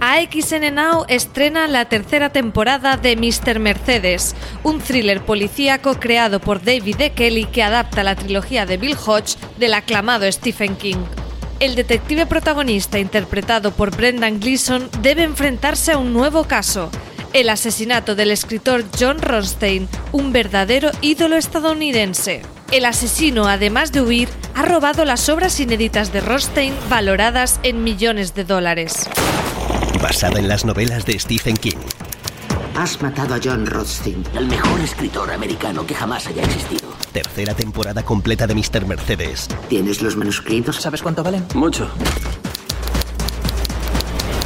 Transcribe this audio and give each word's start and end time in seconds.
AXN 0.00 0.74
Now 0.74 1.04
estrena 1.08 1.66
la 1.68 1.86
tercera 1.86 2.30
temporada 2.30 2.96
de 2.96 3.16
Mr. 3.16 3.58
Mercedes, 3.58 4.34
un 4.62 4.80
thriller 4.80 5.22
policíaco 5.22 5.94
creado 5.98 6.40
por 6.40 6.62
David 6.62 7.00
E. 7.00 7.10
Kelly 7.10 7.46
que 7.46 7.62
adapta 7.62 8.04
la 8.04 8.14
trilogía 8.14 8.66
de 8.66 8.76
Bill 8.76 8.96
Hodge 8.96 9.36
del 9.58 9.74
aclamado 9.74 10.30
Stephen 10.30 10.76
King. 10.76 11.04
El 11.60 11.74
detective 11.74 12.26
protagonista, 12.26 12.98
interpretado 12.98 13.72
por 13.72 13.96
Brendan 13.96 14.40
Gleeson, 14.40 14.90
debe 15.00 15.22
enfrentarse 15.22 15.92
a 15.92 15.98
un 15.98 16.12
nuevo 16.12 16.44
caso, 16.44 16.90
el 17.32 17.48
asesinato 17.48 18.14
del 18.14 18.30
escritor 18.30 18.84
John 18.98 19.20
Ronstein, 19.20 19.88
un 20.12 20.32
verdadero 20.32 20.90
ídolo 21.00 21.36
estadounidense. 21.36 22.42
El 22.72 22.84
asesino, 22.84 23.46
además 23.46 23.92
de 23.92 24.02
huir, 24.02 24.28
ha 24.54 24.62
robado 24.62 25.04
las 25.04 25.28
obras 25.28 25.58
inéditas 25.60 26.12
de 26.12 26.20
Ronstein 26.20 26.74
valoradas 26.90 27.60
en 27.62 27.84
millones 27.84 28.34
de 28.34 28.44
dólares. 28.44 29.08
Basada 30.02 30.38
en 30.38 30.48
las 30.48 30.64
novelas 30.64 31.04
de 31.06 31.18
Stephen 31.18 31.56
King. 31.56 31.76
Has 32.76 33.00
matado 33.00 33.34
a 33.34 33.40
John 33.42 33.66
Rothstein, 33.66 34.22
el 34.34 34.46
mejor 34.46 34.80
escritor 34.80 35.30
americano 35.32 35.86
que 35.86 35.94
jamás 35.94 36.26
haya 36.26 36.42
existido. 36.42 36.92
Tercera 37.12 37.54
temporada 37.54 38.04
completa 38.04 38.46
de 38.46 38.54
Mr. 38.54 38.86
Mercedes. 38.86 39.48
¿Tienes 39.68 40.02
los 40.02 40.16
manuscritos? 40.16 40.76
¿Sabes 40.76 41.02
cuánto 41.02 41.22
valen? 41.22 41.44
Mucho. 41.54 41.90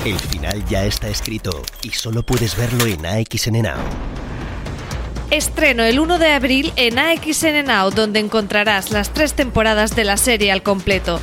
El 0.05 0.19
final 0.19 0.65
ya 0.67 0.85
está 0.85 1.09
escrito 1.09 1.63
y 1.83 1.91
solo 1.91 2.23
puedes 2.23 2.57
verlo 2.57 2.87
en 2.87 3.05
AXN 3.05 3.63
Now. 3.63 3.79
Estreno 5.31 5.83
el 5.83 6.01
1 6.01 6.19
de 6.19 6.33
abril 6.33 6.73
en 6.77 6.99
AXN 6.99 7.65
Now, 7.67 7.91
donde 7.91 8.21
encontrarás 8.21 8.93
las 8.93 9.11
tres 9.11 9.35
temporadas 9.35 9.95
de 9.97 10.05
la 10.05 10.17
serie 10.17 10.53
al 10.53 10.63
completo. 10.63 11.21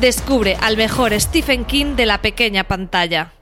Descubre 0.00 0.56
al 0.60 0.76
mejor 0.76 1.18
Stephen 1.20 1.64
King 1.64 1.96
de 1.96 2.06
la 2.06 2.20
pequeña 2.20 2.64
pantalla. 2.64 3.32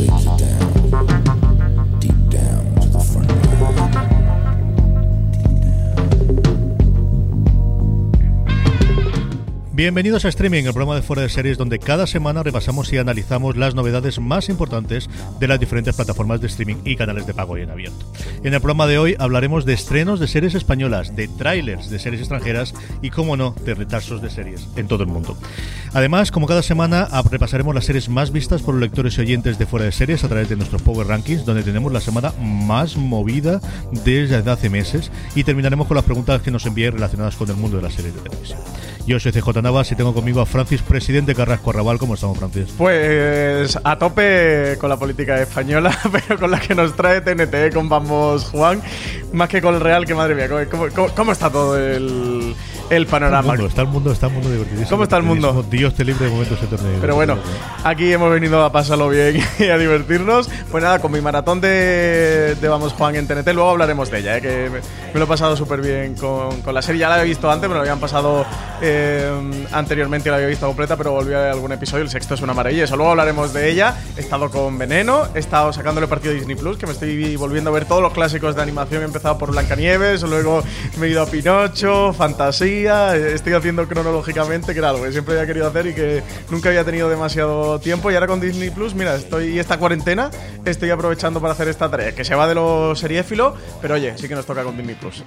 music. 0.00 0.29
Bienvenidos 9.80 10.26
a 10.26 10.28
Streaming, 10.28 10.64
el 10.64 10.74
programa 10.74 10.94
de 10.94 11.00
fuera 11.00 11.22
de 11.22 11.30
series 11.30 11.56
donde 11.56 11.78
cada 11.78 12.06
semana 12.06 12.42
repasamos 12.42 12.92
y 12.92 12.98
analizamos 12.98 13.56
las 13.56 13.74
novedades 13.74 14.20
más 14.20 14.50
importantes 14.50 15.08
de 15.38 15.48
las 15.48 15.58
diferentes 15.58 15.96
plataformas 15.96 16.42
de 16.42 16.48
streaming 16.48 16.76
y 16.84 16.96
canales 16.96 17.26
de 17.26 17.32
pago 17.32 17.56
y 17.56 17.62
en 17.62 17.70
abierto. 17.70 18.04
En 18.44 18.52
el 18.52 18.60
programa 18.60 18.86
de 18.86 18.98
hoy 18.98 19.16
hablaremos 19.18 19.64
de 19.64 19.72
estrenos 19.72 20.20
de 20.20 20.28
series 20.28 20.54
españolas, 20.54 21.16
de 21.16 21.28
trailers 21.28 21.88
de 21.88 21.98
series 21.98 22.20
extranjeras 22.20 22.74
y, 23.00 23.08
como 23.08 23.38
no, 23.38 23.54
de 23.64 23.72
retrasos 23.72 24.20
de 24.20 24.28
series 24.28 24.68
en 24.76 24.86
todo 24.86 25.02
el 25.02 25.08
mundo. 25.08 25.34
Además, 25.94 26.30
como 26.30 26.46
cada 26.46 26.62
semana, 26.62 27.08
repasaremos 27.30 27.74
las 27.74 27.86
series 27.86 28.10
más 28.10 28.32
vistas 28.32 28.60
por 28.60 28.74
los 28.74 28.82
lectores 28.82 29.16
y 29.16 29.22
oyentes 29.22 29.58
de 29.58 29.64
fuera 29.64 29.86
de 29.86 29.92
series 29.92 30.22
a 30.24 30.28
través 30.28 30.50
de 30.50 30.56
nuestros 30.56 30.82
Power 30.82 31.06
Rankings, 31.06 31.46
donde 31.46 31.62
tenemos 31.62 31.90
la 31.90 32.02
semana 32.02 32.34
más 32.38 32.98
movida 32.98 33.62
desde 34.04 34.50
hace 34.50 34.68
meses 34.68 35.10
y 35.34 35.44
terminaremos 35.44 35.86
con 35.86 35.94
las 35.94 36.04
preguntas 36.04 36.42
que 36.42 36.50
nos 36.50 36.66
envíen 36.66 36.92
relacionadas 36.92 37.36
con 37.36 37.48
el 37.48 37.56
mundo 37.56 37.78
de 37.78 37.84
las 37.84 37.94
series 37.94 38.14
de 38.14 38.20
televisión. 38.20 38.58
Yo 39.06 39.18
soy 39.18 39.32
CJ 39.32 39.69
Navas 39.70 39.92
y 39.92 39.94
tengo 39.94 40.12
conmigo 40.12 40.40
a 40.40 40.46
Francis, 40.46 40.82
presidente 40.82 41.32
Carrasco 41.32 41.70
Arrabal. 41.70 41.96
¿Cómo 41.96 42.14
estamos, 42.14 42.36
Francis? 42.36 42.74
Pues 42.76 43.78
a 43.84 43.96
tope 43.96 44.76
con 44.80 44.90
la 44.90 44.96
política 44.96 45.40
española, 45.40 45.96
pero 46.10 46.40
con 46.40 46.50
la 46.50 46.58
que 46.58 46.74
nos 46.74 46.96
trae 46.96 47.20
TNT, 47.20 47.72
con 47.72 47.88
Vamos 47.88 48.46
Juan, 48.46 48.82
más 49.32 49.48
que 49.48 49.62
con 49.62 49.76
el 49.76 49.80
Real, 49.80 50.06
que 50.06 50.14
madre 50.16 50.34
mía, 50.34 50.48
cómo 51.14 51.30
está 51.30 51.50
todo 51.50 51.78
el 51.78 52.56
el 52.90 53.06
panorama. 53.06 53.54
Está 53.54 53.82
el 53.82 53.88
mundo, 53.88 54.10
está 54.10 54.26
el 54.26 54.32
mundo, 54.32 54.50
divertidísimo. 54.50 54.90
¿Cómo 54.90 55.02
está 55.04 55.16
el 55.16 55.22
mundo? 55.22 55.64
Dios 55.70 55.94
te 55.94 56.04
libre 56.04 56.24
de 56.24 56.30
momentos 56.32 56.60
de 56.60 56.66
torneo. 56.66 56.98
Pero 57.00 57.14
bueno, 57.14 57.38
aquí 57.84 58.12
hemos 58.12 58.32
venido 58.32 58.64
a 58.64 58.72
pasarlo 58.72 59.08
bien 59.08 59.40
y 59.58 59.64
a 59.64 59.78
divertirnos. 59.78 60.50
Pues 60.70 60.82
nada, 60.82 60.98
con 60.98 61.12
mi 61.12 61.20
maratón 61.20 61.60
de, 61.60 62.56
Vamos 62.68 62.92
Juan 62.92 63.16
en 63.16 63.26
TNT, 63.26 63.46
luego 63.54 63.70
hablaremos 63.70 64.10
de 64.10 64.18
ella, 64.18 64.38
¿eh? 64.38 64.42
que 64.42 64.70
me, 64.70 65.18
lo 65.18 65.24
he 65.24 65.28
pasado 65.28 65.56
súper 65.56 65.80
bien 65.80 66.14
con, 66.14 66.60
con, 66.62 66.74
la 66.74 66.82
serie. 66.82 67.00
Ya 67.00 67.08
la 67.08 67.14
había 67.14 67.24
visto 67.24 67.50
antes, 67.50 67.68
me 67.68 67.74
lo 67.74 67.80
habían 67.80 68.00
pasado 68.00 68.44
eh, 68.82 69.30
anteriormente, 69.72 70.30
la 70.30 70.36
había 70.36 70.48
visto 70.48 70.66
completa, 70.66 70.96
pero 70.96 71.12
volví 71.12 71.34
a 71.34 71.38
ver 71.38 71.50
algún 71.50 71.72
episodio. 71.72 72.02
El 72.04 72.10
sexto 72.10 72.34
es 72.34 72.42
una 72.42 72.54
maravilla, 72.54 72.86
luego 72.96 73.10
hablaremos 73.10 73.52
de 73.52 73.70
ella. 73.70 73.96
He 74.16 74.20
estado 74.20 74.50
con 74.50 74.78
Veneno, 74.78 75.28
he 75.34 75.38
estado 75.38 75.72
sacándole 75.72 76.06
partido 76.06 76.32
a 76.32 76.36
Disney 76.36 76.56
Plus, 76.56 76.76
que 76.76 76.86
me 76.86 76.92
estoy 76.92 77.36
volviendo 77.36 77.70
a 77.70 77.72
ver 77.72 77.84
todos 77.84 78.02
los 78.02 78.12
clásicos 78.12 78.54
de 78.56 78.62
animación. 78.62 79.02
He 79.02 79.06
empezado 79.06 79.38
por 79.38 79.50
Blancanieves, 79.50 80.22
luego 80.22 80.62
me 80.98 81.06
he 81.06 81.10
ido 81.10 81.22
a 81.22 81.26
Pinocho, 81.26 82.12
Fantasía 82.12 83.16
estoy 83.16 83.52
haciendo 83.54 83.86
cronológicamente, 83.86 84.72
que 84.72 84.78
era 84.78 84.90
algo 84.90 85.04
que 85.04 85.12
siempre 85.12 85.34
había 85.34 85.46
querido 85.46 85.68
hacer 85.68 85.86
y 85.86 85.94
que 85.94 86.22
nunca 86.50 86.68
había 86.68 86.84
tenido 86.84 87.08
demasiado 87.08 87.78
tiempo. 87.80 88.10
Y 88.10 88.14
ahora 88.14 88.26
con 88.26 88.40
Disney 88.40 88.70
Plus, 88.70 88.94
mira, 88.94 89.14
estoy 89.16 89.58
esta 89.58 89.78
cuarentena, 89.78 90.30
estoy 90.64 90.90
aprovechando 90.90 91.40
para 91.40 91.52
hacer 91.52 91.68
esta 91.68 91.90
tarea, 91.90 92.14
que 92.14 92.24
se 92.24 92.34
va 92.34 92.46
de 92.48 92.54
lo 92.54 92.94
seriéfilo, 92.94 93.54
pero 93.80 93.94
oye, 93.94 94.16
sí 94.16 94.28
que 94.28 94.34
nos 94.34 94.46
toca 94.46 94.62
con 94.62 94.76
Disney 94.76 94.96
Plus 94.96 95.24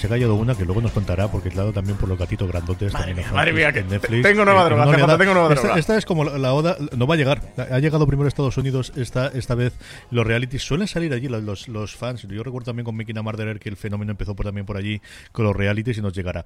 se 0.00 0.06
ha 0.06 0.10
callado 0.10 0.34
una 0.34 0.54
que 0.54 0.64
luego 0.64 0.80
nos 0.80 0.92
contará, 0.92 1.28
porque 1.28 1.50
claro, 1.50 1.72
también 1.72 1.98
por 1.98 2.08
los 2.08 2.18
gatitos 2.18 2.48
grandotes. 2.48 2.92
Madre 2.92 3.14
mía, 3.14 3.30
madre 3.32 3.52
mía 3.52 3.72
que 3.72 3.82
Netflix, 3.82 4.22
tengo 4.22 4.44
nueva 4.44 4.64
droga, 4.64 4.84
tengo 5.18 5.34
nueva 5.34 5.54
droga. 5.54 5.78
Esta, 5.78 5.98
es 5.98 6.06
como 6.06 6.24
la, 6.24 6.54
oda, 6.54 6.76
no 6.96 7.06
va 7.06 7.14
a 7.14 7.18
llegar. 7.18 7.42
Ha 7.56 7.78
llegado 7.78 8.06
primero 8.06 8.24
a 8.24 8.28
Estados 8.28 8.56
Unidos 8.56 8.92
esta, 8.96 9.28
esta 9.28 9.54
vez. 9.54 9.74
Los 10.10 10.26
realities 10.26 10.62
suelen 10.62 10.88
salir 10.88 11.12
allí, 11.12 11.28
los, 11.28 11.68
los 11.68 11.94
fans. 11.94 12.22
Yo 12.22 12.42
recuerdo 12.42 12.66
también 12.66 12.84
con 12.84 12.96
Mickey 12.96 13.12
Namarderer 13.12 13.60
que 13.60 13.68
el 13.68 13.76
fenómeno 13.76 14.10
empezó 14.10 14.34
por, 14.34 14.46
también 14.46 14.64
por 14.64 14.78
allí 14.78 15.02
con 15.32 15.44
los 15.44 15.54
realities 15.54 15.98
y 15.98 16.00
nos 16.00 16.14
llegará. 16.14 16.44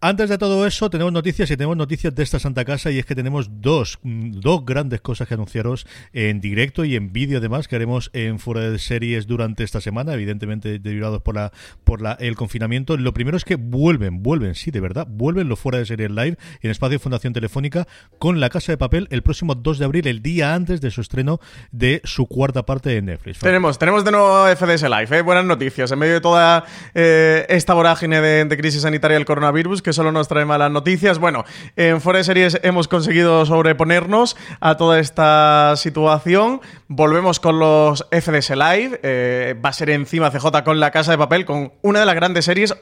Antes 0.00 0.28
de 0.28 0.36
todo 0.36 0.66
eso, 0.66 0.90
tenemos 0.90 1.12
noticias 1.12 1.48
y 1.50 1.56
tenemos 1.56 1.76
noticias 1.76 2.12
de 2.12 2.22
esta 2.24 2.40
Santa 2.40 2.64
Casa 2.64 2.90
y 2.90 2.98
es 2.98 3.06
que 3.06 3.14
tenemos 3.14 3.62
dos, 3.62 4.00
dos 4.02 4.64
grandes 4.64 5.00
cosas 5.00 5.28
que 5.28 5.34
anunciaros 5.34 5.86
en 6.12 6.40
directo 6.40 6.84
y 6.84 6.96
en 6.96 7.12
vídeo 7.12 7.38
además 7.38 7.68
que 7.68 7.76
haremos 7.76 8.10
en 8.14 8.40
fuera 8.40 8.68
de 8.68 8.78
series 8.78 9.26
durante 9.26 9.62
esta 9.62 9.80
semana, 9.80 10.14
evidentemente 10.14 10.78
derivados 10.80 11.22
por 11.22 11.36
la 11.36 11.52
por 11.84 12.02
la, 12.02 12.12
el 12.12 12.34
confinamiento. 12.36 12.95
Lo 13.00 13.14
primero 13.14 13.36
es 13.36 13.44
que 13.44 13.56
vuelven, 13.56 14.22
vuelven, 14.22 14.54
sí, 14.54 14.70
de 14.70 14.80
verdad, 14.80 15.06
vuelven 15.08 15.48
los 15.48 15.58
fuera 15.58 15.78
de 15.78 15.86
series 15.86 16.10
live 16.10 16.36
en 16.60 16.70
Espacio 16.70 16.98
Fundación 16.98 17.32
Telefónica 17.32 17.86
con 18.18 18.40
La 18.40 18.50
Casa 18.50 18.72
de 18.72 18.78
Papel 18.78 19.08
el 19.10 19.22
próximo 19.22 19.54
2 19.54 19.78
de 19.78 19.84
abril, 19.84 20.06
el 20.06 20.22
día 20.22 20.54
antes 20.54 20.80
de 20.80 20.90
su 20.90 21.00
estreno 21.00 21.40
de 21.70 22.00
su 22.04 22.26
cuarta 22.26 22.64
parte 22.64 22.90
de 22.90 23.02
Netflix. 23.02 23.38
Tenemos, 23.40 23.78
tenemos 23.78 24.04
de 24.04 24.12
nuevo 24.12 24.46
FDS 24.46 24.82
Live, 24.82 25.18
¿eh? 25.18 25.22
buenas 25.22 25.44
noticias. 25.44 25.90
En 25.92 25.98
medio 25.98 26.14
de 26.14 26.20
toda 26.20 26.64
eh, 26.94 27.46
esta 27.48 27.74
vorágine 27.74 28.20
de, 28.20 28.56
crisis 28.56 28.82
sanitaria 28.82 29.16
del 29.16 29.26
coronavirus, 29.26 29.82
que 29.82 29.92
solo 29.92 30.12
nos 30.12 30.28
trae 30.28 30.44
malas 30.44 30.70
noticias, 30.70 31.18
bueno, 31.18 31.44
en 31.76 32.00
fuera 32.00 32.18
de 32.18 32.24
series 32.24 32.58
hemos 32.62 32.88
conseguido 32.88 33.44
sobreponernos 33.44 34.36
a 34.60 34.76
toda 34.76 34.98
esta 34.98 35.74
situación. 35.76 36.60
Volvemos 36.88 37.40
con 37.40 37.58
los 37.58 38.06
FDS 38.10 38.50
Live, 38.50 39.00
eh, 39.02 39.54
va 39.64 39.70
a 39.70 39.72
ser 39.72 39.90
encima 39.90 40.30
CJ 40.30 40.62
con 40.64 40.80
La 40.80 40.90
Casa 40.90 41.10
de 41.10 41.18
Papel, 41.18 41.44
con 41.44 41.72
una 41.82 42.00
de 42.00 42.06
las 42.06 42.14
grandes 42.14 42.44
series 42.44 42.74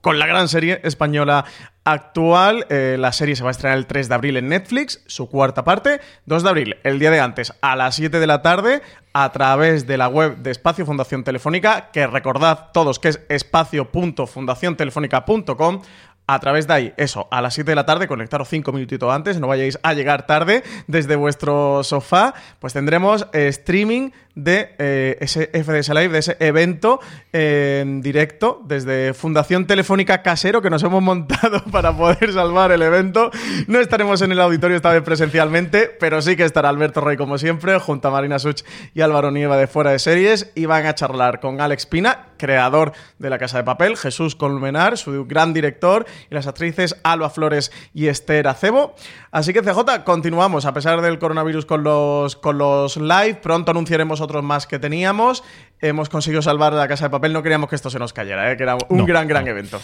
con 0.00 0.18
la 0.20 0.26
gran 0.26 0.48
serie 0.48 0.80
española 0.84 1.44
actual. 1.82 2.66
Eh, 2.68 2.96
la 2.98 3.12
serie 3.12 3.34
se 3.34 3.42
va 3.42 3.50
a 3.50 3.52
estrenar 3.52 3.78
el 3.78 3.86
3 3.86 4.08
de 4.08 4.14
abril 4.14 4.36
en 4.36 4.48
Netflix, 4.48 5.02
su 5.06 5.28
cuarta 5.28 5.64
parte. 5.64 6.00
2 6.26 6.44
de 6.44 6.48
abril, 6.48 6.76
el 6.84 6.98
día 6.98 7.10
de 7.10 7.20
antes, 7.20 7.54
a 7.60 7.74
las 7.74 7.96
7 7.96 8.20
de 8.20 8.26
la 8.26 8.42
tarde, 8.42 8.82
a 9.12 9.32
través 9.32 9.86
de 9.86 9.96
la 9.96 10.08
web 10.08 10.36
de 10.36 10.52
Espacio 10.52 10.86
Fundación 10.86 11.24
Telefónica, 11.24 11.90
que 11.92 12.06
recordad 12.06 12.70
todos 12.72 12.98
que 12.98 13.08
es 13.08 13.20
espacio.fundaciontelefónica.com 13.28 15.82
a 16.28 16.40
través 16.40 16.66
de 16.66 16.74
ahí, 16.74 16.92
eso, 16.96 17.28
a 17.30 17.40
las 17.40 17.54
7 17.54 17.70
de 17.70 17.76
la 17.76 17.86
tarde, 17.86 18.08
conectaros 18.08 18.48
5 18.48 18.72
minutitos 18.72 19.12
antes, 19.12 19.38
no 19.38 19.46
vayáis 19.46 19.78
a 19.82 19.94
llegar 19.94 20.26
tarde 20.26 20.64
desde 20.88 21.14
vuestro 21.14 21.84
sofá, 21.84 22.34
pues 22.58 22.72
tendremos 22.72 23.28
eh, 23.32 23.46
streaming 23.48 24.10
de 24.36 24.74
eh, 24.78 25.16
ese 25.20 25.46
FDS 25.46 25.88
Live, 25.88 26.10
de 26.10 26.18
ese 26.18 26.36
evento 26.40 27.00
en 27.32 28.02
directo 28.02 28.60
desde 28.64 29.14
Fundación 29.14 29.66
Telefónica 29.66 30.22
Casero 30.22 30.60
que 30.62 30.70
nos 30.70 30.82
hemos 30.82 31.02
montado 31.02 31.64
para 31.72 31.96
poder 31.96 32.32
salvar 32.32 32.70
el 32.70 32.82
evento. 32.82 33.30
No 33.66 33.80
estaremos 33.80 34.20
en 34.22 34.32
el 34.32 34.40
auditorio 34.40 34.76
esta 34.76 34.92
vez 34.92 35.02
presencialmente, 35.02 35.88
pero 35.98 36.20
sí 36.20 36.36
que 36.36 36.44
estará 36.44 36.68
Alberto 36.68 37.00
Rey 37.00 37.16
como 37.16 37.38
siempre, 37.38 37.78
junto 37.80 38.08
a 38.08 38.10
Marina 38.10 38.38
Such 38.38 38.62
y 38.94 39.00
Álvaro 39.00 39.30
Nieva 39.30 39.56
de 39.56 39.66
Fuera 39.66 39.90
de 39.90 39.98
Series 39.98 40.52
y 40.54 40.66
van 40.66 40.84
a 40.84 40.94
charlar 40.94 41.40
con 41.40 41.60
Alex 41.60 41.86
Pina, 41.86 42.26
creador 42.36 42.92
de 43.18 43.30
La 43.30 43.38
Casa 43.38 43.56
de 43.56 43.64
Papel, 43.64 43.96
Jesús 43.96 44.36
Colmenar, 44.36 44.98
su 44.98 45.24
gran 45.24 45.54
director, 45.54 46.04
y 46.30 46.34
las 46.34 46.46
actrices 46.46 46.96
Alba 47.02 47.30
Flores 47.30 47.72
y 47.94 48.08
Esther 48.08 48.48
Acebo. 48.48 48.94
Así 49.30 49.52
que 49.54 49.62
CJ, 49.62 50.04
continuamos 50.04 50.66
a 50.66 50.74
pesar 50.74 51.00
del 51.00 51.18
coronavirus 51.18 51.64
con 51.64 51.82
los, 51.82 52.36
con 52.36 52.58
los 52.58 52.96
live, 52.96 53.36
pronto 53.42 53.70
anunciaremos 53.70 54.20
otros 54.26 54.44
más 54.44 54.66
que 54.66 54.78
teníamos. 54.78 55.42
Hemos 55.80 56.08
conseguido 56.08 56.42
salvar 56.42 56.72
la 56.72 56.86
casa 56.86 57.06
de 57.06 57.10
papel. 57.10 57.32
No 57.32 57.42
queríamos 57.42 57.70
que 57.70 57.76
esto 57.76 57.90
se 57.90 57.98
nos 57.98 58.12
cayera, 58.12 58.52
¿eh? 58.52 58.56
que 58.56 58.62
era 58.62 58.76
un 58.88 59.06
gran, 59.06 59.26
gran 59.26 59.46
evento. 59.48 59.80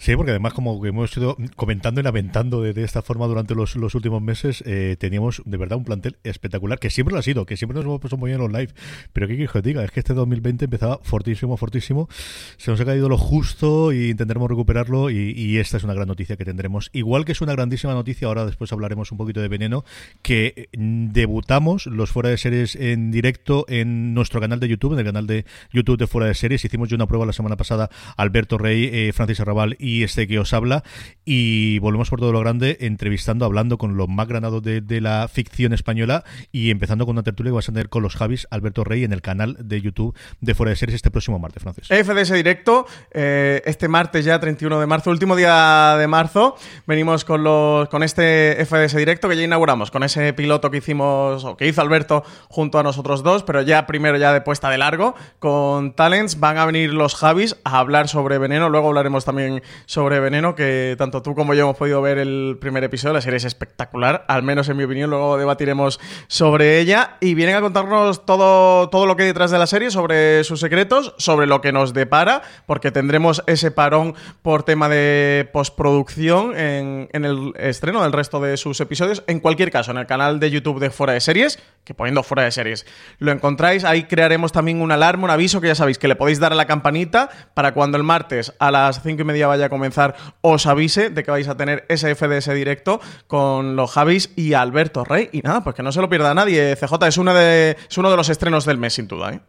Sí, 0.00 0.16
porque 0.16 0.30
además, 0.30 0.54
como 0.54 0.82
hemos 0.86 1.14
ido 1.14 1.36
comentando 1.56 2.00
y 2.00 2.04
lamentando 2.04 2.62
de, 2.62 2.82
esta 2.82 3.02
forma 3.02 3.26
durante 3.26 3.54
los, 3.54 3.76
últimos 3.76 4.22
meses, 4.22 4.64
eh, 4.66 4.96
teníamos 4.98 5.42
de 5.44 5.58
verdad 5.58 5.76
un 5.76 5.84
plantel 5.84 6.16
espectacular, 6.24 6.78
que 6.78 6.88
siempre 6.88 7.12
lo 7.12 7.18
ha 7.18 7.22
sido, 7.22 7.44
que 7.44 7.58
siempre 7.58 7.74
nos 7.74 7.84
hemos 7.84 8.00
puesto 8.00 8.16
muy 8.16 8.30
bien 8.30 8.40
en 8.40 8.50
los 8.50 8.58
live. 8.58 8.72
Pero 9.12 9.28
¿qué 9.28 9.36
quiero 9.36 9.52
que 9.52 9.60
diga? 9.60 9.84
Es 9.84 9.90
que 9.90 10.00
este 10.00 10.14
2020 10.14 10.64
empezaba 10.64 11.00
fortísimo, 11.02 11.58
fortísimo. 11.58 12.08
Se 12.56 12.70
nos 12.70 12.80
ha 12.80 12.86
caído 12.86 13.10
lo 13.10 13.18
justo 13.18 13.92
y 13.92 14.08
intentaremos 14.08 14.48
recuperarlo. 14.48 15.10
Y, 15.10 15.58
esta 15.58 15.76
es 15.76 15.84
una 15.84 15.92
gran 15.92 16.08
noticia 16.08 16.38
que 16.38 16.46
tendremos. 16.46 16.88
Igual 16.94 17.26
que 17.26 17.32
es 17.32 17.42
una 17.42 17.52
grandísima 17.52 17.92
noticia, 17.92 18.26
ahora 18.26 18.46
después 18.46 18.72
hablaremos 18.72 19.12
un 19.12 19.18
poquito 19.18 19.42
de 19.42 19.48
veneno, 19.48 19.84
que 20.22 20.70
mm, 20.78 21.08
debutamos 21.12 21.84
los 21.84 22.10
fuera 22.10 22.30
de 22.30 22.38
series 22.38 22.74
en 22.74 23.10
directo 23.10 23.66
en 23.68 24.14
nuestro 24.14 24.40
canal 24.40 24.60
de 24.60 24.68
YouTube, 24.68 24.94
en 24.94 25.00
el 25.00 25.04
canal 25.04 25.26
de 25.26 25.44
YouTube 25.74 25.98
de 25.98 26.06
fuera 26.06 26.26
de 26.26 26.32
series. 26.32 26.64
Hicimos 26.64 26.88
yo 26.88 26.96
una 26.96 27.06
prueba 27.06 27.26
la 27.26 27.34
semana 27.34 27.58
pasada, 27.58 27.90
Alberto 28.16 28.56
Rey, 28.56 28.88
eh, 28.90 29.12
Francis 29.12 29.40
Arrabal 29.40 29.76
y 29.78 29.89
y 29.90 30.04
este 30.04 30.28
que 30.28 30.38
os 30.38 30.52
habla. 30.52 30.84
Y 31.24 31.78
volvemos 31.80 32.10
por 32.10 32.20
todo 32.20 32.32
lo 32.32 32.40
grande, 32.40 32.78
entrevistando, 32.80 33.44
hablando 33.44 33.78
con 33.78 33.96
los 33.96 34.08
más 34.08 34.26
granados 34.26 34.62
de, 34.62 35.00
la 35.00 35.28
ficción 35.28 35.72
española 35.72 36.24
y 36.52 36.70
empezando 36.70 37.06
con 37.06 37.14
una 37.14 37.22
tertulia 37.22 37.50
que 37.50 37.54
vas 37.54 37.68
a 37.68 37.72
tener 37.72 37.88
con 37.88 38.02
los 38.02 38.16
Javis, 38.16 38.46
Alberto 38.50 38.84
Rey, 38.84 39.04
en 39.04 39.12
el 39.12 39.22
canal 39.22 39.56
de 39.58 39.80
YouTube 39.80 40.14
de 40.40 40.54
Fuera 40.54 40.70
de 40.70 40.76
Series 40.76 40.96
este 40.96 41.10
próximo 41.10 41.38
martes, 41.38 41.62
Francis. 41.62 41.86
FDS 41.88 42.34
directo, 42.34 42.86
eh, 43.12 43.62
este 43.64 43.88
martes 43.88 44.24
ya, 44.24 44.38
31 44.38 44.80
de 44.80 44.86
marzo, 44.86 45.10
último 45.10 45.36
día 45.36 45.96
de 45.96 46.06
marzo, 46.06 46.56
venimos 46.86 47.24
con, 47.24 47.44
los, 47.44 47.88
con 47.88 48.02
este 48.02 48.64
FDS 48.66 48.96
directo 48.96 49.28
que 49.28 49.36
ya 49.36 49.42
inauguramos, 49.42 49.90
con 49.90 50.02
ese 50.02 50.32
piloto 50.34 50.70
que 50.70 50.78
hicimos, 50.78 51.44
o 51.44 51.56
que 51.56 51.66
hizo 51.66 51.80
Alberto 51.80 52.24
junto 52.48 52.78
a 52.78 52.82
nosotros 52.82 53.22
dos, 53.22 53.42
pero 53.44 53.62
ya 53.62 53.86
primero 53.86 54.18
ya 54.18 54.32
de 54.32 54.40
puesta 54.40 54.68
de 54.68 54.78
largo, 54.78 55.14
con 55.38 55.94
Talents, 55.94 56.40
van 56.40 56.58
a 56.58 56.66
venir 56.66 56.92
los 56.92 57.14
Javis 57.14 57.56
a 57.64 57.78
hablar 57.78 58.08
sobre 58.08 58.38
Veneno, 58.38 58.68
luego 58.68 58.88
hablaremos 58.88 59.24
también 59.24 59.62
sobre 59.86 60.20
Veneno, 60.20 60.54
que 60.54 60.94
tanto 60.98 61.22
tú 61.22 61.34
como 61.34 61.54
yo 61.54 61.62
hemos 61.62 61.76
podido 61.76 62.02
ver 62.02 62.18
el 62.18 62.58
primer 62.60 62.84
episodio. 62.84 63.14
La 63.14 63.20
serie 63.20 63.38
es 63.38 63.44
espectacular, 63.44 64.24
al 64.28 64.42
menos 64.42 64.68
en 64.68 64.76
mi 64.76 64.84
opinión. 64.84 65.10
Luego 65.10 65.36
debatiremos 65.36 66.00
sobre 66.28 66.78
ella. 66.78 67.16
Y 67.20 67.34
vienen 67.34 67.56
a 67.56 67.60
contarnos 67.60 68.26
todo, 68.26 68.88
todo 68.88 69.06
lo 69.06 69.16
que 69.16 69.22
hay 69.22 69.28
detrás 69.28 69.50
de 69.50 69.58
la 69.58 69.66
serie, 69.66 69.90
sobre 69.90 70.44
sus 70.44 70.60
secretos, 70.60 71.14
sobre 71.18 71.46
lo 71.46 71.60
que 71.60 71.72
nos 71.72 71.94
depara, 71.94 72.42
porque 72.66 72.90
tendremos 72.90 73.42
ese 73.46 73.70
parón 73.70 74.14
por 74.42 74.62
tema 74.62 74.88
de 74.88 75.48
postproducción 75.52 76.56
en, 76.56 77.08
en 77.12 77.24
el 77.24 77.52
estreno 77.56 78.02
del 78.02 78.12
resto 78.12 78.40
de 78.40 78.56
sus 78.56 78.80
episodios. 78.80 79.24
En 79.26 79.40
cualquier 79.40 79.70
caso, 79.70 79.90
en 79.90 79.98
el 79.98 80.06
canal 80.06 80.40
de 80.40 80.50
YouTube 80.50 80.80
de 80.80 80.90
Fuera 80.90 81.12
de 81.12 81.20
Series, 81.20 81.58
que 81.84 81.94
poniendo 81.94 82.22
Fuera 82.22 82.44
de 82.44 82.50
Series 82.50 82.86
lo 83.18 83.32
encontráis, 83.32 83.84
ahí 83.84 84.04
crearemos 84.04 84.52
también 84.52 84.80
una 84.82 84.94
alarma, 84.94 85.24
un 85.24 85.30
aviso 85.30 85.60
que 85.60 85.68
ya 85.68 85.74
sabéis 85.74 85.98
que 85.98 86.08
le 86.08 86.16
podéis 86.16 86.38
dar 86.38 86.52
a 86.52 86.56
la 86.56 86.66
campanita 86.66 87.30
para 87.54 87.72
cuando 87.72 87.96
el 87.96 88.04
martes 88.04 88.52
a 88.58 88.70
las 88.70 89.02
cinco 89.02 89.22
y 89.22 89.24
media 89.24 89.46
vaya 89.46 89.68
comenzar 89.70 90.14
os 90.42 90.66
avise 90.66 91.10
de 91.10 91.22
que 91.22 91.30
vais 91.30 91.48
a 91.48 91.56
tener 91.56 91.86
ese 91.88 92.14
FDS 92.14 92.52
directo 92.52 93.00
con 93.26 93.76
los 93.76 93.90
Javis 93.92 94.30
y 94.36 94.52
Alberto 94.52 95.04
Rey. 95.04 95.30
Y 95.32 95.40
nada, 95.40 95.64
pues 95.64 95.74
que 95.74 95.82
no 95.82 95.92
se 95.92 96.00
lo 96.00 96.08
pierda 96.08 96.34
nadie. 96.34 96.76
CJ 96.76 97.06
es, 97.06 97.16
uno 97.16 97.32
de, 97.32 97.76
es 97.88 97.98
uno 97.98 98.10
de 98.10 98.16
los 98.16 98.28
estrenos 98.28 98.64
del 98.64 98.78
mes, 98.78 98.94
sin 98.94 99.08
duda. 99.08 99.32
¿eh? 99.32 99.40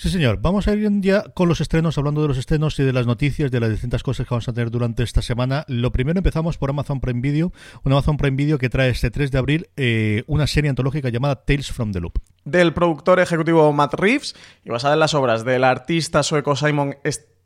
Sí, 0.00 0.10
señor. 0.10 0.38
Vamos 0.40 0.68
a 0.68 0.74
ir 0.74 0.88
ya 1.00 1.24
con 1.34 1.48
los 1.48 1.60
estrenos, 1.60 1.98
hablando 1.98 2.22
de 2.22 2.28
los 2.28 2.38
estrenos 2.38 2.78
y 2.78 2.84
de 2.84 2.92
las 2.92 3.04
noticias, 3.04 3.50
de 3.50 3.58
las 3.58 3.70
distintas 3.70 4.04
cosas 4.04 4.28
que 4.28 4.32
vamos 4.32 4.48
a 4.48 4.52
tener 4.52 4.70
durante 4.70 5.02
esta 5.02 5.22
semana. 5.22 5.64
Lo 5.66 5.90
primero 5.90 6.20
empezamos 6.20 6.56
por 6.56 6.70
Amazon 6.70 7.00
Prime 7.00 7.20
Video, 7.20 7.52
un 7.82 7.90
Amazon 7.90 8.16
Prime 8.16 8.36
Video 8.36 8.58
que 8.58 8.68
trae 8.68 8.90
este 8.90 9.10
3 9.10 9.32
de 9.32 9.38
abril 9.38 9.70
eh, 9.76 10.22
una 10.28 10.46
serie 10.46 10.70
antológica 10.70 11.08
llamada 11.08 11.44
Tales 11.44 11.72
from 11.72 11.90
the 11.90 11.98
Loop. 11.98 12.20
Del 12.44 12.72
productor 12.74 13.18
ejecutivo 13.18 13.72
Matt 13.72 13.94
Reeves 13.94 14.36
y 14.64 14.70
basada 14.70 14.94
en 14.94 15.00
las 15.00 15.14
obras 15.14 15.44
del 15.44 15.64
artista 15.64 16.22
sueco 16.22 16.54
Simon 16.54 16.96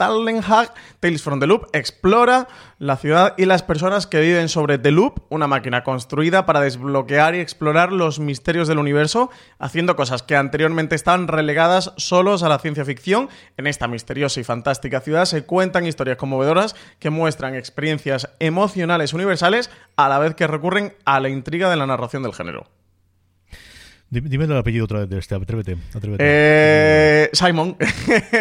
Stallenhag, 0.03 0.75
Tales 0.99 1.23
from 1.23 1.39
the 1.39 1.47
Loop 1.47 1.69
explora 1.73 2.49
la 2.81 2.97
ciudad 2.97 3.35
y 3.39 3.45
las 3.45 3.63
personas 3.63 4.09
que 4.09 4.21
viven 4.21 4.49
sobre 4.49 4.77
The 4.77 4.91
Loop, 4.91 5.21
una 5.29 5.47
máquina 5.47 5.85
construida 5.85 6.45
para 6.45 6.61
desbloquear 6.61 7.37
y 7.37 7.39
explorar 7.39 7.93
los 7.93 8.19
misterios 8.19 8.67
del 8.67 8.79
universo, 8.79 9.31
haciendo 9.61 9.95
cosas 9.95 10.25
que 10.25 10.35
anteriormente 10.35 10.97
estaban 10.97 11.29
relegadas 11.29 11.93
solos 11.99 12.43
a 12.43 12.49
la 12.49 12.59
ciencia 12.59 12.85
ficción. 12.85 13.29
En 13.57 13.69
esta 13.69 13.87
misteriosa 13.87 14.41
y 14.41 14.45
fantástica 14.45 15.01
ciudad 15.01 15.25
se 15.25 15.45
cuentan 15.45 15.87
historias 15.87 16.17
conmovedoras 16.17 16.75
que 16.99 17.11
muestran 17.11 17.55
experiencias 17.55 18.29
emocionales 18.41 19.13
universales 19.13 19.71
a 19.95 20.09
la 20.09 20.19
vez 20.19 20.35
que 20.35 20.49
recurren 20.49 20.95
a 21.05 21.21
la 21.21 21.29
intriga 21.29 21.71
de 21.71 21.77
la 21.77 21.87
narración 21.87 22.25
del 22.25 22.35
género. 22.35 22.67
Dime 24.13 24.45
el 24.45 24.57
apellido 24.59 24.85
otra 24.85 25.01
vez 25.01 25.09
de 25.09 25.19
este, 25.19 25.35
atrévete. 25.35 25.79
Eh, 26.19 27.31
Simon. 27.33 27.79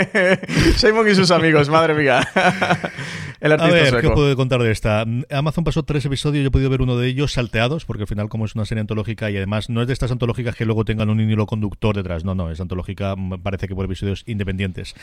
Simon 0.75 1.07
y 1.09 1.15
sus 1.15 1.31
amigos, 1.31 1.69
madre 1.69 1.94
mía. 1.94 2.27
El 3.41 3.53
artista 3.53 3.75
a 3.75 3.91
ver, 3.91 4.01
¿qué 4.01 4.09
puedo 4.11 4.35
contar 4.35 4.61
de 4.61 4.71
esta? 4.71 5.03
Amazon 5.31 5.63
pasó 5.63 5.81
tres 5.81 6.05
episodios, 6.05 6.43
yo 6.43 6.49
he 6.49 6.51
podido 6.51 6.69
ver 6.69 6.81
uno 6.81 6.95
de 6.95 7.07
ellos 7.07 7.33
salteados, 7.33 7.85
porque 7.85 8.03
al 8.03 8.07
final 8.07 8.29
como 8.29 8.45
es 8.45 8.53
una 8.53 8.65
serie 8.65 8.81
antológica 8.81 9.31
y 9.31 9.38
además 9.38 9.67
no 9.67 9.81
es 9.81 9.88
de 9.88 9.93
estas 9.93 10.11
antológicas 10.11 10.55
que 10.55 10.63
luego 10.63 10.85
tengan 10.85 11.09
un 11.09 11.19
hilo 11.19 11.47
conductor 11.47 11.95
detrás, 11.95 12.23
no, 12.23 12.35
no, 12.35 12.51
es 12.51 12.61
antológica, 12.61 13.15
parece 13.41 13.67
que 13.67 13.73
por 13.73 13.85
episodios 13.85 14.23
independientes. 14.27 14.93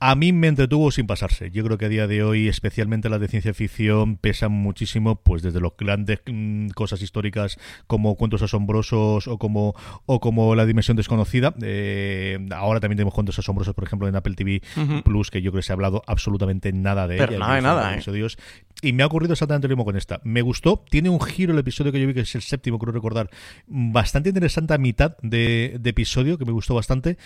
A 0.00 0.14
mí 0.16 0.34
me 0.34 0.48
entretuvo 0.48 0.90
sin 0.90 1.06
pasarse. 1.06 1.50
Yo 1.50 1.64
creo 1.64 1.78
que 1.78 1.86
a 1.86 1.88
día 1.88 2.06
de 2.06 2.22
hoy, 2.22 2.48
especialmente 2.48 3.08
las 3.08 3.20
de 3.20 3.28
ciencia 3.28 3.54
ficción, 3.54 4.16
pesan 4.16 4.52
muchísimo, 4.52 5.16
pues 5.22 5.40
desde 5.40 5.60
los 5.60 5.72
grandes 5.78 6.20
mm, 6.26 6.68
cosas 6.68 7.00
históricas 7.00 7.58
como 7.86 8.16
cuentos 8.16 8.42
asombrosos 8.42 9.28
o 9.28 9.38
como 9.38 9.74
o 10.04 10.20
como 10.20 10.54
La 10.54 10.66
Dimensión 10.66 10.98
Desconocida. 10.98 11.54
Eh, 11.62 12.38
ahora 12.54 12.80
también 12.80 12.98
tenemos 12.98 13.14
cuentos 13.14 13.38
asombrosos, 13.38 13.74
por 13.74 13.84
ejemplo, 13.84 14.08
en 14.08 14.16
Apple 14.16 14.34
TV 14.34 14.60
Plus, 15.04 15.30
que 15.30 15.40
yo 15.40 15.52
creo 15.52 15.60
que 15.60 15.66
se 15.66 15.72
ha 15.72 15.74
hablado 15.74 16.02
absolutamente 16.06 16.70
nada 16.72 17.08
de 17.08 17.16
Pero 17.16 17.38
Nada, 17.38 17.60
nada, 17.60 17.77
¿eh? 17.78 17.94
episodios. 17.94 18.38
Y 18.80 18.92
me 18.92 19.02
ha 19.02 19.06
ocurrido 19.06 19.32
exactamente 19.32 19.66
lo 19.66 19.74
mismo 19.74 19.84
con 19.84 19.96
esta. 19.96 20.20
Me 20.22 20.40
gustó. 20.40 20.84
Tiene 20.88 21.08
un 21.08 21.20
giro 21.20 21.52
el 21.52 21.58
episodio 21.58 21.90
que 21.90 22.00
yo 22.00 22.06
vi, 22.06 22.14
que 22.14 22.20
es 22.20 22.34
el 22.36 22.42
séptimo, 22.42 22.78
creo 22.78 22.92
recordar. 22.92 23.28
Bastante 23.66 24.28
interesante 24.28 24.72
a 24.72 24.78
mitad 24.78 25.16
de, 25.20 25.80
episodio, 25.84 26.38
que 26.38 26.44
me 26.44 26.52
gustó 26.52 26.76
bastante. 26.76 27.18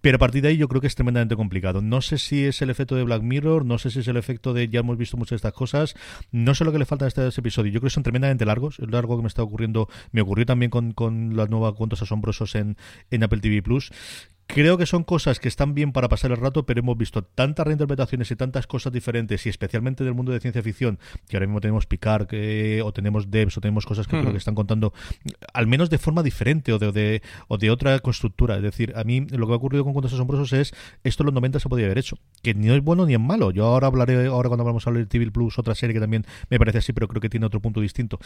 Pero 0.00 0.16
a 0.16 0.18
partir 0.18 0.42
de 0.42 0.48
ahí 0.48 0.56
yo 0.56 0.68
creo 0.68 0.80
que 0.80 0.86
es 0.86 0.94
tremendamente 0.94 1.34
complicado. 1.34 1.82
No 1.82 2.00
sé 2.00 2.18
si 2.18 2.44
es 2.44 2.62
el 2.62 2.70
efecto 2.70 2.94
de 2.94 3.02
Black 3.02 3.22
Mirror, 3.22 3.64
no 3.64 3.78
sé 3.78 3.90
si 3.90 4.00
es 4.00 4.08
el 4.08 4.16
efecto 4.16 4.54
de 4.54 4.68
ya 4.68 4.80
hemos 4.80 4.96
visto 4.98 5.16
muchas 5.16 5.30
de 5.30 5.36
estas 5.36 5.52
cosas. 5.52 5.94
No 6.30 6.54
sé 6.54 6.64
lo 6.64 6.70
que 6.70 6.78
le 6.78 6.86
falta 6.86 7.06
a 7.06 7.08
este, 7.08 7.26
episodio. 7.26 7.72
Yo 7.72 7.80
creo 7.80 7.88
que 7.88 7.94
son 7.94 8.04
tremendamente 8.04 8.46
largos. 8.46 8.78
Es 8.78 8.88
largo 8.88 9.16
que 9.16 9.22
me 9.22 9.28
está 9.28 9.42
ocurriendo. 9.42 9.88
Me 10.12 10.20
ocurrió 10.20 10.46
también 10.46 10.70
con, 10.70 10.92
con 10.92 11.36
la 11.36 11.46
nueva 11.46 11.74
Cuentos 11.74 12.02
Asombrosos 12.02 12.54
en, 12.54 12.76
en 13.10 13.24
Apple 13.24 13.40
TV 13.40 13.62
Plus 13.62 13.90
Creo 14.54 14.76
que 14.76 14.86
son 14.86 15.04
cosas 15.04 15.38
que 15.38 15.46
están 15.46 15.74
bien 15.74 15.92
para 15.92 16.08
pasar 16.08 16.32
el 16.32 16.36
rato, 16.36 16.66
pero 16.66 16.80
hemos 16.80 16.98
visto 16.98 17.22
tantas 17.22 17.64
reinterpretaciones 17.64 18.32
y 18.32 18.36
tantas 18.36 18.66
cosas 18.66 18.92
diferentes, 18.92 19.46
y 19.46 19.48
especialmente 19.48 20.02
del 20.02 20.14
mundo 20.14 20.32
de 20.32 20.40
ciencia 20.40 20.60
ficción, 20.60 20.98
que 21.28 21.36
ahora 21.36 21.46
mismo 21.46 21.60
tenemos 21.60 21.86
Picard, 21.86 22.26
o 22.82 22.92
tenemos 22.92 23.30
Devs, 23.30 23.58
o 23.58 23.60
tenemos 23.60 23.86
cosas 23.86 24.08
que 24.08 24.18
creo 24.18 24.32
que 24.32 24.38
están 24.38 24.56
contando, 24.56 24.92
al 25.54 25.68
menos 25.68 25.88
de 25.88 25.98
forma 25.98 26.24
diferente 26.24 26.72
o 26.72 26.80
de, 26.80 27.22
o 27.46 27.58
de 27.58 27.70
otra 27.70 27.96
constructura. 28.00 28.56
Es 28.56 28.62
decir, 28.62 28.92
a 28.96 29.04
mí 29.04 29.20
lo 29.30 29.46
que 29.46 29.52
ha 29.52 29.56
ocurrido 29.56 29.84
con 29.84 29.92
Cuentos 29.92 30.12
Asombrosos 30.14 30.52
es 30.52 30.74
esto 31.04 31.22
en 31.22 31.26
los 31.26 31.34
90 31.34 31.60
se 31.60 31.68
podía 31.68 31.86
haber 31.86 31.98
hecho, 31.98 32.16
que 32.42 32.52
ni 32.52 32.70
es 32.70 32.82
bueno 32.82 33.06
ni 33.06 33.14
es 33.14 33.20
malo. 33.20 33.52
Yo 33.52 33.66
ahora 33.66 33.86
hablaré, 33.86 34.26
ahora 34.26 34.48
cuando 34.48 34.64
vamos 34.64 34.84
a 34.84 34.90
hablar 34.90 35.04
de 35.04 35.08
TV 35.08 35.30
Plus, 35.30 35.60
otra 35.60 35.76
serie 35.76 35.94
que 35.94 36.00
también 36.00 36.26
me 36.48 36.58
parece 36.58 36.78
así, 36.78 36.92
pero 36.92 37.06
creo 37.06 37.20
que 37.20 37.28
tiene 37.28 37.46
otro 37.46 37.60
punto 37.60 37.80
distinto. 37.80 38.18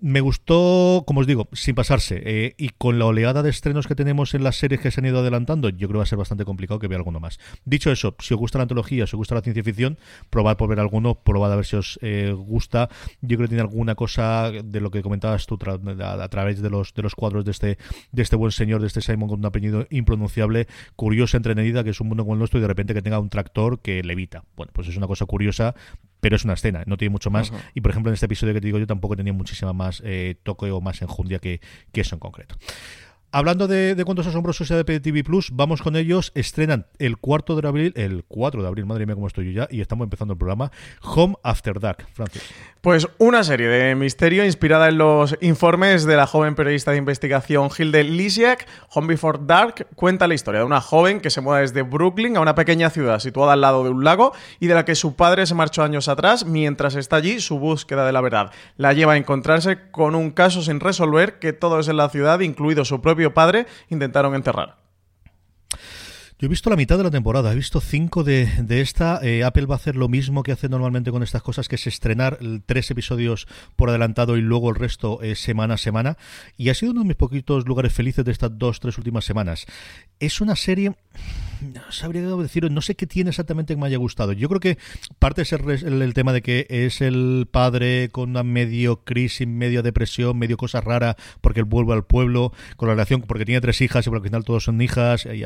Me 0.00 0.20
gustó, 0.20 1.04
como 1.06 1.20
os 1.20 1.26
digo, 1.26 1.48
sin 1.52 1.74
pasarse, 1.74 2.20
eh, 2.24 2.54
y 2.58 2.70
con 2.70 2.98
la 2.98 3.06
oleada 3.06 3.42
de 3.42 3.48
estrenos 3.48 3.86
que 3.86 3.94
tenemos 3.94 4.34
en 4.34 4.44
las 4.44 4.56
series 4.56 4.82
que 4.82 4.90
se 4.90 5.00
han 5.00 5.06
ido 5.06 5.20
adelantando, 5.20 5.61
yo 5.68 5.88
creo 5.88 5.92
que 5.92 5.98
va 5.98 6.02
a 6.04 6.06
ser 6.06 6.18
bastante 6.18 6.44
complicado 6.44 6.78
que 6.78 6.88
vea 6.88 6.98
alguno 6.98 7.20
más. 7.20 7.38
Dicho 7.64 7.90
eso, 7.90 8.14
si 8.18 8.34
os 8.34 8.40
gusta 8.40 8.58
la 8.58 8.62
antología, 8.62 9.06
si 9.06 9.16
os 9.16 9.18
gusta 9.18 9.34
la 9.34 9.42
ciencia 9.42 9.62
ficción, 9.62 9.98
probad 10.30 10.56
por 10.56 10.68
ver 10.68 10.80
alguno, 10.80 11.14
probad 11.14 11.52
a 11.52 11.56
ver 11.56 11.64
si 11.64 11.76
os 11.76 11.98
eh, 12.02 12.32
gusta. 12.36 12.88
Yo 13.20 13.36
creo 13.36 13.48
que 13.48 13.48
tiene 13.48 13.62
alguna 13.62 13.94
cosa 13.94 14.50
de 14.50 14.80
lo 14.80 14.90
que 14.90 15.02
comentabas 15.02 15.46
tú 15.46 15.58
a, 15.62 16.28
través 16.28 16.62
de 16.62 16.70
los, 16.70 16.94
de 16.94 17.02
los 17.02 17.14
cuadros 17.14 17.44
de 17.44 17.50
este, 17.50 17.78
de 18.10 18.22
este 18.22 18.36
buen 18.36 18.52
señor, 18.52 18.80
de 18.80 18.86
este 18.86 19.00
Simon 19.00 19.28
con 19.28 19.38
un 19.38 19.46
apellido 19.46 19.86
impronunciable, 19.90 20.66
curiosa, 20.96 21.36
entretenida, 21.36 21.84
que 21.84 21.90
es 21.90 22.00
un 22.00 22.08
mundo 22.08 22.24
como 22.24 22.34
el 22.34 22.38
nuestro 22.38 22.58
y 22.58 22.62
de 22.62 22.68
repente 22.68 22.94
que 22.94 23.02
tenga 23.02 23.18
un 23.18 23.28
tractor 23.28 23.80
que 23.80 24.02
levita. 24.02 24.44
Bueno, 24.56 24.72
pues 24.74 24.88
es 24.88 24.96
una 24.96 25.06
cosa 25.06 25.26
curiosa, 25.26 25.74
pero 26.20 26.36
es 26.36 26.44
una 26.44 26.54
escena, 26.54 26.84
no 26.86 26.96
tiene 26.96 27.10
mucho 27.10 27.30
más. 27.30 27.52
Y 27.74 27.80
por 27.80 27.90
ejemplo, 27.90 28.10
en 28.10 28.14
este 28.14 28.26
episodio 28.26 28.54
que 28.54 28.60
te 28.60 28.66
digo 28.66 28.78
yo 28.78 28.86
tampoco 28.86 29.16
tenía 29.16 29.32
muchísima 29.32 29.72
más 29.72 30.02
eh, 30.04 30.36
toque 30.42 30.70
o 30.70 30.80
más 30.80 31.02
enjundia 31.02 31.38
que, 31.38 31.60
que 31.92 32.00
eso 32.00 32.14
en 32.14 32.20
concreto. 32.20 32.56
Hablando 33.34 33.66
de, 33.66 33.94
de 33.94 34.04
cuentos 34.04 34.26
asombrosos 34.26 34.68
de 34.68 35.00
TV 35.00 35.24
Plus, 35.24 35.52
vamos 35.54 35.80
con 35.80 35.96
ellos. 35.96 36.32
Estrenan 36.34 36.86
el 36.98 37.16
cuarto 37.16 37.58
de 37.58 37.66
abril, 37.66 37.94
el 37.96 38.24
4 38.28 38.60
de 38.60 38.68
abril, 38.68 38.84
madre 38.84 39.06
mía 39.06 39.14
cómo 39.14 39.26
estoy 39.26 39.46
yo 39.46 39.62
ya, 39.62 39.68
y 39.70 39.80
estamos 39.80 40.04
empezando 40.04 40.32
el 40.32 40.38
programa. 40.38 40.70
Home 41.00 41.36
After 41.42 41.80
Dark, 41.80 42.06
Francis. 42.12 42.42
Pues 42.82 43.06
una 43.18 43.44
serie 43.44 43.68
de 43.68 43.94
misterio 43.94 44.44
inspirada 44.44 44.88
en 44.88 44.98
los 44.98 45.36
informes 45.40 46.04
de 46.04 46.16
la 46.16 46.26
joven 46.26 46.56
periodista 46.56 46.90
de 46.90 46.96
investigación 46.96 47.68
Hilde 47.78 48.02
Lisiak. 48.02 48.66
Home 48.90 49.06
Before 49.06 49.38
Dark 49.40 49.86
cuenta 49.94 50.26
la 50.26 50.34
historia 50.34 50.58
de 50.58 50.66
una 50.66 50.80
joven 50.80 51.20
que 51.20 51.30
se 51.30 51.40
muda 51.40 51.58
desde 51.58 51.82
Brooklyn 51.82 52.36
a 52.36 52.40
una 52.40 52.56
pequeña 52.56 52.90
ciudad 52.90 53.20
situada 53.20 53.52
al 53.52 53.60
lado 53.60 53.84
de 53.84 53.90
un 53.90 54.02
lago 54.02 54.32
y 54.58 54.66
de 54.66 54.74
la 54.74 54.84
que 54.84 54.96
su 54.96 55.14
padre 55.14 55.46
se 55.46 55.54
marchó 55.54 55.84
años 55.84 56.08
atrás. 56.08 56.44
Mientras 56.44 56.96
está 56.96 57.14
allí, 57.14 57.38
su 57.38 57.60
búsqueda 57.60 58.04
de 58.04 58.10
la 58.10 58.20
verdad 58.20 58.50
la 58.76 58.92
lleva 58.92 59.12
a 59.12 59.16
encontrarse 59.16 59.78
con 59.92 60.16
un 60.16 60.32
caso 60.32 60.60
sin 60.60 60.80
resolver 60.80 61.38
que 61.38 61.52
todos 61.52 61.86
en 61.86 61.98
la 61.98 62.08
ciudad, 62.08 62.40
incluido 62.40 62.84
su 62.84 63.00
propio 63.00 63.32
padre 63.32 63.68
intentaron 63.90 64.34
enterrar. 64.34 64.78
Yo 66.42 66.46
he 66.46 66.48
visto 66.48 66.70
la 66.70 66.76
mitad 66.76 66.98
de 66.98 67.04
la 67.04 67.10
temporada, 67.12 67.52
he 67.52 67.54
visto 67.54 67.80
cinco 67.80 68.24
de, 68.24 68.50
esta. 68.68 69.20
Eh, 69.22 69.44
Apple 69.44 69.66
va 69.66 69.76
a 69.76 69.76
hacer 69.76 69.94
lo 69.94 70.08
mismo 70.08 70.42
que 70.42 70.50
hace 70.50 70.68
normalmente 70.68 71.12
con 71.12 71.22
estas 71.22 71.40
cosas, 71.40 71.68
que 71.68 71.76
es 71.76 71.86
estrenar 71.86 72.40
tres 72.66 72.90
episodios 72.90 73.46
por 73.76 73.90
adelantado 73.90 74.36
y 74.36 74.40
luego 74.40 74.68
el 74.68 74.74
resto 74.74 75.22
eh, 75.22 75.36
semana 75.36 75.74
a 75.74 75.78
semana. 75.78 76.18
Y 76.56 76.70
ha 76.70 76.74
sido 76.74 76.90
uno 76.90 77.02
de 77.02 77.06
mis 77.06 77.16
poquitos 77.16 77.64
lugares 77.68 77.92
felices 77.92 78.24
de 78.24 78.32
estas 78.32 78.58
dos, 78.58 78.80
tres 78.80 78.98
últimas 78.98 79.24
semanas. 79.24 79.66
Es 80.18 80.40
una 80.40 80.56
serie 80.56 80.96
no 81.62 81.92
sabría 81.92 82.22
decir, 82.22 82.70
no 82.70 82.80
sé 82.80 82.96
qué 82.96 83.06
tiene 83.06 83.30
exactamente 83.30 83.74
que 83.74 83.80
me 83.80 83.86
haya 83.86 83.96
gustado. 83.96 84.32
Yo 84.32 84.48
creo 84.48 84.60
que 84.60 84.78
parte 85.18 85.42
es 85.42 85.52
el, 85.52 86.02
el, 86.02 86.14
tema 86.14 86.32
de 86.32 86.42
que 86.42 86.66
es 86.68 87.00
el 87.00 87.46
padre 87.50 88.08
con 88.10 88.30
una 88.30 88.42
medio 88.42 89.04
crisis, 89.04 89.46
medio 89.46 89.82
depresión, 89.82 90.38
medio 90.38 90.56
cosa 90.56 90.80
rara, 90.80 91.16
porque 91.40 91.60
él 91.60 91.66
vuelve 91.66 91.92
al 91.92 92.04
pueblo, 92.04 92.52
con 92.76 92.88
la 92.88 92.94
relación, 92.94 93.22
porque 93.22 93.44
tiene 93.44 93.60
tres 93.60 93.80
hijas 93.80 94.06
y 94.06 94.10
por 94.10 94.18
al 94.18 94.24
final 94.24 94.44
todos 94.44 94.64
son 94.64 94.80
hijas, 94.80 95.26
y, 95.26 95.44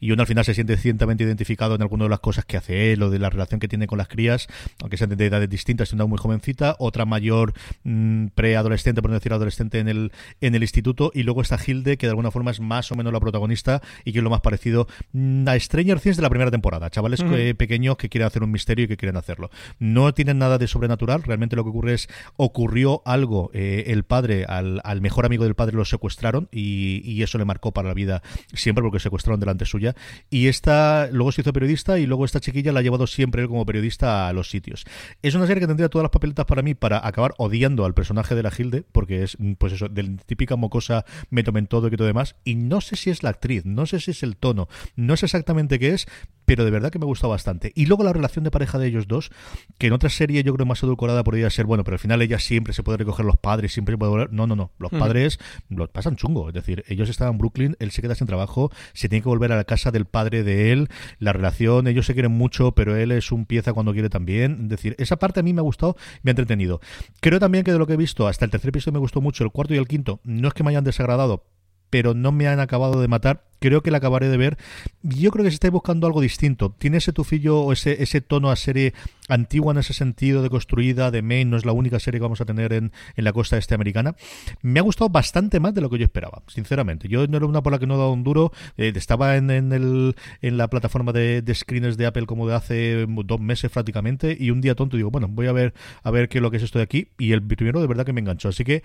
y 0.00 0.10
uno 0.10 0.23
al 0.24 0.28
final 0.28 0.44
se 0.44 0.54
siente 0.54 0.78
ciertamente 0.78 1.22
identificado 1.22 1.74
en 1.74 1.82
alguna 1.82 2.04
de 2.04 2.10
las 2.10 2.20
cosas 2.20 2.46
que 2.46 2.56
hace 2.56 2.92
él 2.92 3.02
o 3.02 3.10
de 3.10 3.18
la 3.18 3.28
relación 3.28 3.60
que 3.60 3.68
tiene 3.68 3.86
con 3.86 3.98
las 3.98 4.08
crías, 4.08 4.48
aunque 4.80 4.96
sean 4.96 5.10
de 5.10 5.26
edades 5.26 5.50
distintas, 5.50 5.92
una 5.92 6.06
muy 6.06 6.16
jovencita, 6.16 6.76
otra 6.78 7.04
mayor 7.04 7.52
mm, 7.82 8.28
preadolescente, 8.28 9.02
por 9.02 9.10
no 9.10 9.16
decir 9.16 9.34
adolescente 9.34 9.80
en 9.80 9.88
el, 9.88 10.12
en 10.40 10.54
el 10.54 10.62
instituto, 10.62 11.10
y 11.14 11.24
luego 11.24 11.42
está 11.42 11.58
Hilde, 11.64 11.98
que 11.98 12.06
de 12.06 12.12
alguna 12.12 12.30
forma 12.30 12.50
es 12.50 12.60
más 12.60 12.90
o 12.90 12.94
menos 12.94 13.12
la 13.12 13.20
protagonista 13.20 13.82
y 14.02 14.12
que 14.12 14.20
es 14.20 14.24
lo 14.24 14.30
más 14.30 14.40
parecido. 14.40 14.88
Mm, 15.12 15.46
a 15.46 15.60
Stranger 15.60 16.00
Things 16.00 16.16
de 16.16 16.22
la 16.22 16.30
primera 16.30 16.50
temporada, 16.50 16.88
chavales 16.88 17.22
pequeños 17.58 17.98
que 17.98 18.08
quieren 18.08 18.26
hacer 18.26 18.42
un 18.42 18.50
misterio 18.50 18.86
y 18.86 18.88
que 18.88 18.96
quieren 18.96 19.18
hacerlo. 19.18 19.50
No 19.78 20.14
tienen 20.14 20.38
nada 20.38 20.56
de 20.56 20.66
sobrenatural, 20.68 21.22
realmente 21.22 21.54
lo 21.54 21.64
que 21.64 21.70
ocurre 21.70 21.94
es, 21.94 22.08
ocurrió 22.36 23.02
algo, 23.04 23.50
eh, 23.52 23.84
el 23.88 24.04
padre, 24.04 24.46
al, 24.46 24.80
mejor 25.02 25.26
amigo 25.26 25.44
del 25.44 25.54
padre 25.54 25.76
lo 25.76 25.84
secuestraron 25.84 26.48
y, 26.50 27.22
eso 27.24 27.38
le 27.38 27.44
marcó 27.46 27.72
para 27.72 27.88
la 27.88 27.94
vida 27.94 28.22
siempre 28.52 28.82
porque 28.82 29.00
secuestraron 29.00 29.40
delante 29.40 29.64
suya. 29.64 29.94
Y 30.30 30.48
esta, 30.48 31.08
luego 31.10 31.32
se 31.32 31.40
hizo 31.40 31.52
periodista 31.52 31.98
y 31.98 32.06
luego 32.06 32.24
esta 32.24 32.40
chiquilla 32.40 32.72
la 32.72 32.80
ha 32.80 32.82
llevado 32.82 33.06
siempre 33.06 33.42
él 33.42 33.48
como 33.48 33.66
periodista 33.66 34.28
a 34.28 34.32
los 34.32 34.50
sitios. 34.50 34.84
Es 35.22 35.34
una 35.34 35.46
serie 35.46 35.60
que 35.60 35.66
tendría 35.66 35.88
todas 35.88 36.04
las 36.04 36.10
papeletas 36.10 36.46
para 36.46 36.62
mí 36.62 36.74
para 36.74 37.06
acabar 37.06 37.34
odiando 37.38 37.84
al 37.84 37.94
personaje 37.94 38.34
de 38.34 38.42
la 38.42 38.52
Hilde, 38.56 38.84
porque 38.92 39.22
es, 39.22 39.36
pues 39.58 39.72
eso, 39.72 39.88
de 39.88 40.16
típica 40.26 40.56
mocosa, 40.56 41.04
me 41.30 41.42
tomen 41.42 41.66
todo 41.66 41.88
y 41.88 41.90
todo 41.96 42.06
demás. 42.06 42.36
Y 42.44 42.54
no 42.54 42.80
sé 42.80 42.96
si 42.96 43.10
es 43.10 43.22
la 43.22 43.30
actriz, 43.30 43.64
no 43.64 43.86
sé 43.86 44.00
si 44.00 44.10
es 44.10 44.22
el 44.22 44.36
tono, 44.36 44.68
no 44.96 45.16
sé 45.16 45.26
exactamente 45.26 45.78
qué 45.78 45.90
es, 45.90 46.06
pero 46.44 46.64
de 46.64 46.70
verdad 46.70 46.90
que 46.90 46.98
me 46.98 47.06
gustó 47.06 47.28
bastante. 47.28 47.72
Y 47.74 47.86
luego 47.86 48.04
la 48.04 48.12
relación 48.12 48.44
de 48.44 48.50
pareja 48.50 48.78
de 48.78 48.86
ellos 48.86 49.06
dos, 49.08 49.30
que 49.78 49.88
en 49.88 49.92
otra 49.92 50.10
serie 50.10 50.42
yo 50.42 50.54
creo 50.54 50.66
más 50.66 50.82
edulcorada 50.82 51.24
podría 51.24 51.50
ser, 51.50 51.66
bueno, 51.66 51.84
pero 51.84 51.94
al 51.94 51.98
final 51.98 52.22
ella 52.22 52.38
siempre 52.38 52.72
se 52.72 52.82
puede 52.82 52.98
recoger 52.98 53.24
los 53.24 53.36
padres, 53.36 53.72
siempre 53.72 53.94
se 53.94 53.98
puede 53.98 54.10
volver. 54.10 54.32
No, 54.32 54.46
no, 54.46 54.56
no. 54.56 54.72
Los 54.78 54.90
padres 54.90 55.38
lo 55.68 55.88
pasan 55.88 56.16
chungo. 56.16 56.48
Es 56.48 56.54
decir, 56.54 56.84
ellos 56.88 57.08
estaban 57.08 57.34
en 57.34 57.38
Brooklyn, 57.38 57.76
él 57.78 57.90
se 57.90 58.02
queda 58.02 58.14
sin 58.14 58.26
trabajo, 58.26 58.70
se 58.92 59.08
tiene 59.08 59.22
que 59.22 59.28
volver 59.28 59.52
a 59.52 59.56
la 59.56 59.64
casa 59.64 59.90
del 59.90 60.04
padre 60.04 60.42
de 60.42 60.72
él, 60.72 60.88
la 61.18 61.32
relación, 61.32 61.86
ellos 61.86 62.06
se 62.06 62.14
quieren 62.14 62.32
mucho, 62.32 62.72
pero 62.72 62.96
él 62.96 63.12
es 63.12 63.32
un 63.32 63.46
pieza 63.46 63.72
cuando 63.72 63.92
quiere 63.92 64.10
también. 64.10 64.60
Es 64.64 64.68
decir, 64.68 64.94
esa 64.98 65.16
parte 65.16 65.40
a 65.40 65.42
mí 65.42 65.52
me 65.52 65.60
ha 65.60 65.62
gustado, 65.62 65.96
me 66.22 66.30
ha 66.30 66.32
entretenido. 66.32 66.80
Creo 67.20 67.40
también 67.40 67.64
que 67.64 67.72
de 67.72 67.78
lo 67.78 67.86
que 67.86 67.94
he 67.94 67.98
visto, 67.98 68.28
hasta 68.28 68.44
el 68.44 68.50
tercer 68.50 68.68
episodio 68.68 68.94
me 68.94 68.98
gustó 68.98 69.20
mucho, 69.20 69.44
el 69.44 69.50
cuarto 69.50 69.74
y 69.74 69.78
el 69.78 69.88
quinto, 69.88 70.20
no 70.24 70.48
es 70.48 70.54
que 70.54 70.62
me 70.62 70.70
hayan 70.70 70.84
desagradado, 70.84 71.44
pero 71.90 72.14
no 72.14 72.32
me 72.32 72.48
han 72.48 72.60
acabado 72.60 73.00
de 73.00 73.08
matar. 73.08 73.44
Creo 73.64 73.82
que 73.82 73.90
la 73.90 73.96
acabaré 73.96 74.28
de 74.28 74.36
ver. 74.36 74.58
Yo 75.02 75.30
creo 75.30 75.42
que 75.42 75.50
se 75.50 75.54
está 75.54 75.70
buscando 75.70 76.06
algo 76.06 76.20
distinto. 76.20 76.76
Tiene 76.76 76.98
ese 76.98 77.14
tufillo 77.14 77.62
o 77.62 77.72
ese, 77.72 78.02
ese 78.02 78.20
tono 78.20 78.50
a 78.50 78.56
serie 78.56 78.92
antigua 79.30 79.72
en 79.72 79.78
ese 79.78 79.94
sentido 79.94 80.42
de 80.42 80.50
construida, 80.50 81.10
de 81.10 81.22
Maine, 81.22 81.50
no 81.50 81.56
es 81.56 81.64
la 81.64 81.72
única 81.72 81.98
serie 81.98 82.20
que 82.20 82.24
vamos 82.24 82.42
a 82.42 82.44
tener 82.44 82.74
en, 82.74 82.92
la 83.16 83.32
costa 83.32 83.56
este 83.56 83.74
americana. 83.74 84.16
Me 84.60 84.80
ha 84.80 84.82
gustado 84.82 85.08
bastante 85.08 85.60
más 85.60 85.72
de 85.72 85.80
lo 85.80 85.88
que 85.88 85.96
yo 85.96 86.04
esperaba, 86.04 86.42
sinceramente. 86.46 87.08
Yo 87.08 87.26
no 87.26 87.38
era 87.38 87.46
una 87.46 87.62
por 87.62 87.72
la 87.72 87.78
que 87.78 87.86
no 87.86 87.94
he 87.94 87.96
dado 87.96 88.12
un 88.12 88.22
duro. 88.22 88.52
Eh, 88.76 88.92
estaba 88.94 89.36
en, 89.36 89.50
el, 89.50 90.14
en 90.42 90.56
la 90.58 90.68
plataforma 90.68 91.12
de, 91.12 91.40
de, 91.40 91.54
screeners 91.54 91.96
de 91.96 92.04
Apple 92.04 92.26
como 92.26 92.46
de 92.46 92.54
hace 92.54 93.06
dos 93.24 93.40
meses 93.40 93.70
prácticamente 93.70 94.36
y 94.38 94.50
un 94.50 94.60
día 94.60 94.74
tonto 94.74 94.98
digo, 94.98 95.10
bueno, 95.10 95.26
voy 95.28 95.46
a 95.46 95.52
ver 95.52 95.72
a 96.02 96.10
ver 96.10 96.28
qué 96.28 96.36
es 96.36 96.42
lo 96.42 96.50
que 96.50 96.58
es 96.58 96.62
esto 96.62 96.78
de 96.78 96.82
aquí 96.82 97.08
y 97.16 97.32
el 97.32 97.42
primero 97.42 97.80
de 97.80 97.86
verdad 97.86 98.04
que 98.04 98.12
me 98.12 98.20
enganchó. 98.20 98.50
Así 98.50 98.62
que 98.62 98.82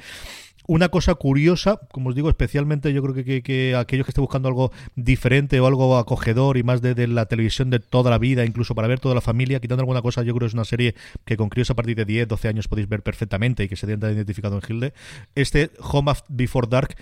una 0.70 0.90
cosa 0.90 1.16
curiosa, 1.16 1.80
como 1.92 2.10
os 2.10 2.16
digo, 2.16 2.30
especialmente 2.30 2.94
yo 2.94 3.02
creo 3.02 3.16
que, 3.16 3.42
que, 3.42 3.76
aquellos 3.76 4.06
que 4.06 4.12
estén 4.12 4.22
buscando 4.22 4.50
algo 4.50 4.69
diferente 4.96 5.60
o 5.60 5.68
algo 5.68 5.98
acogedor 5.98 6.58
y 6.58 6.64
más 6.64 6.82
de, 6.82 7.08
la 7.08 7.26
televisión 7.26 7.70
de 7.70 7.80
toda 7.80 8.10
la 8.12 8.18
vida, 8.18 8.46
incluso 8.46 8.76
para 8.76 8.88
ver 8.88 9.00
toda 9.00 9.16
la 9.16 9.22
familia, 9.22 9.60
quitando 9.60 9.82
alguna 9.82 10.02
cosa, 10.02 10.24
yo 10.24 10.34
creo 10.34 10.48
que 10.48 10.48
es 10.48 10.54
una 10.54 10.66
serie 10.66 10.96
que 11.26 11.38
con 11.38 11.50
críos 11.50 11.70
a 11.70 11.76
partir 11.76 11.96
de 11.96 12.06
10, 12.06 12.28
12 12.28 12.48
años 12.48 12.68
podéis 12.68 12.90
ver 12.90 13.02
perfectamente 13.02 13.64
y 13.64 13.70
que 13.70 13.76
se 13.76 13.88
sienta 13.88 14.12
identificado 14.12 14.58
en 14.58 14.62
Hilde. 14.68 14.94
Este 15.36 15.72
Home 15.80 16.14
Before 16.28 16.68
Dark 16.70 16.96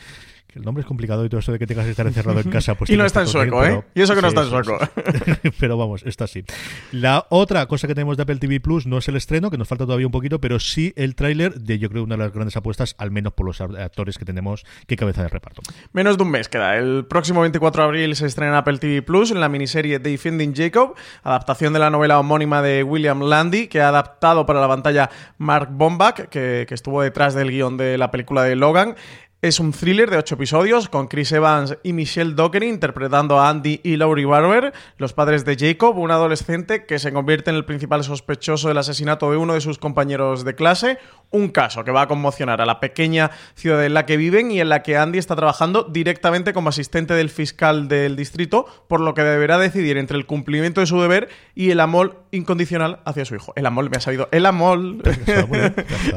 el 0.53 0.63
nombre 0.63 0.81
es 0.81 0.87
complicado 0.87 1.25
y 1.25 1.29
todo 1.29 1.39
eso 1.39 1.51
de 1.51 1.59
que 1.59 1.67
tengas 1.67 1.85
que 1.85 1.91
estar 1.91 2.07
encerrado 2.07 2.39
en 2.39 2.49
casa. 2.49 2.75
Pues 2.75 2.89
y 2.91 2.97
no 2.97 3.05
está 3.05 3.21
en 3.21 3.27
sueco, 3.27 3.63
¿eh? 3.65 3.83
y 3.93 4.01
eso 4.01 4.15
que 4.15 4.21
no 4.21 4.27
está 4.27 4.43
en 4.43 4.49
sueco. 4.49 4.77
pero 5.59 5.77
vamos, 5.77 6.03
está 6.05 6.23
así. 6.23 6.43
La 6.91 7.25
otra 7.29 7.65
cosa 7.67 7.87
que 7.87 7.93
tenemos 7.93 8.17
de 8.17 8.23
Apple 8.23 8.37
TV 8.37 8.59
Plus 8.59 8.87
no 8.87 8.97
es 8.97 9.07
el 9.07 9.15
estreno, 9.15 9.51
que 9.51 9.57
nos 9.57 9.67
falta 9.67 9.85
todavía 9.85 10.07
un 10.07 10.11
poquito, 10.11 10.39
pero 10.39 10.59
sí 10.59 10.93
el 10.95 11.15
tráiler 11.15 11.55
de, 11.55 11.79
yo 11.79 11.89
creo, 11.89 12.03
una 12.03 12.15
de 12.15 12.23
las 12.23 12.33
grandes 12.33 12.55
apuestas, 12.57 12.95
al 12.97 13.11
menos 13.11 13.33
por 13.33 13.45
los 13.45 13.61
actores 13.61 14.17
que 14.17 14.25
tenemos 14.25 14.65
que 14.87 14.95
cabeza 14.95 15.23
de 15.23 15.29
reparto. 15.29 15.61
Menos 15.93 16.17
de 16.17 16.23
un 16.23 16.31
mes 16.31 16.49
queda. 16.49 16.77
El 16.77 17.05
próximo 17.05 17.41
24 17.41 17.83
de 17.83 17.87
abril 17.87 18.15
se 18.15 18.25
estrena 18.25 18.53
en 18.53 18.57
Apple 18.57 18.77
TV 18.77 19.01
Plus 19.01 19.31
en 19.31 19.39
la 19.39 19.49
miniserie 19.49 19.99
Defending 19.99 20.55
Jacob, 20.55 20.95
adaptación 21.23 21.73
de 21.73 21.79
la 21.79 21.89
novela 21.89 22.19
homónima 22.19 22.61
de 22.61 22.83
William 22.83 23.21
Landy, 23.21 23.67
que 23.67 23.81
ha 23.81 23.89
adaptado 23.89 24.45
para 24.45 24.61
la 24.61 24.67
pantalla 24.67 25.09
Mark 25.37 25.69
Bombach, 25.71 26.29
que, 26.29 26.65
que 26.67 26.73
estuvo 26.73 27.01
detrás 27.01 27.33
del 27.33 27.51
guion 27.51 27.77
de 27.77 27.97
la 27.97 28.11
película 28.11 28.43
de 28.43 28.55
Logan. 28.55 28.95
Es 29.43 29.59
un 29.59 29.71
thriller 29.71 30.09
de 30.09 30.17
ocho 30.17 30.33
episodios 30.33 30.89
con 30.89 31.07
Chris 31.07 31.31
Evans 31.31 31.77
y 31.83 31.93
Michelle 31.93 32.33
Dockery 32.33 32.69
interpretando 32.69 33.39
a 33.39 33.49
Andy 33.49 33.81
y 33.83 33.95
Laurie 33.95 34.25
Barber, 34.25 34.73
los 34.97 35.13
padres 35.13 35.45
de 35.45 35.55
Jacob, 35.55 35.95
un 35.95 36.09
adolescente 36.09 36.87
que 36.87 36.97
se 36.97 37.13
convierte 37.13 37.51
en 37.51 37.55
el 37.55 37.63
principal 37.63 38.03
sospechoso 38.03 38.67
del 38.67 38.79
asesinato 38.79 39.29
de 39.29 39.37
uno 39.37 39.53
de 39.53 39.61
sus 39.61 39.77
compañeros 39.77 40.43
de 40.43 40.55
clase, 40.55 40.97
un 41.29 41.49
caso 41.49 41.83
que 41.83 41.91
va 41.91 42.01
a 42.01 42.07
conmocionar 42.07 42.61
a 42.61 42.65
la 42.65 42.79
pequeña 42.79 43.29
ciudad 43.53 43.85
en 43.85 43.93
la 43.93 44.07
que 44.07 44.17
viven 44.17 44.49
y 44.49 44.59
en 44.59 44.69
la 44.69 44.81
que 44.81 44.97
Andy 44.97 45.19
está 45.19 45.35
trabajando 45.35 45.83
directamente 45.83 46.51
como 46.51 46.69
asistente 46.69 47.13
del 47.13 47.29
fiscal 47.29 47.87
del 47.87 48.15
distrito, 48.15 48.65
por 48.87 49.01
lo 49.01 49.13
que 49.13 49.21
deberá 49.21 49.59
decidir 49.59 49.97
entre 49.97 50.17
el 50.17 50.25
cumplimiento 50.25 50.81
de 50.81 50.87
su 50.87 50.99
deber 50.99 51.29
y 51.53 51.69
el 51.69 51.79
amor 51.79 52.23
incondicional 52.31 52.99
hacia 53.05 53.25
su 53.25 53.35
hijo. 53.35 53.53
El 53.55 53.65
amor, 53.65 53.89
me 53.89 53.97
ha 53.97 53.99
sabido, 53.99 54.29
el 54.31 54.45
amor. 54.45 54.79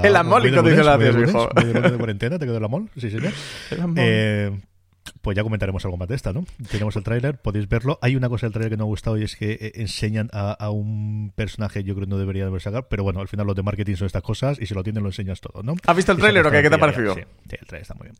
el 0.03 0.17
amor 0.17 0.47
incondicional 0.47 1.01
hacia 1.01 1.13
su 1.13 1.21
hijo. 1.21 1.49
te 1.49 2.29
quedó 2.29 2.57
el 2.57 2.65
amor? 2.65 2.85
Sí, 2.97 3.11
eh, 3.97 4.51
pues 5.23 5.37
ya 5.37 5.43
comentaremos 5.43 5.85
algo 5.85 5.97
más 5.97 6.09
de 6.09 6.15
esta, 6.15 6.33
¿no? 6.33 6.45
Tenemos 6.71 6.97
el 6.97 7.03
tráiler, 7.03 7.39
podéis 7.39 7.69
verlo. 7.69 7.99
Hay 8.03 8.17
una 8.17 8.29
cosa 8.29 8.47
del 8.47 8.53
tráiler 8.53 8.71
que 8.71 8.77
no 8.77 8.85
me 8.85 8.89
ha 8.89 8.91
gustado 8.91 9.19
y 9.19 9.25
es 9.25 9.37
que 9.37 9.53
eh, 9.53 9.73
enseñan 9.77 10.31
a, 10.33 10.71
un 10.71 11.33
personaje, 11.35 11.83
yo 11.83 11.95
creo 11.95 12.07
que 12.07 12.11
no 12.11 12.19
debería 12.19 12.47
haber 12.47 12.61
sacado, 12.61 12.89
pero 12.89 13.03
bueno, 13.03 13.21
al 13.21 13.29
final 13.29 13.47
los 13.47 13.57
de 13.57 13.63
marketing 13.63 13.97
son 13.97 14.07
estas 14.07 14.23
cosas 14.23 14.59
y 14.61 14.67
si 14.67 14.75
lo 14.75 14.83
tienen 14.83 15.03
lo 15.03 15.09
enseñas 15.09 15.41
todo, 15.41 15.63
¿no? 15.63 15.75
¿Has 15.87 15.97
visto 15.97 16.13
el 16.13 16.19
tráiler 16.19 16.47
o 16.47 16.51
qué? 16.51 16.63
¿Qué 16.63 16.69
te 16.69 16.75
ha 16.75 16.79
parecido? 16.79 17.15
Sí, 17.15 17.21
el 17.21 17.67
tráiler 17.67 17.83
está 17.83 17.95
muy 17.95 18.05
bien. 18.05 18.17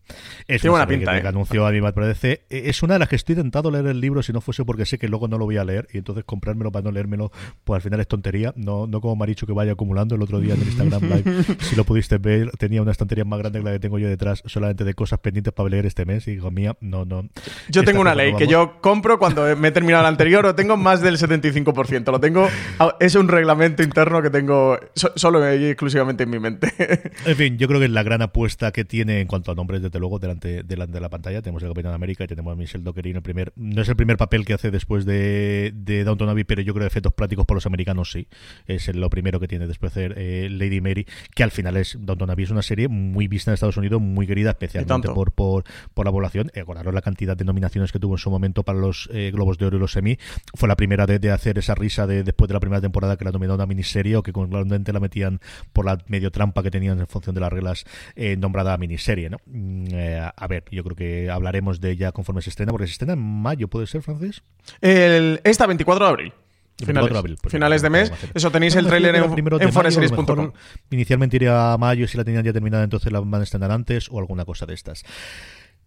Es 0.49 0.61
Tiene 0.61 0.71
buena 0.71 0.87
pinta, 0.87 1.13
que, 1.13 1.19
¿eh? 1.19 1.29
anunció 1.29 1.67
a 1.67 1.71
mi 1.71 1.81
parece. 1.81 2.43
Es 2.49 2.83
una 2.83 2.95
de 2.95 3.01
las 3.01 3.09
que 3.09 3.17
estoy 3.17 3.35
tentado 3.35 3.71
leer 3.71 3.87
el 3.87 4.01
libro 4.01 4.23
si 4.23 4.33
no 4.33 4.41
fuese 4.41 4.65
porque 4.65 4.87
sé 4.87 4.99
que 4.99 5.09
luego 5.09 5.29
no 5.29 5.39
lo 5.39 5.45
voy 5.45 5.57
a 5.57 5.65
leer 5.65 5.89
y 5.93 5.99
entonces 5.99 6.25
comprármelo 6.25 6.73
para 6.73 6.85
no 6.85 6.93
leérmelo, 6.93 7.31
pues 7.65 7.77
al 7.77 7.83
final 7.83 8.01
es 8.01 8.09
tontería. 8.09 8.53
No, 8.57 8.87
no 8.87 9.01
como 9.01 9.17
Maricho 9.17 9.47
que 9.47 9.53
vaya 9.53 9.73
acumulando. 9.73 10.15
El 10.15 10.23
otro 10.23 10.41
día 10.41 10.55
en 10.55 10.63
el 10.63 10.69
Instagram 10.69 11.03
Live, 11.03 11.45
si 11.61 11.77
lo 11.77 11.85
pudiste 11.85 12.19
ver, 12.19 12.51
tenía 12.53 12.83
una 12.83 12.93
estantería 12.93 13.25
más 13.25 13.39
grande 13.39 13.61
que 13.61 13.65
la 13.65 13.73
que 13.73 13.81
tengo 13.81 13.99
yo 13.99 14.09
detrás 14.09 14.43
solamente 14.47 14.85
de 14.85 14.95
cosas 14.95 15.21
pendientes 15.21 15.53
para 15.53 15.69
leer 15.69 15.87
este 15.87 16.05
mes 16.05 16.27
y 16.29 16.33
digo, 16.33 16.51
mía, 16.51 16.77
no, 16.91 17.05
no. 17.05 17.29
Yo 17.69 17.85
tengo 17.85 18.01
una 18.01 18.15
ley 18.15 18.35
que 18.35 18.47
yo 18.47 18.81
compro 18.81 19.19
cuando 19.19 19.57
me 19.57 19.69
he 19.69 19.71
terminado 19.71 20.03
la 20.03 20.09
anterior 20.09 20.45
o 20.47 20.55
tengo 20.55 20.77
más 20.77 21.01
del 21.01 21.17
75%. 21.17 22.11
Lo 22.11 22.21
tengo, 22.21 22.49
es 22.99 23.15
un 23.15 23.29
reglamento 23.29 23.83
interno 23.83 24.21
que 24.23 24.31
tengo 24.31 24.79
solo 24.95 25.55
y 25.55 25.67
exclusivamente 25.67 26.25
en 26.25 26.31
mi 26.31 26.39
mente. 26.39 26.73
en 27.27 27.37
fin, 27.37 27.59
yo 27.59 27.69
creo 27.69 27.81
que 27.81 27.87
es 27.87 27.93
la 27.93 28.03
gran 28.03 28.23
apuesta 28.23 28.73
que 28.73 28.85
tiene 28.85 29.21
en 29.21 29.27
cuanto 29.27 29.53
a 29.53 29.55
nombres, 29.55 29.83
desde 29.83 29.99
luego, 29.99 30.19
delante, 30.19 30.63
delante 30.63 30.95
de 30.95 31.01
la 31.01 31.09
pantalla. 31.09 31.41
Tenemos 31.43 31.63
el 31.63 31.69
Capitán 31.71 31.93
de 31.93 31.97
América 31.97 32.25
y 32.25 32.27
tenemos 32.27 32.53
a 32.53 32.57
Michelle 32.57 32.85
Dockery 32.85 33.13
el 33.13 33.23
primer, 33.23 33.53
no 33.57 33.83
es 33.83 33.89
el 33.89 33.97
primer 33.97 34.17
papel 34.17 34.45
que 34.45 34.55
hace 34.55 34.71
después 34.71 35.05
de, 35.05 35.73
de 35.75 36.05
Downton 36.05 36.29
Abbey, 36.29 36.45
pero 36.45 36.63
yo 36.63 36.75
creo 36.75 36.85
que 36.85 36.89
efectos 36.89 37.13
prácticos 37.13 37.47
por 37.47 37.57
los 37.57 37.67
americanos 37.67 38.11
sí. 38.11 38.29
Es 38.67 38.95
lo 38.95 39.11
primero 39.11 39.41
que 39.41 39.49
tiene 39.49 39.67
después 39.67 39.95
de 39.95 40.05
hacer 40.05 40.19
eh, 40.19 40.49
Lady 40.51 40.81
Mary, 40.81 41.07
que 41.35 41.43
al 41.43 41.51
final 41.51 41.77
es 41.77 41.97
Downton 42.01 42.31
Abbey 42.31 42.45
es 42.45 42.51
una 42.51 42.63
serie 42.63 42.89
muy 42.89 43.29
vista 43.29 43.51
en 43.51 43.55
Estados 43.55 43.77
Unidos, 43.77 44.01
muy 44.01 44.27
querida, 44.27 44.51
especialmente 44.51 45.09
por, 45.09 45.33
por, 45.33 45.65
por, 45.95 46.07
la 46.07 46.13
población. 46.13 46.51
Eh, 46.55 46.65
la 46.85 47.03
cantidad 47.03 47.37
de 47.37 47.45
nominaciones 47.45 47.93
que 47.93 47.99
tuvo 47.99 48.15
en 48.15 48.19
su 48.19 48.31
momento 48.31 48.63
para 48.63 48.79
los 48.79 49.09
eh, 49.13 49.31
Globos 49.33 49.59
de 49.59 49.67
Oro 49.67 49.77
y 49.77 49.81
los 49.81 49.97
Emmy. 49.97 50.19
Fue 50.55 50.69
la 50.69 50.77
primera 50.77 51.07
de, 51.07 51.31
hacer 51.31 51.59
esa 51.59 51.75
risa 51.75 52.07
de 52.07 52.23
después 52.23 52.49
de 52.49 52.55
la 52.55 52.61
primera 52.61 52.81
temporada 52.81 53.17
que 53.17 53.25
la 53.25 53.31
nominó 53.31 53.55
una 53.55 53.67
miniserie 53.67 54.17
o 54.17 54.23
que 54.23 54.33
claramente 54.33 54.93
la 54.93 55.01
metían 55.01 55.41
por 55.73 55.85
la 55.85 55.99
medio 56.07 56.31
trampa 56.31 56.63
que 56.63 56.71
tenían 56.71 56.99
en 56.99 57.07
función 57.07 57.35
de 57.35 57.41
las 57.41 57.53
reglas 57.53 57.85
nombrada 58.39 58.77
miniserie. 58.77 59.31
¿no? 59.31 59.39
Mm, 59.47 59.87
a 60.37 60.47
ver, 60.47 60.65
yo 60.71 60.83
creo 60.85 60.97
que 60.97 61.31
hablaremos 61.31 61.81
de 61.81 61.91
ella 61.91 62.13
conforme 62.13 62.43
se 62.43 62.51
estrena, 62.51 62.73
porque 62.73 62.87
se 62.87 62.93
estrena 62.93 63.13
en 63.13 63.21
mayo, 63.21 63.69
¿puede 63.69 63.87
ser, 63.87 64.03
francés? 64.03 64.43
El, 64.81 65.41
esta, 65.45 65.67
24 65.67 66.05
de 66.05 66.11
abril. 66.11 66.33
Finales, 66.87 67.13
pues 67.43 67.53
finales 67.53 67.83
de 67.83 67.91
mes. 67.91 68.13
Eso 68.35 68.51
tenéis 68.51 68.75
el 68.77 68.87
tráiler 68.87 69.15
en, 69.15 69.25
en. 69.25 70.53
Inicialmente 70.91 71.37
iría 71.37 71.73
a 71.73 71.79
mayo 71.79 72.09
si 72.09 72.17
la 72.17 72.25
tenían 72.25 72.45
ya 72.45 72.53
terminada, 72.53 72.85
entonces 72.85 73.13
la 73.13 73.21
van 73.21 73.41
a 73.41 73.45
estrenar 73.45 73.71
antes 73.71 74.09
o 74.11 74.19
alguna 74.19 74.45
cosa 74.45 74.67
de 74.67 74.75
estas. 74.75 75.05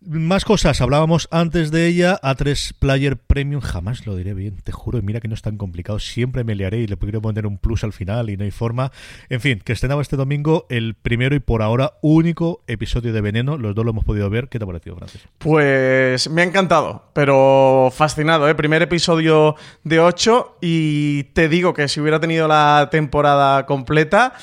Más 0.06 0.44
cosas, 0.44 0.82
hablábamos 0.82 1.30
antes 1.32 1.72
de 1.72 1.88
ella, 1.88 2.20
A3 2.22 2.74
Player 2.78 3.16
Premium, 3.16 3.62
jamás 3.62 4.06
lo 4.06 4.18
diré 4.18 4.34
bien, 4.34 4.58
te 4.62 4.74
juro, 4.74 4.98
y 5.00 5.02
mira 5.02 5.22
que 5.22 5.30
no 5.30 5.34
es 5.34 5.42
tan 5.42 5.58
complicado, 5.58 5.98
siempre 6.00 6.44
me 6.44 6.56
liaré 6.56 6.80
y 6.80 6.88
le 6.88 6.98
quiero 6.98 7.22
poner 7.22 7.48
un 7.48 7.58
plus 7.58 7.86
al 7.86 7.94
final 7.94 8.30
y 8.30 8.36
no 8.36 8.44
hay 8.44 8.52
forma. 8.52 8.92
En 9.30 9.40
fin, 9.40 9.62
que 9.64 9.72
estrenaba 9.72 10.02
este 10.02 10.18
domingo 10.18 10.66
el 10.70 10.96
primero 10.96 11.36
y 11.36 11.40
por 11.40 11.62
ahora 11.62 11.94
único 12.02 12.64
episodio 12.68 13.14
de 13.14 13.22
Veneno, 13.22 13.58
los 13.58 13.76
dos 13.76 13.86
lo 13.86 13.92
hemos 13.92 14.04
podido 14.04 14.30
ver, 14.30 14.50
¿qué 14.50 14.60
te 14.60 14.66
ha 14.66 14.68
parecido, 14.68 14.98
Francis? 14.98 15.22
Pues 15.38 16.30
me 16.30 16.42
ha 16.42 16.46
encantado, 16.46 17.06
pero 17.14 17.90
fascinado, 17.94 18.50
¿eh? 18.50 18.56
Primer 18.56 18.82
episodio 18.82 19.56
de 19.86 20.02
8 20.02 20.58
y 20.60 21.24
te 21.34 21.48
digo 21.48 21.74
que 21.74 21.88
si 21.88 22.02
hubiera 22.02 22.20
tenido 22.20 22.48
la 22.50 22.90
temporada 22.92 23.66
completa... 23.66 24.34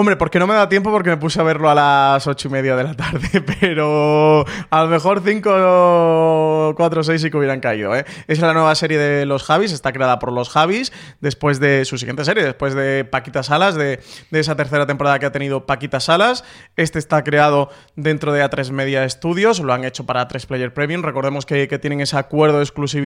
Hombre, 0.00 0.16
porque 0.16 0.38
no 0.38 0.46
me 0.46 0.54
da 0.54 0.66
tiempo 0.66 0.90
porque 0.90 1.10
me 1.10 1.18
puse 1.18 1.42
a 1.42 1.42
verlo 1.42 1.68
a 1.68 1.74
las 1.74 2.26
ocho 2.26 2.48
y 2.48 2.50
media 2.50 2.74
de 2.74 2.84
la 2.84 2.94
tarde, 2.94 3.42
pero 3.60 4.46
a 4.70 4.82
lo 4.82 4.88
mejor 4.88 5.20
cinco, 5.22 6.72
cuatro, 6.74 7.04
seis 7.04 7.20
sí 7.20 7.30
que 7.30 7.36
hubieran 7.36 7.60
caído. 7.60 7.94
¿eh? 7.94 8.06
Es 8.26 8.40
la 8.40 8.54
nueva 8.54 8.74
serie 8.76 8.96
de 8.96 9.26
los 9.26 9.42
Javis, 9.42 9.72
está 9.72 9.92
creada 9.92 10.18
por 10.18 10.32
los 10.32 10.48
Javis, 10.48 10.90
después 11.20 11.60
de 11.60 11.84
su 11.84 11.98
siguiente 11.98 12.24
serie, 12.24 12.44
después 12.44 12.72
de 12.72 13.04
Paquita 13.04 13.42
Salas, 13.42 13.74
de, 13.74 14.00
esa 14.30 14.56
tercera 14.56 14.86
temporada 14.86 15.18
que 15.18 15.26
ha 15.26 15.32
tenido 15.32 15.66
Paquita 15.66 16.00
Salas. 16.00 16.44
Este 16.76 16.98
está 16.98 17.22
creado 17.22 17.68
dentro 17.94 18.32
de 18.32 18.42
A3 18.42 18.70
Media 18.70 19.06
Studios, 19.06 19.60
lo 19.60 19.74
han 19.74 19.84
hecho 19.84 20.06
para 20.06 20.26
A3 20.26 20.46
Player 20.46 20.72
Premium. 20.72 21.02
Recordemos 21.02 21.44
que, 21.44 21.68
que 21.68 21.78
tienen 21.78 22.00
ese 22.00 22.16
acuerdo 22.16 22.62
exclusivo. 22.62 23.04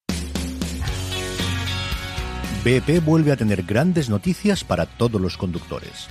BP 2.62 3.02
vuelve 3.02 3.32
a 3.32 3.36
tener 3.36 3.62
grandes 3.62 4.10
noticias 4.10 4.62
para 4.62 4.84
todos 4.84 5.18
los 5.18 5.38
conductores. 5.38 6.10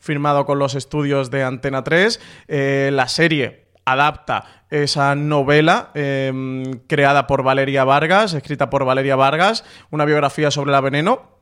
firmado 0.00 0.46
con 0.46 0.58
los 0.58 0.74
estudios 0.74 1.30
de 1.30 1.42
Antena 1.42 1.84
3. 1.84 2.20
Eh, 2.48 2.90
la 2.92 3.08
serie 3.08 3.66
adapta 3.84 4.64
esa 4.70 5.14
novela 5.14 5.90
em, 5.94 6.80
creada 6.88 7.26
por 7.26 7.42
Valeria 7.42 7.84
Vargas, 7.84 8.34
escrita 8.34 8.68
por 8.68 8.84
Valeria 8.84 9.14
Vargas, 9.14 9.64
una 9.90 10.04
biografía 10.04 10.50
sobre 10.50 10.72
la 10.72 10.80
veneno, 10.80 11.36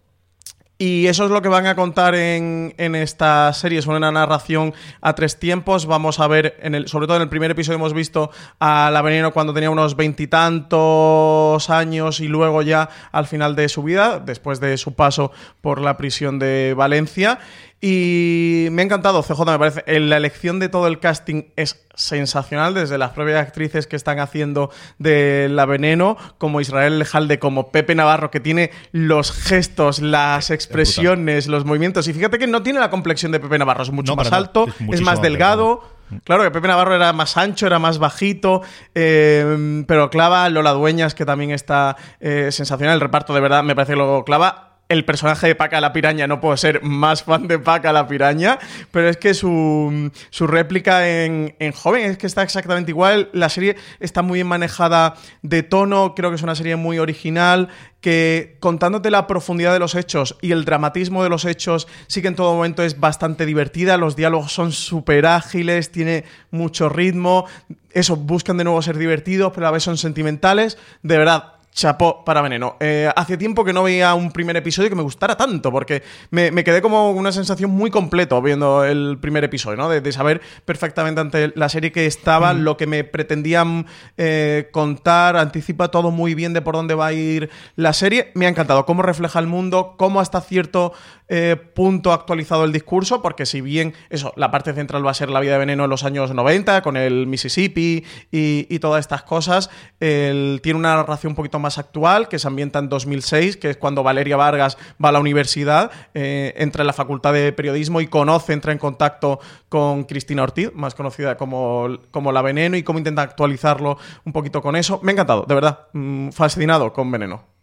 y 0.76 1.06
eso 1.06 1.24
es 1.24 1.30
lo 1.30 1.40
que 1.40 1.48
van 1.48 1.66
a 1.66 1.76
contar 1.76 2.16
en, 2.16 2.74
esta 2.76 3.52
serie. 3.52 3.78
Es 3.78 3.86
una 3.86 4.10
narración 4.10 4.74
a 5.00 5.14
tres 5.14 5.38
tiempos. 5.38 5.86
Vamos 5.86 6.18
a 6.18 6.26
ver, 6.26 6.56
en 6.60 6.74
el, 6.74 6.88
sobre 6.88 7.06
todo 7.06 7.16
en 7.16 7.22
el 7.22 7.28
primer 7.28 7.52
episodio 7.52 7.76
hemos 7.76 7.94
visto 7.94 8.30
a 8.58 8.90
la 8.92 9.00
veneno 9.00 9.32
cuando 9.32 9.54
tenía 9.54 9.70
unos 9.70 9.94
veintitantos 9.94 11.70
años 11.70 12.18
y 12.18 12.26
luego 12.26 12.62
ya 12.62 12.88
al 13.12 13.28
final 13.28 13.54
de 13.54 13.68
su 13.68 13.84
vida, 13.84 14.18
después 14.18 14.58
de 14.58 14.76
su 14.76 14.94
paso 14.94 15.30
por 15.60 15.80
la 15.80 15.96
prisión 15.96 16.40
de 16.40 16.74
Valencia. 16.76 17.38
Y 17.86 18.68
me 18.70 18.80
ha 18.80 18.84
encantado, 18.86 19.22
CJ, 19.22 19.44
me 19.44 19.58
parece. 19.58 20.00
La 20.00 20.16
elección 20.16 20.58
de 20.58 20.70
todo 20.70 20.86
el 20.86 21.00
casting 21.00 21.42
es 21.54 21.86
sensacional, 21.94 22.72
desde 22.72 22.96
las 22.96 23.10
propias 23.10 23.46
actrices 23.46 23.86
que 23.86 23.94
están 23.94 24.20
haciendo 24.20 24.70
de 24.98 25.48
La 25.50 25.66
Veneno, 25.66 26.16
como 26.38 26.62
Israel 26.62 26.98
Lejalde, 26.98 27.38
como 27.38 27.72
Pepe 27.72 27.94
Navarro, 27.94 28.30
que 28.30 28.40
tiene 28.40 28.70
los 28.92 29.32
gestos, 29.32 30.00
las 30.00 30.50
expresiones, 30.50 31.46
los 31.46 31.66
movimientos. 31.66 32.08
Y 32.08 32.14
fíjate 32.14 32.38
que 32.38 32.46
no 32.46 32.62
tiene 32.62 32.80
la 32.80 32.88
complexión 32.88 33.32
de 33.32 33.40
Pepe 33.40 33.58
Navarro, 33.58 33.82
es 33.82 33.90
mucho 33.90 34.16
más 34.16 34.32
alto, 34.32 34.64
es, 34.90 35.02
más 35.02 35.20
delgado. 35.20 35.82
Claro 36.24 36.42
que 36.42 36.50
Pepe 36.50 36.68
Navarro 36.68 36.94
era 36.94 37.12
más 37.12 37.36
ancho, 37.36 37.66
era 37.66 37.78
más 37.78 37.98
bajito, 37.98 38.62
eh, 38.94 39.84
pero 39.86 40.08
clava 40.08 40.48
Lola 40.48 40.72
Dueñas, 40.72 41.14
que 41.14 41.26
también 41.26 41.50
está 41.50 41.98
eh, 42.18 42.48
sensacional. 42.50 42.94
El 42.94 43.02
reparto 43.02 43.34
de 43.34 43.42
verdad 43.42 43.62
me 43.62 43.74
parece 43.74 43.92
que 43.92 43.98
lo 43.98 44.24
clava 44.24 44.73
el 44.88 45.04
personaje 45.04 45.46
de 45.46 45.54
Paca 45.54 45.80
la 45.80 45.92
Piraña, 45.92 46.26
no 46.26 46.40
puedo 46.40 46.56
ser 46.56 46.82
más 46.82 47.22
fan 47.22 47.48
de 47.48 47.58
Paca 47.58 47.92
la 47.92 48.06
Piraña, 48.06 48.58
pero 48.90 49.08
es 49.08 49.16
que 49.16 49.34
su, 49.34 50.10
réplica 50.40 51.08
en, 51.08 51.54
joven 51.72 52.10
es 52.10 52.18
que 52.18 52.26
está 52.26 52.42
exactamente 52.42 52.90
igual. 52.90 53.30
La 53.32 53.48
serie 53.48 53.76
está 54.00 54.22
muy 54.22 54.38
bien 54.38 54.46
manejada 54.46 55.14
de 55.42 55.62
tono, 55.62 56.14
creo 56.14 56.30
que 56.30 56.36
es 56.36 56.42
una 56.42 56.54
serie 56.54 56.76
muy 56.76 56.98
original, 56.98 57.68
que 58.00 58.58
contándote 58.60 59.10
la 59.10 59.26
profundidad 59.26 59.72
de 59.72 59.78
los 59.78 59.94
hechos 59.94 60.36
y 60.42 60.52
el 60.52 60.66
dramatismo 60.66 61.22
de 61.22 61.30
los 61.30 61.46
hechos, 61.46 61.88
sí 62.06 62.20
que 62.20 62.28
en 62.28 62.34
todo 62.34 62.54
momento 62.54 62.82
es 62.82 63.00
bastante 63.00 63.46
divertida, 63.46 63.96
los 63.96 64.14
diálogos 64.14 64.52
son 64.52 64.72
súper 64.72 65.24
ágiles, 65.24 65.90
tiene 65.90 66.24
mucho 66.50 66.90
ritmo, 66.90 67.46
eso, 67.94 68.16
buscan 68.16 68.58
de 68.58 68.64
nuevo 68.64 68.82
ser 68.82 68.98
divertidos, 68.98 69.52
pero 69.54 69.66
a 69.66 69.70
la 69.70 69.74
vez 69.74 69.84
son 69.84 69.96
sentimentales. 69.96 70.76
De 71.02 71.16
verdad, 71.16 71.53
chapó 71.74 72.24
para 72.24 72.40
Veneno. 72.40 72.76
Eh, 72.78 73.10
hace 73.16 73.36
tiempo 73.36 73.64
que 73.64 73.72
no 73.72 73.82
veía 73.82 74.14
un 74.14 74.30
primer 74.30 74.56
episodio 74.56 74.88
que 74.88 74.94
me 74.94 75.02
gustara 75.02 75.36
tanto, 75.36 75.72
porque 75.72 76.02
me, 76.30 76.52
me 76.52 76.62
quedé 76.62 76.80
como 76.80 77.10
una 77.10 77.32
sensación 77.32 77.72
muy 77.72 77.90
completo 77.90 78.40
viendo 78.40 78.84
el 78.84 79.18
primer 79.20 79.42
episodio, 79.42 79.76
¿no? 79.76 79.88
De, 79.88 80.00
de 80.00 80.12
saber 80.12 80.40
perfectamente 80.64 81.20
ante 81.20 81.52
la 81.56 81.68
serie 81.68 81.90
que 81.90 82.06
estaba, 82.06 82.54
lo 82.54 82.76
que 82.76 82.86
me 82.86 83.02
pretendían 83.02 83.86
eh, 84.16 84.68
contar, 84.72 85.36
anticipa 85.36 85.88
todo 85.88 86.12
muy 86.12 86.34
bien 86.34 86.52
de 86.52 86.62
por 86.62 86.76
dónde 86.76 86.94
va 86.94 87.06
a 87.08 87.12
ir 87.12 87.50
la 87.74 87.92
serie. 87.92 88.30
Me 88.34 88.46
ha 88.46 88.48
encantado 88.48 88.86
cómo 88.86 89.02
refleja 89.02 89.40
el 89.40 89.48
mundo, 89.48 89.94
cómo 89.98 90.20
hasta 90.20 90.40
cierto 90.40 90.92
eh, 91.28 91.56
punto 91.56 92.12
actualizado 92.12 92.64
el 92.64 92.72
discurso, 92.72 93.22
porque 93.22 93.46
si 93.46 93.60
bien 93.60 93.94
eso, 94.10 94.32
la 94.36 94.50
parte 94.50 94.72
central 94.72 95.06
va 95.06 95.10
a 95.10 95.14
ser 95.14 95.30
la 95.30 95.40
vida 95.40 95.52
de 95.52 95.58
Veneno 95.58 95.84
en 95.84 95.90
los 95.90 96.04
años 96.04 96.34
90, 96.34 96.82
con 96.82 96.96
el 96.96 97.26
Mississippi 97.26 98.04
y, 98.30 98.66
y 98.68 98.78
todas 98.78 99.00
estas 99.00 99.22
cosas, 99.22 99.70
él 100.00 100.60
tiene 100.62 100.78
una 100.78 100.96
narración 100.96 101.32
un 101.32 101.36
poquito 101.36 101.58
más 101.58 101.78
actual, 101.78 102.28
que 102.28 102.38
se 102.38 102.46
ambienta 102.46 102.78
en 102.78 102.88
2006, 102.88 103.56
que 103.56 103.70
es 103.70 103.76
cuando 103.76 104.02
Valeria 104.02 104.36
Vargas 104.36 104.76
va 105.02 105.08
a 105.08 105.12
la 105.12 105.20
universidad, 105.20 105.90
eh, 106.14 106.54
entra 106.56 106.82
en 106.82 106.86
la 106.86 106.92
facultad 106.92 107.32
de 107.32 107.52
periodismo 107.52 108.00
y 108.00 108.06
conoce, 108.06 108.52
entra 108.52 108.72
en 108.72 108.78
contacto 108.78 109.40
con 109.68 110.04
Cristina 110.04 110.42
Ortiz, 110.42 110.72
más 110.74 110.94
conocida 110.94 111.36
como, 111.36 111.88
como 112.10 112.32
La 112.32 112.42
Veneno, 112.42 112.76
y 112.76 112.82
cómo 112.82 112.98
intenta 112.98 113.22
actualizarlo 113.22 113.98
un 114.24 114.32
poquito 114.32 114.62
con 114.62 114.76
eso. 114.76 115.00
Me 115.02 115.12
ha 115.12 115.14
encantado, 115.14 115.44
de 115.46 115.54
verdad, 115.54 115.88
mm, 115.92 116.30
fascinado 116.30 116.92
con 116.92 117.10
Veneno. 117.10 117.53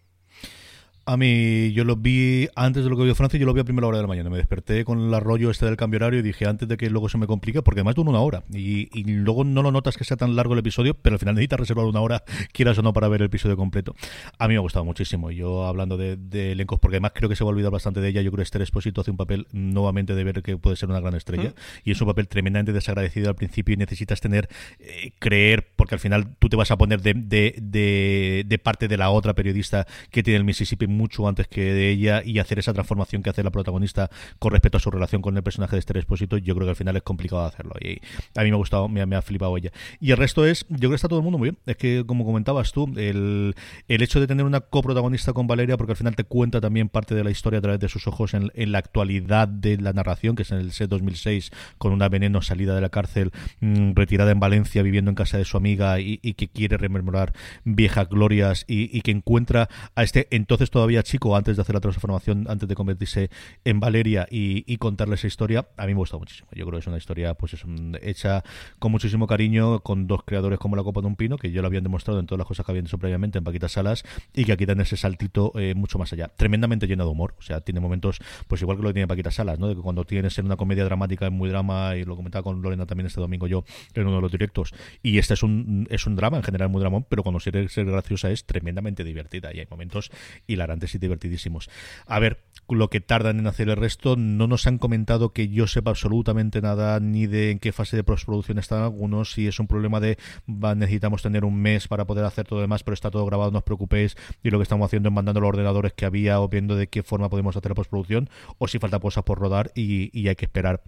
A 1.12 1.18
mí, 1.18 1.74
yo 1.74 1.84
lo 1.84 1.98
vi 1.98 2.48
antes 2.56 2.86
de 2.86 2.90
lo 2.90 2.96
que 2.96 3.04
vio 3.04 3.14
Francia, 3.16 3.38
yo 3.38 3.46
lo 3.46 3.54
vi 3.54 3.60
a 3.60 3.66
primera 3.66 3.86
hora 3.86 3.98
de 3.98 4.04
la 4.04 4.08
mañana. 4.08 4.30
Me 4.30 4.38
desperté 4.38 4.86
con 4.86 4.98
el 4.98 5.14
arroyo 5.14 5.52
este 5.52 5.66
del 5.66 5.76
cambio 5.76 5.98
horario 5.98 6.22
y 6.22 6.24
dije 6.24 6.48
antes 6.48 6.70
de 6.70 6.78
que 6.78 6.90
luego 6.90 7.10
se 7.10 7.18
me 7.18 7.28
complique, 7.28 7.62
porque 7.62 7.82
además 7.82 7.96
dura 7.96 8.12
una 8.12 8.22
hora. 8.22 8.46
Y, 8.50 8.88
y, 8.98 9.04
luego 9.04 9.44
no 9.44 9.62
lo 9.62 9.74
notas 9.74 9.98
que 9.98 10.06
sea 10.06 10.16
tan 10.16 10.38
largo 10.38 10.54
el 10.54 10.60
episodio, 10.60 10.94
pero 10.94 11.16
al 11.16 11.20
final 11.20 11.36
necesitas 11.36 11.60
reservar 11.60 11.84
una 11.84 12.00
hora, 12.00 12.24
quieras 12.54 12.78
o 12.78 12.82
no, 12.82 12.94
para 12.94 13.10
ver 13.10 13.20
el 13.24 13.26
episodio 13.26 13.58
completo. 13.58 13.94
A 14.40 14.48
mí 14.48 14.54
me 14.54 14.60
ha 14.60 14.62
gustado 14.62 14.86
muchísimo. 14.86 15.32
Yo 15.32 15.66
hablando 15.66 15.98
de, 15.98 16.16
de 16.16 16.54
elencos, 16.54 16.80
porque 16.80 16.96
además 16.96 17.12
creo 17.14 17.28
que 17.28 17.36
se 17.36 17.44
va 17.44 17.50
a 17.50 17.52
olvidar 17.52 17.74
bastante 17.74 18.00
de 18.00 18.08
ella. 18.08 18.22
Yo 18.22 18.32
creo 18.32 18.38
que 18.38 18.44
Esther 18.44 18.62
Esposito 18.62 19.02
hace 19.02 19.12
un 19.12 19.18
papel 19.18 19.48
nuevamente 19.52 20.16
de 20.16 20.24
ver 20.24 20.42
que 20.42 20.56
puede 20.56 20.78
ser 20.78 20.88
una 20.88 21.02
gran 21.02 21.16
estrella. 21.16 21.50
¿Mm? 21.50 21.90
Y 21.90 21.92
es 21.92 22.00
un 22.00 22.08
papel 22.08 22.30
tremendamente 22.30 22.72
desagradecido 22.72 23.28
al 23.28 23.36
principio 23.36 23.74
y 23.74 23.78
necesitas 23.78 24.22
tener, 24.22 24.48
eh, 24.80 25.12
creer, 25.20 25.74
porque 25.76 25.94
al 25.94 26.00
final 26.00 26.38
tú 26.40 26.48
te 26.48 26.56
vas 26.56 26.72
a 26.72 26.78
poner 26.78 27.02
de, 27.02 27.16
de, 27.16 27.56
de, 27.62 28.46
de 28.48 28.60
parte 28.60 28.88
de 28.88 28.96
la 28.96 29.10
otra 29.10 29.34
periodista 29.34 29.86
que 30.10 30.24
tiene 30.24 30.38
el 30.38 30.46
Mississippi 30.46 30.88
mucho 31.02 31.28
antes 31.28 31.48
que 31.48 31.62
de 31.62 31.90
ella 31.90 32.22
y 32.24 32.38
hacer 32.38 32.60
esa 32.60 32.74
transformación 32.74 33.24
que 33.24 33.32
hace 33.32 33.42
la 33.44 33.50
protagonista 33.50 34.10
con 34.38 34.52
respecto 34.52 34.78
a 34.78 34.80
su 34.80 34.92
relación 34.92 35.22
con 35.22 35.36
el 35.36 35.42
personaje 35.44 35.76
de 35.76 35.80
Esther 35.80 35.98
Esposito, 35.98 36.38
yo 36.38 36.54
creo 36.54 36.68
que 36.68 36.72
al 36.72 36.76
final 36.76 36.96
es 36.96 37.02
complicado 37.02 37.44
hacerlo. 37.44 37.74
Y 37.82 38.02
a 38.36 38.44
mí 38.44 38.52
me 38.52 38.56
ha 38.56 38.58
gustado, 38.58 38.88
me, 38.88 39.02
ha 39.02 39.22
flipado 39.22 39.58
ella. 39.58 39.72
Y 40.00 40.12
el 40.12 40.18
resto 40.18 40.46
es, 40.46 40.66
yo 40.70 40.78
creo 40.78 40.92
que 40.92 40.96
está 40.96 41.08
todo 41.08 41.20
el 41.20 41.24
mundo 41.24 41.40
muy 41.40 41.50
bien. 41.50 41.58
Es 41.66 41.78
que, 41.78 42.04
como 42.06 42.24
comentabas 42.24 42.72
tú, 42.72 42.92
el, 42.98 43.56
el 43.88 44.02
hecho 44.02 44.20
de 44.20 44.28
tener 44.28 44.46
una 44.46 44.62
coprotagonista 44.62 45.34
con 45.34 45.48
Valeria, 45.48 45.78
porque 45.78 45.94
al 45.94 45.98
final 45.98 46.16
te 46.16 46.24
cuenta 46.24 46.62
también 46.62 46.90
parte 46.90 47.16
de 47.16 47.24
la 47.24 47.32
historia 47.32 47.60
a 47.60 47.62
través 47.62 47.80
de 47.80 47.90
sus 47.90 48.08
ojos 48.08 48.34
en, 48.34 48.52
la 48.72 48.78
actualidad 48.78 49.48
de 49.48 49.78
la 49.78 49.94
narración, 49.94 50.36
que 50.36 50.44
es 50.44 50.52
en 50.52 50.60
el 50.60 50.72
set 50.72 50.90
2006, 50.90 51.52
con 51.78 51.94
una 51.94 52.10
veneno 52.10 52.42
salida 52.42 52.76
de 52.76 52.82
la 52.82 52.90
cárcel, 52.90 53.32
mmm, 53.60 53.94
retirada 53.96 54.32
en 54.32 54.40
Valencia, 54.40 54.84
viviendo 54.84 55.10
en 55.10 55.16
casa 55.16 55.38
de 55.38 55.46
su 55.46 55.58
amiga 55.58 56.00
y, 56.00 56.20
y 56.22 56.34
que 56.36 56.48
quiere 56.48 56.78
rememorar 56.78 57.34
viejas 57.64 58.08
glorias 58.10 58.66
y, 58.68 58.96
y, 58.96 59.02
que 59.02 59.12
encuentra 59.12 59.70
a 59.96 60.04
este 60.04 60.28
entonces 60.32 60.70
todavía 60.70 60.81
chico, 61.04 61.36
antes 61.36 61.56
de 61.56 61.62
hacer 61.62 61.76
la 61.76 61.82
transformación, 61.82 62.46
antes 62.48 62.68
de 62.68 62.76
convertirse 62.76 63.30
en 63.66 63.80
Valeria 63.80 64.28
y, 64.30 64.64
y 64.72 64.78
contarle 64.78 65.16
esa 65.16 65.28
historia, 65.28 65.68
a 65.78 65.86
mí 65.86 65.94
me 65.94 66.00
gusta 66.00 66.18
muchísimo. 66.18 66.50
Yo 66.54 66.66
creo 66.66 66.78
que 66.78 66.82
es 66.82 66.88
una 66.88 66.98
historia 66.98 67.34
pues 67.34 67.54
es 67.54 67.64
un, 67.66 67.98
hecha 68.02 68.44
con 68.80 68.92
muchísimo 68.92 69.28
cariño, 69.28 69.80
con 69.82 70.08
dos 70.08 70.24
creadores 70.24 70.60
como 70.60 70.76
la 70.76 70.84
Copa 70.84 71.02
de 71.02 71.08
un 71.08 71.16
Pino, 71.16 71.38
que 71.38 71.52
ya 71.52 71.62
lo 71.62 71.68
habían 71.68 71.84
demostrado 71.84 72.20
en 72.20 72.26
todas 72.26 72.40
las 72.40 72.48
cosas 72.48 72.66
que 72.66 72.72
habían 72.72 72.86
hecho 72.86 72.98
previamente 72.98 73.38
en 73.38 73.44
Paquita 73.44 73.68
Salas, 73.70 74.04
y 74.34 74.46
que 74.46 74.52
aquí 74.54 74.66
dan 74.66 74.82
ese 74.82 74.98
saltito 74.98 75.52
eh, 75.56 75.74
mucho 75.76 75.98
más 76.00 76.12
allá. 76.14 76.30
Tremendamente 76.36 76.88
lleno 76.88 77.04
de 77.04 77.12
humor, 77.12 77.36
o 77.38 77.42
sea, 77.42 77.62
tiene 77.62 77.80
momentos, 77.80 78.20
pues 78.48 78.62
igual 78.62 78.78
que 78.78 78.84
lo 78.84 78.90
que 78.90 78.94
tiene 78.94 79.08
Paquita 79.08 79.32
Salas, 79.32 79.60
¿no? 79.60 79.68
De 79.68 79.76
que 79.76 79.82
cuando 79.82 80.04
tienes 80.06 80.38
en 80.38 80.46
una 80.46 80.58
comedia 80.58 80.84
dramática, 80.84 81.26
es 81.26 81.32
muy 81.32 81.50
drama, 81.50 81.96
y 81.96 82.04
lo 82.04 82.16
comentaba 82.16 82.44
con 82.44 82.62
Lorena 82.62 82.86
también 82.86 83.08
este 83.08 83.22
domingo 83.22 83.48
yo, 83.48 83.64
en 83.94 84.08
uno 84.08 84.18
de 84.18 84.22
los 84.22 84.32
directos, 84.32 84.74
y 85.04 85.18
este 85.18 85.34
es 85.34 85.44
un, 85.44 85.88
es 85.90 86.06
un 86.06 86.16
drama, 86.16 86.38
en 86.38 86.44
general 86.44 86.70
muy 86.70 86.82
dramón, 86.82 87.06
pero 87.08 87.24
cuando 87.24 87.40
quiere 87.40 87.68
ser 87.70 87.86
graciosa 87.86 88.32
es 88.32 88.46
tremendamente 88.46 89.04
divertida, 89.04 89.54
y 89.54 89.60
hay 89.60 89.68
momentos 89.70 90.12
hilarantes 90.48 90.71
y 90.80 90.98
divertidísimos. 90.98 91.70
A 92.06 92.20
ver, 92.20 92.40
lo 92.70 92.90
que 92.90 93.02
tardan 93.02 93.40
en 93.40 93.48
hacer 93.48 93.70
el 93.70 93.76
resto, 93.76 94.16
no 94.16 94.48
nos 94.48 94.68
han 94.68 94.78
comentado 94.78 95.34
que 95.34 95.50
yo 95.50 95.68
sepa 95.68 95.92
absolutamente 95.92 96.62
nada, 96.62 97.00
ni 97.00 97.28
de 97.28 97.52
en 97.52 97.60
qué 97.60 97.72
fase 97.72 97.98
de 97.98 98.04
postproducción 98.04 98.58
están 98.60 98.82
algunos, 98.82 99.34
si 99.34 99.48
es 99.48 99.60
un 99.60 99.68
problema 99.68 100.00
de 100.00 100.18
necesitamos 100.48 101.22
tener 101.22 101.44
un 101.44 101.56
mes 101.62 101.88
para 101.88 102.06
poder 102.06 102.26
hacer 102.26 102.48
todo 102.48 102.60
lo 102.60 102.62
demás, 102.62 102.84
pero 102.84 102.94
está 102.94 103.12
todo 103.12 103.26
grabado, 103.26 103.52
no 103.52 103.60
os 103.60 103.64
preocupéis, 103.64 104.16
y 104.44 104.50
lo 104.50 104.60
que 104.60 104.64
estamos 104.64 104.86
haciendo 104.86 105.10
es 105.10 105.14
mandando 105.14 105.42
los 105.42 105.50
ordenadores 105.50 105.94
que 105.94 106.06
había 106.06 106.40
o 106.40 106.48
viendo 106.48 106.76
de 106.76 106.88
qué 106.88 107.04
forma 107.04 107.30
podemos 107.30 107.56
hacer 107.56 107.72
la 107.72 107.76
postproducción, 107.76 108.30
o 108.58 108.68
si 108.68 108.80
falta 108.80 109.00
cosas 109.00 109.24
por 109.24 109.40
rodar 109.40 109.72
y, 109.76 110.18
y 110.18 110.28
hay 110.30 110.36
que 110.36 110.46
esperar 110.46 110.82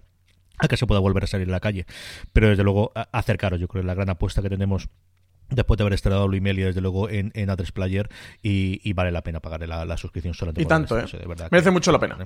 a 0.58 0.68
que 0.68 0.76
se 0.76 0.86
pueda 0.86 1.00
volver 1.00 1.24
a 1.24 1.26
salir 1.26 1.48
a 1.48 1.52
la 1.52 1.60
calle. 1.60 1.86
Pero 2.32 2.48
desde 2.48 2.62
luego, 2.62 2.92
acercaros, 3.12 3.60
yo 3.60 3.68
creo, 3.68 3.80
es 3.80 3.86
la 3.86 3.94
gran 3.94 4.08
apuesta 4.08 4.40
que 4.40 4.48
tenemos 4.48 4.88
después 5.54 5.78
de 5.78 5.82
haber 5.82 5.94
estrenado 5.94 6.28
Luimelia 6.28 6.66
desde 6.66 6.80
luego 6.80 7.08
en, 7.08 7.32
en 7.34 7.48
A3 7.48 7.72
Player 7.72 8.08
y, 8.42 8.80
y, 8.82 8.92
vale 8.92 9.10
la 9.12 9.22
pena 9.22 9.40
pagar 9.40 9.66
la, 9.66 9.84
la 9.84 9.96
suscripción 9.96 10.34
solamente 10.34 10.62
y 10.62 10.66
tanto, 10.66 10.98
¿eh? 10.98 11.04
de 11.10 11.26
verdad 11.26 11.48
merece 11.50 11.68
que, 11.68 11.72
mucho 11.72 11.92
la 11.92 11.98
pena. 11.98 12.16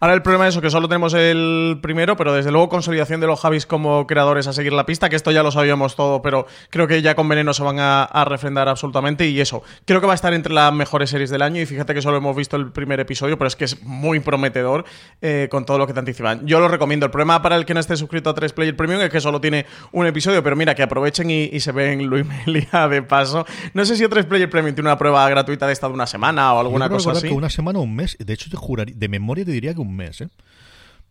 Ahora 0.00 0.14
el 0.14 0.22
problema 0.22 0.46
es 0.46 0.54
eso 0.54 0.60
que 0.60 0.70
solo 0.70 0.88
tenemos 0.88 1.14
el 1.14 1.78
primero 1.82 2.16
pero 2.16 2.32
desde 2.32 2.50
luego 2.50 2.68
consolidación 2.68 3.20
de 3.20 3.26
los 3.26 3.40
Javis 3.40 3.66
como 3.66 4.06
creadores 4.06 4.46
a 4.46 4.52
seguir 4.52 4.72
la 4.72 4.86
pista 4.86 5.08
que 5.08 5.16
esto 5.16 5.30
ya 5.30 5.42
lo 5.42 5.50
sabíamos 5.50 5.96
todo 5.96 6.22
pero 6.22 6.46
creo 6.70 6.86
que 6.86 7.02
ya 7.02 7.14
con 7.14 7.28
Veneno 7.28 7.54
se 7.54 7.62
van 7.62 7.78
a, 7.78 8.04
a, 8.04 8.24
refrendar 8.24 8.68
absolutamente 8.68 9.26
y 9.26 9.40
eso 9.40 9.62
creo 9.84 10.00
que 10.00 10.06
va 10.06 10.12
a 10.12 10.16
estar 10.16 10.32
entre 10.34 10.52
las 10.52 10.72
mejores 10.72 11.10
series 11.10 11.30
del 11.30 11.42
año 11.42 11.60
y 11.60 11.66
fíjate 11.66 11.94
que 11.94 12.02
solo 12.02 12.16
hemos 12.16 12.36
visto 12.36 12.56
el 12.56 12.72
primer 12.72 13.00
episodio 13.00 13.38
pero 13.38 13.48
es 13.48 13.56
que 13.56 13.64
es 13.64 13.82
muy 13.82 14.20
prometedor 14.20 14.84
eh, 15.20 15.48
con 15.50 15.64
todo 15.64 15.78
lo 15.78 15.86
que 15.86 15.92
te 15.92 15.98
anticipan 15.98 16.46
yo 16.46 16.60
lo 16.60 16.68
recomiendo 16.68 17.06
el 17.06 17.12
problema 17.12 17.42
para 17.42 17.56
el 17.56 17.64
que 17.64 17.74
no 17.74 17.80
esté 17.80 17.96
suscrito 17.96 18.30
a 18.30 18.34
3 18.34 18.52
Player 18.52 18.76
Premium 18.76 19.00
es 19.00 19.10
que 19.10 19.20
solo 19.20 19.40
tiene 19.40 19.66
un 19.92 20.06
episodio 20.06 20.42
pero 20.42 20.56
mira 20.56 20.74
que 20.74 20.82
aprovechen 20.82 21.30
y, 21.30 21.44
y 21.44 21.60
se 21.60 21.72
ven 21.72 22.04
Luimelia 22.06 22.88
de 22.88 23.02
paso. 23.02 23.44
No 23.72 23.84
sé 23.84 23.96
si 23.96 24.04
otro 24.04 24.22
Player 24.26 24.48
Premium 24.48 24.74
tiene 24.74 24.88
una 24.88 24.98
prueba 24.98 25.28
gratuita 25.28 25.66
de 25.66 25.72
esta 25.72 25.88
de 25.88 25.94
una 25.94 26.06
semana 26.06 26.52
o 26.54 26.60
alguna 26.60 26.88
cosa 26.88 27.12
así. 27.12 27.28
Que 27.28 27.34
una 27.34 27.50
semana 27.50 27.78
o 27.78 27.82
un 27.82 27.94
mes. 27.94 28.16
De 28.18 28.32
hecho, 28.32 28.50
te 28.50 28.56
juraría, 28.56 28.94
de 28.96 29.08
memoria 29.08 29.44
te 29.44 29.50
diría 29.50 29.73
que 29.74 29.80
un 29.80 29.94
mes, 29.94 30.20
¿eh? 30.20 30.28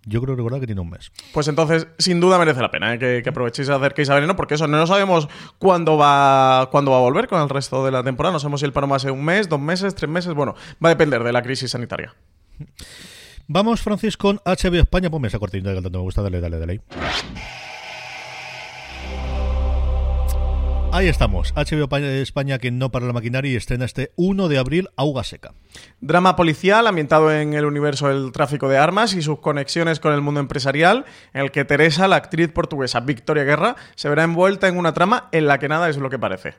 Yo 0.05 0.21
creo 0.21 0.35
recordar 0.35 0.59
que 0.59 0.65
tiene 0.65 0.81
un 0.81 0.89
mes. 0.89 1.11
Pues 1.33 1.47
entonces, 1.47 1.87
sin 1.97 2.19
duda 2.19 2.37
merece 2.37 2.59
la 2.59 2.69
pena 2.69 2.93
¿eh? 2.93 2.99
que, 2.99 3.21
que, 3.23 3.29
aprovechéis 3.29 3.69
a 3.69 3.75
acerquéis 3.75 4.09
a 4.09 4.15
Veneno, 4.15 4.35
porque 4.35 4.55
eso, 4.55 4.67
no 4.67 4.85
sabemos 4.85 5.29
cuándo 5.59 5.95
va, 5.97 6.67
cuándo 6.71 6.91
va 6.91 6.97
a 6.97 7.01
volver 7.01 7.27
con 7.27 7.41
el 7.41 7.47
resto 7.47 7.85
de 7.85 7.91
la 7.91 8.03
temporada. 8.03 8.33
No 8.33 8.39
sabemos 8.39 8.59
si 8.59 8.65
el 8.65 8.73
paro 8.73 8.87
va 8.87 8.97
a 8.97 8.99
ser 8.99 9.11
un 9.11 9.23
mes, 9.23 9.47
dos 9.47 9.61
meses, 9.61 9.95
tres 9.95 10.09
meses. 10.09 10.33
Bueno, 10.33 10.55
va 10.83 10.89
a 10.89 10.93
depender 10.93 11.23
de 11.23 11.31
la 11.31 11.41
crisis 11.41 11.71
sanitaria. 11.71 12.13
Vamos, 13.47 13.81
Francis, 13.81 14.17
con 14.17 14.41
HBO 14.45 14.79
España. 14.79 15.09
Ponme 15.09 15.29
esa 15.29 15.39
cortina 15.39 15.73
que 15.73 15.81
tanto 15.81 15.99
me 15.99 16.03
gusta. 16.03 16.21
Dale, 16.21 16.41
dale, 16.41 16.59
dale. 16.59 16.81
Ahí 20.95 21.07
estamos. 21.07 21.55
HBO 21.55 21.89
España 21.97 22.59
que 22.59 22.69
no 22.69 22.91
para 22.91 23.07
la 23.07 23.13
maquinaria 23.13 23.51
y 23.51 23.55
estrena 23.55 23.83
este 23.83 24.11
1 24.15 24.47
de 24.47 24.59
abril 24.59 24.89
Auga 24.95 25.23
Seca. 25.23 25.55
Drama 26.01 26.35
policial 26.35 26.85
ambientado 26.85 27.33
en 27.33 27.55
el 27.55 27.65
universo 27.65 28.09
del 28.09 28.31
tráfico 28.31 28.69
de 28.69 28.77
armas 28.77 29.15
y 29.15 29.23
sus 29.23 29.39
conexiones 29.39 29.99
con 29.99 30.13
el 30.13 30.21
mundo 30.21 30.39
empresarial, 30.39 31.05
en 31.33 31.41
el 31.41 31.49
que 31.49 31.65
Teresa, 31.65 32.07
la 32.07 32.17
actriz 32.17 32.51
portuguesa 32.51 32.99
Victoria 32.99 33.43
Guerra, 33.43 33.75
se 33.95 34.07
verá 34.07 34.21
envuelta 34.23 34.67
en 34.67 34.77
una 34.77 34.93
trama 34.93 35.29
en 35.31 35.47
la 35.47 35.57
que 35.57 35.67
nada 35.67 35.89
es 35.89 35.97
lo 35.97 36.11
que 36.11 36.19
parece. 36.19 36.53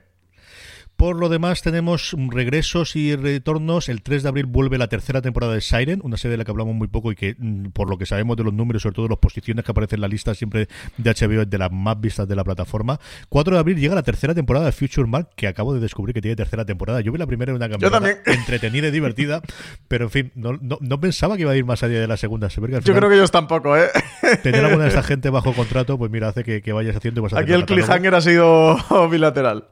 Por 0.97 1.17
lo 1.17 1.29
demás, 1.29 1.63
tenemos 1.63 2.15
regresos 2.29 2.95
y 2.95 3.17
retornos. 3.17 3.89
El 3.89 4.03
3 4.03 4.23
de 4.23 4.29
abril 4.29 4.47
vuelve 4.47 4.79
la 4.79 4.87
tercera 4.87 5.21
temporada 5.21 5.53
de 5.55 5.61
Siren, 5.61 6.01
una 6.05 6.17
serie 6.17 6.33
de 6.33 6.39
la 6.39 6.45
que 6.45 6.51
hablamos 6.53 6.75
muy 6.75 6.89
poco 6.89 7.11
y 7.11 7.17
que, 7.17 7.35
mm, 7.37 7.71
por 7.71 7.91
lo 7.91 7.99
que 7.99 8.07
sabemos 8.07 8.37
de 8.37 8.45
los 8.45 8.55
números, 8.55 8.83
sobre 8.83 8.95
todo 8.95 9.07
de 9.07 9.11
las 9.11 9.19
posiciones 9.19 9.65
que 9.65 9.73
aparecen 9.73 9.97
en 9.97 10.01
la 10.03 10.09
lista 10.09 10.35
siempre 10.35 10.69
de 10.97 11.11
HBO, 11.11 11.43
es 11.43 11.51
de 11.51 11.59
las 11.59 11.73
más 11.73 12.01
vistas 12.01 12.29
de 12.29 12.37
la 12.37 12.45
plataforma. 12.45 13.01
4 13.29 13.55
de 13.55 13.61
abril 13.61 13.79
llega 13.79 13.95
la 13.95 14.03
tercera 14.03 14.35
temporada 14.35 14.67
de 14.67 14.73
Future 14.73 15.07
Mark, 15.07 15.31
que 15.37 15.49
acabo 15.49 15.75
de 15.75 15.81
descubrir 15.81 16.15
que 16.15 16.21
tiene 16.21 16.37
tercera 16.37 16.65
temporada. 16.65 17.01
Yo 17.01 17.13
vi 17.13 17.19
la 17.19 17.27
primera 17.27 17.51
en 17.51 17.57
una 17.57 17.69
campaña 17.69 18.19
entretenida 18.27 18.89
y 18.89 18.91
divertida, 18.91 19.43
pero 19.89 20.05
en 20.05 20.11
fin, 20.11 20.33
no, 20.35 20.53
no, 20.61 20.79
no, 20.81 21.01
pensaba 21.01 21.37
que 21.37 21.43
iba 21.43 21.53
a 21.53 21.57
ir 21.57 21.65
más 21.65 21.83
allá 21.83 22.01
de 22.01 22.07
la 22.07 22.17
segunda. 22.17 22.49
Se 22.51 22.61
final, 22.61 22.83
yo 22.83 22.95
creo 22.95 23.09
que 23.09 23.17
ellos 23.17 23.31
tampoco, 23.31 23.77
¿eh? 23.77 23.89
Tener 24.43 24.65
alguna 24.65 24.85
de 24.85 24.91
esa 24.91 25.03
gente 25.05 25.31
bajo 25.31 25.53
contrato, 25.53 25.99
pues 25.99 26.11
mira, 26.11 26.29
hace 26.29 26.45
que, 26.45 26.63
que 26.63 26.73
vayas 26.73 26.97
haciendo. 26.97 27.21
Y 27.21 27.23
vas 27.23 27.35
Aquí 27.35 27.53
el 27.53 27.67
cliffhanger 27.67 28.15
ha 28.15 28.21
sido 28.21 28.77
bilateral. 29.11 29.65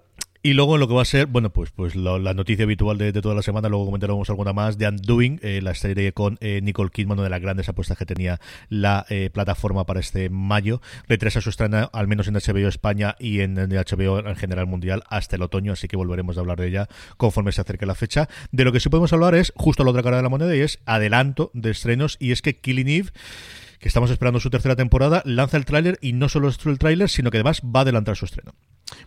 Y 0.44 0.54
luego 0.54 0.76
lo 0.76 0.88
que 0.88 0.94
va 0.94 1.02
a 1.02 1.04
ser, 1.04 1.26
bueno, 1.26 1.52
pues 1.52 1.70
pues 1.70 1.94
la, 1.94 2.18
la 2.18 2.34
noticia 2.34 2.64
habitual 2.64 2.98
de, 2.98 3.12
de, 3.12 3.22
toda 3.22 3.36
la 3.36 3.42
semana, 3.42 3.68
luego 3.68 3.84
comentaremos 3.84 4.28
alguna 4.28 4.52
más, 4.52 4.76
de 4.76 4.88
Undoing, 4.88 5.38
eh, 5.40 5.60
la 5.62 5.72
serie 5.72 6.12
con 6.12 6.36
eh, 6.40 6.58
Nicole 6.60 6.90
Kidman, 6.90 7.18
una 7.18 7.22
de 7.22 7.30
las 7.30 7.40
grandes 7.40 7.68
apuestas 7.68 7.96
que 7.96 8.06
tenía 8.06 8.40
la 8.68 9.06
eh, 9.08 9.30
plataforma 9.32 9.86
para 9.86 10.00
este 10.00 10.30
mayo. 10.30 10.80
Retrasa 11.06 11.40
su 11.40 11.50
estrena, 11.50 11.88
al 11.92 12.08
menos 12.08 12.26
en 12.26 12.34
HBO 12.34 12.66
España 12.66 13.14
y 13.20 13.38
en, 13.38 13.56
en, 13.56 13.70
HBO 13.70 14.18
en 14.18 14.34
general 14.34 14.66
mundial, 14.66 15.04
hasta 15.08 15.36
el 15.36 15.42
otoño, 15.42 15.74
así 15.74 15.86
que 15.86 15.96
volveremos 15.96 16.36
a 16.36 16.40
hablar 16.40 16.58
de 16.58 16.66
ella 16.66 16.88
conforme 17.16 17.52
se 17.52 17.60
acerque 17.60 17.86
la 17.86 17.94
fecha. 17.94 18.28
De 18.50 18.64
lo 18.64 18.72
que 18.72 18.80
sí 18.80 18.88
podemos 18.88 19.12
hablar 19.12 19.36
es 19.36 19.52
justo 19.54 19.84
a 19.84 19.86
la 19.86 19.92
otra 19.92 20.02
cara 20.02 20.16
de 20.16 20.24
la 20.24 20.28
moneda 20.28 20.56
y 20.56 20.60
es 20.60 20.80
adelanto 20.86 21.52
de 21.54 21.70
estrenos, 21.70 22.16
y 22.18 22.32
es 22.32 22.42
que 22.42 22.58
Killing 22.58 22.88
Eve 22.88 23.10
que 23.78 23.88
estamos 23.88 24.10
esperando 24.10 24.38
su 24.38 24.48
tercera 24.48 24.76
temporada, 24.76 25.22
lanza 25.24 25.56
el 25.56 25.64
tráiler 25.64 25.98
y 26.00 26.12
no 26.12 26.28
solo 26.28 26.48
el 26.48 26.78
tráiler, 26.78 27.08
sino 27.08 27.32
que 27.32 27.38
además 27.38 27.62
va 27.62 27.80
a 27.80 27.82
adelantar 27.82 28.16
su 28.16 28.24
estreno. 28.24 28.54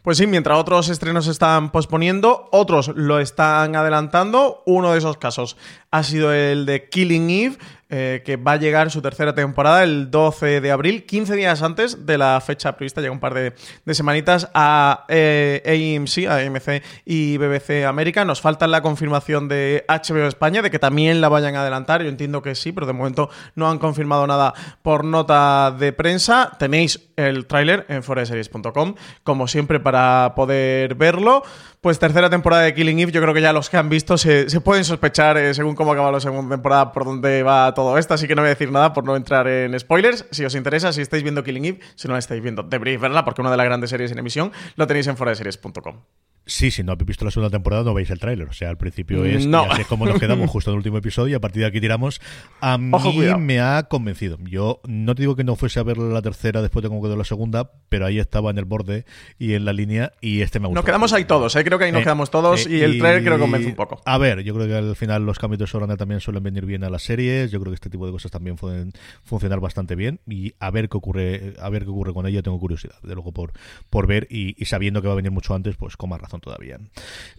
Pues 0.01 0.17
sí, 0.17 0.27
mientras 0.27 0.57
otros 0.57 0.89
estrenos 0.89 1.25
se 1.25 1.31
están 1.31 1.71
posponiendo, 1.71 2.49
otros 2.51 2.89
lo 2.95 3.19
están 3.19 3.75
adelantando. 3.75 4.63
Uno 4.65 4.91
de 4.91 4.99
esos 4.99 5.17
casos 5.17 5.57
ha 5.91 6.03
sido 6.03 6.33
el 6.33 6.65
de 6.65 6.89
Killing 6.89 7.29
Eve, 7.29 7.57
eh, 7.97 8.23
que 8.25 8.36
va 8.36 8.51
a 8.51 8.58
llegar 8.58 8.91
su 8.91 9.01
tercera 9.01 9.34
temporada 9.34 9.81
el 9.81 10.12
12 10.12 10.60
de 10.60 10.69
abril, 10.69 11.05
15 11.05 11.34
días 11.34 11.62
antes 11.62 12.05
de 12.05 12.17
la 12.17 12.41
fecha 12.41 12.75
prevista, 12.75 12.99
llega 12.99 13.13
un 13.13 13.21
par 13.21 13.34
de, 13.34 13.53
semanitas 13.93 14.49
a 14.53 15.05
eh, 15.08 15.63
AMC, 15.65 16.27
AMC 16.27 16.84
y 17.05 17.38
BBC 17.38 17.86
América. 17.86 18.25
Nos 18.25 18.41
falta 18.41 18.67
la 18.67 18.81
confirmación 18.81 19.47
de 19.47 19.86
HBO 19.88 20.27
España 20.27 20.62
de 20.62 20.71
que 20.71 20.77
también 20.77 21.21
la 21.21 21.29
vayan 21.29 21.55
a 21.55 21.62
adelantar. 21.62 22.03
Yo 22.03 22.10
entiendo 22.10 22.41
que 22.41 22.55
sí, 22.55 22.73
pero 22.73 22.86
de 22.86 22.91
momento 22.91 23.29
no 23.55 23.69
han 23.69 23.79
confirmado 23.79 24.27
nada 24.27 24.53
por 24.81 25.05
nota 25.05 25.71
de 25.71 25.93
prensa. 25.93 26.51
Tenéis 26.60 26.99
el 27.15 27.45
tráiler 27.45 27.86
en 27.88 28.03
foreseries.com, 28.03 28.95
como 29.23 29.47
siempre, 29.47 29.79
para 29.79 30.34
poder 30.36 30.95
verlo. 30.95 31.43
Pues 31.86 31.99
tercera 31.99 32.31
temporada 32.31 32.63
de 32.63 32.73
Killing 32.73 32.97
Eve, 32.97 33.12
yo 33.12 33.21
creo 33.21 33.31
que 33.31 33.41
ya 33.41 33.53
los 33.53 33.69
que 33.69 33.77
han 33.77 33.89
visto 33.89 34.17
se, 34.17 34.47
pueden 34.62 34.84
sospechar, 34.84 35.38
eh, 35.38 35.53
según 35.53 35.75
cómo 35.75 35.91
acaba 35.91 36.12
la 36.12 36.19
segunda 36.19 36.55
temporada, 36.55 36.91
por 36.91 37.05
dónde 37.05 37.43
va 37.43 37.71
todo 37.75 37.84
esto, 37.97 38.13
así 38.13 38.27
que 38.27 38.35
no 38.35 38.41
voy 38.41 38.47
a 38.47 38.55
decir 38.55 38.71
nada 38.71 38.93
por 38.93 39.03
no 39.03 39.15
entrar 39.15 39.47
en 39.47 39.77
spoilers. 39.79 40.25
Si 40.31 40.43
os 40.43 40.55
interesa, 40.55 40.91
si 40.93 41.01
estáis 41.01 41.23
viendo 41.23 41.43
Killing 41.43 41.65
Eve, 41.65 41.79
si 41.95 42.07
no 42.07 42.13
la 42.13 42.19
estáis 42.19 42.41
viendo, 42.41 42.63
deberíais 42.63 42.99
verla 42.99 43.23
porque 43.23 43.41
una 43.41 43.51
de 43.51 43.57
las 43.57 43.65
grandes 43.65 43.89
series 43.89 44.11
en 44.11 44.19
emisión 44.19 44.51
lo 44.75 44.87
tenéis 44.87 45.07
en 45.07 45.17
foraseries.com. 45.17 46.01
Sí, 46.47 46.69
si 46.69 46.84
no 46.84 46.91
habéis 46.91 47.08
visto 47.08 47.25
la 47.25 47.31
segunda 47.31 47.49
temporada 47.49 47.84
no 47.84 47.93
veis 47.93 48.10
el 48.12 48.19
tráiler. 48.19 48.47
O 48.47 48.53
sea, 48.53 48.69
al 48.69 48.77
principio 48.77 49.25
es, 49.25 49.47
no. 49.47 49.63
así 49.63 49.81
es 49.81 49.88
como 49.88 50.05
nos 50.05 50.19
quedamos 50.19 50.49
justo 50.49 50.69
en 50.69 50.75
el 50.75 50.77
último 50.77 50.97
episodio 50.97 51.31
y 51.31 51.34
a 51.34 51.39
partir 51.39 51.62
de 51.62 51.67
aquí 51.67 51.81
tiramos. 51.81 52.21
A 52.62 52.77
mí 52.77 52.91
me 53.39 53.60
ha 53.60 53.84
convencido. 53.84 54.38
Yo 54.43 54.79
no 54.88 55.15
te 55.15 55.23
digo 55.23 55.36
que 55.36 55.43
no 55.43 55.55
fuese 55.55 55.79
a 55.79 55.84
ver 55.84 55.97
la 55.97 56.21
tercera 56.21 56.62
después 56.62 56.84
de 56.84 56.89
cómo 56.89 57.01
quedó 57.01 57.15
la 57.15 57.23
segunda, 57.23 57.71
pero 57.89 58.05
ahí 58.05 58.19
estaba 58.19 58.51
en 58.51 58.60
el 58.60 58.65
borde 58.65 59.05
y 59.39 59.53
en 59.53 59.65
la 59.65 59.73
línea 59.73 60.13
y 60.21 60.41
este 60.41 60.60
me 60.60 60.65
ha 60.65 60.67
gustado. 60.67 60.81
Nos 60.81 60.86
quedamos 60.86 61.13
ahí 61.13 61.25
todos, 61.25 61.55
¿eh? 61.55 61.63
creo 61.63 61.79
que 61.79 61.86
ahí 61.86 61.91
nos 61.91 62.03
quedamos 62.03 62.29
todos 62.29 62.67
y 62.67 62.81
el 62.81 62.99
tráiler 62.99 63.23
creo 63.23 63.36
que 63.38 63.41
convence 63.41 63.67
un 63.69 63.75
poco. 63.75 64.01
A 64.05 64.17
ver, 64.19 64.43
yo 64.43 64.53
creo 64.53 64.67
que 64.67 64.75
al 64.75 64.95
final 64.95 65.25
los 65.25 65.39
cambios 65.39 65.60
de 65.60 65.65
showrunner 65.65 65.97
también 65.97 66.19
suelen 66.19 66.43
venir 66.43 66.65
bien 66.65 66.84
a 66.84 66.91
las 66.91 67.01
series. 67.01 67.49
Yo 67.49 67.60
creo 67.60 67.71
que 67.71 67.75
este 67.75 67.89
tipo 67.89 68.05
de 68.05 68.12
cosas 68.12 68.29
también 68.29 68.55
pueden 68.55 68.93
funcionar 69.23 69.60
bastante 69.60 69.95
bien 69.95 70.19
y 70.27 70.53
a 70.60 70.69
ver 70.69 70.89
qué 70.89 70.97
ocurre, 70.97 71.55
a 71.60 71.69
ver 71.69 71.86
qué 71.86 71.89
ocurre 71.89 72.13
con 72.13 72.27
ella 72.27 72.43
tengo 72.43 72.60
curiosidad, 72.60 73.01
de 73.01 73.15
luego 73.15 73.31
por, 73.31 73.53
por 73.89 74.05
ver 74.05 74.27
y, 74.29 74.62
y 74.62 74.65
sabiendo 74.65 75.01
que 75.01 75.08
va 75.08 75.13
a 75.13 75.17
venir 75.17 75.31
mucho 75.31 75.55
antes, 75.55 75.75
pues 75.75 75.97
con 75.97 76.12
más 76.12 76.21
razón 76.21 76.34
todavía. 76.39 76.79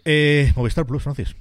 Eh, 0.04 0.52
Movistar 0.56 0.87
Plus, 0.87 1.02
Francis. 1.02 1.37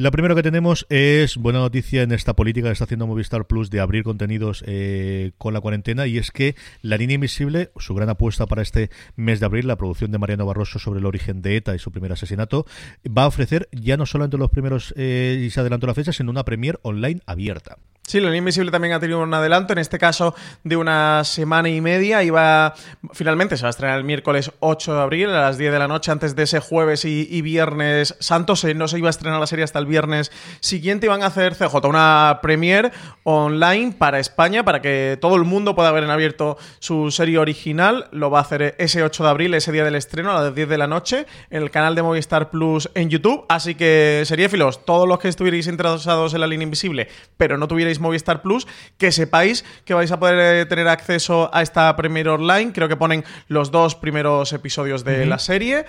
La 0.00 0.10
primera 0.10 0.34
que 0.34 0.42
tenemos 0.42 0.86
es 0.88 1.36
buena 1.36 1.58
noticia 1.58 2.00
en 2.00 2.12
esta 2.12 2.34
política 2.34 2.68
que 2.68 2.72
está 2.72 2.84
haciendo 2.84 3.06
Movistar 3.06 3.46
Plus 3.46 3.68
de 3.68 3.80
abrir 3.80 4.02
contenidos 4.02 4.64
eh, 4.66 5.32
con 5.36 5.52
la 5.52 5.60
cuarentena 5.60 6.06
y 6.06 6.16
es 6.16 6.30
que 6.30 6.56
La 6.80 6.96
Línea 6.96 7.16
Invisible, 7.16 7.70
su 7.76 7.94
gran 7.94 8.08
apuesta 8.08 8.46
para 8.46 8.62
este 8.62 8.88
mes 9.16 9.40
de 9.40 9.46
abril, 9.46 9.66
la 9.66 9.76
producción 9.76 10.10
de 10.10 10.16
Mariano 10.16 10.46
Barroso 10.46 10.78
sobre 10.78 11.00
el 11.00 11.04
origen 11.04 11.42
de 11.42 11.56
ETA 11.56 11.74
y 11.74 11.78
su 11.78 11.92
primer 11.92 12.12
asesinato, 12.12 12.64
va 13.06 13.24
a 13.24 13.26
ofrecer 13.26 13.68
ya 13.72 13.98
no 13.98 14.06
solo 14.06 14.24
entre 14.24 14.40
los 14.40 14.48
primeros 14.48 14.94
eh, 14.96 15.38
y 15.44 15.50
se 15.50 15.60
adelantó 15.60 15.86
la 15.86 15.92
fecha, 15.92 16.14
sino 16.14 16.30
una 16.30 16.46
premier 16.46 16.80
online 16.82 17.20
abierta. 17.26 17.76
Sí, 18.10 18.18
La 18.18 18.26
Línea 18.26 18.38
Invisible 18.38 18.72
también 18.72 18.92
ha 18.92 18.98
tenido 18.98 19.20
un 19.20 19.32
adelanto, 19.32 19.72
en 19.72 19.78
este 19.78 19.96
caso 19.96 20.34
de 20.64 20.74
una 20.74 21.22
semana 21.22 21.68
y 21.68 21.80
media. 21.80 22.24
Iba, 22.24 22.74
finalmente 23.12 23.56
se 23.56 23.62
va 23.62 23.68
a 23.68 23.70
estrenar 23.70 23.98
el 23.98 24.02
miércoles 24.02 24.50
8 24.58 24.94
de 24.94 25.00
abril 25.00 25.28
a 25.28 25.42
las 25.42 25.58
10 25.58 25.70
de 25.70 25.78
la 25.78 25.86
noche, 25.86 26.10
antes 26.10 26.34
de 26.34 26.42
ese 26.42 26.58
jueves 26.58 27.04
y, 27.04 27.40
viernes 27.40 28.16
santos. 28.18 28.64
No 28.74 28.88
se 28.88 28.98
iba 28.98 29.06
a 29.06 29.10
estrenar 29.10 29.38
la 29.38 29.46
serie 29.46 29.64
hasta 29.64 29.78
el 29.78 29.86
viernes 29.86 30.32
siguiente. 30.58 31.06
Iban 31.06 31.22
a 31.22 31.26
hacer 31.26 31.54
CJ 31.54 31.86
una 31.86 32.40
premiere 32.42 32.90
online 33.22 33.94
para 33.96 34.18
España, 34.18 34.64
para 34.64 34.82
que 34.82 35.16
todo 35.20 35.36
el 35.36 35.44
mundo 35.44 35.76
pueda 35.76 35.92
ver 35.92 36.02
en 36.02 36.10
abierto 36.10 36.58
su 36.80 37.12
serie 37.12 37.38
original. 37.38 38.08
Lo 38.10 38.28
va 38.28 38.40
a 38.40 38.42
hacer 38.42 38.74
ese 38.78 39.04
8 39.04 39.22
de 39.22 39.30
abril, 39.30 39.54
ese 39.54 39.70
día 39.70 39.84
del 39.84 39.94
estreno, 39.94 40.32
a 40.36 40.42
las 40.42 40.52
10 40.52 40.68
de 40.68 40.78
la 40.78 40.88
noche, 40.88 41.26
en 41.48 41.62
el 41.62 41.70
canal 41.70 41.94
de 41.94 42.02
Movistar 42.02 42.50
Plus 42.50 42.90
en 42.94 43.08
YouTube. 43.08 43.44
Así 43.48 43.76
que, 43.76 44.24
filos, 44.50 44.84
todos 44.84 45.06
los 45.06 45.20
que 45.20 45.28
estuvierais 45.28 45.68
interesados 45.68 46.34
en 46.34 46.40
La 46.40 46.48
Línea 46.48 46.64
Invisible, 46.64 47.06
pero 47.36 47.56
no 47.56 47.68
tuvierais 47.68 47.99
Movistar 48.00 48.42
Plus, 48.42 48.66
que 48.98 49.12
sepáis 49.12 49.64
que 49.84 49.94
vais 49.94 50.10
a 50.10 50.18
poder 50.18 50.62
eh, 50.62 50.66
tener 50.66 50.88
acceso 50.88 51.50
a 51.52 51.62
esta 51.62 51.94
Premiere 51.96 52.30
Online. 52.30 52.72
Creo 52.72 52.88
que 52.88 52.96
ponen 52.96 53.24
los 53.48 53.70
dos 53.70 53.94
primeros 53.94 54.52
episodios 54.52 55.04
de 55.04 55.26
la 55.26 55.38
serie. 55.38 55.86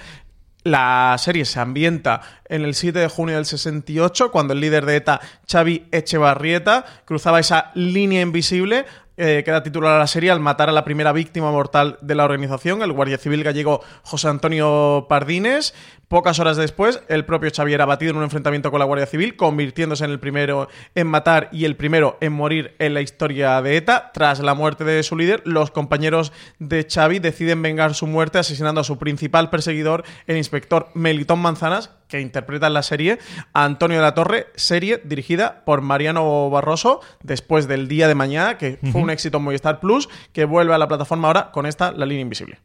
La 0.63 1.15
serie 1.17 1.45
se 1.45 1.59
ambienta 1.59 2.21
en 2.45 2.63
el 2.63 2.75
7 2.75 2.99
de 2.99 3.07
junio 3.07 3.35
del 3.35 3.45
68, 3.45 4.31
cuando 4.31 4.53
el 4.53 4.59
líder 4.59 4.85
de 4.85 4.97
ETA, 4.97 5.19
Xavi 5.51 5.87
Echevarrieta, 5.91 6.85
cruzaba 7.05 7.39
esa 7.39 7.71
línea 7.73 8.21
invisible 8.21 8.85
eh, 9.17 9.43
que 9.43 9.51
da 9.51 9.63
título 9.63 9.89
a 9.89 9.99
la 9.99 10.07
serie 10.07 10.31
al 10.31 10.39
matar 10.39 10.69
a 10.69 10.71
la 10.71 10.83
primera 10.83 11.11
víctima 11.11 11.51
mortal 11.51 11.97
de 12.01 12.15
la 12.15 12.25
organización, 12.25 12.81
el 12.81 12.91
guardia 12.91 13.17
civil 13.17 13.43
gallego 13.43 13.81
José 14.03 14.27
Antonio 14.29 15.05
Pardines. 15.09 15.73
Pocas 16.07 16.39
horas 16.39 16.57
después, 16.57 17.01
el 17.07 17.23
propio 17.23 17.51
Xavier 17.55 17.75
era 17.75 17.85
batido 17.85 18.11
en 18.11 18.17
un 18.17 18.23
enfrentamiento 18.23 18.69
con 18.69 18.79
la 18.79 18.85
Guardia 18.85 19.05
Civil, 19.05 19.37
convirtiéndose 19.37 20.03
en 20.03 20.11
el 20.11 20.19
primero 20.19 20.67
en 20.93 21.07
matar 21.07 21.47
y 21.53 21.63
el 21.63 21.77
primero 21.77 22.17
en 22.19 22.33
morir 22.33 22.75
en 22.79 22.93
la 22.93 22.99
historia 22.99 23.61
de 23.61 23.77
ETA. 23.77 24.11
Tras 24.13 24.41
la 24.41 24.53
muerte 24.53 24.83
de 24.83 25.03
su 25.03 25.15
líder, 25.15 25.41
los 25.45 25.71
compañeros 25.71 26.33
de 26.59 26.85
Xavi 26.85 27.19
deciden 27.19 27.61
vengar 27.61 27.93
su 27.93 28.07
muerte 28.07 28.39
asesinando 28.39 28.81
a 28.81 28.83
su 28.83 28.97
principal 28.97 29.49
perseguidor, 29.49 30.03
el 30.27 30.35
inspector 30.35 30.89
Melitón 30.95 31.39
Manzanas, 31.39 31.91
que 32.11 32.21
interpreta 32.21 32.67
en 32.67 32.73
la 32.73 32.83
serie 32.83 33.17
Antonio 33.53 33.97
de 33.97 34.03
la 34.03 34.13
Torre, 34.13 34.47
serie 34.55 35.01
dirigida 35.03 35.63
por 35.65 35.81
Mariano 35.81 36.49
Barroso, 36.49 36.99
después 37.23 37.67
del 37.67 37.87
día 37.87 38.07
de 38.07 38.15
mañana, 38.15 38.57
que 38.57 38.77
fue 38.91 39.01
un 39.01 39.09
éxito 39.09 39.37
en 39.37 39.45
Movistar 39.45 39.79
Plus, 39.79 40.09
que 40.33 40.45
vuelve 40.45 40.75
a 40.75 40.77
la 40.77 40.87
plataforma 40.87 41.29
ahora 41.29 41.51
con 41.51 41.65
esta, 41.65 41.91
La 41.93 42.05
Línea 42.05 42.21
Invisible. 42.21 42.59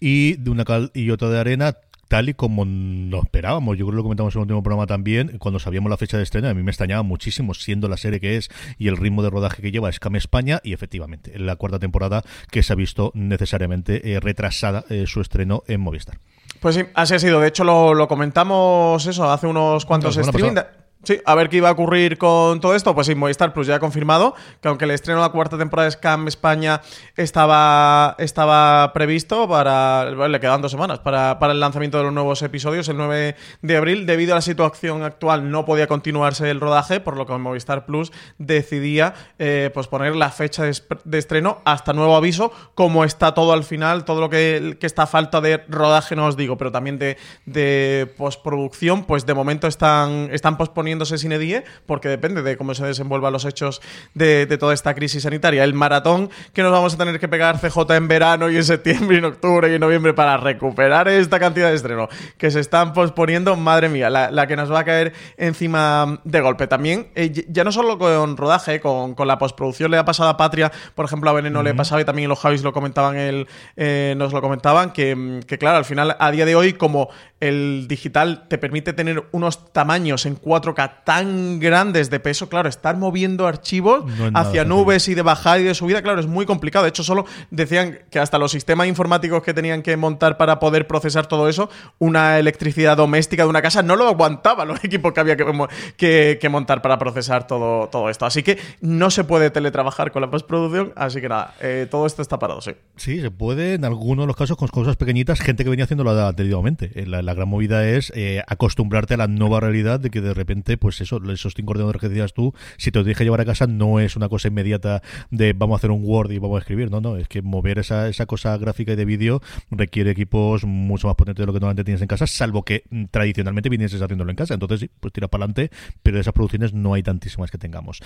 Y 0.00 0.34
de 0.34 0.50
una 0.50 0.64
cal 0.64 0.90
y 0.92 1.10
otra 1.10 1.30
de 1.30 1.38
arena, 1.38 1.76
tal 2.08 2.28
y 2.28 2.34
como 2.34 2.64
nos 2.64 3.24
esperábamos. 3.24 3.76
Yo 3.76 3.86
creo 3.86 3.92
que 3.92 3.96
lo 3.96 4.02
comentamos 4.02 4.34
en 4.34 4.40
el 4.40 4.42
último 4.42 4.62
programa 4.62 4.86
también, 4.86 5.38
cuando 5.38 5.58
sabíamos 5.58 5.90
la 5.90 5.96
fecha 5.96 6.16
de 6.16 6.22
estreno, 6.22 6.48
a 6.48 6.54
mí 6.54 6.62
me 6.62 6.70
extrañaba 6.70 7.02
muchísimo, 7.02 7.54
siendo 7.54 7.88
la 7.88 7.96
serie 7.96 8.20
que 8.20 8.36
es 8.36 8.50
y 8.78 8.88
el 8.88 8.96
ritmo 8.96 9.22
de 9.22 9.30
rodaje 9.30 9.62
que 9.62 9.70
lleva 9.70 9.90
Scam 9.92 10.16
España, 10.16 10.60
y 10.62 10.72
efectivamente, 10.72 11.32
en 11.34 11.46
la 11.46 11.56
cuarta 11.56 11.78
temporada 11.78 12.22
que 12.50 12.62
se 12.62 12.72
ha 12.72 12.76
visto 12.76 13.10
necesariamente 13.14 14.12
eh, 14.12 14.20
retrasada 14.20 14.84
eh, 14.88 15.04
su 15.06 15.20
estreno 15.20 15.62
en 15.66 15.80
Movistar. 15.80 16.18
Pues 16.60 16.74
sí, 16.74 16.82
así 16.94 17.14
ha 17.14 17.18
sido. 17.18 17.40
De 17.40 17.48
hecho, 17.48 17.64
lo, 17.64 18.08
comentamos 18.08 19.06
eso 19.06 19.30
hace 19.30 19.46
unos 19.46 19.84
cuantos 19.84 20.16
streaming. 20.16 20.60
Sí, 21.06 21.20
a 21.24 21.36
ver 21.36 21.48
qué 21.48 21.58
iba 21.58 21.68
a 21.68 21.72
ocurrir 21.72 22.18
con 22.18 22.58
todo 22.58 22.74
esto. 22.74 22.92
Pues 22.92 23.06
sí, 23.06 23.14
Movistar 23.14 23.52
Plus 23.52 23.68
ya 23.68 23.76
ha 23.76 23.78
confirmado 23.78 24.34
que 24.60 24.66
aunque 24.66 24.86
el 24.86 24.90
estreno 24.90 25.20
de 25.20 25.26
la 25.28 25.30
cuarta 25.30 25.56
temporada 25.56 25.84
de 25.84 25.92
Scam 25.92 26.26
España 26.26 26.80
estaba, 27.14 28.16
estaba 28.18 28.92
previsto 28.92 29.48
para. 29.48 30.10
le 30.10 30.40
quedan 30.40 30.62
dos 30.62 30.72
semanas 30.72 30.98
para, 30.98 31.38
el 31.40 31.60
lanzamiento 31.60 31.98
de 31.98 32.02
los 32.02 32.12
nuevos 32.12 32.42
episodios, 32.42 32.88
el 32.88 32.96
9 32.96 33.36
de 33.62 33.76
abril. 33.76 34.04
Debido 34.04 34.32
a 34.32 34.38
la 34.38 34.40
situación 34.40 35.04
actual, 35.04 35.48
no 35.48 35.64
podía 35.64 35.86
continuarse 35.86 36.50
el 36.50 36.58
rodaje, 36.58 36.98
por 36.98 37.16
lo 37.16 37.24
que 37.24 37.34
Movistar 37.34 37.86
Plus 37.86 38.10
decidía 38.38 39.14
eh, 39.38 39.70
poner 39.88 40.16
la 40.16 40.30
fecha 40.30 40.64
de, 40.64 41.18
estreno 41.18 41.58
hasta 41.64 41.92
nuevo 41.92 42.16
aviso. 42.16 42.50
Como 42.74 43.04
está 43.04 43.32
todo 43.32 43.52
al 43.52 43.62
final, 43.62 44.04
todo 44.04 44.20
lo 44.20 44.28
que, 44.28 44.76
está 44.80 45.04
a 45.04 45.06
falta 45.06 45.40
de 45.40 45.58
rodaje, 45.68 46.16
no 46.16 46.26
os 46.26 46.36
digo, 46.36 46.58
pero 46.58 46.72
también 46.72 46.98
de, 46.98 47.16
de 47.44 48.12
postproducción, 48.16 49.04
pues 49.04 49.24
de 49.24 49.34
momento 49.34 49.68
están, 49.68 50.30
están 50.32 50.56
posponiendo 50.56 50.95
sin 51.04 51.32
EDIE, 51.32 51.64
porque 51.84 52.08
depende 52.08 52.42
de 52.42 52.56
cómo 52.56 52.74
se 52.74 52.84
desenvuelvan 52.84 53.32
los 53.32 53.44
hechos 53.44 53.82
de, 54.14 54.46
toda 54.58 54.74
esta 54.74 54.94
crisis 54.94 55.22
sanitaria. 55.22 55.64
El 55.64 55.74
maratón 55.74 56.30
que 56.52 56.62
nos 56.62 56.72
vamos 56.72 56.94
a 56.94 56.96
tener 56.96 57.20
que 57.20 57.28
pegar 57.28 57.60
CJ 57.60 57.94
en 57.94 58.08
verano 58.08 58.50
y 58.50 58.56
en 58.56 58.64
septiembre 58.64 59.16
y 59.16 59.18
en 59.18 59.26
octubre 59.26 59.70
y 59.70 59.74
en 59.74 59.80
noviembre 59.80 60.14
para 60.14 60.36
recuperar 60.36 61.08
esta 61.08 61.38
cantidad 61.38 61.68
de 61.68 61.76
estreno 61.76 62.08
que 62.38 62.50
se 62.50 62.60
están 62.60 62.92
posponiendo, 62.92 63.54
madre 63.56 63.88
mía, 63.88 64.08
la, 64.10 64.46
que 64.46 64.56
nos 64.56 64.72
va 64.72 64.80
a 64.80 64.84
caer 64.84 65.12
encima 65.36 66.20
de 66.24 66.40
golpe. 66.40 66.66
También, 66.66 67.08
eh, 67.14 67.44
ya 67.48 67.64
no 67.64 67.72
solo 67.72 67.98
con 67.98 68.36
rodaje, 68.36 68.80
con, 68.80 69.14
la 69.26 69.38
postproducción 69.38 69.90
le 69.90 69.98
ha 69.98 70.04
pasado 70.04 70.30
a 70.30 70.36
Patria, 70.36 70.70
por 70.94 71.04
ejemplo, 71.04 71.28
a 71.30 71.32
Veneno 71.32 71.62
le 71.62 71.70
ha 71.70 71.74
pasado 71.74 72.00
y 72.00 72.04
también 72.04 72.28
los 72.28 72.38
Javis 72.38 72.62
lo 72.62 72.72
comentaban, 72.72 73.16
el, 73.16 73.48
eh, 73.76 74.14
nos 74.16 74.32
lo 74.32 74.40
comentaban, 74.40 74.92
que, 74.92 75.40
que 75.46 75.58
claro, 75.58 75.78
al 75.78 75.84
final, 75.84 76.16
a 76.18 76.30
día 76.30 76.46
de 76.46 76.54
hoy, 76.54 76.74
como 76.74 77.08
el 77.40 77.86
digital 77.88 78.46
te 78.48 78.58
permite 78.58 78.92
tener 78.92 79.24
unos 79.32 79.72
tamaños 79.72 80.26
en 80.26 80.40
4K 80.40 80.85
tan 81.04 81.58
grandes 81.60 82.10
de 82.10 82.20
peso, 82.20 82.48
claro, 82.48 82.68
estar 82.68 82.96
moviendo 82.96 83.46
archivos 83.46 84.04
hacia 84.34 84.64
nubes 84.64 85.08
y 85.08 85.14
de 85.14 85.22
bajada 85.22 85.58
y 85.58 85.64
de 85.64 85.74
subida, 85.74 86.02
claro, 86.02 86.20
es 86.20 86.26
muy 86.26 86.46
complicado. 86.46 86.84
De 86.84 86.90
hecho, 86.90 87.02
solo 87.02 87.26
decían 87.50 87.98
que 88.10 88.18
hasta 88.18 88.38
los 88.38 88.52
sistemas 88.52 88.86
informáticos 88.88 89.42
que 89.42 89.54
tenían 89.54 89.82
que 89.82 89.96
montar 89.96 90.36
para 90.36 90.58
poder 90.58 90.86
procesar 90.86 91.26
todo 91.26 91.48
eso, 91.48 91.70
una 91.98 92.38
electricidad 92.38 92.96
doméstica 92.96 93.44
de 93.44 93.48
una 93.48 93.62
casa 93.62 93.82
no 93.82 93.96
lo 93.96 94.06
aguantaba 94.06 94.64
los 94.64 94.82
equipos 94.84 95.12
que 95.12 95.20
había 95.20 95.36
que, 95.36 96.38
que, 96.40 96.48
montar 96.48 96.82
para 96.82 96.98
procesar 96.98 97.46
todo, 97.46 97.88
todo 97.88 98.08
esto. 98.10 98.26
Así 98.26 98.42
que 98.42 98.58
no 98.80 99.10
se 99.10 99.24
puede 99.24 99.50
teletrabajar 99.50 100.12
con 100.12 100.22
la 100.22 100.30
postproducción, 100.30 100.92
así 100.96 101.20
que 101.20 101.28
nada, 101.28 101.54
eh, 101.60 101.86
todo 101.90 102.06
esto 102.06 102.22
está 102.22 102.38
parado, 102.38 102.60
sí. 102.60 102.72
Sí, 102.96 103.20
se 103.20 103.30
puede 103.30 103.74
en 103.74 103.84
algunos 103.84 104.24
de 104.24 104.26
los 104.28 104.36
casos 104.36 104.56
con 104.56 104.68
cosas 104.68 104.96
pequeñitas, 104.96 105.40
gente 105.40 105.64
que 105.64 105.70
venía 105.70 105.84
haciéndolo 105.84 106.10
anteriormente. 106.26 106.90
La, 107.06 107.22
la 107.22 107.34
gran 107.34 107.48
movida 107.48 107.86
es 107.86 108.12
eh, 108.14 108.42
acostumbrarte 108.46 109.14
a 109.14 109.16
la 109.16 109.26
nueva 109.26 109.60
realidad 109.60 110.00
de 110.00 110.10
que 110.10 110.20
de 110.20 110.34
repente 110.34 110.75
pues 110.76 111.00
eso, 111.00 111.20
esos 111.30 111.54
cinco 111.54 111.72
ordenadores 111.72 112.00
que 112.00 112.08
decías 112.08 112.34
tú, 112.34 112.54
si 112.76 112.90
te 112.90 112.98
lo 112.98 113.04
que 113.04 113.24
llevar 113.24 113.40
a 113.40 113.44
casa, 113.44 113.66
no 113.66 114.00
es 114.00 114.16
una 114.16 114.28
cosa 114.28 114.48
inmediata 114.48 115.02
de 115.30 115.52
vamos 115.52 115.76
a 115.76 115.78
hacer 115.78 115.90
un 115.90 116.02
Word 116.04 116.30
y 116.32 116.38
vamos 116.38 116.56
a 116.56 116.60
escribir. 116.60 116.90
No, 116.90 117.00
no, 117.00 117.16
es 117.16 117.28
que 117.28 117.42
mover 117.42 117.78
esa, 117.78 118.08
esa 118.08 118.26
cosa 118.26 118.56
gráfica 118.56 118.92
y 118.92 118.96
de 118.96 119.04
vídeo 119.04 119.42
requiere 119.70 120.10
equipos 120.10 120.64
mucho 120.64 121.06
más 121.06 121.16
potentes 121.16 121.42
de 121.42 121.46
lo 121.46 121.52
que 121.52 121.60
normalmente 121.60 121.84
tienes 121.84 122.02
en 122.02 122.08
casa, 122.08 122.26
salvo 122.26 122.62
que 122.62 122.84
mm, 122.90 123.04
tradicionalmente 123.10 123.68
vinieses 123.68 124.00
haciéndolo 124.00 124.30
en 124.30 124.36
casa. 124.36 124.54
Entonces, 124.54 124.80
sí, 124.80 124.90
pues 125.00 125.12
tira 125.12 125.28
para 125.28 125.44
adelante, 125.44 125.70
pero 126.02 126.16
de 126.16 126.20
esas 126.22 126.34
producciones 126.34 126.72
no 126.72 126.94
hay 126.94 127.02
tantísimas 127.02 127.50
que 127.50 127.58
tengamos. 127.58 128.00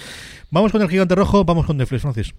Vamos 0.51 0.73
con 0.73 0.83
el 0.83 0.89
gigante 0.89 1.15
rojo, 1.15 1.45
vamos 1.45 1.67
con 1.67 1.77
Netflix, 1.77 2.03
Francis. 2.03 2.35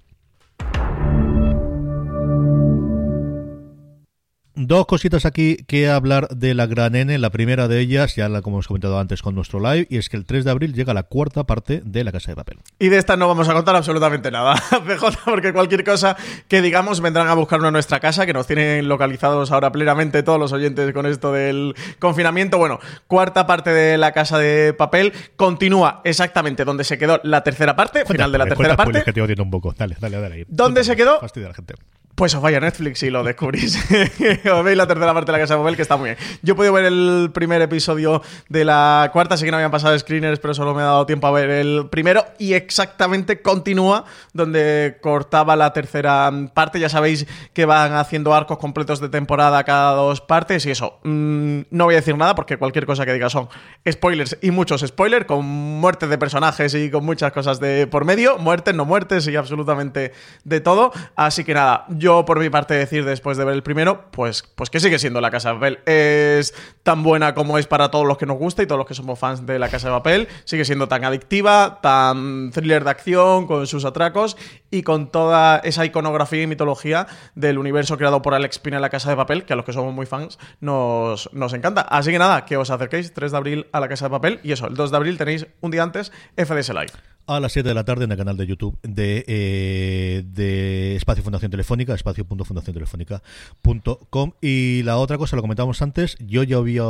Dos 4.64 4.86
cositas 4.86 5.26
aquí 5.26 5.58
que 5.66 5.90
hablar 5.90 6.28
de 6.28 6.54
la 6.54 6.68
gran 6.68 6.94
N. 6.94 7.18
La 7.18 7.32
primera 7.32 7.68
de 7.68 7.80
ellas, 7.80 8.16
ya 8.16 8.30
la 8.30 8.44
como 8.44 8.58
hemos 8.58 8.68
comentado 8.68 9.00
antes 9.00 9.24
con 9.24 9.34
nuestro 9.34 9.60
live, 9.60 9.88
y 9.90 9.98
es 9.98 10.08
que 10.08 10.18
el 10.18 10.26
3 10.26 10.46
de 10.46 10.52
abril 10.52 10.76
llega 10.76 10.94
la 10.94 11.02
cuarta 11.02 11.46
parte 11.46 11.82
de 11.84 12.04
La 12.04 12.12
Casa 12.12 12.32
de 12.32 12.36
Papel. 12.36 12.60
Y 12.78 12.90
de 12.90 13.00
esta 13.00 13.18
no 13.18 13.28
vamos 13.28 13.50
a 13.50 13.54
contar 13.54 13.76
absolutamente 13.76 14.30
nada, 14.30 14.54
PJ, 14.86 15.18
porque 15.26 15.52
cualquier 15.52 15.84
cosa 15.84 16.16
que 16.48 16.62
digamos 16.62 17.02
vendrán 17.02 17.28
a 17.28 17.34
buscarnos 17.34 17.70
a 17.70 17.72
nuestra 17.72 18.00
casa, 18.00 18.28
que 18.28 18.34
nos 18.34 18.46
tienen 18.46 18.88
localizados 18.88 19.52
ahora 19.52 19.72
plenamente 19.72 20.22
todos 20.22 20.40
los 20.40 20.54
oyentes 20.54 20.94
con 20.94 21.08
esto 21.08 21.34
del 21.34 21.74
confinamiento. 21.98 22.60
Bueno, 22.60 22.80
cuarta 23.08 23.48
parte 23.48 23.72
de 23.72 23.98
La 23.98 24.12
Casa 24.12 24.38
de 24.38 24.76
Papel 24.78 25.12
continúa 25.38 26.02
exactamente 26.04 26.66
donde 26.66 26.84
se 26.84 27.00
quedó 27.00 27.20
la 27.24 27.44
tercera 27.44 27.76
parte, 27.76 28.06
final 28.06 28.32
de 28.32 28.38
la 28.38 28.46
tercera 28.46 28.78
parte. 28.78 29.02
Que 29.04 29.12
te 29.12 29.42
un 29.42 29.50
poco. 29.50 29.74
Dale, 29.76 29.98
dale, 30.00 30.22
dale. 30.22 30.46
¿Dónde 30.48 30.84
se 30.84 30.96
quedó? 30.96 31.20
Fastidia 31.20 31.48
la 31.48 31.56
gente. 31.56 31.74
Pues 32.16 32.36
os 32.36 32.42
vaya 32.42 32.58
a 32.58 32.62
Netflix 32.62 33.04
y 33.04 33.10
lo 33.10 33.24
descubrís. 33.24 33.76
os 34.52 34.64
veis 34.64 34.78
la 34.78 34.88
tercera 34.88 35.14
parte 35.14 35.32
de 35.32 35.38
la 35.38 35.44
Casa 35.44 35.56
de 35.56 35.60
Papel, 35.60 35.76
que 35.76 35.82
está 35.82 35.98
muy 35.98 36.10
bien. 36.10 36.18
Yo 36.42 36.54
he 36.54 36.56
podido 36.56 36.74
ver 36.74 36.86
el 36.86 37.32
primer 37.34 37.62
episodio 37.62 38.22
de 38.50 38.66
la 38.66 39.10
cuarta, 39.14 39.38
sé 39.38 39.46
que 39.46 39.52
no 39.52 39.58
habían 39.58 39.72
pasado 39.72 39.98
screeners, 39.98 40.40
pero 40.40 40.54
solo 40.54 40.74
me 40.74 40.82
ha 40.82 40.86
dado 40.86 41.06
tiempo 41.06 41.28
a 41.28 41.32
ver 41.32 41.50
el 41.50 41.88
primero. 41.90 42.26
Y 42.38 42.54
exactamente 42.54 43.42
continúa 43.42 44.06
donde 44.34 44.98
cortaba 45.02 45.56
la 45.56 45.74
tercera 45.74 46.32
parte. 46.54 46.80
Ya 46.80 46.90
sabéis 46.90 47.26
que 47.54 47.66
van 47.66 47.94
haciendo 47.94 48.34
arcos 48.34 48.58
completos 48.58 49.00
de 49.00 49.10
temporada 49.10 49.64
cada 49.64 49.94
dos 49.94 50.22
partes. 50.22 50.66
Y 50.66 50.72
eso, 50.72 51.00
mm, 51.04 51.62
no 51.72 51.86
voy 51.86 51.96
a 51.96 51.98
decir 51.98 52.18
nada 52.18 52.36
porque 52.36 52.58
cualquier 52.58 52.86
cosa 52.86 53.06
que 53.06 53.14
diga 53.14 53.30
son 53.30 53.48
spoilers 53.90 54.38
y 54.42 54.52
muchos 54.52 54.82
spoilers, 54.82 55.26
con 55.26 55.46
muertes 55.46 56.10
de 56.10 56.18
personajes 56.18 56.74
y 56.74 56.92
con 56.92 57.06
muchas 57.06 57.32
cosas 57.32 57.60
de 57.60 57.88
por 57.88 58.06
medio. 58.06 58.38
Muertes, 58.38 58.76
no 58.76 58.86
muertes 58.86 59.28
y 59.28 59.36
absolutamente 59.36 60.12
de 60.44 60.62
todo. 60.62 60.92
Así 61.16 61.44
que 61.44 61.54
nada, 61.54 61.86
yo, 62.02 62.26
por 62.26 62.40
mi 62.40 62.50
parte, 62.50 62.74
decir 62.74 63.06
después 63.06 63.38
de 63.38 63.46
ver 63.46 63.54
el 63.54 63.64
primero, 63.64 64.12
pues, 64.12 64.44
pues 64.44 64.70
que 64.70 64.80
sigue 64.82 65.00
siendo 65.00 65.22
La 65.22 65.32
Casa 65.32 65.50
de 65.50 65.56
Papel. 65.56 65.80
Es 65.86 66.54
tan 66.84 67.04
buena 67.04 67.34
como 67.34 67.58
es 67.58 67.68
para 67.68 67.92
todos 67.92 68.06
los 68.06 68.18
que 68.18 68.26
nos 68.26 68.38
gusta 68.38 68.64
y 68.64 68.66
todos 68.66 68.80
los 68.80 68.88
que 68.88 68.94
somos 68.94 69.18
fans 69.18 69.46
de 69.46 69.60
La 69.60 69.70
Casa 69.70 69.88
de 69.88 69.94
Papel. 69.94 70.28
Sigue 70.44 70.66
siendo 70.66 70.90
tan 70.90 71.06
adictiva, 71.06 71.80
tan 71.82 72.52
thriller 72.52 72.84
de 72.84 72.90
acción, 72.90 73.48
con 73.48 73.68
sus 73.68 73.86
atracos 73.86 74.36
y 74.70 74.84
con 74.84 75.12
toda 75.12 75.60
esa 75.60 75.86
iconografía 75.86 76.42
y 76.42 76.48
mitología 76.48 77.08
del 77.36 77.58
universo 77.58 77.98
creado 77.98 78.22
por 78.22 78.34
Alex 78.34 78.60
Pina 78.60 78.78
en 78.78 78.82
La 78.82 78.90
Casa 78.90 79.10
de 79.10 79.16
Papel, 79.16 79.46
que 79.46 79.54
a 79.54 79.56
los 79.56 79.64
que 79.64 79.74
somos 79.74 79.94
muy 79.94 80.08
fans 80.08 80.40
nos, 80.60 81.32
nos 81.34 81.54
encanta. 81.54 81.82
Así 81.82 82.12
que 82.12 82.20
nada, 82.20 82.46
que 82.46 82.58
os 82.58 82.72
acerquéis 82.72 83.14
3 83.14 83.32
de 83.32 83.38
abril 83.38 83.68
a 83.72 83.80
La 83.80 83.88
Casa 83.88 84.06
de 84.06 84.10
Papel 84.10 84.40
y 84.44 84.52
eso, 84.52 84.68
el 84.68 84.74
2 84.74 84.92
de 84.92 84.98
abril 84.98 85.18
tenéis 85.18 85.46
un 85.62 85.72
día 85.72 85.84
antes 85.84 86.12
FDS 86.36 86.70
Live 86.70 86.92
a 87.28 87.40
las 87.40 87.54
7 87.54 87.70
de 87.70 87.76
la 87.76 87.84
tarde 87.84 88.06
en 88.06 88.12
el 88.12 88.18
canal 88.18 88.38
de 88.38 88.48
YouTube 88.48 88.80
de, 88.84 89.24
eh, 89.28 90.24
de 90.26 90.96
Espacio 90.96 91.24
Fundación 91.24 91.52
Telefónica, 91.52 91.94
espacio.fundaciontelefónica.com. 91.94 94.32
Y 94.42 94.82
la 94.84 94.98
otra 94.98 95.18
cosa, 95.18 95.36
lo 95.36 95.42
comentábamos 95.42 95.82
antes, 95.82 96.16
yo 96.20 96.44
ya 96.44 96.58
había, 96.58 96.84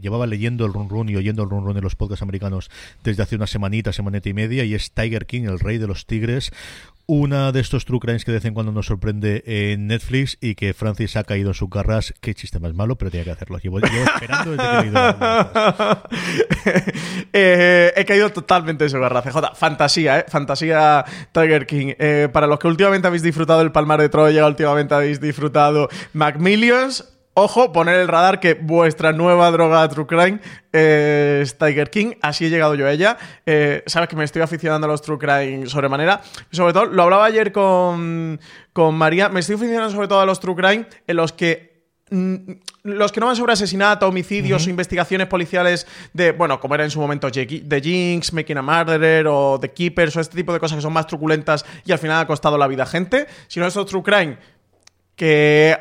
llevaba 0.00 0.26
leyendo 0.26 0.64
el 0.66 0.72
run 0.72 0.88
run 0.88 1.08
y 1.08 1.16
oyendo 1.16 1.42
el 1.42 1.50
run 1.50 1.64
run 1.64 1.74
de 1.74 1.82
los 1.82 1.96
podcasts 1.96 2.22
americanos 2.22 2.70
desde 3.04 3.22
hace 3.22 3.36
una 3.36 3.46
semanita, 3.46 3.92
semanita 3.92 4.28
y 4.28 4.34
media, 4.34 4.64
y 4.64 4.74
es 4.74 4.90
Tiger 4.92 5.26
King, 5.26 5.42
el 5.42 5.60
rey 5.60 5.78
de 5.78 5.86
los 5.86 6.06
tigres, 6.06 6.52
una 7.10 7.50
de 7.50 7.58
estos 7.58 7.86
true 7.86 7.98
crimes 7.98 8.24
que 8.24 8.30
de 8.30 8.36
vez 8.36 8.44
en 8.44 8.54
cuando 8.54 8.70
nos 8.70 8.86
sorprende 8.86 9.42
en 9.44 9.88
Netflix 9.88 10.38
y 10.40 10.54
que 10.54 10.72
Francis 10.74 11.16
ha 11.16 11.24
caído 11.24 11.50
en 11.50 11.54
su 11.54 11.68
carras. 11.68 12.14
Qué 12.20 12.36
chiste 12.36 12.60
más 12.60 12.72
malo, 12.72 12.96
pero 12.96 13.10
tenía 13.10 13.24
que 13.24 13.32
hacerlo. 13.32 13.58
Llevo, 13.58 13.80
esperando 13.80 14.52
desde 14.52 14.62
que 14.62 14.76
he 14.76 14.82
leído 14.82 15.00
eh, 17.32 17.92
He 17.96 18.04
caído 18.04 18.30
totalmente 18.30 18.84
en 18.84 18.90
su 18.90 19.00
garra, 19.00 19.22
CJ. 19.22 19.56
Fantasía, 19.80 20.18
¿eh? 20.18 20.24
Fantasía 20.28 21.04
Tiger 21.32 21.66
King. 21.66 21.94
Eh, 21.98 22.28
para 22.30 22.46
los 22.46 22.58
que 22.58 22.68
últimamente 22.68 23.06
habéis 23.08 23.22
disfrutado 23.22 23.62
el 23.62 23.72
Palmar 23.72 23.98
de 23.98 24.10
Troya, 24.10 24.46
últimamente 24.46 24.94
habéis 24.94 25.22
disfrutado 25.22 25.88
Macmillions 26.12 27.16
Ojo, 27.32 27.72
poner 27.72 28.00
el 28.00 28.08
radar 28.08 28.40
que 28.40 28.54
vuestra 28.54 29.12
nueva 29.12 29.50
droga 29.52 29.88
True 29.88 30.06
Crime 30.06 30.40
es 30.72 31.56
Tiger 31.56 31.88
King. 31.88 32.14
Así 32.20 32.44
he 32.44 32.50
llegado 32.50 32.74
yo 32.74 32.86
a 32.86 32.92
ella. 32.92 33.16
Eh, 33.46 33.82
sabes 33.86 34.08
que 34.10 34.16
me 34.16 34.24
estoy 34.24 34.42
aficionando 34.42 34.86
a 34.86 34.90
los 34.90 35.00
True 35.00 35.16
Crime 35.16 35.64
sobremanera. 35.66 36.20
Sobre 36.50 36.74
todo, 36.74 36.86
lo 36.86 37.04
hablaba 37.04 37.24
ayer 37.24 37.52
con, 37.52 38.38
con 38.74 38.96
María. 38.96 39.30
Me 39.30 39.40
estoy 39.40 39.54
aficionando 39.54 39.90
sobre 39.90 40.08
todo 40.08 40.20
a 40.20 40.26
los 40.26 40.40
True 40.40 40.56
Crime 40.56 40.86
en 41.06 41.16
los 41.16 41.32
que 41.32 41.69
los 42.82 43.12
que 43.12 43.20
no 43.20 43.26
van 43.26 43.36
sobre 43.36 43.52
asesinato, 43.52 44.08
homicidios 44.08 44.66
o 44.66 44.70
investigaciones 44.70 45.28
policiales 45.28 45.86
de, 46.12 46.32
bueno, 46.32 46.58
como 46.58 46.74
era 46.74 46.84
en 46.84 46.90
su 46.90 47.00
momento 47.00 47.30
The 47.30 47.80
Jinx, 47.80 48.32
Making 48.32 48.58
a 48.58 48.62
Murderer 48.62 49.26
o 49.28 49.58
The 49.60 49.70
Keepers 49.70 50.16
o 50.16 50.20
este 50.20 50.36
tipo 50.36 50.52
de 50.52 50.58
cosas 50.58 50.76
que 50.76 50.82
son 50.82 50.92
más 50.92 51.06
truculentas 51.06 51.64
y 51.84 51.92
al 51.92 51.98
final 51.98 52.20
ha 52.20 52.26
costado 52.26 52.58
la 52.58 52.66
vida 52.66 52.82
a 52.82 52.86
gente, 52.86 53.26
sino 53.46 53.66
esos 53.66 53.86
True 53.86 54.02
Crime 54.02 54.38
que, 55.14 55.76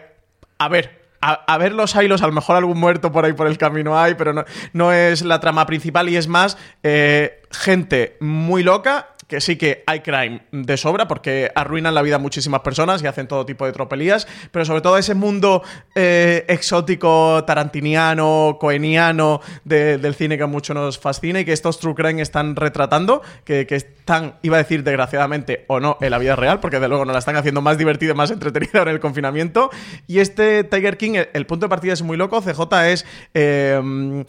a 0.58 0.68
ver, 0.68 1.00
a, 1.22 1.58
ver 1.58 1.74
los 1.74 1.96
hilos, 1.96 2.22
a 2.22 2.28
lo 2.28 2.34
mejor 2.34 2.56
algún 2.56 2.80
muerto 2.80 3.12
por 3.12 3.26
ahí 3.26 3.34
por 3.34 3.48
el 3.48 3.58
camino 3.58 3.98
hay, 3.98 4.16
pero 4.16 4.34
no, 4.34 4.46
no 4.74 4.94
es 4.94 5.24
la 5.24 5.40
trama 5.40 5.66
principal 5.66 6.10
y 6.10 6.16
es 6.16 6.28
más 6.28 6.58
eh, 6.84 7.42
gente 7.52 8.18
muy 8.20 8.64
loca 8.64 9.16
que 9.30 9.40
sí 9.42 9.58
que 9.58 9.84
hay 9.86 10.00
crime 10.00 10.42
de 10.52 10.76
sobra 10.76 11.08
porque 11.08 11.52
arruinan 11.54 11.94
la 11.94 12.02
vida 12.02 12.16
a 12.16 12.20
muchísimas 12.20 12.62
personas 12.62 13.04
y 13.04 13.08
hacen 13.08 13.28
todo 13.28 13.46
tipo 13.46 13.66
de 13.66 13.72
tropelías, 13.72 14.28
pero 14.52 14.66
sobre 14.66 14.82
todo 14.82 14.98
ese 14.98 15.14
mundo 15.14 15.62
eh, 15.94 16.46
exótico, 16.50 17.44
tarantiniano, 17.46 18.58
coeniano 18.60 19.40
del 19.64 20.16
cine 20.16 20.38
que 20.38 20.46
mucho 20.48 20.74
nos 20.74 20.98
fascina 20.98 21.42
y 21.42 21.46
que 21.46 21.54
estos 21.54 21.80
true 21.80 21.94
crime 21.94 22.24
están 22.24 22.56
retratando, 22.56 23.22
que, 23.46 23.68
están, 23.70 24.34
iba 24.42 24.58
a 24.58 24.64
decir 24.64 24.84
desgraciadamente 24.84 25.64
o 25.68 25.80
no, 25.80 25.98
en 26.02 26.10
la 26.10 26.18
vida 26.18 26.36
real, 26.36 26.60
porque 26.60 26.80
de 26.80 26.88
luego 26.88 27.06
no 27.06 27.14
la 27.14 27.20
están 27.20 27.36
haciendo 27.36 27.62
más 27.62 27.78
divertida 27.78 28.16
más 28.16 28.32
entretenida 28.32 28.82
en 28.82 28.88
el 28.88 29.00
confinamiento. 29.00 29.70
Y 30.08 30.20
este 30.20 30.64
Tiger 30.64 30.98
King, 30.98 31.20
el, 31.32 31.46
punto 31.46 31.68
de 31.68 31.70
partida 31.70 31.94
es 31.94 32.02
muy 32.02 32.18
loco, 32.18 32.42
CJ 32.42 32.62
es... 32.88 33.06
Eh, 33.36 34.26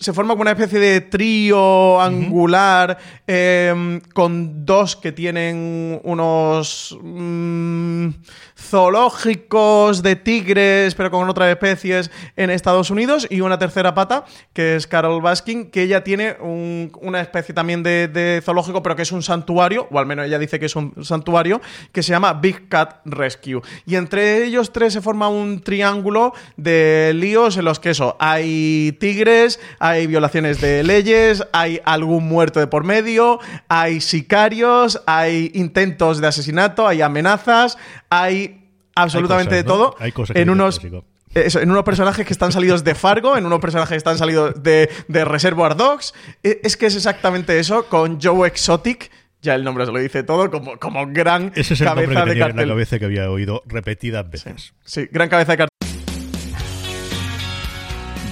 se 0.00 0.14
forma 0.14 0.32
como 0.32 0.40
una 0.40 0.52
especie 0.52 0.78
de 0.78 1.02
trío 1.02 2.00
angular 2.00 2.96
em, 3.26 4.00
con 4.14 4.64
dos 4.64 4.96
que 4.96 5.12
tienen 5.12 6.00
unos 6.04 6.98
mm, 7.02 8.08
zoológicos 8.60 10.02
de 10.02 10.16
tigres, 10.16 10.94
pero 10.94 11.10
con 11.10 11.28
otras 11.28 11.48
especies 11.48 12.10
en 12.36 12.50
Estados 12.50 12.90
Unidos, 12.90 13.26
y 13.30 13.40
una 13.40 13.58
tercera 13.58 13.94
pata, 13.94 14.24
que 14.52 14.76
es 14.76 14.86
Carol 14.86 15.22
Baskin, 15.22 15.70
que 15.70 15.82
ella 15.82 16.04
tiene 16.04 16.36
una 16.40 17.20
especie 17.20 17.54
también 17.54 17.82
de, 17.82 18.40
zoológico, 18.44 18.82
pero 18.82 18.96
que 18.96 19.02
es 19.02 19.12
un 19.12 19.22
santuario, 19.22 19.88
o 19.90 19.98
al 19.98 20.06
menos 20.06 20.26
ella 20.26 20.38
dice 20.38 20.58
que 20.58 20.66
es 20.66 20.76
un 20.76 21.04
santuario, 21.04 21.60
que 21.92 22.02
se 22.02 22.10
llama 22.10 22.34
Big 22.34 22.68
Cat 22.68 23.00
Rescue. 23.04 23.62
Y 23.86 23.96
entre 23.96 24.44
ellos 24.44 24.72
tres 24.72 24.92
se 24.92 25.00
forma 25.00 25.28
un 25.28 25.60
triángulo 25.60 26.34
de 26.56 27.12
líos 27.14 27.56
en 27.56 27.64
los 27.64 27.80
que 27.80 27.90
eso, 27.90 28.16
hay 28.20 28.96
tigres, 29.00 29.58
hay 29.78 30.06
violaciones 30.06 30.60
de 30.60 30.82
leyes, 30.84 31.44
hay 31.52 31.80
algún 31.84 32.28
muerto 32.28 32.60
de 32.60 32.66
por 32.66 32.84
medio, 32.84 33.40
hay 33.68 34.00
sicarios, 34.00 35.02
hay 35.06 35.50
intentos 35.54 36.20
de 36.20 36.26
asesinato, 36.26 36.86
hay 36.86 37.02
amenazas, 37.02 37.78
hay 38.10 38.49
absolutamente 39.02 39.54
de 39.54 39.64
todo. 39.64 39.96
Hay 39.98 40.12
cosas 40.12 40.36
en 40.36 40.50
unos 40.50 40.80
en 41.32 41.70
unos 41.70 41.84
personajes 41.84 42.26
que 42.26 42.32
están 42.32 42.50
salidos 42.50 42.82
de 42.82 42.94
Fargo, 42.96 43.36
en 43.36 43.46
unos 43.46 43.60
personajes 43.60 43.90
que 43.90 43.96
están 43.98 44.18
salidos 44.18 44.60
de, 44.62 44.90
de 45.06 45.24
Reservoir 45.24 45.76
Dogs. 45.76 46.12
E, 46.42 46.60
es 46.64 46.76
que 46.76 46.86
es 46.86 46.96
exactamente 46.96 47.58
eso, 47.60 47.86
con 47.86 48.20
Joe 48.20 48.48
Exotic. 48.48 49.10
Ya 49.40 49.54
el 49.54 49.62
nombre 49.64 49.86
se 49.86 49.92
lo 49.92 49.98
dice 50.00 50.22
todo, 50.24 50.50
como, 50.50 50.76
como 50.78 51.06
gran 51.06 51.52
Ese 51.54 51.74
es 51.74 51.80
el 51.80 51.86
cabeza 51.86 52.06
nombre 52.06 52.14
que 52.14 52.20
de 52.20 52.30
tenía 52.30 52.44
cartel. 52.46 52.62
en 52.62 52.68
la 52.68 52.74
cabeza 52.74 52.98
que 52.98 53.04
había 53.04 53.30
oído 53.30 53.62
repetidas 53.66 54.28
veces. 54.28 54.74
Sí, 54.84 55.08
gran 55.12 55.28
cabeza 55.28 55.52
de 55.52 55.58
cartel. 55.58 55.70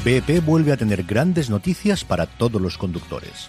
BP 0.05 0.45
vuelve 0.45 0.73
a 0.73 0.77
tener 0.77 1.03
grandes 1.05 1.51
noticias 1.51 2.05
para 2.05 2.27
todos 2.27 2.61
los 2.61 2.79
conductores. 2.79 3.49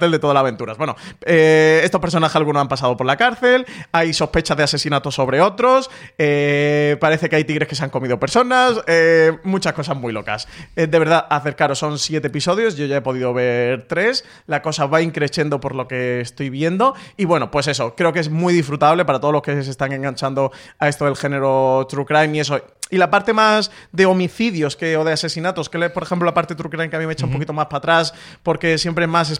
de 0.00 0.18
todas 0.18 0.34
las 0.34 0.40
aventuras. 0.40 0.76
Bueno, 0.76 0.96
eh, 1.24 1.80
estos 1.84 2.00
personajes 2.00 2.34
algunos 2.34 2.60
han 2.60 2.66
pasado 2.66 2.96
por 2.96 3.06
la 3.06 3.16
cárcel, 3.16 3.64
hay 3.92 4.12
sospechas 4.12 4.56
de 4.56 4.64
asesinato 4.64 5.12
sobre 5.12 5.40
otros, 5.40 5.88
eh, 6.18 6.96
parece 7.00 7.28
que 7.28 7.36
hay 7.36 7.44
tigres 7.44 7.68
que 7.68 7.76
se 7.76 7.84
han 7.84 7.90
comido 7.90 8.18
personas, 8.18 8.82
eh, 8.88 9.38
muchas 9.44 9.72
cosas 9.72 9.96
muy 9.96 10.12
locas. 10.12 10.48
de 10.74 10.86
verdad, 10.86 11.24
acercaros, 11.30 11.78
son 11.78 12.00
siete 12.00 12.26
episodios, 12.26 12.76
yo 12.76 12.86
ya 12.86 12.96
he 12.96 13.02
podido 13.02 13.32
ver 13.32 13.86
tres, 13.86 14.24
la 14.48 14.62
cosa 14.62 14.86
va 14.86 15.00
increciendo 15.00 15.60
por 15.60 15.76
lo 15.76 15.86
que 15.86 16.20
estoy 16.20 16.50
viendo, 16.50 16.96
y 17.16 17.24
bueno, 17.24 17.52
pues 17.52 17.68
eso, 17.68 17.94
creo 17.94 18.12
que 18.12 18.18
es 18.18 18.28
muy 18.28 18.52
disfrutable 18.52 19.04
para 19.04 19.20
todos 19.20 19.32
los 19.32 19.42
que 19.42 19.62
se 19.62 19.70
están 19.70 19.92
enganchando 19.92 20.50
a 20.80 20.88
esto 20.88 21.04
del 21.04 21.14
género 21.14 21.86
True 21.88 22.04
Crime 22.04 22.36
y 22.36 22.40
eso. 22.40 22.60
Y 22.90 22.98
la 22.98 23.10
parte 23.10 23.32
más 23.32 23.70
de 23.92 24.06
homicidios 24.06 24.76
que, 24.76 24.96
o 24.96 25.04
de 25.04 25.12
asesinatos, 25.12 25.68
que 25.68 25.90
por 25.90 26.02
ejemplo 26.02 26.26
la 26.26 26.34
parte 26.34 26.54
True 26.54 26.70
Crime 26.70 26.90
que 26.90 26.96
a 26.96 26.98
mí 26.98 27.06
me 27.06 27.14
echa 27.14 27.24
un 27.26 27.32
poquito 27.32 27.52
más 27.52 27.66
para 27.66 27.78
atrás, 27.78 28.14
porque 28.42 28.76
siempre 28.76 29.06
es 29.06 29.10
más 29.10 29.30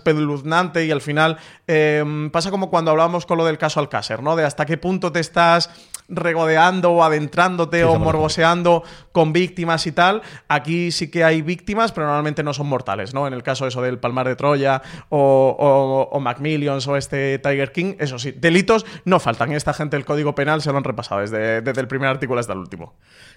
y 0.86 0.90
al 0.90 1.01
final 1.01 1.38
em, 1.66 2.30
pasa 2.30 2.51
como 2.51 2.70
cuando 2.70 2.90
hablábamos 2.90 3.26
con 3.26 3.38
lo 3.38 3.45
del 3.45 3.59
caso 3.59 3.80
Alcácer, 3.80 4.22
¿no? 4.22 4.36
De 4.36 4.45
hasta 4.45 4.66
qué 4.66 4.76
punto 4.76 5.11
te 5.11 5.20
estás 5.20 5.70
regodeando 6.09 6.92
o 6.92 7.02
adentrándote 7.02 7.84
o 7.84 7.98
morboseando 7.98 8.82
con 9.12 9.32
víctimas 9.32 9.86
y 9.86 9.92
tal. 9.92 10.22
Aquí 10.48 10.90
sí 10.90 11.11
que 11.11 11.24
hay 11.24 11.42
víctimas, 11.42 11.92
pero 11.92 12.07
normalmente 12.07 12.42
no 12.42 12.52
son 12.52 12.66
mortales, 12.66 13.14
¿no? 13.14 13.26
En 13.26 13.32
el 13.32 13.42
caso 13.42 13.66
eso 13.66 13.80
del 13.80 13.98
Palmar 13.98 14.28
de 14.28 14.36
Troya 14.36 14.82
o, 15.09 16.09
o, 16.11 16.20
Macmillions 16.20 16.86
o 16.88 16.96
este 16.96 17.38
Tiger 17.38 17.72
King, 17.72 17.94
eso 17.98 18.18
sí, 18.18 18.32
delitos 18.32 18.84
no 19.05 19.20
faltan. 19.20 19.52
Esta 19.52 19.72
gente 19.72 19.96
el 19.96 20.05
Código 20.05 20.34
Penal 20.34 20.62
se 20.62 20.70
lo 20.70 20.78
han 20.78 20.84
repasado 20.84 21.20
desde, 21.20 21.62
desde 21.62 21.80
el 21.80 21.88
primer 21.88 22.09
artículo 22.09 22.40
hasta 22.40 22.52
el 22.52 22.59
último. 22.59 22.94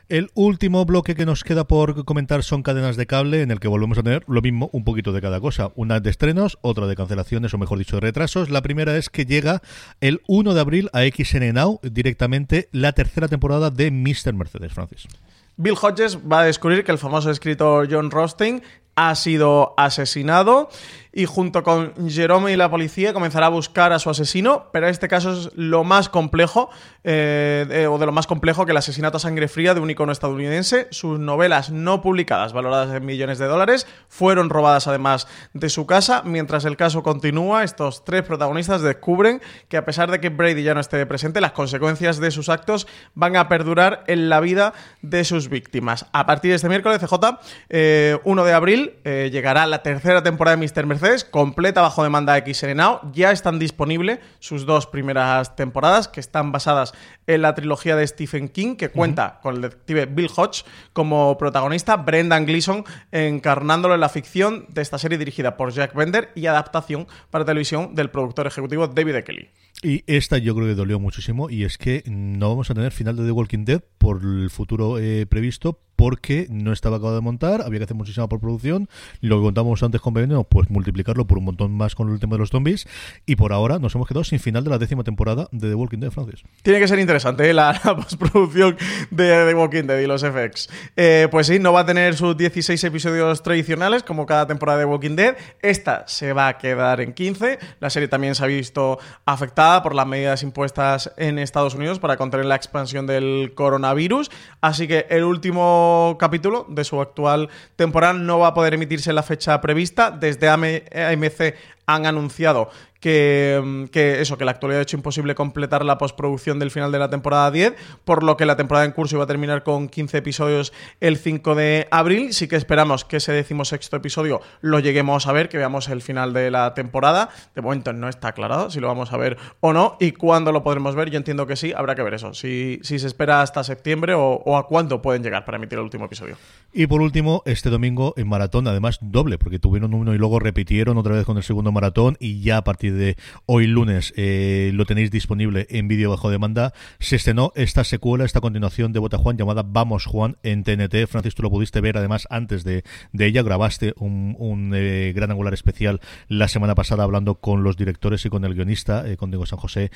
El 0.09 0.30
último 0.36 0.86
bloque 0.86 1.15
que 1.15 1.26
nos 1.26 1.43
queda 1.43 1.68
por 1.68 2.05
comentar 2.05 2.41
son 2.41 2.63
cadenas 2.63 2.95
de 2.95 3.07
cable, 3.07 3.41
en 3.41 3.51
el 3.51 3.59
que 3.59 3.68
volvemos 3.68 3.97
a 3.97 4.03
tener 4.03 4.24
lo 4.28 4.41
mismo, 4.41 4.70
un 4.72 4.86
poquito 4.86 5.11
de 5.11 5.22
cada 5.22 5.41
cosa. 5.41 5.72
Una 5.76 5.99
de 5.99 6.09
estrenos, 6.09 6.57
otra 6.61 6.88
de 6.88 6.95
cancelaciones, 6.95 7.53
o 7.53 7.57
mejor 7.57 7.78
dicho, 7.78 7.97
de 7.97 8.01
retrasos. 8.01 8.49
La 8.49 8.61
primera 8.61 8.95
es 8.95 9.09
que 9.09 9.26
llega 9.26 9.61
el 9.99 10.22
1 10.28 10.53
de 10.53 10.61
abril 10.61 10.89
a 10.93 11.01
XN 11.01 11.53
Now 11.53 11.82
directamente 11.84 12.57
la 12.72 12.93
tercera 12.93 13.28
temporada 13.28 13.70
de 13.70 13.91
Mr. 13.91 14.34
Mercedes, 14.34 14.74
Francis. 14.74 15.08
Bill 15.55 15.76
Hodges 15.82 16.20
va 16.20 16.41
a 16.41 16.45
descubrir 16.45 16.84
que 16.84 16.91
el 16.91 16.99
famoso 16.99 17.32
escritor 17.32 17.88
John 17.89 18.12
Rothstein 18.12 18.62
ha 18.98 19.14
sido 19.16 19.76
asesinado 19.78 20.70
y 21.18 21.26
junto 21.26 21.64
con 21.64 21.93
Jerome 22.08 22.52
y 22.52 22.56
la 22.56 22.70
policía 22.70 23.12
comenzará 23.12 23.48
a 23.48 23.50
buscar 23.50 23.91
a 23.91 23.98
su 23.98 24.12
asesino, 24.12 24.68
pero 24.72 24.88
este 24.88 25.08
caso 25.08 25.32
es 25.32 25.50
lo 25.56 25.84
más 25.84 26.10
complejo, 26.10 26.70
eh, 27.04 27.88
o 27.89 27.98
de 27.98 28.06
lo 28.06 28.12
más 28.12 28.28
complejo 28.28 28.68
que 28.68 28.72
el 28.72 28.78
asesinato 28.78 29.18
a 29.18 29.20
sangre 29.20 29.48
fría 29.48 29.74
de 29.74 29.80
un 29.80 29.89
icono 29.89 30.12
estadounidense. 30.12 30.88
Sus 30.91 31.20
novelas 31.20 31.72
no 31.72 32.04
publicadas, 32.04 32.54
valoradas 32.54 32.95
en 32.95 33.04
millones 33.04 33.39
de 33.39 33.48
dólares, 33.48 33.88
fueron 34.10 34.52
robadas 34.52 34.86
además 34.86 35.28
de 35.54 35.70
su 35.70 35.88
casa. 35.88 36.22
Mientras 36.24 36.66
el 36.66 36.78
caso 36.78 37.02
continúa, 37.02 37.64
estos 37.64 38.06
tres 38.06 38.22
protagonistas 38.22 38.84
descubren 38.84 39.41
que 39.70 39.78
a 39.78 39.86
pesar 39.86 40.12
de 40.12 40.20
que 40.20 40.30
Brady 40.30 40.62
ya 40.62 40.76
no 40.76 40.82
esté 40.82 41.04
presente, 41.08 41.41
las 41.41 41.54
consecuencias 41.54 42.20
de 42.20 42.30
sus 42.30 42.48
actos 42.48 42.86
van 43.16 43.38
a 43.38 43.50
perdurar 43.50 44.04
en 44.06 44.30
la 44.30 44.39
vida 44.39 44.74
de 45.02 45.24
sus 45.24 45.50
víctimas. 45.50 46.06
A 46.12 46.28
partir 46.28 46.52
de 46.52 46.58
este 46.58 46.70
miércoles, 46.70 47.00
CJ, 47.00 47.14
1 47.16 47.39
eh, 47.70 48.20
de 48.24 48.54
abril, 48.54 48.86
eh, 49.03 49.29
llegará 49.31 49.65
la 49.65 49.83
tercera 49.83 50.23
temporada 50.23 50.57
de 50.57 50.67
Mr. 50.67 50.85
Mercedes 50.85 51.23
completa 51.23 51.81
bajo 51.81 52.03
demanda 52.03 52.33
de 52.33 52.75
Now. 52.75 53.11
Ya 53.13 53.31
están 53.31 53.59
disponibles 53.59 54.19
sus 54.39 54.65
dos 54.65 54.88
primeras 54.88 55.55
temporadas, 55.55 56.07
que 56.07 56.19
están 56.19 56.51
basadas 56.51 56.93
en 57.27 57.41
la 57.41 57.55
trilogía 57.55 57.95
de 57.95 58.07
Stephen 58.07 58.49
King, 58.49 58.75
que 58.75 58.89
cuenta 58.89 59.39
con 59.41 59.55
el 59.55 59.61
detective 59.61 60.05
Bill 60.05 60.29
Hodge 60.35 60.63
como 60.93 61.38
protagonista, 61.38 61.97
Brendan 61.97 62.45
Gleeson 62.45 62.85
encarnándolo 63.11 63.95
en 63.95 64.01
la 64.01 64.09
ficción 64.09 64.65
de 64.69 64.81
esta 64.81 64.97
serie 64.97 65.17
dirigida 65.17 65.57
por 65.57 65.71
Jack 65.71 65.93
Bender 65.93 66.31
y 66.35 66.47
adaptación 66.47 67.07
para 67.29 67.45
televisión 67.45 67.95
del 67.95 68.09
productor 68.09 68.47
ejecutivo 68.47 68.88
David 68.88 69.15
e. 69.15 69.23
Kelly. 69.23 69.49
Y 69.83 70.03
esta 70.07 70.39
yo 70.39 70.55
creo 70.55 70.67
que 70.67 70.73
dolió 70.73 70.99
muchísimo 70.99 71.49
y 71.49 71.63
es 71.63 71.77
que 71.77 72.03
no 72.07 72.49
vamos 72.49 72.71
a 72.71 72.73
tener 72.73 72.91
final 72.91 73.15
de 73.15 73.25
The 73.25 73.31
Walking 73.31 73.63
Dead 73.63 73.81
por 73.99 74.23
el 74.23 74.49
futuro 74.49 74.97
eh, 74.97 75.27
previsto 75.27 75.79
porque 75.95 76.47
no 76.49 76.73
estaba 76.73 76.97
acabado 76.97 77.15
de 77.15 77.21
montar, 77.21 77.61
había 77.61 77.79
que 77.79 77.85
hacer 77.85 77.97
muchísima 77.97 78.29
por 78.29 78.39
producción, 78.39 78.76
lo 79.21 79.38
que 79.38 79.43
contábamos 79.43 79.82
antes 79.84 80.01
con 80.01 80.13
Veneno, 80.13 80.43
pues 80.43 80.69
multiplicarlo 80.69 81.25
por 81.25 81.38
un 81.38 81.45
montón 81.45 81.71
más 81.75 81.95
con 81.95 82.11
el 82.11 82.19
tema 82.19 82.36
de 82.36 82.39
los 82.39 82.49
zombies 82.49 82.88
y 83.25 83.36
por 83.36 83.53
ahora 83.53 83.80
nos 83.80 83.95
hemos 83.95 84.07
quedado 84.07 84.23
sin 84.23 84.39
final 84.39 84.63
de 84.63 84.69
la 84.69 84.78
décima 84.78 85.03
temporada 85.03 85.47
de 85.51 85.69
The 85.69 85.75
Walking 85.75 85.99
Dead, 85.99 86.11
Francis. 86.11 86.43
Tiene 86.61 86.80
que 86.80 86.88
ser 86.88 86.99
interesante 86.99 87.49
¿eh? 87.49 87.53
la, 87.55 87.80
postproducción 87.84 88.78
de 89.11 89.45
The 89.47 89.55
Walking 89.55 89.84
Dead 89.84 89.99
y 89.99 90.07
los 90.07 90.23
FX. 90.23 90.69
Eh, 90.95 91.28
pues 91.32 91.47
sí, 91.47 91.59
no 91.59 91.73
va 91.73 91.82
a 91.82 91.86
tener 91.86 92.15
sus 92.15 92.38
16 92.38 92.84
episodios 92.84 93.41
tradicionales 93.43 94.03
como 94.03 94.25
cada 94.25 94.47
temporada 94.47 94.80
de 94.80 94.86
The 94.86 94.91
Walking 94.91 95.15
Dead, 95.15 95.36
esta 95.61 96.07
se 96.07 96.34
va 96.34 96.47
a 96.47 96.57
quedar 96.57 97.01
en 97.01 97.13
15, 97.13 97.59
la 97.80 97.89
serie 97.89 98.07
también 98.07 98.36
se 98.36 98.43
ha 98.43 98.47
visto 98.47 98.99
afectada 99.25 99.84
por 99.84 99.95
las 99.95 100.07
medidas 100.07 100.43
impuestas 100.43 101.11
en 101.17 101.39
Estados 101.39 101.75
Unidos 101.75 101.99
para 101.99 102.17
contener 102.17 102.45
la 102.45 102.55
expansión 102.55 103.07
del 103.07 103.53
coronavirus. 103.55 104.30
Así 104.61 104.88
que 104.88 105.05
el 105.09 105.23
último 105.23 106.17
capítulo 106.19 106.65
de 106.69 106.84
su 106.84 107.01
actual 107.01 107.49
temporada 107.75 108.13
no 108.13 108.39
va 108.39 108.47
a 108.47 108.53
poder 108.53 108.66
emitirse 108.74 109.09
en 109.09 109.15
la 109.15 109.24
fecha 109.24 109.59
prevista. 109.61 110.11
Desde 110.11 110.49
AMC 110.49 111.55
han 111.86 112.05
anunciado 112.05 112.70
Mm, 113.08 113.86
que, 113.86 114.22
eso, 114.22 114.38
que 114.38 114.43
la 114.43 114.51
actualidad 114.51 114.80
ha 114.80 114.84
hecho 114.84 114.97
imposible 114.97 115.34
completar 115.34 115.86
la 115.86 115.97
postproducción 115.97 116.60
del 116.60 116.72
final 116.72 116.91
de 116.91 116.99
la 116.99 117.10
temporada 117.10 117.49
10, 117.51 117.76
por 118.03 118.24
lo 118.24 118.36
que 118.36 118.45
la 118.45 118.58
temporada 118.58 118.86
en 118.86 118.91
curso 118.91 119.16
iba 119.16 119.24
a 119.24 119.28
terminar 119.28 119.64
con 119.64 119.88
15 119.88 120.18
episodios 120.18 120.74
el 120.99 121.18
5 121.18 121.55
de 121.55 121.88
abril. 121.89 122.34
Sí 122.34 122.47
que 122.47 122.58
esperamos 122.58 123.05
que 123.05 123.18
ese 123.18 123.32
decimosexto 123.32 123.95
episodio 123.95 124.41
lo 124.62 124.80
lleguemos 124.80 125.28
a 125.28 125.32
ver, 125.32 125.47
que 125.47 125.58
veamos 125.58 125.88
el 125.88 126.01
final 126.01 126.34
de 126.34 126.51
la 126.51 126.74
temporada. 126.74 127.30
De 127.55 127.62
momento 127.62 127.93
no 127.93 128.10
está 128.10 128.30
aclarado 128.30 128.70
si 128.70 128.80
lo 128.80 128.88
vamos 128.88 129.14
a 129.14 129.18
ver 129.18 129.38
o 129.62 129.72
no 129.72 129.95
y 129.99 130.12
cuándo 130.12 130.51
lo 130.51 130.64
podremos 130.64 130.95
ver. 130.95 131.10
Yo 131.10 131.18
entiendo 131.18 131.47
que 131.47 131.55
sí, 131.55 131.74
habrá 131.76 131.95
que 131.95 132.03
ver 132.03 132.16
eso. 132.16 132.34
Si, 132.34 132.80
si 132.84 132.99
se 132.99 133.08
espera 133.08 133.41
hasta 133.41 133.64
septiembre 133.64 134.16
o, 134.16 134.41
o 134.45 134.58
a 134.58 134.68
cuándo 134.68 135.01
pueden 135.01 135.24
llegar 135.24 135.45
para 135.45 135.58
emitir 135.58 135.78
el 135.78 135.86
último 135.86 136.05
episodio. 136.05 136.36
Y 136.74 136.88
por 136.88 137.01
último, 137.01 137.41
este 137.45 137.70
domingo 137.70 138.14
en 138.18 138.28
maratón, 138.28 138.68
además 138.68 138.99
doble, 139.01 139.38
porque 139.38 139.60
tuvieron 139.60 139.93
uno 139.93 140.14
y 140.14 140.18
luego 140.18 140.39
repitieron 140.39 140.97
otra 140.97 141.16
vez 141.16 141.26
con 141.26 141.38
el 141.38 141.43
segundo 141.43 141.72
maratón 141.72 142.18
y 142.20 142.41
ya 142.41 142.58
a 142.58 142.64
partir 142.64 142.95
de 142.95 142.97
hoy 143.45 143.68
lunes 143.68 144.14
eh, 144.16 144.72
lo 144.74 144.86
tenéis 144.86 145.12
disponible 145.12 145.68
en 145.70 145.88
vídeo 145.88 146.10
bajo 146.10 146.30
demanda. 146.30 146.74
Se 147.00 147.16
estrenó 147.16 147.52
esta 147.56 147.84
secuela, 147.84 148.26
esta 148.26 148.41
continuación 148.41 148.93
de 148.93 149.00
Bota 149.00 149.18
Juan 149.18 149.38
llamada 149.38 149.64
Vamos 149.66 150.06
Juan 150.06 150.38
en 150.43 150.64
TNT. 150.64 151.08
Francis, 151.08 151.36
tú 151.36 151.43
lo 151.43 151.50
pudiste 151.50 151.82
ver 151.82 151.98
además 151.98 152.28
antes 152.30 152.64
de, 152.64 152.84
ella. 153.18 153.41
Grabaste 153.41 153.93
un, 153.98 154.72
eh, 154.76 155.14
gran 155.16 155.32
angular 155.32 155.54
especial 155.54 156.02
la 156.28 156.48
semana 156.48 156.76
pasada 156.76 157.04
hablando 157.04 157.36
con 157.36 157.64
los 157.64 157.78
directores 157.78 158.26
y 158.26 158.30
con 158.30 158.43
el 158.45 158.56
guionista, 158.56 159.08
eh, 159.08 159.18
con 159.18 159.32
Diego 159.32 159.45
San 159.45 159.60
José, 159.60 159.91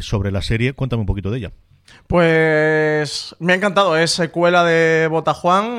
sobre 0.00 0.30
la 0.30 0.42
serie. 0.42 0.72
Cuéntame 0.72 1.00
un 1.00 1.06
poquito 1.06 1.30
de 1.30 1.38
ella. 1.38 1.52
Pues 2.06 3.34
me 3.38 3.52
ha 3.52 3.56
encantado, 3.56 3.96
es 3.96 4.12
secuela 4.12 4.64
de 4.64 5.08
Bota 5.08 5.34
Juan, 5.34 5.78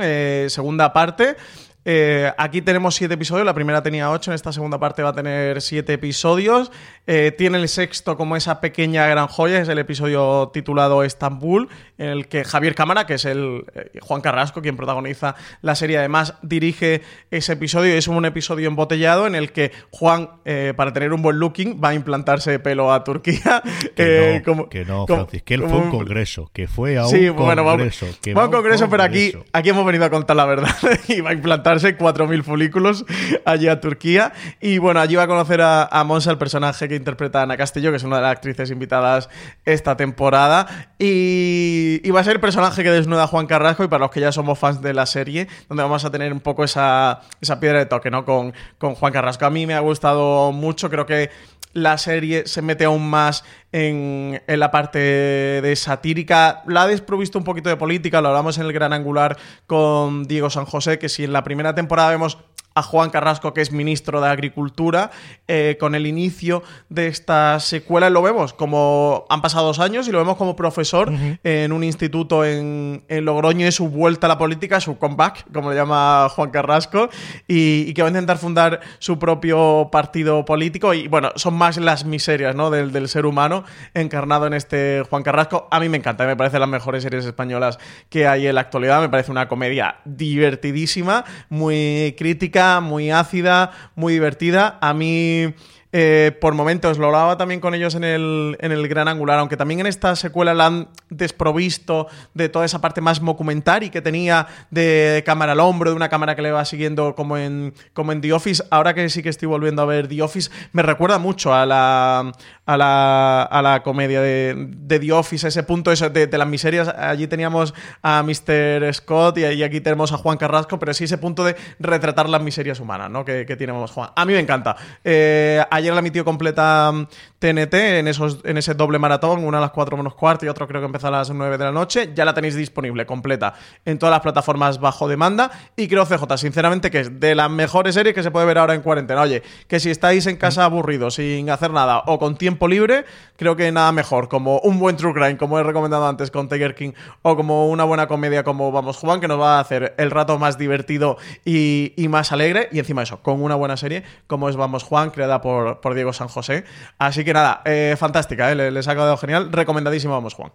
segunda 0.49 0.93
parte. 0.93 1.37
Eh, 1.85 2.31
aquí 2.37 2.61
tenemos 2.61 2.95
siete 2.95 3.15
episodios, 3.15 3.45
la 3.45 3.53
primera 3.53 3.83
tenía 3.83 4.09
ocho, 4.09 4.31
en 4.31 4.35
esta 4.35 4.53
segunda 4.53 4.79
parte 4.79 5.03
va 5.03 5.09
a 5.09 5.13
tener 5.13 5.61
siete 5.61 5.93
episodios. 5.93 6.71
Eh, 7.05 7.33
tiene 7.37 7.57
el 7.57 7.67
sexto 7.67 8.15
como 8.15 8.37
esa 8.37 8.61
pequeña 8.61 9.05
gran 9.07 9.27
joya, 9.27 9.59
es 9.59 9.67
el 9.67 9.77
episodio 9.77 10.49
titulado 10.53 11.03
Estambul, 11.03 11.67
en 11.97 12.07
el 12.07 12.27
que 12.27 12.45
Javier 12.45 12.75
Cámara, 12.75 13.05
que 13.05 13.15
es 13.15 13.25
el 13.25 13.65
eh, 13.75 13.99
Juan 14.01 14.21
Carrasco, 14.21 14.61
quien 14.61 14.77
protagoniza 14.77 15.35
la 15.61 15.75
serie, 15.75 15.97
además 15.97 16.35
dirige 16.41 17.01
ese 17.31 17.53
episodio. 17.53 17.93
Es 17.93 18.07
un 18.07 18.25
episodio 18.25 18.67
embotellado 18.69 19.27
en 19.27 19.35
el 19.35 19.51
que 19.51 19.71
Juan, 19.91 20.29
para 20.75 20.93
tener 20.93 21.13
un 21.13 21.21
buen 21.21 21.37
looking, 21.37 21.81
va 21.83 21.89
a 21.89 21.93
implantarse 21.93 22.59
pelo 22.59 22.93
a 22.93 23.03
Turquía. 23.03 23.61
Que 23.95 24.37
no, 24.37 24.43
como, 24.43 24.69
que 24.69 24.85
no 24.85 25.05
Francis, 25.05 25.43
que 25.43 25.53
él 25.55 25.63
fue 25.63 25.77
un 25.77 25.89
congreso, 25.89 26.49
que 26.53 26.67
fue 26.67 26.97
a 26.97 27.05
un 27.05 27.09
sí, 27.09 27.29
bueno, 27.29 27.63
congreso. 27.63 28.07
Va, 28.35 28.43
a 28.43 28.45
un 28.45 28.51
congreso, 28.51 28.89
pero 28.89 29.03
aquí, 29.03 29.33
aquí 29.51 29.69
hemos 29.69 29.85
venido 29.85 30.05
a 30.05 30.09
contar 30.09 30.35
la 30.35 30.45
verdad. 30.45 30.75
y 31.07 31.21
va 31.21 31.31
a 31.31 31.33
implantarse 31.33 31.72
4.000 31.81 32.43
folículos 32.43 33.05
allí 33.45 33.67
a 33.67 33.79
Turquía. 33.79 34.33
Y 34.61 34.77
bueno, 34.77 34.99
allí 34.99 35.15
va 35.15 35.23
a 35.23 35.27
conocer 35.27 35.61
a, 35.61 35.85
a 35.85 36.03
Monsa, 36.03 36.31
el 36.31 36.37
personaje 36.37 36.87
que 36.87 36.95
interpreta 36.95 37.41
Ana 37.41 37.57
Castillo, 37.57 37.91
que 37.91 37.97
es 37.97 38.03
una 38.03 38.17
de 38.17 38.21
las 38.23 38.31
actrices 38.31 38.69
invitadas 38.71 39.29
esta 39.65 39.97
temporada. 39.97 40.67
Y, 40.99 42.01
y 42.03 42.11
va 42.11 42.19
a 42.19 42.23
ser 42.23 42.33
el 42.33 42.41
personaje 42.41 42.83
que 42.83 42.91
desnuda 42.91 43.23
a 43.23 43.27
Juan 43.27 43.47
Carrasco. 43.47 43.83
Y 43.83 43.87
para 43.87 44.05
los 44.05 44.11
que 44.11 44.19
ya 44.19 44.31
somos 44.31 44.59
fans 44.59 44.81
de 44.81 44.93
la 44.93 45.05
serie, 45.05 45.47
donde 45.69 45.83
vamos 45.83 46.05
a 46.05 46.11
tener 46.11 46.31
un 46.31 46.41
poco 46.41 46.63
esa, 46.63 47.21
esa 47.41 47.59
piedra 47.59 47.79
de 47.79 47.85
toque, 47.85 48.11
¿no? 48.11 48.25
Con, 48.25 48.53
con 48.77 48.95
Juan 48.95 49.13
Carrasco. 49.13 49.45
A 49.45 49.49
mí 49.49 49.65
me 49.65 49.73
ha 49.73 49.79
gustado 49.79 50.51
mucho. 50.51 50.89
Creo 50.89 51.05
que 51.05 51.29
la 51.73 51.97
serie 51.97 52.47
se 52.47 52.61
mete 52.61 52.85
aún 52.85 53.09
más 53.09 53.43
en, 53.73 54.41
en, 54.47 54.59
la 54.59 54.71
parte 54.71 54.99
de 54.99 55.75
satírica. 55.75 56.63
La 56.67 56.83
ha 56.83 56.87
desprovisto 56.87 57.37
un 57.37 57.43
poquito 57.43 57.67
de 57.69 57.75
política, 57.75 58.21
lo 58.21 58.29
hablamos 58.29 58.57
en 58.57 58.65
el 58.65 58.71
gran 58.71 58.93
angular 58.93 59.37
con 59.67 60.23
Diego 60.23 60.49
San 60.49 60.65
José, 60.65 60.97
que 60.99 61.09
si 61.09 61.25
en 61.25 61.33
la 61.33 61.43
primera 61.43 61.75
temporada 61.75 62.11
vemos 62.11 62.37
a 62.75 62.81
Juan 62.81 63.09
Carrasco, 63.09 63.53
que 63.53 63.61
es 63.61 63.71
ministro 63.71 64.21
de 64.21 64.29
Agricultura, 64.29 65.11
eh, 65.47 65.77
con 65.79 65.95
el 65.95 66.07
inicio 66.07 66.63
de 66.89 67.07
esta 67.07 67.59
secuela 67.59 68.09
lo 68.09 68.21
vemos 68.21 68.53
como 68.53 69.25
han 69.29 69.41
pasado 69.41 69.67
dos 69.67 69.79
años 69.79 70.07
y 70.07 70.11
lo 70.11 70.17
vemos 70.17 70.37
como 70.37 70.55
profesor 70.55 71.11
en 71.43 71.71
un 71.71 71.83
instituto 71.83 72.45
en, 72.45 73.03
Logroño 73.09 73.67
y 73.67 73.71
su 73.71 73.89
vuelta 73.89 74.27
a 74.27 74.29
la 74.29 74.37
política, 74.37 74.81
su 74.81 74.97
comeback, 74.97 75.51
como 75.53 75.69
le 75.69 75.75
llama 75.75 76.27
Juan 76.29 76.49
Carrasco, 76.49 77.09
y, 77.47 77.93
que 77.93 78.01
va 78.01 78.07
a 78.07 78.11
intentar 78.11 78.37
fundar 78.37 78.81
su 78.99 79.19
propio 79.19 79.89
partido 79.91 80.45
político. 80.45 80.93
Y 80.93 81.07
bueno, 81.07 81.31
son 81.35 81.53
más 81.53 81.77
las 81.77 82.05
miserias 82.05 82.55
¿no? 82.55 82.69
del, 82.69 82.91
del 82.91 83.07
ser 83.07 83.25
humano 83.25 83.62
encarnado 83.93 84.47
en 84.47 84.53
este 84.53 85.03
Juan 85.09 85.23
Carrasco. 85.23 85.67
A 85.71 85.79
mí 85.79 85.89
me 85.89 85.97
encanta, 85.97 86.25
me 86.25 86.35
parece 86.35 86.59
las 86.59 86.69
mejores 86.69 87.03
series 87.03 87.25
españolas 87.25 87.79
que 88.09 88.27
hay 88.27 88.47
en 88.47 88.55
la 88.55 88.61
actualidad, 88.61 89.01
me 89.01 89.09
parece 89.09 89.31
una 89.31 89.47
comedia 89.47 89.97
divertidísima, 90.05 91.25
muy 91.49 92.15
crítica 92.17 92.63
muy 92.81 93.11
ácida, 93.11 93.71
muy 93.95 94.13
divertida. 94.13 94.77
A 94.81 94.93
mí 94.93 95.53
eh, 95.95 96.35
por 96.41 96.55
momentos 96.55 96.97
lo 96.97 97.05
hablaba 97.05 97.37
también 97.37 97.59
con 97.59 97.75
ellos 97.75 97.93
en 97.93 98.03
el, 98.03 98.57
en 98.59 98.71
el 98.71 98.87
Gran 98.87 99.07
Angular, 99.07 99.37
aunque 99.37 99.57
también 99.57 99.79
en 99.79 99.85
esta 99.85 100.15
secuela 100.15 100.55
la 100.55 100.65
han 100.65 100.87
desprovisto 101.11 102.07
de 102.33 102.49
toda 102.49 102.65
esa 102.65 102.81
parte 102.81 102.99
más 102.99 103.23
documentary 103.23 103.91
que 103.91 104.01
tenía 104.01 104.47
de 104.71 105.21
cámara 105.23 105.51
al 105.51 105.59
hombro, 105.59 105.91
de 105.91 105.95
una 105.95 106.09
cámara 106.09 106.35
que 106.35 106.41
le 106.41 106.51
va 106.51 106.65
siguiendo 106.65 107.13
como 107.13 107.37
en, 107.37 107.75
como 107.93 108.11
en 108.11 108.21
The 108.21 108.33
Office. 108.33 108.63
Ahora 108.71 108.95
que 108.95 109.07
sí 109.09 109.21
que 109.21 109.29
estoy 109.29 109.47
volviendo 109.47 109.83
a 109.83 109.85
ver 109.85 110.07
The 110.07 110.23
Office, 110.23 110.49
me 110.71 110.81
recuerda 110.81 111.19
mucho 111.19 111.53
a 111.53 111.65
la, 111.67 112.31
a 112.65 112.77
la, 112.77 113.43
a 113.43 113.61
la 113.61 113.83
comedia 113.83 114.19
de, 114.19 114.69
The 114.87 115.11
Office, 115.11 115.47
ese 115.47 115.61
punto 115.61 115.91
de, 115.91 116.29
las 116.31 116.47
miserias. 116.47 116.87
Allí 116.87 117.27
teníamos 117.27 117.75
a 118.01 118.23
Mr. 118.23 118.91
Scott 118.95 119.37
y, 119.37 119.63
aquí 119.63 119.79
tenemos 119.79 120.11
a 120.11 120.17
Juan 120.17 120.37
Carrasco, 120.37 120.79
pero 120.79 120.93
sí 120.95 121.03
ese 121.03 121.19
punto 121.19 121.43
de 121.43 121.55
retratar 121.79 122.27
las 122.29 122.41
miserias 122.41 122.79
humanas 122.79 123.11
¿no? 123.11 123.23
que, 123.23 123.45
que 123.45 123.55
tenemos 123.55 123.91
Juan. 123.91 124.09
A 124.15 124.25
mí 124.25 124.33
me 124.33 124.39
encanta. 124.39 124.75
Eh, 125.03 125.63
ayer 125.83 125.93
la 125.93 125.99
emitió 125.99 126.25
completa 126.25 126.91
TNT 127.39 127.73
mm, 127.73 127.75
en, 127.75 128.07
esos, 128.07 128.39
en 128.43 128.57
ese 128.57 128.73
doble 128.73 128.99
maratón, 128.99 129.43
una 129.43 129.57
a 129.57 129.61
las 129.61 129.71
4 129.71 129.97
menos 129.97 130.15
cuarto 130.15 130.45
y 130.45 130.49
otro 130.49 130.67
creo 130.67 130.81
que 130.81 130.85
empieza 130.85 131.09
a 131.09 131.11
las 131.11 131.29
9 131.29 131.57
de 131.57 131.63
la 131.65 131.71
noche. 131.71 132.11
Ya 132.15 132.25
la 132.25 132.33
tenéis 132.33 132.55
disponible 132.55 133.05
completa 133.05 133.53
en 133.85 133.99
todas 133.99 134.11
las 134.11 134.21
plataformas 134.21 134.79
bajo 134.79 135.07
demanda. 135.07 135.51
Y 135.75 135.87
creo, 135.87 136.05
CJ, 136.05 136.37
sinceramente, 136.37 136.89
que 136.89 137.01
es 137.01 137.19
de 137.19 137.35
las 137.35 137.49
mejores 137.49 137.95
series 137.95 138.15
que 138.15 138.23
se 138.23 138.31
puede 138.31 138.45
ver 138.45 138.57
ahora 138.57 138.73
en 138.73 138.81
cuarentena. 138.81 139.21
Oye, 139.21 139.43
que 139.67 139.79
si 139.79 139.89
estáis 139.89 140.25
en 140.27 140.37
casa 140.37 140.63
aburridos, 140.65 141.15
sin 141.15 141.49
hacer 141.49 141.71
nada 141.71 142.03
o 142.05 142.17
con 142.17 142.37
tiempo 142.37 142.67
libre, 142.67 143.05
creo 143.35 143.55
que 143.55 143.71
nada 143.71 143.91
mejor. 143.91 144.29
Como 144.29 144.59
un 144.59 144.79
buen 144.79 144.95
True 144.95 145.13
Crime, 145.13 145.37
como 145.37 145.59
he 145.59 145.63
recomendado 145.63 146.07
antes 146.07 146.31
con 146.31 146.47
Tiger 146.47 146.75
King, 146.75 146.91
o 147.21 147.35
como 147.35 147.69
una 147.69 147.83
buena 147.83 148.07
comedia 148.07 148.43
como 148.43 148.71
Vamos 148.71 148.97
Juan, 148.97 149.19
que 149.19 149.27
nos 149.27 149.39
va 149.39 149.57
a 149.57 149.59
hacer 149.59 149.93
el 149.97 150.11
rato 150.11 150.39
más 150.39 150.57
divertido 150.57 151.17
y, 151.43 151.93
más 152.09 152.31
alegre. 152.31 152.69
Y 152.71 152.79
encima 152.79 153.03
eso, 153.03 153.21
con 153.21 153.41
una 153.41 153.55
buena 153.55 153.77
serie 153.77 154.03
como 154.27 154.49
es 154.49 154.55
Vamos 154.55 154.83
Juan, 154.83 155.09
creada 155.09 155.41
por 155.41 155.72
por 155.81 155.93
Diego 155.93 156.13
San 156.13 156.27
José. 156.27 156.63
Así 156.97 157.23
que 157.23 157.33
nada, 157.33 157.61
eh, 157.65 157.95
fantástica, 157.97 158.51
eh, 158.51 158.71
les 158.71 158.87
ha 158.87 158.93
quedado 158.93 159.17
genial. 159.17 159.51
Recomendadísimo, 159.51 160.13
vamos, 160.13 160.33
Juan. 160.33 160.51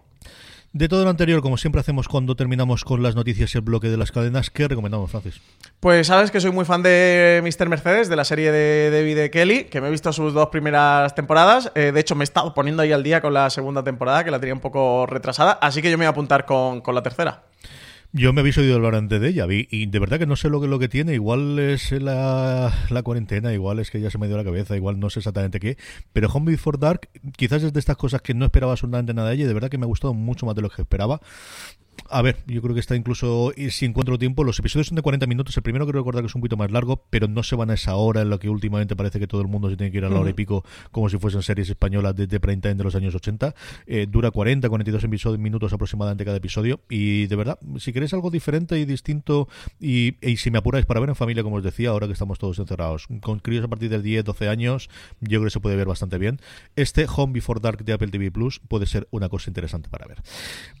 De 0.71 0.87
todo 0.87 1.03
lo 1.03 1.09
anterior, 1.09 1.41
como 1.41 1.57
siempre 1.57 1.81
hacemos 1.81 2.07
cuando 2.07 2.35
terminamos 2.35 2.83
con 2.85 3.01
las 3.01 3.15
noticias 3.15 3.55
y 3.55 3.57
el 3.57 3.63
bloque 3.63 3.89
de 3.89 3.97
las 3.97 4.11
cadenas, 4.11 4.51
¿qué 4.51 4.67
recomendamos, 4.67 5.09
Francis? 5.09 5.41
Pues 5.79 6.05
sabes 6.05 6.29
que 6.29 6.39
soy 6.39 6.51
muy 6.51 6.63
fan 6.63 6.83
de 6.83 7.41
Mr. 7.43 7.67
Mercedes, 7.69 8.07
de 8.07 8.15
la 8.15 8.23
serie 8.23 8.51
de 8.51 8.91
David 8.91 9.31
Kelly, 9.31 9.63
que 9.63 9.81
me 9.81 9.87
he 9.87 9.91
visto 9.91 10.13
sus 10.13 10.31
dos 10.31 10.49
primeras 10.49 11.15
temporadas. 11.15 11.71
Eh, 11.73 11.91
de 11.91 11.99
hecho, 11.99 12.13
me 12.13 12.21
he 12.21 12.25
estado 12.25 12.53
poniendo 12.53 12.83
ahí 12.83 12.91
al 12.91 13.01
día 13.01 13.19
con 13.19 13.33
la 13.33 13.49
segunda 13.49 13.83
temporada, 13.83 14.23
que 14.23 14.29
la 14.29 14.39
tenía 14.39 14.53
un 14.53 14.59
poco 14.59 15.07
retrasada, 15.07 15.53
así 15.53 15.81
que 15.81 15.89
yo 15.89 15.97
me 15.97 16.03
voy 16.03 16.09
a 16.09 16.11
apuntar 16.11 16.45
con, 16.45 16.81
con 16.81 16.93
la 16.93 17.01
tercera. 17.01 17.48
Yo 18.11 18.33
me 18.33 18.41
habéis 18.41 18.57
oído 18.57 18.75
hablar 18.75 18.95
antes 18.95 19.21
de 19.21 19.27
ella 19.29 19.45
y 19.49 19.85
de 19.85 19.99
verdad 19.99 20.17
que 20.17 20.25
no 20.25 20.35
sé 20.35 20.49
lo 20.49 20.59
que, 20.59 20.67
lo 20.67 20.79
que 20.79 20.89
tiene. 20.89 21.13
Igual 21.13 21.59
es 21.59 21.91
la, 21.91 22.73
la 22.89 23.03
cuarentena, 23.03 23.53
igual 23.53 23.77
es 23.77 23.91
que 23.91 24.01
ya 24.01 24.09
se 24.09 24.17
me 24.17 24.27
dio 24.27 24.35
la 24.35 24.43
cabeza, 24.43 24.75
igual 24.75 24.99
no 24.99 25.11
sé 25.11 25.19
exactamente 25.19 25.59
qué. 25.59 25.77
Pero 26.11 26.27
Home 26.33 26.51
Before 26.51 26.79
Dark 26.79 27.09
quizás 27.37 27.61
es 27.61 27.71
de 27.71 27.79
estas 27.79 27.97
cosas 27.97 28.23
que 28.23 28.33
no 28.33 28.45
esperaba 28.45 28.71
absolutamente 28.71 29.13
nada 29.13 29.29
de 29.29 29.35
ella 29.35 29.43
y 29.43 29.47
de 29.47 29.53
verdad 29.53 29.69
que 29.69 29.77
me 29.77 29.85
ha 29.85 29.87
gustado 29.87 30.15
mucho 30.15 30.47
más 30.47 30.55
de 30.55 30.63
lo 30.63 30.71
que 30.71 30.81
esperaba. 30.81 31.21
A 32.09 32.21
ver, 32.21 32.37
yo 32.47 32.61
creo 32.61 32.73
que 32.73 32.79
está 32.79 32.95
incluso, 32.95 33.51
si 33.69 33.85
encuentro 33.85 34.17
tiempo, 34.17 34.43
los 34.43 34.59
episodios 34.59 34.87
son 34.87 34.95
de 34.95 35.01
40 35.01 35.27
minutos. 35.27 35.55
El 35.57 35.63
primero 35.63 35.85
creo 35.85 36.01
recordar 36.01 36.23
que 36.23 36.27
es 36.27 36.35
un 36.35 36.41
poquito 36.41 36.57
más 36.57 36.71
largo, 36.71 37.03
pero 37.09 37.27
no 37.27 37.43
se 37.43 37.55
van 37.55 37.69
a 37.71 37.73
esa 37.73 37.95
hora 37.95 38.21
en 38.21 38.29
la 38.29 38.37
que 38.37 38.49
últimamente 38.49 38.95
parece 38.95 39.19
que 39.19 39.27
todo 39.27 39.41
el 39.41 39.47
mundo 39.47 39.69
se 39.69 39.77
tiene 39.77 39.91
que 39.91 39.97
ir 39.97 40.05
a 40.05 40.09
la 40.09 40.19
hora 40.19 40.29
y 40.29 40.33
pico, 40.33 40.63
como 40.91 41.09
si 41.09 41.17
fuesen 41.17 41.41
series 41.41 41.69
españolas 41.69 42.15
de, 42.15 42.27
de 42.27 42.39
prime 42.39 42.61
time 42.61 42.75
de 42.75 42.83
los 42.83 42.95
años 42.95 43.15
80. 43.15 43.53
Eh, 43.87 44.07
dura 44.09 44.31
40, 44.31 44.67
42 44.69 45.03
episodios, 45.03 45.39
minutos 45.39 45.73
aproximadamente 45.73 46.25
cada 46.25 46.37
episodio. 46.37 46.81
Y 46.89 47.27
de 47.27 47.35
verdad, 47.35 47.59
si 47.77 47.93
queréis 47.93 48.13
algo 48.13 48.29
diferente 48.29 48.79
y 48.79 48.85
distinto, 48.85 49.47
y, 49.79 50.15
si 50.37 50.51
me 50.51 50.57
apuráis 50.59 50.85
para 50.85 50.99
ver 50.99 51.09
en 51.09 51.15
familia, 51.15 51.43
como 51.43 51.57
os 51.57 51.63
decía, 51.63 51.89
ahora 51.89 52.07
que 52.07 52.13
estamos 52.13 52.39
todos 52.39 52.59
encerrados, 52.59 53.07
con 53.21 53.39
críos 53.39 53.65
a 53.65 53.67
partir 53.67 53.89
de 53.89 54.01
10, 54.01 54.23
12 54.23 54.49
años, 54.49 54.89
yo 55.21 55.39
creo 55.39 55.43
que 55.45 55.49
se 55.49 55.59
puede 55.59 55.75
ver 55.75 55.87
bastante 55.87 56.17
bien. 56.17 56.39
Este 56.75 57.05
Home 57.15 57.33
Before 57.33 57.59
Dark 57.61 57.83
de 57.83 57.93
Apple 57.93 58.09
TV 58.09 58.31
Plus 58.31 58.59
puede 58.59 58.85
ser 58.85 59.07
una 59.11 59.29
cosa 59.29 59.49
interesante 59.49 59.89
para 59.89 60.07
ver. 60.07 60.21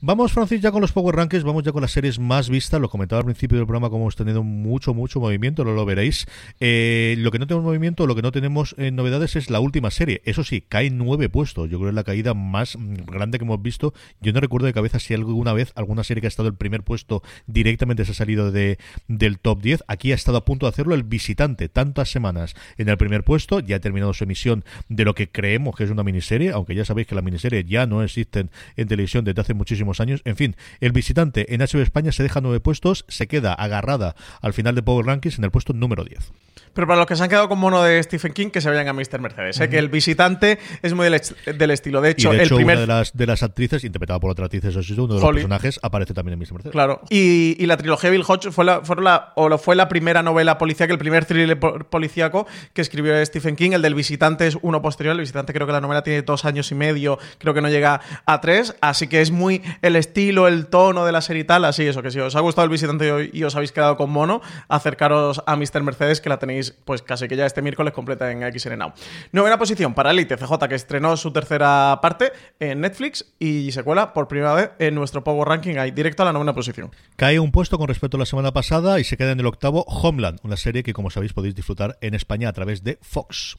Vamos, 0.01 0.31
Francis, 0.31 0.61
ya 0.61 0.71
con 0.71 0.81
los 0.81 0.91
Power 0.91 1.08
Rankings, 1.11 1.43
vamos 1.43 1.63
ya 1.63 1.71
con 1.71 1.81
las 1.81 1.91
series 1.91 2.19
más 2.19 2.49
vistas. 2.49 2.79
Lo 2.79 2.89
comentaba 2.89 3.19
al 3.19 3.25
principio 3.25 3.57
del 3.57 3.65
programa, 3.65 3.89
como 3.89 4.03
hemos 4.03 4.15
tenido 4.15 4.43
mucho, 4.43 4.93
mucho 4.93 5.19
movimiento, 5.19 5.63
no 5.63 5.73
lo 5.73 5.85
veréis. 5.85 6.25
Eh, 6.59 7.15
lo 7.19 7.31
que 7.31 7.39
no 7.39 7.47
tenemos 7.47 7.65
movimiento, 7.65 8.07
lo 8.07 8.15
que 8.15 8.21
no 8.21 8.31
tenemos 8.31 8.75
en 8.77 8.95
novedades 8.95 9.35
es 9.35 9.49
la 9.49 9.59
última 9.59 9.91
serie. 9.91 10.21
Eso 10.25 10.43
sí, 10.43 10.61
cae 10.61 10.89
nueve 10.89 11.29
puestos. 11.29 11.69
Yo 11.69 11.77
creo 11.77 11.87
que 11.87 11.89
es 11.89 11.95
la 11.95 12.03
caída 12.03 12.33
más 12.33 12.77
grande 12.79 13.37
que 13.39 13.45
hemos 13.45 13.61
visto. 13.61 13.93
Yo 14.21 14.33
no 14.33 14.39
recuerdo 14.39 14.67
de 14.67 14.73
cabeza 14.73 14.99
si 14.99 15.13
alguna 15.13 15.53
vez 15.53 15.71
alguna 15.75 16.03
serie 16.03 16.21
que 16.21 16.27
ha 16.27 16.29
estado 16.29 16.49
el 16.49 16.55
primer 16.55 16.83
puesto 16.83 17.23
directamente 17.47 18.05
se 18.05 18.11
ha 18.11 18.15
salido 18.15 18.51
de, 18.51 18.77
del 19.07 19.39
top 19.39 19.61
10. 19.61 19.83
Aquí 19.87 20.11
ha 20.11 20.15
estado 20.15 20.37
a 20.37 20.45
punto 20.45 20.65
de 20.65 20.71
hacerlo 20.71 20.95
el 20.95 21.03
visitante, 21.03 21.69
tantas 21.69 22.11
semanas 22.11 22.55
en 22.77 22.89
el 22.89 22.97
primer 22.97 23.23
puesto. 23.23 23.59
Ya 23.59 23.77
ha 23.77 23.79
terminado 23.79 24.13
su 24.13 24.23
emisión 24.23 24.63
de 24.87 25.05
lo 25.05 25.15
que 25.15 25.29
creemos 25.29 25.75
que 25.75 25.83
es 25.83 25.89
una 25.89 26.03
miniserie, 26.03 26.51
aunque 26.51 26.75
ya 26.75 26.85
sabéis 26.85 27.07
que 27.07 27.15
las 27.15 27.23
miniseries 27.23 27.65
ya 27.65 27.85
no 27.85 28.03
existen 28.03 28.51
en 28.75 28.87
televisión 28.87 29.25
desde 29.25 29.41
hace 29.41 29.53
muchísimos 29.53 29.99
años. 29.99 30.21
En 30.25 30.35
fin, 30.35 30.55
el 30.79 30.93
visitante 30.99 31.53
en 31.53 31.61
HBO 31.61 31.81
España 31.81 32.11
se 32.11 32.23
deja 32.23 32.41
nueve 32.41 32.59
puestos, 32.59 33.05
se 33.07 33.29
queda 33.29 33.53
agarrada 33.53 34.15
al 34.41 34.51
final 34.51 34.75
de 34.75 34.83
Power 34.83 35.05
Rankings 35.05 35.37
en 35.37 35.45
el 35.45 35.51
puesto 35.51 35.71
número 35.71 36.03
10. 36.03 36.33
Pero 36.73 36.87
para 36.87 36.97
los 36.99 37.07
que 37.07 37.15
se 37.15 37.23
han 37.23 37.29
quedado 37.29 37.49
con 37.49 37.59
mono 37.59 37.83
de 37.83 38.01
Stephen 38.03 38.33
King, 38.33 38.49
que 38.49 38.61
se 38.61 38.69
vayan 38.69 38.87
a 38.87 38.93
Mr. 38.93 39.19
Mercedes. 39.19 39.59
¿eh? 39.59 39.69
Que 39.69 39.77
el 39.77 39.89
visitante 39.89 40.59
es 40.81 40.93
muy 40.93 41.05
del, 41.05 41.71
estilo. 41.71 42.01
De 42.01 42.11
hecho, 42.11 42.31
el 42.31 42.47
primer... 42.47 42.77
una 42.77 42.81
de 42.81 42.87
las, 42.87 43.15
de 43.15 43.25
las 43.25 43.43
actrices, 43.43 43.83
interpretada 43.83 44.19
por 44.19 44.31
otra 44.31 44.45
actriz, 44.45 44.65
eso 44.65 44.79
uno 45.03 45.15
de 45.15 45.21
los 45.21 45.31
personajes, 45.31 45.79
aparece 45.83 46.13
también 46.13 46.33
en 46.33 46.39
Mr. 46.39 46.53
Mercedes. 46.53 46.71
Claro. 46.71 47.01
Y, 47.09 47.65
la 47.65 47.77
trilogía 47.77 48.09
Bill 48.09 48.23
Hodge 48.27 48.51
fue 48.51 48.65
la, 48.65 48.81
fue 48.81 48.95
la, 49.01 49.33
o 49.35 49.55
fue 49.57 49.75
la 49.75 49.87
primera 49.87 50.23
novela 50.23 50.57
policíaca, 50.57 50.91
el 50.91 50.99
primer 50.99 51.25
thriller 51.25 51.59
policíaco 51.59 52.47
que 52.73 52.81
escribió 52.81 53.23
Stephen 53.25 53.55
King. 53.55 53.71
El 53.71 53.81
del 53.81 53.93
visitante 53.93 54.47
es 54.47 54.57
uno 54.61 54.81
posterior. 54.81 55.13
El 55.13 55.21
visitante 55.21 55.53
creo 55.53 55.67
que 55.67 55.73
la 55.73 55.81
novela 55.81 56.03
tiene 56.03 56.23
dos 56.23 56.45
años 56.45 56.71
y 56.71 56.75
medio, 56.75 57.19
creo 57.37 57.53
que 57.53 57.61
no 57.61 57.69
llega 57.69 58.01
a 58.25 58.41
tres. 58.41 58.75
Así 58.81 59.07
que 59.07 59.21
es 59.21 59.31
muy 59.31 59.61
el 59.81 59.95
estilo, 59.95 60.47
el 60.47 60.67
tono 60.67 61.05
de 61.05 61.11
la 61.11 61.21
serie 61.21 61.43
y 61.43 61.45
tal. 61.45 61.65
Así, 61.65 61.85
eso, 61.85 62.01
que 62.01 62.11
si 62.11 62.19
os 62.19 62.35
ha 62.35 62.39
gustado 62.39 62.65
el 62.65 62.71
visitante 62.71 63.29
y 63.31 63.43
os 63.43 63.55
habéis 63.55 63.71
quedado 63.71 63.97
con 63.97 64.09
mono, 64.09 64.41
acercaros 64.67 65.43
a 65.45 65.55
Mr. 65.55 65.83
Mercedes, 65.83 66.21
que 66.21 66.29
la 66.29 66.39
tenéis 66.39 66.58
tenéis 66.59 66.75
pues 66.85 67.01
casi 67.01 67.27
que 67.27 67.35
ya 67.35 67.45
este 67.45 67.61
miércoles 67.61 67.93
completa 67.93 68.31
en 68.31 68.41
XN 68.41 68.77
Now. 68.77 68.93
Novena 69.31 69.57
posición 69.57 69.93
para 69.93 70.11
Elite 70.11 70.37
CJ, 70.37 70.67
que 70.67 70.75
estrenó 70.75 71.15
su 71.17 71.31
tercera 71.31 71.99
parte 72.01 72.31
en 72.59 72.81
Netflix 72.81 73.33
y 73.39 73.71
se 73.71 73.83
cuela 73.83 74.13
por 74.13 74.27
primera 74.27 74.53
vez 74.53 74.71
en 74.79 74.95
nuestro 74.95 75.23
Power 75.23 75.47
Ranking 75.47 75.77
ahí, 75.77 75.91
directo 75.91 76.23
a 76.23 76.25
la 76.25 76.33
novena 76.33 76.53
posición. 76.53 76.91
Cae 77.15 77.39
un 77.39 77.51
puesto 77.51 77.77
con 77.77 77.87
respecto 77.87 78.17
a 78.17 78.19
la 78.19 78.25
semana 78.25 78.51
pasada 78.51 78.99
y 78.99 79.03
se 79.03 79.17
queda 79.17 79.31
en 79.31 79.39
el 79.39 79.45
octavo 79.45 79.83
Homeland, 79.87 80.39
una 80.43 80.57
serie 80.57 80.83
que 80.83 80.93
como 80.93 81.09
sabéis 81.09 81.33
podéis 81.33 81.55
disfrutar 81.55 81.97
en 82.01 82.13
España 82.13 82.49
a 82.49 82.53
través 82.53 82.83
de 82.83 82.97
Fox. 83.01 83.57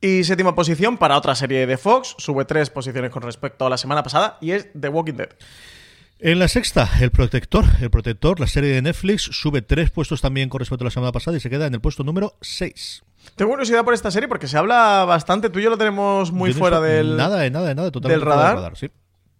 Y 0.00 0.24
séptima 0.24 0.54
posición 0.54 0.98
para 0.98 1.16
otra 1.16 1.34
serie 1.34 1.66
de 1.66 1.78
Fox, 1.78 2.14
sube 2.18 2.44
tres 2.44 2.68
posiciones 2.68 3.10
con 3.10 3.22
respecto 3.22 3.64
a 3.64 3.70
la 3.70 3.78
semana 3.78 4.02
pasada 4.02 4.36
y 4.40 4.50
es 4.50 4.68
The 4.78 4.88
Walking 4.88 5.14
Dead. 5.14 5.30
En 6.20 6.38
la 6.38 6.48
sexta, 6.48 6.88
El 7.00 7.10
Protector. 7.10 7.64
El 7.80 7.90
Protector, 7.90 8.40
la 8.40 8.46
serie 8.46 8.70
de 8.70 8.82
Netflix, 8.82 9.22
sube 9.22 9.62
tres 9.62 9.90
puestos 9.90 10.20
también 10.20 10.48
con 10.48 10.60
respecto 10.60 10.84
a 10.84 10.86
la 10.86 10.90
semana 10.90 11.12
pasada 11.12 11.36
y 11.36 11.40
se 11.40 11.50
queda 11.50 11.66
en 11.66 11.74
el 11.74 11.80
puesto 11.80 12.04
número 12.04 12.36
6. 12.40 13.04
Tengo 13.36 13.50
curiosidad 13.50 13.84
por 13.84 13.94
esta 13.94 14.10
serie 14.10 14.28
porque 14.28 14.46
se 14.46 14.56
habla 14.56 15.04
bastante. 15.04 15.50
Tú 15.50 15.58
y 15.58 15.64
yo 15.64 15.70
lo 15.70 15.78
tenemos 15.78 16.30
muy 16.30 16.52
fuera 16.52 16.80
del. 16.80 17.16
Nada, 17.16 17.38
de 17.38 17.50
nada, 17.50 17.68
de 17.68 17.74
nada, 17.74 17.90
totalmente 17.90 18.20
del 18.20 18.26
radar. 18.26 18.54
radar, 18.56 18.76
sí. 18.76 18.90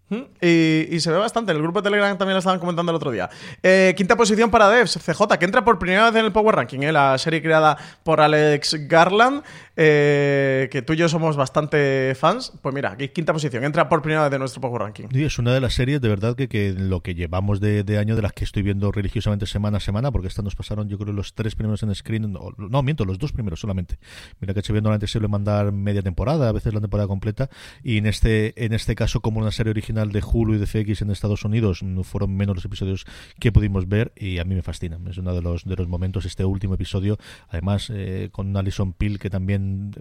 Y, 0.09 0.99
se 0.99 1.11
ve 1.11 1.17
bastante. 1.17 1.51
En 1.51 1.57
el 1.57 1.63
grupo 1.63 1.81
de 1.81 1.89
Telegram 1.89 2.17
también 2.17 2.35
lo 2.35 2.39
estaban 2.39 2.59
comentando 2.59 2.91
el 2.91 2.95
otro 2.95 3.11
día. 3.11 3.29
Eh, 3.63 3.93
quinta 3.97 4.15
posición 4.15 4.51
para 4.51 4.69
Devs, 4.69 4.99
CJ, 5.03 5.37
que 5.39 5.45
entra 5.45 5.65
por 5.65 5.79
primera 5.79 6.05
vez 6.05 6.19
en 6.19 6.25
el 6.25 6.31
Power 6.31 6.55
Ranking, 6.55 6.81
eh, 6.81 6.91
la 6.91 7.17
serie 7.17 7.41
creada 7.41 7.77
por 8.03 8.21
Alex 8.21 8.87
Garland, 8.87 9.43
eh, 9.75 10.69
que 10.71 10.81
tú 10.83 10.93
y 10.93 10.97
yo 10.97 11.09
somos 11.09 11.35
bastante 11.35 12.13
fans. 12.15 12.53
Pues 12.61 12.75
mira, 12.75 12.91
aquí 12.91 13.09
quinta 13.09 13.33
posición, 13.33 13.63
entra 13.63 13.89
por 13.89 14.01
primera 14.01 14.23
vez 14.23 14.33
en 14.33 14.39
nuestro 14.39 14.61
Power 14.61 14.83
Ranking. 14.83 15.07
Y 15.11 15.23
es 15.23 15.39
una 15.39 15.53
de 15.53 15.59
las 15.59 15.73
series, 15.73 15.99
de 16.01 16.09
verdad, 16.09 16.35
que, 16.35 16.47
que 16.47 16.73
lo 16.77 17.01
que 17.01 17.15
llevamos 17.15 17.59
de, 17.59 17.83
de 17.83 17.97
año, 17.97 18.15
de 18.15 18.21
las 18.21 18.33
que 18.33 18.43
estoy 18.43 18.61
viendo 18.61 18.91
religiosamente 18.91 19.47
semana 19.47 19.77
a 19.77 19.79
semana, 19.79 20.11
porque 20.11 20.27
estas 20.27 20.45
nos 20.45 20.55
pasaron, 20.55 20.87
yo 20.87 20.99
creo, 20.99 21.13
los 21.13 21.33
tres 21.33 21.55
primeros 21.55 21.81
en 21.81 21.93
screen. 21.95 22.31
No, 22.31 22.53
no, 22.57 22.83
miento, 22.83 23.05
los 23.05 23.17
dos 23.17 23.31
primeros 23.31 23.59
solamente. 23.59 23.97
Mira 24.39 24.53
que 24.53 24.61
HBO 24.61 24.75
normalmente 24.75 25.07
suele 25.07 25.27
mandar 25.27 25.71
media 25.71 26.03
temporada, 26.03 26.49
a 26.49 26.51
veces 26.51 26.73
la 26.73 26.81
temporada 26.81 27.07
completa, 27.07 27.49
y 27.83 27.97
en 27.97 28.05
este, 28.05 28.53
en 28.63 28.73
este 28.73 28.93
caso, 28.93 29.21
como 29.21 29.39
una 29.39 29.51
serie 29.51 29.71
original 29.71 29.94
de 29.95 30.23
Hulu 30.23 30.55
y 30.55 30.57
de 30.57 30.67
FX 30.67 31.01
en 31.01 31.11
Estados 31.11 31.45
Unidos, 31.45 31.83
fueron 32.03 32.35
menos 32.35 32.55
los 32.55 32.65
episodios 32.65 33.05
que 33.39 33.51
pudimos 33.51 33.87
ver, 33.87 34.11
y 34.15 34.39
a 34.39 34.43
mí 34.43 34.55
me 34.55 34.61
fascina. 34.61 34.99
Es 35.09 35.17
uno 35.17 35.33
de 35.33 35.41
los, 35.41 35.63
de 35.63 35.75
los 35.75 35.87
momentos, 35.87 36.25
este 36.25 36.43
último 36.43 36.73
episodio, 36.73 37.17
además, 37.49 37.89
eh, 37.93 38.29
con 38.31 38.55
Alison 38.57 38.93
Peel, 38.93 39.19
que 39.19 39.29
también, 39.29 39.91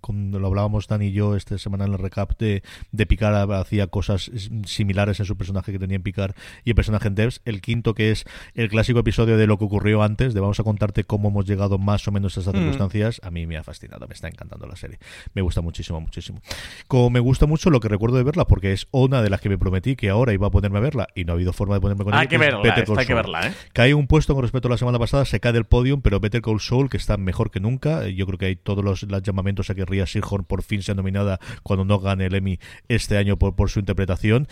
con, 0.00 0.30
lo 0.30 0.46
hablábamos 0.46 0.88
Dan 0.88 1.02
y 1.02 1.12
yo 1.12 1.36
esta 1.36 1.58
semana 1.58 1.84
en 1.84 1.92
el 1.92 1.98
recap 1.98 2.38
de, 2.38 2.62
de 2.90 3.06
Picard, 3.06 3.52
hacía 3.52 3.88
cosas 3.88 4.30
similares 4.64 5.20
en 5.20 5.26
su 5.26 5.36
personaje 5.36 5.72
que 5.72 5.78
tenía 5.78 5.96
en 5.96 6.02
Picard 6.02 6.34
y 6.64 6.70
el 6.70 6.76
personaje 6.76 7.08
en 7.08 7.14
Devs. 7.14 7.40
El 7.44 7.60
quinto, 7.60 7.94
que 7.94 8.10
es 8.10 8.24
el 8.54 8.68
clásico 8.68 9.00
episodio 9.00 9.36
de 9.36 9.46
lo 9.46 9.58
que 9.58 9.64
ocurrió 9.64 10.02
antes, 10.02 10.32
de 10.34 10.40
vamos 10.40 10.58
a 10.60 10.64
contarte 10.64 11.04
cómo 11.04 11.28
hemos 11.28 11.46
llegado 11.46 11.78
más 11.78 12.06
o 12.08 12.12
menos 12.12 12.36
a 12.36 12.40
estas 12.40 12.54
Mm. 12.54 12.58
circunstancias, 12.58 13.20
a 13.22 13.30
mí 13.30 13.46
me 13.46 13.56
ha 13.56 13.62
fascinado, 13.62 14.06
me 14.06 14.14
está 14.14 14.28
encantando 14.28 14.66
la 14.66 14.76
serie. 14.76 14.98
Me 15.34 15.42
gusta 15.42 15.60
muchísimo, 15.60 16.00
muchísimo. 16.00 16.40
Como 16.88 17.10
me 17.10 17.20
gusta 17.20 17.46
mucho 17.46 17.70
lo 17.70 17.80
que 17.80 17.88
recuerdo 17.88 18.16
de 18.16 18.22
verla, 18.22 18.46
porque 18.46 18.72
es 18.72 18.86
una 18.90 19.22
de 19.22 19.30
las 19.30 19.40
que 19.42 19.48
me 19.48 19.58
prometí 19.58 19.96
que 19.96 20.08
ahora 20.08 20.32
iba 20.32 20.46
a 20.46 20.50
ponerme 20.50 20.78
a 20.78 20.80
verla 20.80 21.08
y 21.14 21.24
no 21.24 21.32
ha 21.32 21.34
habido 21.34 21.52
forma 21.52 21.74
de 21.74 21.80
ponerme 21.80 22.04
con 22.04 22.14
Hay 22.14 22.20
ella, 22.20 22.28
que 22.28 22.34
es 22.36 22.40
verla, 22.40 22.62
Better 22.62 22.78
esta 22.78 22.86
Call 22.86 22.98
hay 22.98 23.06
que 23.06 23.14
verla, 23.14 23.46
¿eh? 23.48 23.52
Cae 23.72 23.94
un 23.94 24.06
puesto 24.06 24.34
con 24.34 24.42
respecto 24.42 24.68
a 24.68 24.70
la 24.70 24.78
semana 24.78 24.98
pasada, 24.98 25.24
se 25.24 25.40
cae 25.40 25.52
del 25.52 25.64
podium, 25.64 26.00
pero 26.00 26.20
Better 26.20 26.40
Call 26.40 26.60
Saul, 26.60 26.88
que 26.88 26.96
está 26.96 27.16
mejor 27.16 27.50
que 27.50 27.60
nunca. 27.60 28.06
Yo 28.08 28.26
creo 28.26 28.38
que 28.38 28.46
hay 28.46 28.56
todos 28.56 28.84
los, 28.84 29.02
los 29.02 29.22
llamamientos 29.22 29.68
a 29.70 29.74
que 29.74 29.84
Ria 29.84 30.06
Seahorn 30.06 30.44
por 30.44 30.62
fin 30.62 30.82
sea 30.82 30.94
nominada 30.94 31.40
cuando 31.62 31.84
no 31.84 31.98
gane 31.98 32.26
el 32.26 32.34
Emmy 32.34 32.58
este 32.88 33.18
año 33.18 33.36
por, 33.36 33.54
por 33.54 33.68
su 33.68 33.80
interpretación. 33.80 34.48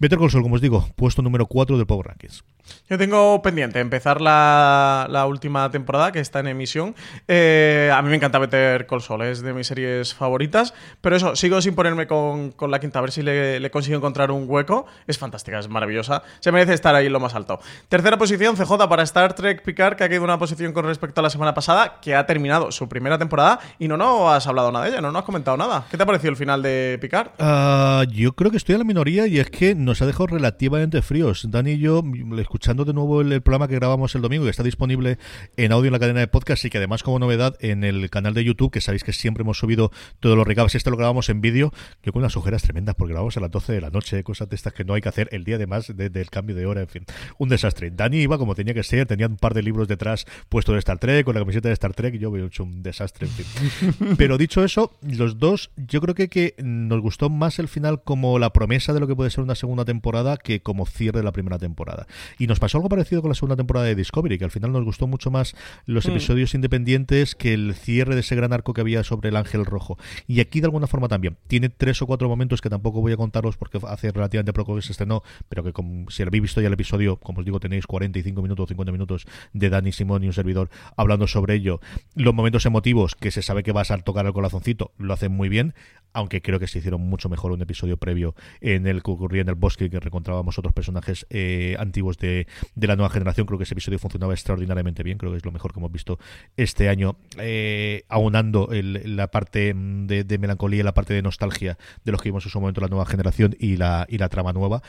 Better 0.00 0.18
Call 0.18 0.30
Saul, 0.30 0.42
como 0.42 0.54
os 0.54 0.62
digo, 0.62 0.88
puesto 0.96 1.20
número 1.20 1.44
4 1.44 1.76
del 1.76 1.86
Power 1.86 2.06
Rankings. 2.06 2.42
Yo 2.88 2.98
tengo 2.98 3.42
pendiente 3.42 3.80
empezar 3.80 4.20
la, 4.20 5.06
la 5.10 5.26
última 5.26 5.70
temporada 5.70 6.10
que 6.10 6.20
está 6.20 6.40
en 6.40 6.48
emisión. 6.48 6.94
Eh, 7.28 7.90
a 7.92 8.00
mí 8.00 8.08
me 8.08 8.16
encanta 8.16 8.38
Better 8.38 8.86
Call 8.86 9.02
Saul, 9.02 9.22
es 9.22 9.42
de 9.42 9.52
mis 9.52 9.66
series 9.66 10.14
favoritas. 10.14 10.72
Pero 11.00 11.16
eso, 11.16 11.36
sigo 11.36 11.60
sin 11.60 11.74
ponerme 11.74 12.06
con, 12.06 12.52
con 12.52 12.70
la 12.70 12.80
quinta, 12.80 12.98
a 12.98 13.02
ver 13.02 13.12
si 13.12 13.22
le, 13.22 13.60
le 13.60 13.70
consigo 13.70 13.96
encontrar 13.96 14.30
un 14.30 14.44
hueco. 14.46 14.86
Es 15.06 15.18
fantástica, 15.18 15.58
es 15.58 15.68
maravillosa. 15.68 16.22
Se 16.40 16.50
merece 16.50 16.74
estar 16.74 16.94
ahí 16.94 17.06
en 17.06 17.12
lo 17.12 17.20
más 17.20 17.34
alto. 17.34 17.60
Tercera 17.88 18.16
posición, 18.16 18.56
CJ 18.56 18.88
para 18.88 19.02
Star 19.02 19.34
Trek 19.34 19.62
Picard, 19.62 19.96
que 19.96 20.04
ha 20.04 20.08
caído 20.08 20.24
una 20.24 20.38
posición 20.38 20.72
con 20.72 20.84
respecto 20.86 21.20
a 21.20 21.22
la 21.22 21.30
semana 21.30 21.54
pasada, 21.54 22.00
que 22.00 22.14
ha 22.14 22.24
terminado 22.26 22.72
su 22.72 22.88
primera 22.88 23.18
temporada 23.18 23.60
y 23.78 23.88
no 23.88 23.96
nos 23.96 24.32
has 24.32 24.46
hablado 24.46 24.72
nada 24.72 24.86
de 24.86 24.92
ella, 24.92 25.00
no 25.00 25.12
nos 25.12 25.20
has 25.20 25.26
comentado 25.26 25.56
nada. 25.56 25.84
¿Qué 25.90 25.96
te 25.96 26.02
ha 26.02 26.06
parecido 26.06 26.30
el 26.30 26.36
final 26.36 26.62
de 26.62 26.98
Picard? 27.00 27.30
Ah, 27.38 28.04
yo 28.08 28.32
creo 28.32 28.50
que 28.50 28.56
estoy 28.56 28.74
en 28.74 28.80
la 28.80 28.84
minoría 28.84 29.26
y 29.26 29.38
es 29.38 29.50
que 29.50 29.74
nos 29.90 30.00
ha 30.02 30.06
dejado 30.06 30.28
relativamente 30.28 31.02
fríos. 31.02 31.46
Dani 31.50 31.72
y 31.72 31.78
yo, 31.78 32.02
escuchando 32.38 32.84
de 32.84 32.92
nuevo 32.92 33.20
el, 33.20 33.32
el 33.32 33.42
programa 33.42 33.68
que 33.68 33.74
grabamos 33.74 34.14
el 34.14 34.22
domingo, 34.22 34.44
que 34.44 34.50
está 34.50 34.62
disponible 34.62 35.18
en 35.56 35.72
audio 35.72 35.88
en 35.88 35.92
la 35.92 35.98
cadena 35.98 36.20
de 36.20 36.28
podcast 36.28 36.64
y 36.64 36.70
que 36.70 36.78
además 36.78 37.02
como 37.02 37.18
novedad 37.18 37.56
en 37.60 37.84
el 37.84 38.08
canal 38.10 38.34
de 38.34 38.44
YouTube, 38.44 38.70
que 38.70 38.80
sabéis 38.80 39.04
que 39.04 39.12
siempre 39.12 39.42
hemos 39.42 39.58
subido 39.58 39.90
todos 40.20 40.36
los 40.36 40.46
recaps, 40.46 40.74
este 40.74 40.90
lo 40.90 40.96
grabamos 40.96 41.28
en 41.28 41.40
vídeo, 41.40 41.72
yo 42.02 42.12
con 42.12 42.20
unas 42.22 42.36
ojeras 42.36 42.62
tremendas 42.62 42.94
porque 42.94 43.12
grabamos 43.12 43.36
a 43.36 43.40
las 43.40 43.50
12 43.50 43.72
de 43.72 43.80
la 43.80 43.90
noche, 43.90 44.22
cosas 44.24 44.48
de 44.48 44.56
estas 44.56 44.72
que 44.72 44.84
no 44.84 44.94
hay 44.94 45.00
que 45.02 45.08
hacer 45.08 45.28
el 45.32 45.44
día 45.44 45.56
además 45.56 45.92
de- 45.96 46.08
del 46.10 46.30
cambio 46.30 46.54
de 46.56 46.66
hora, 46.66 46.80
en 46.82 46.88
fin, 46.88 47.04
un 47.38 47.48
desastre. 47.48 47.90
Dani 47.90 48.18
iba 48.18 48.38
como 48.38 48.54
tenía 48.54 48.74
que 48.74 48.82
ser, 48.82 49.06
tenía 49.06 49.26
un 49.26 49.36
par 49.36 49.54
de 49.54 49.62
libros 49.62 49.88
detrás 49.88 50.24
puesto 50.48 50.72
de 50.72 50.78
Star 50.78 50.98
Trek, 50.98 51.24
con 51.24 51.34
la 51.34 51.40
camiseta 51.40 51.68
de 51.68 51.74
Star 51.74 51.94
Trek, 51.94 52.14
y 52.14 52.18
yo 52.18 52.30
veo 52.30 52.46
hecho 52.46 52.62
un 52.64 52.82
desastre, 52.82 53.26
en 53.26 53.32
fin. 53.32 54.14
Pero 54.16 54.38
dicho 54.38 54.64
eso, 54.64 54.92
los 55.02 55.38
dos, 55.38 55.70
yo 55.76 56.00
creo 56.00 56.14
que, 56.14 56.28
que 56.28 56.54
nos 56.58 57.00
gustó 57.00 57.28
más 57.30 57.58
el 57.58 57.68
final 57.68 58.02
como 58.04 58.38
la 58.38 58.52
promesa 58.52 58.92
de 58.92 59.00
lo 59.00 59.06
que 59.06 59.16
puede 59.16 59.30
ser 59.30 59.42
una 59.42 59.54
segunda 59.54 59.79
temporada 59.84 60.36
que 60.36 60.60
como 60.60 60.86
cierre 60.86 61.18
de 61.20 61.24
la 61.24 61.32
primera 61.32 61.58
temporada. 61.58 62.06
Y 62.38 62.46
nos 62.46 62.58
pasó 62.58 62.78
algo 62.78 62.88
parecido 62.88 63.22
con 63.22 63.30
la 63.30 63.34
segunda 63.34 63.56
temporada 63.56 63.86
de 63.86 63.94
Discovery, 63.94 64.38
que 64.38 64.44
al 64.44 64.50
final 64.50 64.72
nos 64.72 64.84
gustó 64.84 65.06
mucho 65.06 65.30
más 65.30 65.54
los 65.86 66.06
Mm. 66.06 66.10
episodios 66.10 66.54
independientes 66.54 67.34
que 67.34 67.54
el 67.54 67.74
cierre 67.74 68.14
de 68.14 68.20
ese 68.20 68.34
gran 68.36 68.52
arco 68.52 68.72
que 68.72 68.80
había 68.80 69.04
sobre 69.04 69.28
el 69.28 69.36
Ángel 69.36 69.64
Rojo. 69.64 69.98
Y 70.26 70.40
aquí 70.40 70.60
de 70.60 70.66
alguna 70.66 70.86
forma 70.86 71.08
también. 71.08 71.36
Tiene 71.46 71.68
tres 71.68 72.00
o 72.02 72.06
cuatro 72.06 72.28
momentos 72.28 72.60
que 72.60 72.70
tampoco 72.70 73.00
voy 73.00 73.12
a 73.12 73.16
contaros 73.16 73.56
porque 73.56 73.78
hace 73.86 74.10
relativamente 74.12 74.52
poco 74.52 74.76
que 74.76 74.82
se 74.82 74.92
estrenó, 74.92 75.22
pero 75.48 75.62
que 75.62 75.72
como, 75.72 76.10
si 76.10 76.22
habéis 76.22 76.42
visto 76.42 76.60
ya 76.60 76.68
el 76.68 76.72
episodio, 76.74 77.16
como 77.16 77.40
os 77.40 77.44
digo, 77.44 77.60
tenéis 77.60 77.86
45 77.86 78.42
minutos 78.42 78.64
o 78.64 78.66
50 78.68 78.92
minutos 78.92 79.26
de 79.52 79.70
Dani 79.70 79.92
Simón 79.92 80.24
y 80.24 80.26
un 80.26 80.32
servidor 80.32 80.70
hablando 80.96 81.26
sobre 81.26 81.54
ello. 81.54 81.80
Los 82.14 82.34
momentos 82.34 82.66
emotivos 82.66 83.14
que 83.14 83.30
se 83.30 83.42
sabe 83.42 83.62
que 83.62 83.72
vas 83.72 83.90
a 83.90 83.98
tocar 83.98 84.26
el 84.26 84.32
corazoncito 84.32 84.92
lo 84.98 85.12
hacen 85.14 85.32
muy 85.32 85.48
bien, 85.48 85.74
aunque 86.12 86.42
creo 86.42 86.58
que 86.58 86.66
se 86.66 86.78
hicieron 86.78 87.02
mucho 87.02 87.28
mejor 87.28 87.52
un 87.52 87.62
episodio 87.62 87.96
previo 87.96 88.34
en 88.60 88.86
el 88.86 89.02
que 89.02 89.10
ocurría 89.10 89.42
en 89.42 89.48
el 89.48 89.54
bosque 89.60 89.88
que 89.90 90.00
reencontrábamos 90.00 90.58
otros 90.58 90.72
personajes 90.74 91.26
eh, 91.30 91.76
antiguos 91.78 92.18
de, 92.18 92.46
de 92.74 92.86
la 92.86 92.96
nueva 92.96 93.10
generación. 93.10 93.46
Creo 93.46 93.58
que 93.58 93.64
ese 93.64 93.74
episodio 93.74 93.98
funcionaba 93.98 94.32
extraordinariamente 94.32 95.02
bien, 95.02 95.18
creo 95.18 95.30
que 95.32 95.38
es 95.38 95.44
lo 95.44 95.52
mejor 95.52 95.72
que 95.72 95.78
hemos 95.80 95.92
visto 95.92 96.18
este 96.56 96.88
año, 96.88 97.16
eh, 97.38 98.04
aunando 98.08 98.70
el- 98.72 99.16
la 99.16 99.30
parte 99.30 99.72
mm, 99.74 100.06
de, 100.06 100.24
de 100.24 100.38
melancolía 100.38 100.82
la 100.82 100.94
parte 100.94 101.14
de 101.14 101.22
nostalgia 101.22 101.78
de 102.04 102.12
los 102.12 102.20
que 102.22 102.30
vimos 102.30 102.44
en 102.44 102.50
su 102.50 102.60
momento 102.60 102.80
la 102.80 102.88
nueva 102.88 103.06
generación 103.06 103.54
y 103.58 103.76
la, 103.76 104.06
y 104.08 104.18
la 104.18 104.28
trama 104.28 104.52
nueva. 104.52 104.82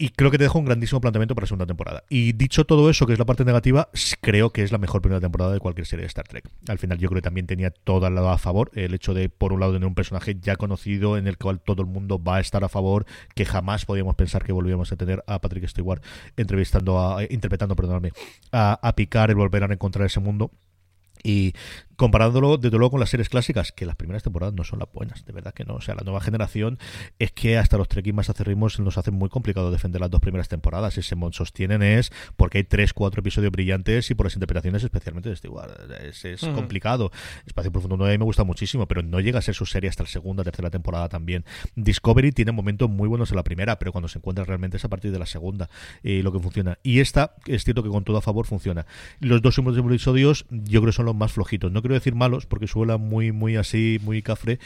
Y 0.00 0.10
creo 0.10 0.30
que 0.30 0.38
te 0.38 0.44
dejo 0.44 0.60
un 0.60 0.64
grandísimo 0.64 1.00
planteamiento 1.00 1.34
para 1.34 1.44
la 1.44 1.48
segunda 1.48 1.66
temporada. 1.66 2.04
Y 2.08 2.32
dicho 2.32 2.64
todo 2.64 2.88
eso, 2.88 3.04
que 3.04 3.14
es 3.14 3.18
la 3.18 3.26
parte 3.26 3.44
negativa, 3.44 3.88
creo 4.20 4.50
que 4.50 4.62
es 4.62 4.70
la 4.70 4.78
mejor 4.78 5.02
primera 5.02 5.20
temporada 5.20 5.52
de 5.52 5.58
cualquier 5.58 5.88
serie 5.88 6.02
de 6.02 6.06
Star 6.06 6.28
Trek. 6.28 6.48
Al 6.68 6.78
final 6.78 6.98
yo 6.98 7.08
creo 7.08 7.18
que 7.18 7.24
también 7.24 7.48
tenía 7.48 7.70
todo 7.70 8.06
al 8.06 8.14
lado 8.14 8.30
a 8.30 8.38
favor. 8.38 8.70
El 8.74 8.94
hecho 8.94 9.12
de, 9.12 9.28
por 9.28 9.52
un 9.52 9.58
lado, 9.58 9.72
tener 9.72 9.88
un 9.88 9.96
personaje 9.96 10.36
ya 10.40 10.54
conocido 10.54 11.18
en 11.18 11.26
el 11.26 11.36
cual 11.36 11.60
todo 11.60 11.82
el 11.82 11.88
mundo 11.88 12.22
va 12.22 12.36
a 12.36 12.40
estar 12.40 12.62
a 12.62 12.68
favor, 12.68 13.06
que 13.34 13.44
jamás 13.44 13.86
podíamos 13.86 14.14
pensar 14.14 14.44
que 14.44 14.52
volvíamos 14.52 14.92
a 14.92 14.96
tener 14.96 15.24
a 15.26 15.40
Patrick 15.40 15.66
Stewart 15.66 16.00
entrevistando 16.36 17.00
a, 17.00 17.24
eh, 17.24 17.28
interpretando, 17.30 17.74
perdóname, 17.74 18.12
a, 18.52 18.78
a 18.80 18.94
Picard, 18.94 19.30
el 19.30 19.36
volver 19.36 19.64
a 19.64 19.72
encontrar 19.72 20.06
ese 20.06 20.20
mundo. 20.20 20.52
Y 21.22 21.54
comparándolo 21.98 22.58
desde 22.58 22.78
luego 22.78 22.92
con 22.92 23.00
las 23.00 23.10
series 23.10 23.28
clásicas, 23.28 23.72
que 23.72 23.84
las 23.84 23.96
primeras 23.96 24.22
temporadas 24.22 24.54
no 24.54 24.62
son 24.62 24.78
las 24.78 24.88
buenas, 24.92 25.24
de 25.24 25.32
verdad 25.32 25.52
que 25.52 25.64
no. 25.64 25.74
O 25.74 25.80
sea, 25.80 25.96
la 25.96 26.02
nueva 26.04 26.20
generación 26.20 26.78
es 27.18 27.32
que 27.32 27.58
hasta 27.58 27.76
los 27.76 27.88
trekkies 27.88 28.14
más 28.14 28.30
acérrimos 28.30 28.78
nos 28.78 28.98
hacen 28.98 29.14
muy 29.14 29.28
complicado 29.28 29.72
defender 29.72 30.00
las 30.00 30.08
dos 30.08 30.20
primeras 30.20 30.48
temporadas. 30.48 30.96
Y 30.96 31.02
se 31.02 31.16
sostienen 31.32 31.82
es 31.82 32.12
porque 32.36 32.58
hay 32.58 32.64
tres, 32.64 32.92
cuatro 32.92 33.20
episodios 33.20 33.50
brillantes 33.50 34.10
y 34.10 34.14
por 34.14 34.26
las 34.26 34.34
interpretaciones 34.34 34.84
especialmente 34.84 35.28
de 35.28 35.36
Stewart. 35.36 35.72
Es, 36.02 36.24
es 36.24 36.42
Ujú. 36.44 36.54
complicado. 36.54 37.10
Espacio 37.46 37.72
Profundo 37.72 37.96
9 37.96 38.12
a 38.12 38.14
mí 38.14 38.18
me 38.18 38.24
gusta 38.24 38.44
muchísimo, 38.44 38.86
pero 38.86 39.02
no 39.02 39.18
llega 39.18 39.40
a 39.40 39.42
ser 39.42 39.56
su 39.56 39.66
serie 39.66 39.90
hasta 39.90 40.04
la 40.04 40.08
segunda, 40.08 40.44
tercera 40.44 40.70
temporada 40.70 41.08
también. 41.08 41.44
Discovery 41.74 42.30
tiene 42.30 42.52
momentos 42.52 42.88
muy 42.88 43.08
buenos 43.08 43.30
en 43.30 43.36
la 43.36 43.42
primera, 43.42 43.78
pero 43.80 43.90
cuando 43.90 44.06
se 44.06 44.18
encuentra 44.18 44.44
realmente 44.44 44.76
es 44.76 44.84
a 44.84 44.88
partir 44.88 45.10
de 45.10 45.18
la 45.18 45.26
segunda 45.26 45.68
eh, 46.04 46.22
lo 46.22 46.32
que 46.32 46.38
funciona. 46.38 46.78
Y 46.84 47.00
esta, 47.00 47.34
es 47.46 47.64
cierto 47.64 47.82
que 47.82 47.88
con 47.88 48.04
todo 48.04 48.18
a 48.18 48.22
favor 48.22 48.46
funciona. 48.46 48.86
Los 49.18 49.42
dos 49.42 49.58
últimos 49.58 49.76
episodios 49.76 50.46
yo 50.50 50.80
creo 50.80 50.92
que 50.92 50.96
son 50.96 51.06
los 51.08 51.16
más 51.16 51.32
flojitos. 51.32 51.72
No 51.72 51.82
quiero 51.82 51.94
decir 51.94 52.14
malos, 52.14 52.46
porque 52.46 52.66
suena 52.66 52.96
muy, 52.96 53.32
muy 53.32 53.56
así, 53.56 53.98
muy 54.02 54.22
cafre, 54.22 54.58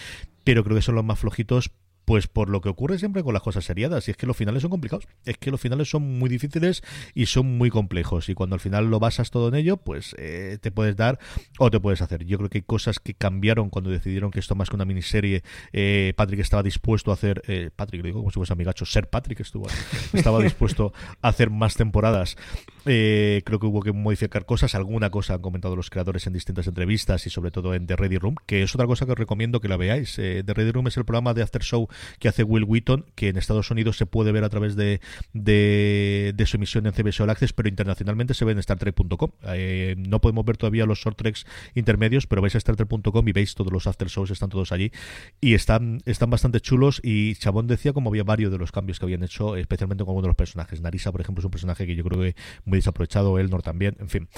pero 0.44 0.64
creo 0.64 0.76
que 0.76 0.82
son 0.82 0.94
los 0.94 1.04
más 1.04 1.18
flojitos 1.18 1.70
Pues 2.04 2.26
por 2.26 2.48
lo 2.48 2.60
que 2.60 2.68
ocurre 2.68 2.98
siempre 2.98 3.22
con 3.22 3.32
las 3.32 3.42
cosas 3.42 3.64
seriadas, 3.64 4.08
y 4.08 4.10
es 4.10 4.16
que 4.16 4.26
los 4.26 4.36
finales 4.36 4.62
son 4.62 4.70
complicados, 4.70 5.06
es 5.24 5.38
que 5.38 5.50
los 5.50 5.60
finales 5.60 5.88
son 5.88 6.18
muy 6.18 6.28
difíciles 6.28 6.82
y 7.14 7.26
son 7.26 7.58
muy 7.58 7.70
complejos, 7.70 8.28
y 8.28 8.34
cuando 8.34 8.54
al 8.54 8.60
final 8.60 8.90
lo 8.90 8.98
basas 8.98 9.30
todo 9.30 9.48
en 9.48 9.54
ello, 9.54 9.76
pues 9.76 10.14
eh, 10.18 10.58
te 10.60 10.70
puedes 10.70 10.96
dar 10.96 11.18
o 11.58 11.70
te 11.70 11.80
puedes 11.80 12.02
hacer. 12.02 12.24
Yo 12.24 12.38
creo 12.38 12.50
que 12.50 12.58
hay 12.58 12.62
cosas 12.62 12.98
que 12.98 13.14
cambiaron 13.14 13.70
cuando 13.70 13.90
decidieron 13.90 14.30
que 14.30 14.40
esto 14.40 14.54
más 14.54 14.68
que 14.68 14.76
una 14.76 14.84
miniserie, 14.84 15.42
eh, 15.72 16.12
Patrick 16.16 16.40
estaba 16.40 16.62
dispuesto 16.62 17.10
a 17.10 17.14
hacer, 17.14 17.42
eh, 17.46 17.70
Patrick, 17.74 18.02
lo 18.02 18.06
digo 18.06 18.18
como 18.20 18.30
si 18.30 18.34
fuese 18.34 18.52
amigacho, 18.52 18.84
ser 18.84 19.08
Patrick 19.08 19.40
estuvo, 19.40 19.66
estaba 20.12 20.42
dispuesto 20.42 20.92
a 21.20 21.28
hacer 21.28 21.50
más 21.50 21.76
temporadas. 21.76 22.36
creo 22.84 23.60
que 23.60 23.66
hubo 23.66 23.80
que 23.80 23.92
modificar 23.92 24.44
cosas, 24.44 24.74
alguna 24.74 25.10
cosa 25.10 25.34
han 25.34 25.42
comentado 25.42 25.76
los 25.76 25.90
creadores 25.90 26.26
en 26.26 26.32
distintas 26.32 26.66
entrevistas 26.66 27.26
y 27.26 27.30
sobre 27.30 27.50
todo 27.50 27.74
en 27.74 27.86
The 27.86 27.96
Ready 27.96 28.18
Room, 28.18 28.34
que 28.46 28.62
es 28.62 28.74
otra 28.74 28.86
cosa 28.86 29.06
que 29.06 29.12
os 29.12 29.18
recomiendo 29.18 29.60
que 29.60 29.68
la 29.68 29.76
veáis. 29.76 30.16
The 30.16 30.42
Ready 30.46 30.72
Room 30.72 30.88
es 30.88 30.96
el 30.96 31.04
programa 31.04 31.34
de 31.34 31.42
After 31.42 31.62
Show 31.62 31.88
que 32.18 32.28
hace 32.28 32.42
Will 32.42 32.64
Wheaton, 32.64 33.06
que 33.14 33.28
en 33.28 33.36
Estados 33.36 33.70
Unidos 33.70 33.96
se 33.96 34.06
puede 34.06 34.32
ver 34.32 34.44
a 34.44 34.48
través 34.48 34.76
de, 34.76 35.00
de, 35.32 36.44
su 36.46 36.56
emisión 36.56 36.86
en 36.86 36.92
CBS 36.92 37.22
All 37.22 37.30
Access, 37.30 37.52
pero 37.52 37.68
internacionalmente 37.68 38.34
se 38.34 38.44
ve 38.44 38.52
en 38.52 38.62
StarTrek.com. 38.62 39.30
Eh, 39.48 39.94
no 39.98 40.20
podemos 40.20 40.44
ver 40.44 40.56
todavía 40.56 40.86
los 40.86 40.98
short 40.98 41.16
treks 41.16 41.46
intermedios, 41.74 42.26
pero 42.26 42.42
vais 42.42 42.54
a 42.54 42.60
StarTrek.com 42.60 43.28
y 43.28 43.32
veis 43.32 43.54
todos 43.54 43.72
los 43.72 43.86
after 43.86 44.08
shows, 44.08 44.30
están 44.30 44.50
todos 44.50 44.72
allí 44.72 44.92
y 45.40 45.54
están, 45.54 46.00
están 46.04 46.30
bastante 46.30 46.60
chulos. 46.60 47.00
Y 47.02 47.34
Chabón 47.36 47.66
decía 47.66 47.92
como 47.92 48.10
había 48.10 48.24
varios 48.24 48.50
de 48.50 48.58
los 48.58 48.72
cambios 48.72 48.98
que 48.98 49.06
habían 49.06 49.22
hecho, 49.22 49.56
especialmente 49.56 50.04
con 50.04 50.14
uno 50.14 50.22
de 50.22 50.28
los 50.28 50.36
personajes. 50.36 50.80
Narisa, 50.80 51.12
por 51.12 51.20
ejemplo, 51.20 51.40
es 51.40 51.44
un 51.44 51.50
personaje 51.50 51.86
que 51.86 51.94
yo 51.94 52.04
creo 52.04 52.20
que 52.20 52.36
muy 52.64 52.78
desaprovechado, 52.78 53.38
Elnor 53.38 53.62
también, 53.62 53.96
en 54.00 54.08
fin. 54.08 54.28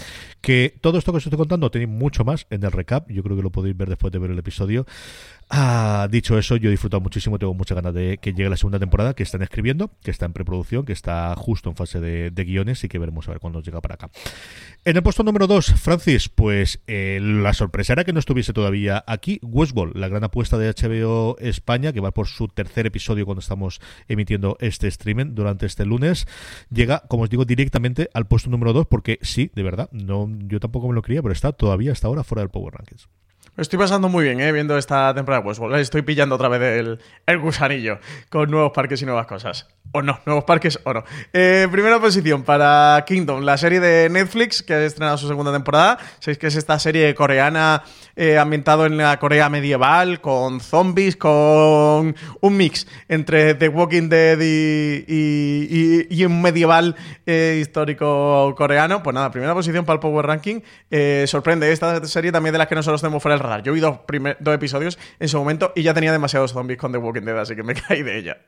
Que 0.41 0.75
todo 0.81 0.99
esto 0.99 1.13
que 1.13 1.19
os 1.19 1.27
estoy 1.27 1.39
contando 1.39 1.71
tenéis 1.71 1.91
mucho 1.91 2.25
más 2.25 2.47
en 2.51 2.63
el 2.65 2.73
recap, 2.73 3.11
yo 3.11 3.23
creo 3.23 3.37
que 3.37 3.43
lo 3.43 3.51
podéis 3.51 3.77
ver 3.77 3.89
después 3.89 4.13
de 4.13 4.19
ver 4.19 4.31
el 4.31 4.39
episodio. 4.39 4.87
Ah, 5.57 6.09
dicho 6.11 6.37
eso, 6.37 6.57
yo 6.57 6.69
he 6.69 6.73
disfrutado 6.73 7.01
muchísimo, 7.01 7.39
tengo 7.39 7.55
muchas 7.55 7.77
ganas 7.77 7.95
de 7.95 8.19
que 8.19 8.33
llegue 8.33 8.51
la 8.51 8.57
segunda 8.57 8.81
temporada, 8.81 9.15
que 9.15 9.23
están 9.23 9.41
escribiendo, 9.41 9.93
que 10.03 10.11
está 10.11 10.27
en 10.27 10.33
preproducción, 10.33 10.85
que 10.85 10.93
está 10.93 11.33
justo 11.37 11.71
en 11.71 11.77
fase 11.77 12.01
de, 12.01 12.45
guiones 12.45 12.83
y 12.83 12.89
que 12.89 12.99
veremos 12.99 13.29
a 13.29 13.31
ver 13.31 13.39
cuándo 13.39 13.63
llega 13.63 13.81
para 13.81 13.95
acá. 13.95 14.11
En 14.85 14.97
el 14.97 15.05
puesto 15.05 15.23
número 15.23 15.47
2, 15.47 15.75
Francis, 15.81 16.29
pues 16.29 16.81
eh, 16.89 17.21
la 17.23 17.53
sorpresa 17.53 17.93
era 17.93 18.03
que 18.03 18.13
no 18.13 18.19
estuviese 18.19 18.53
todavía 18.53 19.05
aquí. 19.07 19.39
Westworld, 19.45 19.97
la 19.97 20.09
gran 20.09 20.25
apuesta 20.25 20.59
de 20.59 20.75
HBO 20.75 21.39
España, 21.39 21.93
que 21.93 22.01
va 22.01 22.11
por 22.11 22.27
su 22.27 22.49
tercer 22.49 22.87
episodio 22.87 23.25
cuando 23.25 23.41
estamos 23.41 23.81
emitiendo 24.09 24.57
este 24.59 24.89
streaming 24.89 25.37
durante 25.37 25.67
este 25.67 25.87
lunes, 25.87 26.27
llega, 26.69 27.05
como 27.07 27.23
os 27.23 27.31
digo, 27.31 27.45
directamente 27.45 28.11
al 28.13 28.27
puesto 28.27 28.51
número 28.51 28.73
2, 28.73 28.89
porque 28.89 29.21
sí, 29.23 29.53
de 29.55 29.63
verdad, 29.63 29.89
no, 29.93 30.29
yo 30.49 30.59
tampoco 30.59 30.89
me 30.89 30.95
lo 30.95 31.03
creía, 31.03 31.23
pero 31.23 31.33
está 31.33 31.53
todavía 31.53 31.93
hasta 31.93 32.09
ahora 32.09 32.25
fuera 32.25 32.43
del 32.43 32.51
Power 32.51 32.75
Rankings. 32.75 33.09
Estoy 33.57 33.79
pasando 33.79 34.09
muy 34.09 34.25
bien, 34.25 34.41
¿eh? 34.41 34.53
Viendo 34.53 34.77
esta 34.77 35.15
temporada 35.15 35.43
de 35.43 35.49
Westworld. 35.49 35.77
Estoy 35.77 36.03
pillando 36.03 36.35
otra 36.35 36.49
vez 36.49 36.63
el, 36.63 36.99
el 37.27 37.39
gusanillo 37.39 37.99
con 38.31 38.51
nuevos 38.51 38.73
parques 38.73 39.03
y 39.03 39.07
nuevas 39.07 39.27
cosas 39.27 39.69
o 39.95 40.03
no, 40.03 40.18
nuevos 40.26 40.45
parques 40.45 40.80
o 40.82 40.93
no. 40.93 41.05
Eh, 41.32 41.68
primera 41.70 42.01
posición 42.01 42.43
para 42.43 43.05
Kingdom, 43.07 43.43
la 43.43 43.57
serie 43.57 43.78
de 43.78 44.09
Netflix 44.11 44.62
que 44.62 44.74
ha 44.74 44.85
estrenado 44.85 45.16
su 45.18 45.28
segunda 45.28 45.53
temporada. 45.53 45.99
Sabéis 46.18 46.39
que 46.39 46.49
es 46.49 46.57
esta 46.57 46.78
serie 46.80 47.14
coreana 47.14 47.85
eh, 48.16 48.37
ambientado 48.37 48.87
en 48.87 48.97
la 48.97 49.18
Corea 49.20 49.49
medieval, 49.49 50.20
con 50.20 50.61
zombies, 50.61 51.16
con 51.16 52.16
un 52.41 52.57
mix 52.57 52.89
entre 53.09 53.55
The 53.55 53.68
Walking 53.68 54.09
Dead 54.09 54.39
y, 54.41 56.24
un 56.24 56.43
medieval 56.43 56.97
eh, 57.24 57.59
histórico 57.61 58.53
coreano. 58.57 59.01
Pues 59.01 59.14
nada, 59.14 59.30
primera 59.30 59.55
posición 59.55 59.85
para 59.85 59.95
el 59.95 60.01
Power 60.01 60.26
Ranking. 60.26 60.61
sorprende 61.26 61.70
esta 61.70 62.05
serie 62.05 62.32
también 62.32 62.53
de 62.53 62.59
las 62.59 62.66
que 62.66 62.74
nosotros 62.74 63.01
tenemos 63.01 63.22
fuera 63.22 63.37
del 63.37 63.45
radar. 63.45 63.62
Yo 63.62 63.72
vi 63.72 63.78
dos, 63.78 64.01
dos 64.41 64.55
episodios 64.55 64.99
en 65.20 65.28
su 65.28 65.39
momento 65.39 65.72
y 65.76 65.82
ya 65.82 65.95
tenía 65.95 66.11
demasiados 66.11 66.53
zombies 66.53 66.80
con 66.80 66.91
The 66.91 66.99
Walking 66.99 67.22
Dead, 67.22 67.39
así 67.39 67.55
que 67.55 67.62
me 67.62 67.74
caí 67.89 68.03
de 68.03 68.18
ella. 68.18 68.39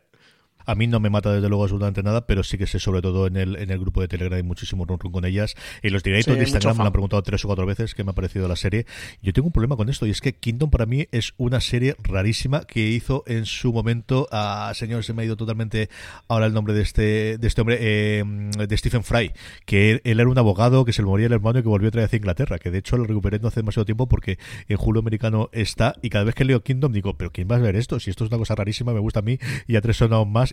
A 0.66 0.74
mí 0.74 0.86
no 0.86 1.00
me 1.00 1.10
mata 1.10 1.32
desde 1.32 1.48
luego 1.48 1.64
absolutamente 1.64 2.02
nada, 2.02 2.26
pero 2.26 2.42
sí 2.42 2.58
que 2.58 2.66
sé 2.66 2.78
sobre 2.78 3.02
todo 3.02 3.26
en 3.26 3.36
el, 3.36 3.56
en 3.56 3.70
el 3.70 3.78
grupo 3.78 4.00
de 4.00 4.08
Telegram 4.08 4.36
hay 4.36 4.42
muchísimo 4.42 4.84
run, 4.84 4.98
con 4.98 5.24
ellas. 5.24 5.54
Y 5.82 5.90
los 5.90 6.02
directos 6.02 6.36
de 6.36 6.42
Instagram 6.42 6.78
me 6.78 6.84
han 6.84 6.92
preguntado 6.92 7.22
tres 7.22 7.44
o 7.44 7.48
cuatro 7.48 7.66
veces 7.66 7.94
qué 7.94 8.04
me 8.04 8.10
ha 8.10 8.14
parecido 8.14 8.48
la 8.48 8.56
serie. 8.56 8.86
Yo 9.22 9.32
tengo 9.32 9.46
un 9.46 9.52
problema 9.52 9.76
con 9.76 9.88
esto 9.88 10.06
y 10.06 10.10
es 10.10 10.20
que 10.20 10.34
Kingdom 10.34 10.70
para 10.70 10.86
mí 10.86 11.06
es 11.12 11.34
una 11.36 11.60
serie 11.60 11.96
rarísima 12.02 12.64
que 12.64 12.80
hizo 12.80 13.24
en 13.26 13.46
su 13.46 13.72
momento 13.72 14.28
a 14.30 14.72
señor 14.74 15.04
se 15.04 15.12
me 15.12 15.22
ha 15.22 15.24
ido 15.24 15.36
totalmente 15.36 15.88
ahora 16.28 16.46
el 16.46 16.52
nombre 16.52 16.74
de 16.74 16.82
este 16.82 17.38
de 17.38 17.46
este 17.46 17.60
hombre 17.60 17.78
eh, 17.80 18.24
de 18.24 18.76
Stephen 18.76 19.04
Fry, 19.04 19.32
que 19.64 20.00
él, 20.04 20.20
era 20.20 20.28
un 20.28 20.38
abogado 20.38 20.84
que 20.84 20.92
se 20.92 21.02
le 21.02 21.06
moría 21.06 21.26
el 21.26 21.32
hermano 21.32 21.58
y 21.58 21.62
que 21.62 21.68
volvió 21.68 21.88
otra 21.88 22.02
vez 22.02 22.12
a 22.12 22.16
Inglaterra, 22.16 22.58
que 22.58 22.70
de 22.70 22.78
hecho 22.78 22.96
lo 22.96 23.04
recuperé 23.04 23.38
no 23.38 23.48
hace 23.48 23.60
demasiado 23.60 23.84
tiempo 23.84 24.08
porque 24.08 24.38
en 24.68 24.76
Julio 24.76 25.00
Americano 25.00 25.50
está 25.52 25.94
y 26.02 26.10
cada 26.10 26.24
vez 26.24 26.34
que 26.34 26.44
leo 26.44 26.62
Kingdom 26.62 26.92
digo, 26.92 27.16
pero 27.16 27.30
¿quién 27.30 27.48
va 27.50 27.56
a 27.56 27.60
ver 27.60 27.76
esto? 27.76 28.00
Si 28.00 28.10
esto 28.10 28.24
es 28.24 28.30
una 28.30 28.38
cosa 28.38 28.54
rarísima, 28.54 28.92
me 28.92 29.00
gusta 29.00 29.20
a 29.20 29.22
mí 29.22 29.38
y 29.66 29.76
a 29.76 29.80
tres 29.80 29.96
son 29.96 30.12
aún 30.12 30.32
más 30.32 30.52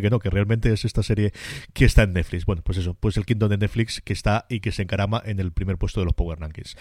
que 0.00 0.10
no, 0.10 0.18
que 0.18 0.30
realmente 0.30 0.72
es 0.72 0.84
esta 0.84 1.02
serie 1.02 1.32
que 1.74 1.84
está 1.84 2.04
en 2.04 2.14
Netflix. 2.14 2.46
Bueno, 2.46 2.62
pues 2.62 2.78
eso, 2.78 2.94
pues 2.94 3.16
el 3.16 3.26
Kingdom 3.26 3.50
de 3.50 3.58
Netflix 3.58 4.00
que 4.00 4.12
está 4.12 4.46
y 4.48 4.60
que 4.60 4.72
se 4.72 4.82
encarama 4.82 5.22
en 5.24 5.38
el 5.40 5.52
primer 5.52 5.76
puesto 5.76 6.00
de 6.00 6.06
los 6.06 6.14
Power 6.14 6.38
Rankings. 6.38 6.76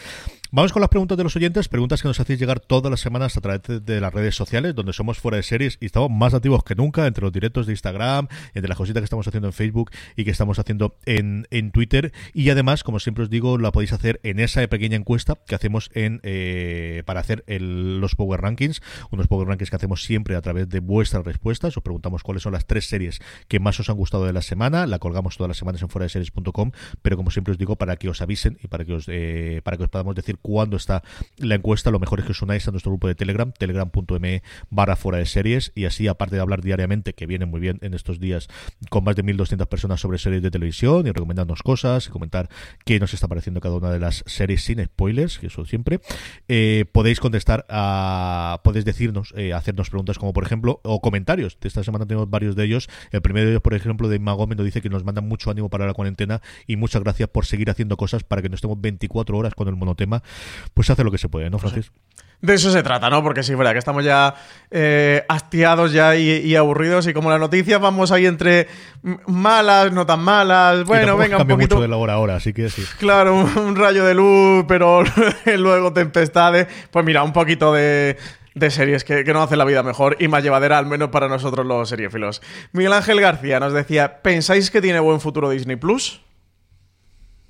Vamos 0.52 0.72
con 0.72 0.82
las 0.82 0.90
preguntas 0.90 1.18
de 1.18 1.24
los 1.24 1.36
oyentes, 1.36 1.68
preguntas 1.68 2.02
que 2.02 2.08
nos 2.08 2.20
hacéis 2.20 2.40
llegar 2.40 2.60
todas 2.60 2.90
las 2.90 3.02
semanas 3.02 3.36
a 3.36 3.42
través 3.42 3.62
de 3.86 4.02
las 4.02 4.14
redes 4.14 4.36
sociales, 4.36 4.76
donde 4.76 4.94
somos 4.94 5.20
fuera 5.20 5.38
de 5.38 5.44
series 5.44 5.78
y 5.82 5.88
estamos 5.88 6.10
más 6.10 6.34
activos 6.34 6.64
que 6.64 6.76
nunca 6.76 7.06
entre 7.08 7.24
los 7.24 7.34
directos 7.34 7.68
de 7.68 7.74
Instagram, 7.74 8.28
entre 8.54 8.70
las 8.70 8.78
cositas 8.78 9.02
que 9.02 9.06
estamos 9.06 9.28
haciendo 9.28 9.48
en 9.48 9.54
Facebook 9.54 9.92
y 10.16 10.24
que 10.24 10.32
estamos 10.32 10.60
haciendo 10.60 10.98
en, 11.06 11.48
en 11.52 11.72
Twitter. 11.72 12.14
Y 12.34 12.50
además, 12.50 12.84
como 12.84 13.00
siempre 13.00 13.24
os 13.24 13.30
digo, 13.30 13.58
la 13.58 13.72
podéis 13.72 13.94
hacer 13.94 14.20
en 14.24 14.40
esa 14.40 14.66
pequeña 14.68 14.96
encuesta 14.96 15.38
que 15.48 15.56
hacemos 15.56 15.90
en 15.94 16.22
eh, 16.24 17.04
para 17.06 17.20
hacer 17.20 17.44
los 17.48 18.16
Power 18.16 18.42
Rankings, 18.42 18.82
unos 19.10 19.28
Power 19.28 19.48
Rankings 19.48 19.70
que 19.70 19.76
hacemos 19.76 20.04
siempre 20.04 20.36
a 20.36 20.42
través 20.42 20.70
de 20.70 20.80
vuestras 20.80 21.26
respuestas. 21.26 21.76
Os 21.76 21.84
preguntamos 21.84 22.24
cuáles 22.24 22.44
son 22.44 22.54
las 22.54 22.66
tres 22.66 22.88
series 22.88 23.01
que 23.48 23.60
más 23.60 23.80
os 23.80 23.90
han 23.90 23.96
gustado 23.96 24.26
de 24.26 24.34
la 24.34 24.42
semana. 24.42 24.86
La 24.88 25.00
colgamos 25.00 25.38
todas 25.38 25.50
las 25.50 25.58
semanas 25.58 25.82
en 25.82 25.90
fuera 25.90 26.04
de 26.06 26.10
series.com, 26.10 26.72
pero 27.02 27.18
como 27.18 27.32
siempre 27.32 27.52
os 27.52 27.58
digo, 27.58 27.76
para 27.76 27.96
que 27.98 28.10
os 28.10 28.22
avisen 28.22 28.58
y 28.64 28.68
para 28.68 28.86
que 28.86 28.94
os, 28.94 29.06
eh, 29.08 29.62
para 29.64 29.78
que 29.78 29.84
os 29.84 29.90
podamos 29.90 30.16
decir 30.16 30.38
cuándo 30.42 30.78
está 30.78 31.04
la 31.38 31.56
encuesta, 31.56 31.92
lo 31.92 32.00
mejor 32.00 32.20
es 32.20 32.26
que 32.26 32.32
os 32.32 32.42
unáis 32.42 32.68
a 32.68 32.72
nuestro 32.72 32.92
grupo 32.92 33.08
de 33.08 33.16
Telegram, 33.16 33.52
telegram.me 33.52 34.44
barra 34.70 34.96
fuera 34.96 35.18
de 35.18 35.26
series, 35.26 35.72
y 35.76 35.86
así, 35.86 36.08
aparte 36.08 36.36
de 36.36 36.42
hablar 36.42 36.62
diariamente, 36.62 37.14
que 37.14 37.26
viene 37.26 37.46
muy 37.46 37.60
bien 37.60 37.80
en 37.82 37.94
estos 37.94 38.20
días, 38.20 38.48
con 38.90 39.04
más 39.04 39.16
de 39.16 39.24
1.200 39.24 39.68
personas 39.68 40.02
sobre 40.02 40.18
series 40.18 40.42
de 40.42 40.52
televisión 40.52 41.08
y 41.08 41.12
recomendarnos 41.12 41.64
cosas 41.64 42.08
y 42.08 42.10
comentar 42.10 42.50
qué 42.86 43.00
nos 43.00 43.14
está 43.14 43.28
pareciendo 43.28 43.62
cada 43.62 43.76
una 43.76 43.92
de 43.92 44.00
las 44.00 44.24
series 44.28 44.64
sin 44.64 44.84
spoilers, 44.84 45.40
que 45.40 45.48
eso 45.48 45.66
siempre, 45.66 46.00
eh, 46.48 46.86
podéis 46.92 47.20
contestar 47.20 47.66
a, 47.70 48.62
podéis 48.64 48.86
decirnos, 48.86 49.34
eh, 49.36 49.54
hacernos 49.54 49.90
preguntas 49.90 50.18
como 50.18 50.34
por 50.34 50.44
ejemplo, 50.44 50.80
o 50.84 51.02
comentarios. 51.02 51.58
Esta 51.62 51.84
semana 51.84 52.06
tenemos 52.06 52.30
varios 52.30 52.56
de 52.56 52.66
ellos 52.66 52.90
el 53.12 53.22
primero 53.22 53.46
de 53.46 53.52
ellos, 53.52 53.62
por 53.62 53.74
ejemplo, 53.74 54.10
de 54.10 54.20
Magómez 54.20 54.58
nos 54.58 54.66
dice 54.66 54.82
que 54.82 54.90
nos 54.90 55.04
manda 55.04 55.22
mucho 55.22 55.52
ánimo 55.52 55.70
para 55.70 55.86
la 55.86 55.94
cuarentena 55.94 56.42
y 56.68 56.76
muchas 56.76 57.04
gracias 57.04 57.30
por 57.30 57.46
seguir 57.46 57.70
haciendo 57.70 57.98
cosas 57.98 58.24
para 58.24 58.42
que 58.42 58.50
no 58.50 58.56
estemos 58.56 58.80
24 58.80 59.38
horas 59.38 59.56
con 59.56 59.68
el 59.68 59.76
monotema. 59.76 60.24
Pues 60.74 60.90
hace 60.90 61.04
lo 61.04 61.12
que 61.12 61.18
se 61.18 61.30
puede, 61.30 61.50
¿no, 61.50 61.60
Francis? 61.60 61.92
De 62.42 62.56
eso 62.56 62.72
se 62.72 62.82
trata, 62.82 63.08
¿no? 63.12 63.22
Porque 63.22 63.44
sí, 63.44 63.54
verdad 63.54 63.74
que 63.74 63.78
estamos 63.78 64.04
ya 64.04 64.34
eh, 64.72 65.24
hastiados 65.30 65.94
ya 65.94 66.16
y, 66.16 66.56
aburridos 66.56 67.06
y 67.06 67.14
como 67.14 67.30
las 67.30 67.40
noticias 67.40 67.80
vamos 67.80 68.12
ahí 68.12 68.26
entre 68.26 68.68
malas, 69.28 69.92
no 69.92 70.08
tan 70.08 70.22
malas, 70.22 70.84
bueno, 70.86 71.18
venga 71.18 71.38
un 71.38 71.48
poquito... 71.48 71.76
mucho 71.76 71.82
de 71.84 71.88
la 71.88 71.98
hora 71.98 72.14
ahora, 72.14 72.36
así 72.38 72.52
que 72.52 72.70
sí. 72.70 72.84
Claro, 72.98 73.36
un 73.36 73.76
rayo 73.76 74.06
de 74.06 74.16
luz, 74.16 74.66
pero 74.68 75.04
luego 75.58 75.94
tempestades. 75.94 76.68
Pues 76.90 77.06
mira, 77.06 77.22
un 77.22 77.32
poquito 77.32 77.74
de 77.74 78.18
de 78.54 78.70
series 78.72 79.04
que, 79.04 79.24
que 79.24 79.34
nos 79.34 79.44
hacen 79.44 79.58
la 79.58 79.66
vida 79.66 79.84
mejor 79.84 80.18
y 80.20 80.28
más 80.28 80.44
llevadera, 80.44 80.78
al 80.78 80.86
menos 80.86 81.10
para 81.10 81.28
nosotros 81.28 81.66
los 81.66 81.90
seriefilos. 81.90 82.42
Miguel 82.74 82.94
Ángel 82.94 83.22
García 83.22 83.60
nos 83.60 83.74
decía, 83.74 84.22
¿pensáis 84.22 84.72
que 84.72 84.82
tiene 84.82 85.00
buen 85.00 85.22
futuro 85.22 85.50
Disney 85.50 85.78
Plus? 85.78 86.22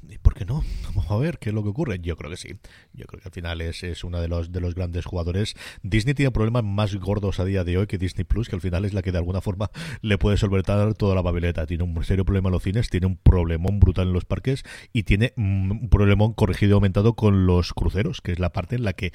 ¿Y 0.07 0.17
por 0.17 0.33
qué 0.33 0.45
no? 0.45 0.63
A 1.11 1.17
ver 1.17 1.39
qué 1.39 1.49
es 1.49 1.55
lo 1.55 1.63
que 1.63 1.69
ocurre. 1.69 1.99
Yo 1.99 2.15
creo 2.15 2.31
que 2.31 2.37
sí. 2.37 2.49
Yo 2.93 3.05
creo 3.05 3.21
que 3.21 3.27
al 3.27 3.33
final 3.33 3.61
es, 3.61 3.83
es 3.83 4.03
uno 4.03 4.21
de 4.21 4.27
los, 4.27 4.51
de 4.51 4.61
los 4.61 4.75
grandes 4.75 5.05
jugadores. 5.05 5.55
Disney 5.83 6.13
tiene 6.13 6.31
problemas 6.31 6.63
más 6.63 6.95
gordos 6.95 7.39
a 7.39 7.45
día 7.45 7.63
de 7.63 7.77
hoy 7.77 7.87
que 7.87 7.97
Disney 7.97 8.23
Plus, 8.23 8.47
que 8.47 8.55
al 8.55 8.61
final 8.61 8.85
es 8.85 8.93
la 8.93 9.01
que 9.01 9.11
de 9.11 9.17
alguna 9.17 9.41
forma 9.41 9.71
le 10.01 10.17
puede 10.17 10.37
solventar 10.37 10.93
toda 10.93 11.15
la 11.15 11.21
babeleta. 11.21 11.65
Tiene 11.65 11.83
un 11.83 12.03
serio 12.03 12.23
problema 12.25 12.47
en 12.49 12.53
los 12.53 12.63
cines, 12.63 12.89
tiene 12.89 13.07
un 13.07 13.17
problemón 13.17 13.79
brutal 13.79 14.07
en 14.07 14.13
los 14.13 14.25
parques 14.25 14.63
y 14.93 15.03
tiene 15.03 15.33
un 15.35 15.89
problemón 15.89 16.33
corregido 16.33 16.71
y 16.71 16.73
aumentado 16.73 17.15
con 17.15 17.45
los 17.45 17.73
cruceros, 17.73 18.21
que 18.21 18.31
es 18.31 18.39
la 18.39 18.51
parte 18.51 18.75
en 18.75 18.83
la 18.83 18.93
que 18.93 19.11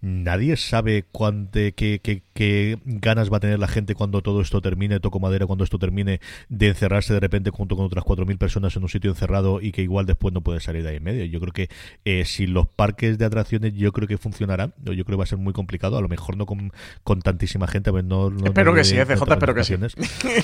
nadie 0.00 0.56
sabe 0.56 1.04
cuánto, 1.10 1.58
qué, 1.74 2.00
qué, 2.02 2.22
qué 2.32 2.78
ganas 2.84 3.32
va 3.32 3.38
a 3.38 3.40
tener 3.40 3.58
la 3.58 3.68
gente 3.68 3.94
cuando 3.94 4.22
todo 4.22 4.40
esto 4.40 4.60
termine, 4.60 5.00
toco 5.00 5.20
madera, 5.20 5.46
cuando 5.46 5.64
esto 5.64 5.78
termine, 5.78 6.20
de 6.48 6.68
encerrarse 6.68 7.12
de 7.12 7.20
repente 7.20 7.50
junto 7.50 7.76
con 7.76 7.86
otras 7.86 8.04
4.000 8.04 8.38
personas 8.38 8.76
en 8.76 8.82
un 8.82 8.88
sitio 8.88 9.10
encerrado 9.10 9.60
y 9.60 9.72
que 9.72 9.82
igual 9.82 10.06
después 10.06 10.32
no 10.32 10.42
puede 10.42 10.60
salir 10.60 10.82
de 10.82 10.90
ahí 10.90 10.96
en 10.96 11.04
medio. 11.04 11.24
Yo 11.24 11.39
creo 11.40 11.52
que 11.52 11.68
eh, 12.04 12.24
si 12.24 12.46
los 12.46 12.68
parques 12.68 13.18
de 13.18 13.24
atracciones 13.24 13.74
yo 13.74 13.92
creo 13.92 14.08
que 14.08 14.18
funcionarán, 14.18 14.74
yo 14.84 14.92
creo 14.92 15.04
que 15.04 15.16
va 15.16 15.24
a 15.24 15.26
ser 15.26 15.38
muy 15.38 15.52
complicado, 15.52 15.96
a 15.96 16.00
lo 16.00 16.08
mejor 16.08 16.36
no 16.36 16.46
con, 16.46 16.72
con 17.04 17.22
tantísima 17.22 17.66
gente, 17.66 17.90
pues 17.90 18.04
no, 18.04 18.30
espero 18.44 18.74
que 18.74 18.84
sí, 18.84 18.96
FJ, 18.96 19.32
espero 19.32 19.54
que 19.54 19.64
sí. 19.64 19.74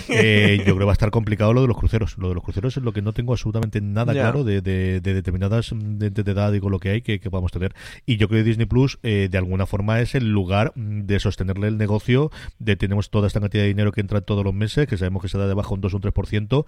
Eh, 0.08 0.58
yo 0.58 0.64
creo 0.64 0.78
que 0.78 0.84
va 0.84 0.92
a 0.92 0.94
estar 0.94 1.10
complicado 1.10 1.52
lo 1.52 1.62
de 1.62 1.68
los 1.68 1.76
cruceros. 1.76 2.16
Lo 2.18 2.28
de 2.28 2.34
los 2.34 2.42
cruceros 2.42 2.76
es 2.76 2.82
lo 2.82 2.92
que 2.92 3.02
no 3.02 3.12
tengo 3.12 3.32
absolutamente 3.32 3.80
nada 3.80 4.12
claro 4.12 4.44
de, 4.44 4.60
de, 4.60 5.00
determinadas 5.00 5.72
de, 5.74 6.10
de, 6.10 6.30
edad 6.30 6.52
y 6.52 6.60
con 6.60 6.72
lo 6.72 6.78
que 6.78 6.90
hay 6.90 7.02
que, 7.02 7.20
que 7.20 7.30
podamos 7.30 7.52
tener. 7.52 7.74
Y 8.06 8.16
yo 8.16 8.28
creo 8.28 8.42
que 8.42 8.48
Disney 8.48 8.66
Plus 8.66 8.98
eh, 9.02 9.28
de 9.30 9.38
alguna 9.38 9.66
forma 9.66 10.00
es 10.00 10.14
el 10.14 10.30
lugar 10.30 10.72
de 10.74 11.20
sostenerle 11.20 11.68
el 11.68 11.78
negocio, 11.78 12.30
de 12.58 12.76
tenemos 12.76 13.10
toda 13.10 13.26
esta 13.26 13.40
cantidad 13.40 13.62
de 13.62 13.68
dinero 13.68 13.92
que 13.92 14.00
entra 14.00 14.20
todos 14.20 14.44
los 14.44 14.54
meses, 14.54 14.86
que 14.86 14.96
sabemos 14.96 15.22
que 15.22 15.28
se 15.28 15.38
da 15.38 15.46
debajo 15.46 15.74
un 15.74 15.80
2 15.80 15.94
o 15.94 15.96
un 15.96 16.02
3%, 16.02 16.66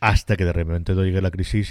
hasta 0.00 0.36
que 0.36 0.44
de 0.44 0.52
repente 0.52 0.94
llegue 0.94 1.20
la 1.20 1.30
crisis 1.30 1.70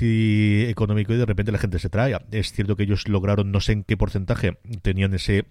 económica 0.70 1.14
y 1.14 1.18
de 1.18 1.26
repente 1.26 1.52
la 1.52 1.58
gente 1.58 1.80
se 1.80 1.90
trae. 1.90 2.16
Es 2.32 2.54
cierto 2.54 2.76
que 2.76 2.84
ellos 2.84 3.08
lograron, 3.08 3.52
no 3.52 3.60
sé 3.60 3.74
en 3.74 3.84
qué 3.84 3.98
porcentaje, 3.98 4.60
tenían 4.82 5.14
ese 5.14 5.46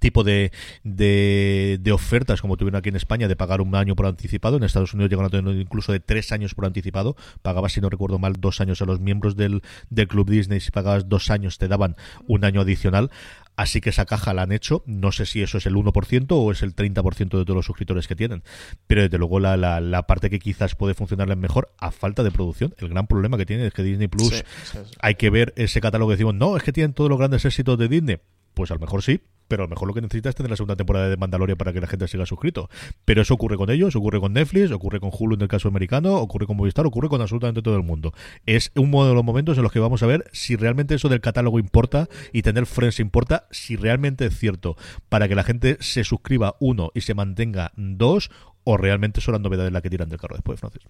tipo 0.00 0.22
de, 0.22 0.52
de, 0.84 1.78
de, 1.80 1.92
ofertas 1.92 2.42
como 2.42 2.56
tuvieron 2.56 2.78
aquí 2.78 2.90
en 2.90 2.96
España 2.96 3.26
de 3.26 3.36
pagar 3.36 3.60
un 3.60 3.74
año 3.74 3.96
por 3.96 4.06
anticipado. 4.06 4.56
En 4.56 4.64
Estados 4.64 4.94
Unidos 4.94 5.10
llegaron 5.10 5.26
a 5.26 5.30
tener 5.30 5.56
incluso 5.56 5.92
de 5.92 6.00
tres 6.00 6.30
años 6.32 6.54
por 6.54 6.66
anticipado. 6.66 7.16
Pagabas, 7.42 7.72
si 7.72 7.80
no 7.80 7.88
recuerdo 7.88 8.18
mal, 8.18 8.34
dos 8.38 8.60
años 8.60 8.82
a 8.82 8.84
los 8.84 9.00
miembros 9.00 9.36
del, 9.36 9.62
del 9.88 10.08
Club 10.08 10.28
Disney. 10.28 10.60
Si 10.60 10.70
pagabas 10.70 11.08
dos 11.08 11.30
años, 11.30 11.58
te 11.58 11.68
daban 11.68 11.96
un 12.26 12.44
año 12.44 12.60
adicional. 12.60 13.10
Así 13.58 13.80
que 13.80 13.90
esa 13.90 14.06
caja 14.06 14.32
la 14.34 14.42
han 14.42 14.52
hecho. 14.52 14.84
No 14.86 15.10
sé 15.10 15.26
si 15.26 15.42
eso 15.42 15.58
es 15.58 15.66
el 15.66 15.74
1% 15.74 16.26
o 16.30 16.52
es 16.52 16.62
el 16.62 16.76
30% 16.76 17.18
de 17.18 17.44
todos 17.44 17.56
los 17.56 17.66
suscriptores 17.66 18.06
que 18.06 18.14
tienen. 18.14 18.44
Pero 18.86 19.02
desde 19.02 19.18
luego 19.18 19.40
la, 19.40 19.56
la, 19.56 19.80
la 19.80 20.06
parte 20.06 20.30
que 20.30 20.38
quizás 20.38 20.76
puede 20.76 20.94
funcionarles 20.94 21.36
mejor 21.36 21.74
a 21.76 21.90
falta 21.90 22.22
de 22.22 22.30
producción. 22.30 22.72
El 22.78 22.88
gran 22.88 23.08
problema 23.08 23.36
que 23.36 23.46
tiene 23.46 23.66
es 23.66 23.74
que 23.74 23.82
Disney 23.82 24.06
Plus 24.06 24.28
sí, 24.28 24.42
sí, 24.62 24.78
sí. 24.84 24.94
hay 25.00 25.16
que 25.16 25.28
ver 25.30 25.54
ese 25.56 25.80
catálogo 25.80 26.10
que 26.10 26.14
decimos, 26.14 26.36
no, 26.36 26.56
es 26.56 26.62
que 26.62 26.72
tienen 26.72 26.92
todos 26.92 27.10
los 27.10 27.18
grandes 27.18 27.44
éxitos 27.44 27.76
de 27.76 27.88
Disney. 27.88 28.18
Pues 28.58 28.72
a 28.72 28.74
lo 28.74 28.80
mejor 28.80 29.04
sí, 29.04 29.20
pero 29.46 29.62
a 29.62 29.66
lo 29.66 29.70
mejor 29.70 29.86
lo 29.86 29.94
que 29.94 30.00
necesitas 30.00 30.30
es 30.30 30.34
tener 30.34 30.50
la 30.50 30.56
segunda 30.56 30.74
temporada 30.74 31.08
de 31.08 31.16
Mandalorian 31.16 31.56
para 31.56 31.72
que 31.72 31.80
la 31.80 31.86
gente 31.86 32.08
siga 32.08 32.26
suscrito. 32.26 32.68
Pero 33.04 33.22
eso 33.22 33.34
ocurre 33.34 33.56
con 33.56 33.70
ellos, 33.70 33.94
ocurre 33.94 34.18
con 34.18 34.32
Netflix, 34.32 34.72
ocurre 34.72 34.98
con 34.98 35.12
Hulu 35.16 35.36
en 35.36 35.42
el 35.42 35.46
caso 35.46 35.68
americano, 35.68 36.16
ocurre 36.16 36.44
con 36.48 36.56
Movistar, 36.56 36.84
ocurre 36.84 37.08
con 37.08 37.20
absolutamente 37.20 37.62
todo 37.62 37.76
el 37.76 37.84
mundo. 37.84 38.12
Es 38.46 38.72
uno 38.74 39.06
de 39.06 39.14
los 39.14 39.22
momentos 39.22 39.56
en 39.58 39.62
los 39.62 39.70
que 39.70 39.78
vamos 39.78 40.02
a 40.02 40.06
ver 40.06 40.24
si 40.32 40.56
realmente 40.56 40.96
eso 40.96 41.08
del 41.08 41.20
catálogo 41.20 41.60
importa 41.60 42.08
y 42.32 42.42
tener 42.42 42.66
Friends 42.66 42.98
importa, 42.98 43.46
si 43.52 43.76
realmente 43.76 44.26
es 44.26 44.36
cierto 44.36 44.76
para 45.08 45.28
que 45.28 45.36
la 45.36 45.44
gente 45.44 45.76
se 45.78 46.02
suscriba 46.02 46.56
uno 46.58 46.90
y 46.94 47.02
se 47.02 47.14
mantenga 47.14 47.70
dos 47.76 48.32
o 48.64 48.76
realmente 48.76 49.20
son 49.20 49.34
las 49.34 49.40
novedades 49.40 49.72
las 49.72 49.82
que 49.82 49.88
tiran 49.88 50.08
del 50.08 50.18
carro 50.18 50.34
después, 50.34 50.58
Francis. 50.58 50.82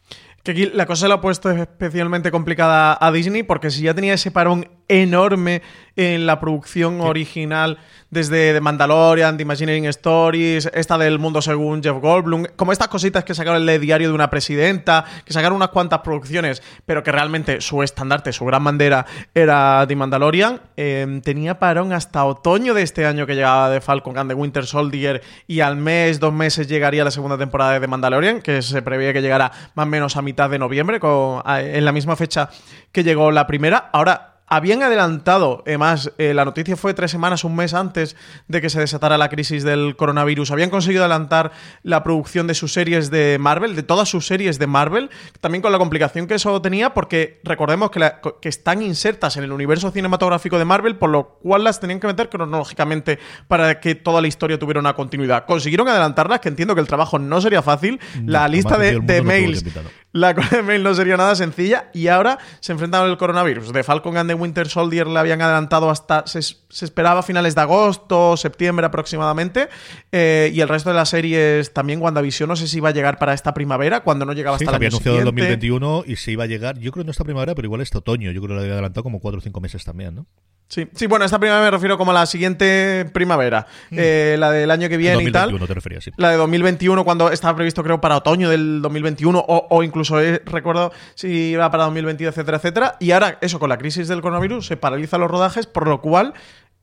La 0.72 0.86
cosa 0.86 1.06
la 1.06 1.16
ha 1.16 1.20
puesto 1.20 1.50
especialmente 1.50 2.30
complicada 2.30 2.96
a 2.98 3.12
Disney 3.12 3.42
porque 3.42 3.70
si 3.70 3.82
ya 3.82 3.92
tenía 3.92 4.14
ese 4.14 4.30
parón 4.30 4.77
enorme 4.88 5.62
en 5.98 6.26
la 6.26 6.38
producción 6.38 6.98
sí. 6.98 7.06
original 7.06 7.78
desde 8.10 8.54
The 8.54 8.60
Mandalorian, 8.60 9.36
The 9.36 9.42
Imagineering 9.42 9.86
Stories, 9.86 10.70
esta 10.72 10.96
del 10.96 11.18
mundo 11.18 11.42
según 11.42 11.82
Jeff 11.82 11.98
Goldblum, 12.00 12.44
como 12.56 12.72
estas 12.72 12.88
cositas 12.88 13.24
que 13.24 13.34
sacaron 13.34 13.68
el 13.68 13.80
diario 13.80 14.08
de 14.08 14.14
una 14.14 14.30
presidenta, 14.30 15.04
que 15.24 15.32
sacaron 15.32 15.56
unas 15.56 15.70
cuantas 15.70 16.00
producciones, 16.00 16.62
pero 16.86 17.02
que 17.02 17.12
realmente 17.12 17.60
su 17.60 17.82
estandarte, 17.82 18.32
su 18.32 18.44
gran 18.44 18.64
bandera 18.64 19.04
era 19.34 19.84
The 19.86 19.96
Mandalorian, 19.96 20.60
eh, 20.76 21.20
tenía 21.24 21.58
parón 21.58 21.92
hasta 21.92 22.24
otoño 22.24 22.74
de 22.74 22.82
este 22.82 23.04
año 23.04 23.26
que 23.26 23.34
llegaba 23.34 23.68
de 23.68 23.80
Falcon 23.80 24.16
and 24.16 24.30
the 24.30 24.34
Winter 24.34 24.64
Soldier 24.64 25.20
y 25.48 25.60
al 25.60 25.76
mes, 25.76 26.20
dos 26.20 26.32
meses 26.32 26.68
llegaría 26.68 27.04
la 27.04 27.10
segunda 27.10 27.36
temporada 27.36 27.72
de 27.72 27.80
The 27.80 27.88
Mandalorian, 27.88 28.40
que 28.40 28.62
se 28.62 28.82
prevé 28.82 29.12
que 29.12 29.20
llegara 29.20 29.50
más 29.74 29.86
o 29.86 29.90
menos 29.90 30.16
a 30.16 30.22
mitad 30.22 30.48
de 30.48 30.58
noviembre, 30.58 31.00
con, 31.00 31.42
en 31.44 31.84
la 31.84 31.92
misma 31.92 32.14
fecha 32.14 32.48
que 32.92 33.02
llegó 33.02 33.30
la 33.32 33.46
primera. 33.46 33.90
Ahora, 33.92 34.37
habían 34.48 34.82
adelantado, 34.82 35.62
además, 35.66 36.12
eh, 36.18 36.34
la 36.34 36.44
noticia 36.44 36.76
fue 36.76 36.94
tres 36.94 37.10
semanas, 37.10 37.44
un 37.44 37.54
mes 37.54 37.74
antes 37.74 38.16
de 38.48 38.60
que 38.60 38.70
se 38.70 38.80
desatara 38.80 39.18
la 39.18 39.28
crisis 39.28 39.62
del 39.64 39.96
coronavirus. 39.96 40.50
Habían 40.50 40.70
conseguido 40.70 41.04
adelantar 41.04 41.52
la 41.82 42.02
producción 42.02 42.46
de 42.46 42.54
sus 42.54 42.72
series 42.72 43.10
de 43.10 43.38
Marvel, 43.38 43.76
de 43.76 43.82
todas 43.82 44.08
sus 44.08 44.26
series 44.26 44.58
de 44.58 44.66
Marvel, 44.66 45.10
también 45.40 45.62
con 45.62 45.72
la 45.72 45.78
complicación 45.78 46.26
que 46.26 46.34
eso 46.34 46.60
tenía, 46.62 46.94
porque 46.94 47.40
recordemos 47.44 47.90
que, 47.90 48.00
la, 48.00 48.20
que 48.40 48.48
están 48.48 48.82
insertas 48.82 49.36
en 49.36 49.44
el 49.44 49.52
universo 49.52 49.90
cinematográfico 49.90 50.58
de 50.58 50.64
Marvel, 50.64 50.96
por 50.96 51.10
lo 51.10 51.38
cual 51.42 51.64
las 51.64 51.80
tenían 51.80 52.00
que 52.00 52.06
meter 52.06 52.28
cronológicamente 52.28 53.18
para 53.48 53.80
que 53.80 53.94
toda 53.94 54.20
la 54.20 54.28
historia 54.28 54.58
tuviera 54.58 54.80
una 54.80 54.94
continuidad. 54.94 55.44
Consiguieron 55.46 55.88
adelantarlas, 55.88 56.40
que 56.40 56.48
entiendo 56.48 56.74
que 56.74 56.80
el 56.80 56.86
trabajo 56.86 57.18
no 57.18 57.40
sería 57.40 57.62
fácil. 57.62 58.00
La 58.24 58.48
lista 58.48 58.78
de, 58.78 59.00
de 59.00 59.22
mails. 59.22 59.64
La 60.12 60.32
de 60.32 60.62
mail 60.62 60.82
no 60.82 60.94
sería 60.94 61.18
nada 61.18 61.34
sencilla 61.34 61.90
y 61.92 62.08
ahora 62.08 62.38
se 62.60 62.72
enfrentaron 62.72 63.10
al 63.10 63.18
coronavirus. 63.18 63.72
De 63.72 63.82
Falcon 63.82 64.16
and 64.16 64.30
the 64.30 64.34
Winter 64.40 64.68
Soldier 64.68 65.06
le 65.06 65.18
habían 65.18 65.40
adelantado 65.42 65.90
hasta, 65.90 66.26
se, 66.26 66.42
se 66.42 66.84
esperaba 66.84 67.20
a 67.20 67.22
finales 67.22 67.54
de 67.54 67.60
agosto, 67.60 68.36
septiembre 68.36 68.86
aproximadamente, 68.86 69.68
eh, 70.12 70.50
y 70.52 70.60
el 70.60 70.68
resto 70.68 70.90
de 70.90 70.96
las 70.96 71.08
series 71.08 71.72
también 71.72 72.00
WandaVision 72.00 72.48
no 72.48 72.56
sé 72.56 72.68
si 72.68 72.78
iba 72.78 72.88
a 72.90 72.92
llegar 72.92 73.18
para 73.18 73.34
esta 73.34 73.54
primavera, 73.54 74.00
cuando 74.00 74.24
no 74.24 74.32
llegaba 74.32 74.58
sí, 74.58 74.64
hasta 74.64 74.72
año 74.72 74.76
había 74.76 74.88
anunciado 74.88 75.18
el 75.18 75.24
2021 75.24 76.04
y 76.06 76.16
se 76.16 76.32
iba 76.32 76.44
a 76.44 76.46
llegar, 76.46 76.78
yo 76.78 76.92
creo 76.92 77.04
no 77.04 77.10
esta 77.10 77.24
primavera, 77.24 77.54
pero 77.54 77.66
igual 77.66 77.80
este 77.80 77.98
otoño, 77.98 78.30
yo 78.30 78.40
creo 78.40 78.48
que 78.48 78.54
lo 78.54 78.60
había 78.60 78.72
adelantado 78.72 79.04
como 79.04 79.20
4 79.20 79.38
o 79.38 79.40
5 79.40 79.60
meses 79.60 79.84
también, 79.84 80.14
¿no? 80.14 80.26
Sí, 80.68 80.86
sí, 80.94 81.06
bueno, 81.06 81.24
esta 81.24 81.38
primavera 81.38 81.64
me 81.64 81.70
refiero 81.70 81.96
como 81.96 82.10
a 82.10 82.14
la 82.14 82.26
siguiente 82.26 83.06
primavera, 83.14 83.66
mm. 83.90 83.96
eh, 83.98 84.36
la 84.38 84.50
del 84.50 84.70
año 84.70 84.90
que 84.90 84.98
viene 84.98 85.14
2021 85.14 85.56
y 85.56 85.58
tal. 85.58 85.66
te 85.66 85.74
referías, 85.74 86.04
sí. 86.04 86.10
La 86.18 86.30
de 86.30 86.36
2021, 86.36 87.04
cuando 87.04 87.30
estaba 87.30 87.56
previsto, 87.56 87.82
creo, 87.82 88.02
para 88.02 88.18
otoño 88.18 88.50
del 88.50 88.82
2021, 88.82 89.38
o, 89.38 89.66
o 89.70 89.82
incluso 89.82 90.20
eh, 90.20 90.42
recuerdo 90.44 90.92
si 91.14 91.28
iba 91.52 91.70
para 91.70 91.84
2022, 91.84 92.34
etcétera, 92.34 92.58
etcétera. 92.58 92.96
Y 93.00 93.12
ahora, 93.12 93.38
eso, 93.40 93.58
con 93.58 93.70
la 93.70 93.78
crisis 93.78 94.08
del 94.08 94.20
coronavirus, 94.20 94.66
se 94.66 94.76
paralizan 94.76 95.20
los 95.20 95.30
rodajes, 95.30 95.66
por 95.66 95.88
lo 95.88 96.00
cual. 96.02 96.34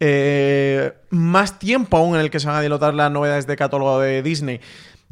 Eh, 0.02 0.92
más 1.10 1.58
tiempo 1.58 1.96
aún 1.96 2.16
en 2.16 2.22
el 2.22 2.30
que 2.30 2.42
se 2.42 2.48
van 2.48 2.58
a 2.58 2.62
dilatar 2.62 2.94
las 2.94 3.10
novedades 3.10 3.48
de 3.48 3.56
catálogo 3.56 4.02
de 4.02 4.22
Disney. 4.22 4.60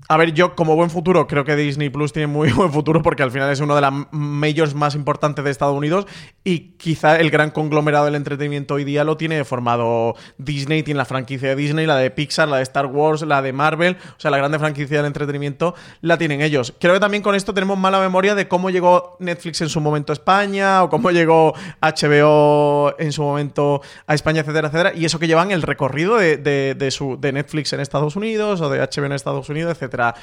A 0.09 0.17
ver, 0.17 0.33
yo 0.33 0.55
como 0.55 0.75
buen 0.75 0.89
futuro 0.89 1.27
creo 1.27 1.45
que 1.45 1.55
Disney 1.55 1.89
Plus 1.89 2.11
tiene 2.11 2.27
muy 2.27 2.51
buen 2.53 2.71
futuro 2.71 3.01
porque 3.01 3.23
al 3.23 3.31
final 3.31 3.49
es 3.51 3.61
uno 3.61 3.75
de 3.75 3.81
las 3.81 3.93
majors 4.11 4.75
más 4.75 4.95
importantes 4.95 5.45
de 5.45 5.51
Estados 5.51 5.75
Unidos 5.75 6.05
y 6.43 6.71
quizá 6.77 7.19
el 7.19 7.29
gran 7.29 7.51
conglomerado 7.51 8.05
del 8.05 8.15
entretenimiento 8.15 8.73
hoy 8.73 8.83
día 8.83 9.05
lo 9.05 9.15
tiene 9.15 9.43
formado 9.45 10.15
Disney, 10.37 10.83
tiene 10.83 10.97
la 10.97 11.05
franquicia 11.05 11.49
de 11.49 11.55
Disney, 11.55 11.85
la 11.85 11.95
de 11.95 12.11
Pixar, 12.11 12.49
la 12.49 12.57
de 12.57 12.63
Star 12.63 12.87
Wars, 12.87 13.21
la 13.21 13.41
de 13.41 13.53
Marvel, 13.53 13.97
o 14.17 14.19
sea, 14.19 14.29
la 14.29 14.37
grande 14.37 14.59
franquicia 14.59 14.97
del 14.97 15.05
entretenimiento 15.05 15.73
la 16.01 16.17
tienen 16.17 16.41
ellos. 16.41 16.73
Creo 16.79 16.93
que 16.93 16.99
también 16.99 17.23
con 17.23 17.35
esto 17.35 17.53
tenemos 17.53 17.77
mala 17.77 17.99
memoria 17.99 18.35
de 18.35 18.47
cómo 18.47 18.69
llegó 18.69 19.15
Netflix 19.19 19.61
en 19.61 19.69
su 19.69 19.79
momento 19.79 20.11
a 20.11 20.15
España 20.15 20.83
o 20.83 20.89
cómo 20.89 21.11
llegó 21.11 21.53
HBO 21.81 22.93
en 22.99 23.13
su 23.13 23.23
momento 23.23 23.81
a 24.05 24.15
España, 24.15 24.41
etcétera, 24.41 24.67
etcétera, 24.67 24.93
y 24.93 25.05
eso 25.05 25.17
que 25.17 25.27
llevan 25.27 25.51
el 25.51 25.61
recorrido 25.61 26.17
de, 26.17 26.37
de, 26.37 26.75
de, 26.75 27.31
Netflix 27.31 27.71
en 27.71 27.79
Estados 27.79 28.15
Unidos 28.15 28.59
o 28.59 28.69
de 28.69 28.79
HBO 28.79 29.05
en 29.05 29.13
Estados 29.13 29.49
Unidos, 29.49 29.71
etcétera 29.71 29.92
etcétera, 29.93 30.15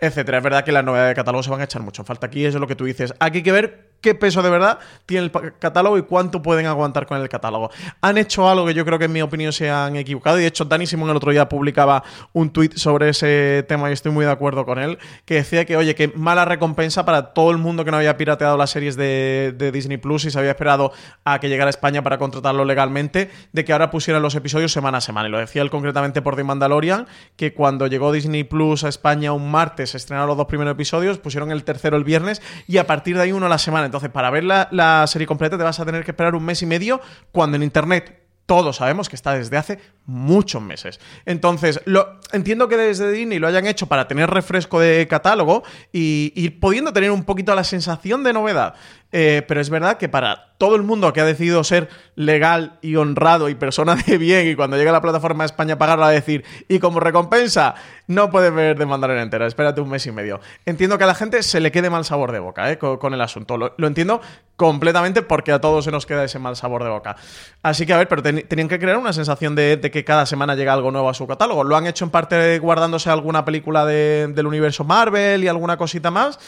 etcétera. 0.00 0.38
Es 0.38 0.44
verdad 0.44 0.64
que 0.64 0.72
las 0.72 0.84
novedades 0.84 1.10
de 1.10 1.14
catálogo 1.14 1.42
se 1.42 1.50
van 1.50 1.60
a 1.60 1.64
echar 1.64 1.82
mucho 1.82 2.02
en 2.02 2.06
falta 2.06 2.26
aquí, 2.26 2.44
eso 2.44 2.58
es 2.58 2.60
lo 2.60 2.66
que 2.66 2.76
tú 2.76 2.84
dices. 2.84 3.14
Aquí 3.18 3.38
hay 3.38 3.42
que 3.42 3.52
ver 3.52 3.86
qué 4.00 4.14
peso 4.14 4.42
de 4.42 4.50
verdad 4.50 4.78
tiene 5.04 5.24
el 5.24 5.32
catálogo 5.58 5.98
y 5.98 6.02
cuánto 6.02 6.42
pueden 6.42 6.66
aguantar 6.66 7.06
con 7.06 7.20
el 7.20 7.28
catálogo. 7.28 7.70
Han 8.00 8.18
hecho 8.18 8.48
algo 8.48 8.66
que 8.66 8.74
yo 8.74 8.84
creo 8.84 8.98
que 8.98 9.06
en 9.06 9.12
mi 9.12 9.22
opinión 9.22 9.52
se 9.52 9.70
han 9.70 9.96
equivocado 9.96 10.38
y 10.38 10.42
de 10.42 10.48
hecho 10.48 10.64
Dani 10.64 10.86
Simón 10.86 11.10
el 11.10 11.16
otro 11.16 11.32
día 11.32 11.48
publicaba 11.48 12.04
un 12.32 12.50
tweet 12.50 12.70
sobre 12.74 13.08
ese 13.08 13.64
tema 13.68 13.90
y 13.90 13.94
estoy 13.94 14.12
muy 14.12 14.24
de 14.24 14.30
acuerdo 14.30 14.64
con 14.64 14.78
él, 14.78 14.98
que 15.24 15.34
decía 15.34 15.64
que 15.64 15.76
oye, 15.76 15.94
que 15.94 16.08
mala 16.08 16.44
recompensa 16.44 17.04
para 17.04 17.34
todo 17.34 17.50
el 17.50 17.58
mundo 17.58 17.84
que 17.84 17.90
no 17.90 17.96
había 17.96 18.16
pirateado 18.16 18.56
las 18.56 18.70
series 18.70 18.96
de, 18.96 19.54
de 19.56 19.72
Disney 19.72 19.96
Plus 19.96 20.24
y 20.26 20.30
se 20.30 20.38
había 20.38 20.50
esperado 20.50 20.92
a 21.24 21.40
que 21.40 21.48
llegara 21.48 21.68
a 21.68 21.70
España 21.70 22.02
para 22.02 22.18
contratarlo 22.18 22.64
legalmente, 22.64 23.30
de 23.52 23.64
que 23.64 23.72
ahora 23.72 23.90
pusieran 23.90 24.22
los 24.22 24.34
episodios 24.34 24.72
semana 24.72 24.98
a 24.98 25.00
semana. 25.00 25.28
Y 25.28 25.32
lo 25.32 25.38
decía 25.38 25.62
él 25.62 25.70
concretamente 25.70 26.22
por 26.22 26.36
The 26.36 26.44
Mandalorian, 26.44 27.06
que 27.36 27.54
cuando 27.54 27.86
llegó 27.86 28.12
Disney 28.12 28.44
Plus 28.44 28.84
a 28.84 28.88
España 28.88 29.32
un 29.32 29.50
martes, 29.50 29.85
se 29.86 29.96
estrenaron 29.96 30.28
los 30.28 30.36
dos 30.36 30.46
primeros 30.46 30.72
episodios, 30.72 31.18
pusieron 31.18 31.50
el 31.50 31.64
tercero 31.64 31.96
el 31.96 32.04
viernes 32.04 32.42
y 32.66 32.78
a 32.78 32.86
partir 32.86 33.16
de 33.16 33.22
ahí 33.22 33.32
uno 33.32 33.46
a 33.46 33.48
la 33.48 33.58
semana. 33.58 33.86
Entonces, 33.86 34.10
para 34.10 34.30
ver 34.30 34.44
la, 34.44 35.04
serie 35.06 35.26
completa 35.26 35.56
te 35.56 35.64
vas 35.64 35.80
a 35.80 35.84
tener 35.84 36.04
que 36.04 36.10
esperar 36.10 36.34
un 36.34 36.44
mes 36.44 36.62
y 36.62 36.66
medio 36.66 37.00
cuando 37.32 37.56
en 37.56 37.62
internet 37.62 38.22
todos 38.46 38.76
sabemos 38.76 39.08
que 39.08 39.16
está 39.16 39.32
desde 39.32 39.56
hace 39.56 39.80
muchos 40.04 40.62
meses. 40.62 41.00
Entonces, 41.24 41.80
lo, 41.84 42.20
entiendo 42.32 42.68
que 42.68 42.76
desde 42.76 43.10
Disney 43.10 43.40
lo 43.40 43.48
hayan 43.48 43.66
hecho 43.66 43.88
para 43.88 44.06
tener 44.06 44.30
refresco 44.30 44.78
de 44.78 45.08
catálogo 45.08 45.64
y 45.92 46.32
ir 46.36 46.60
pudiendo 46.60 46.92
tener 46.92 47.10
un 47.10 47.24
poquito 47.24 47.54
la 47.56 47.64
sensación 47.64 48.22
de 48.22 48.32
novedad. 48.32 48.74
Eh, 49.12 49.42
pero 49.46 49.60
es 49.60 49.70
verdad 49.70 49.98
que 49.98 50.08
para 50.08 50.46
todo 50.58 50.74
el 50.74 50.82
mundo 50.82 51.12
que 51.12 51.20
ha 51.20 51.24
decidido 51.24 51.62
ser 51.64 51.88
legal 52.16 52.78
y 52.80 52.96
honrado 52.96 53.48
y 53.48 53.54
persona 53.54 53.94
de 53.94 54.18
bien 54.18 54.48
y 54.48 54.54
cuando 54.56 54.76
llegue 54.76 54.88
a 54.88 54.92
la 54.92 55.00
plataforma 55.00 55.44
de 55.44 55.46
España 55.46 55.78
pagarla 55.78 56.08
a 56.08 56.10
decir, 56.10 56.44
y 56.68 56.78
como 56.78 56.98
recompensa, 56.98 57.74
no 58.06 58.30
puedes 58.30 58.52
ver 58.52 58.78
de 58.78 58.86
mandarín 58.86 59.18
entera, 59.18 59.46
espérate 59.46 59.80
un 59.80 59.90
mes 59.90 60.06
y 60.06 60.12
medio. 60.12 60.40
Entiendo 60.64 60.98
que 60.98 61.04
a 61.04 61.06
la 61.06 61.14
gente 61.14 61.42
se 61.42 61.60
le 61.60 61.70
quede 61.70 61.90
mal 61.90 62.04
sabor 62.04 62.32
de 62.32 62.40
boca 62.40 62.70
¿eh? 62.70 62.78
con, 62.78 63.14
el 63.14 63.20
asunto. 63.20 63.56
Lo, 63.56 63.86
entiendo 63.86 64.20
completamente 64.56 65.22
porque 65.22 65.52
a 65.52 65.60
todos 65.60 65.84
se 65.84 65.90
nos 65.90 66.06
queda 66.06 66.24
ese 66.24 66.38
mal 66.38 66.56
sabor 66.56 66.82
de 66.82 66.90
boca. 66.90 67.16
Así 67.62 67.86
que, 67.86 67.92
a 67.92 67.98
ver, 67.98 68.08
pero 68.08 68.22
tenían 68.22 68.68
que 68.68 68.78
crear 68.78 68.96
una 68.96 69.12
sensación 69.12 69.54
de, 69.54 69.80
que 69.92 70.04
cada 70.04 70.26
semana 70.26 70.54
llega 70.54 70.72
algo 70.72 70.90
nuevo 70.90 71.08
a 71.08 71.14
su 71.14 71.26
catálogo. 71.26 71.64
Lo 71.64 71.76
han 71.76 71.86
hecho 71.86 72.04
en 72.04 72.10
parte 72.10 72.58
guardándose 72.58 73.10
alguna 73.10 73.44
película 73.44 73.84
del 73.84 74.46
universo 74.46 74.84
Marvel 74.84 75.44
y 75.44 75.48
alguna 75.48 75.76
cosita 75.76 76.10
más. 76.10 76.38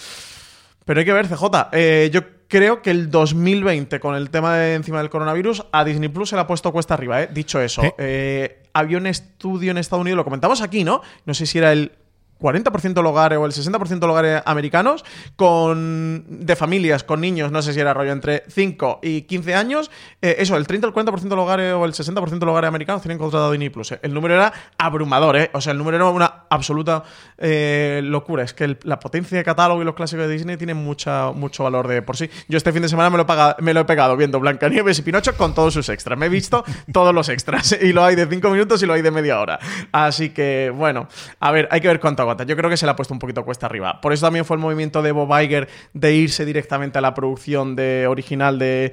Pero 0.84 1.00
hay 1.00 1.04
que 1.04 1.12
ver, 1.12 1.28
CJ. 1.28 1.44
Eh, 1.72 2.10
yo 2.10 2.22
creo 2.48 2.82
que 2.82 2.90
el 2.90 3.10
2020, 3.10 4.00
con 4.00 4.14
el 4.14 4.30
tema 4.30 4.56
de 4.56 4.74
encima 4.74 4.98
del 4.98 5.10
coronavirus, 5.10 5.66
a 5.70 5.84
Disney 5.84 6.08
Plus 6.08 6.30
se 6.30 6.36
le 6.36 6.42
ha 6.42 6.46
puesto 6.46 6.72
cuesta 6.72 6.94
arriba, 6.94 7.22
¿eh? 7.22 7.28
Dicho 7.32 7.60
eso, 7.60 7.82
eh, 7.98 8.62
había 8.72 8.98
un 8.98 9.06
estudio 9.06 9.70
en 9.70 9.78
Estados 9.78 10.00
Unidos, 10.00 10.16
lo 10.16 10.24
comentamos 10.24 10.62
aquí, 10.62 10.82
¿no? 10.82 11.02
No 11.26 11.34
sé 11.34 11.46
si 11.46 11.58
era 11.58 11.72
el 11.72 11.92
40% 12.40 12.94
de 12.94 13.00
hogares 13.00 13.38
o 13.38 13.46
el 13.46 13.52
60% 13.52 13.98
de 13.98 14.06
hogares 14.06 14.42
americanos 14.44 15.04
con 15.36 16.24
de 16.28 16.56
familias 16.56 17.04
con 17.04 17.20
niños, 17.20 17.52
no 17.52 17.62
sé 17.62 17.72
si 17.72 17.80
era 17.80 17.94
rollo 17.94 18.12
entre 18.12 18.44
5 18.48 19.00
y 19.02 19.22
15 19.22 19.54
años, 19.54 19.90
eh, 20.22 20.36
eso, 20.38 20.56
el 20.56 20.66
30 20.66 20.88
el 20.88 20.92
40% 20.92 21.28
de 21.28 21.34
hogares 21.34 21.74
o 21.74 21.84
el 21.84 21.92
60% 21.92 22.38
de 22.38 22.46
hogares 22.46 22.68
americanos 22.68 23.02
tienen 23.02 23.18
contratado 23.18 23.50
Disney 23.52 23.70
Plus. 23.70 23.92
Eh. 23.92 24.00
El 24.02 24.14
número 24.14 24.34
era 24.34 24.52
abrumador, 24.78 25.36
¿eh? 25.36 25.50
O 25.52 25.60
sea, 25.60 25.72
el 25.72 25.78
número 25.78 25.96
era 25.96 26.06
una 26.06 26.44
absoluta 26.48 27.04
eh, 27.36 28.00
locura. 28.04 28.44
Es 28.44 28.54
que 28.54 28.78
la 28.82 28.98
potencia 28.98 29.38
de 29.38 29.44
catálogo 29.44 29.82
y 29.82 29.84
los 29.84 29.94
clásicos 29.94 30.26
de 30.26 30.32
Disney 30.32 30.56
tienen 30.56 30.76
mucha, 30.76 31.32
mucho 31.32 31.64
valor 31.64 31.88
de 31.88 32.02
por 32.02 32.16
sí. 32.16 32.30
Yo 32.48 32.56
este 32.56 32.72
fin 32.72 32.82
de 32.82 32.88
semana 32.88 33.10
me 33.10 33.18
lo, 33.18 33.26
he 33.28 33.62
me 33.62 33.74
lo 33.74 33.80
he 33.80 33.84
pegado 33.84 34.16
viendo 34.16 34.40
Blancanieves 34.40 34.98
y 34.98 35.02
Pinocho 35.02 35.36
con 35.36 35.54
todos 35.54 35.74
sus 35.74 35.88
extras. 35.88 36.18
Me 36.18 36.26
he 36.26 36.28
visto 36.28 36.64
todos 36.92 37.14
los 37.14 37.28
extras 37.28 37.76
y 37.80 37.92
lo 37.92 38.04
hay 38.04 38.16
de 38.16 38.26
5 38.26 38.50
minutos 38.50 38.82
y 38.82 38.86
lo 38.86 38.94
hay 38.94 39.02
de 39.02 39.10
media 39.10 39.40
hora. 39.40 39.58
Así 39.92 40.30
que, 40.30 40.72
bueno, 40.74 41.08
a 41.40 41.50
ver, 41.50 41.68
hay 41.70 41.80
que 41.80 41.88
ver 41.88 42.00
cuánto 42.00 42.22
yo 42.46 42.56
creo 42.56 42.70
que 42.70 42.76
se 42.76 42.86
le 42.86 42.92
ha 42.92 42.96
puesto 42.96 43.14
un 43.14 43.20
poquito 43.20 43.44
cuesta 43.44 43.66
arriba. 43.66 44.00
Por 44.00 44.12
eso 44.12 44.26
también 44.26 44.44
fue 44.44 44.56
el 44.56 44.62
movimiento 44.62 45.02
de 45.02 45.12
Bob 45.12 45.28
Iger 45.40 45.68
de 45.92 46.14
irse 46.14 46.44
directamente 46.44 46.98
a 46.98 47.00
la 47.00 47.14
producción 47.14 47.76
de, 47.76 48.06
original 48.06 48.58
de, 48.58 48.92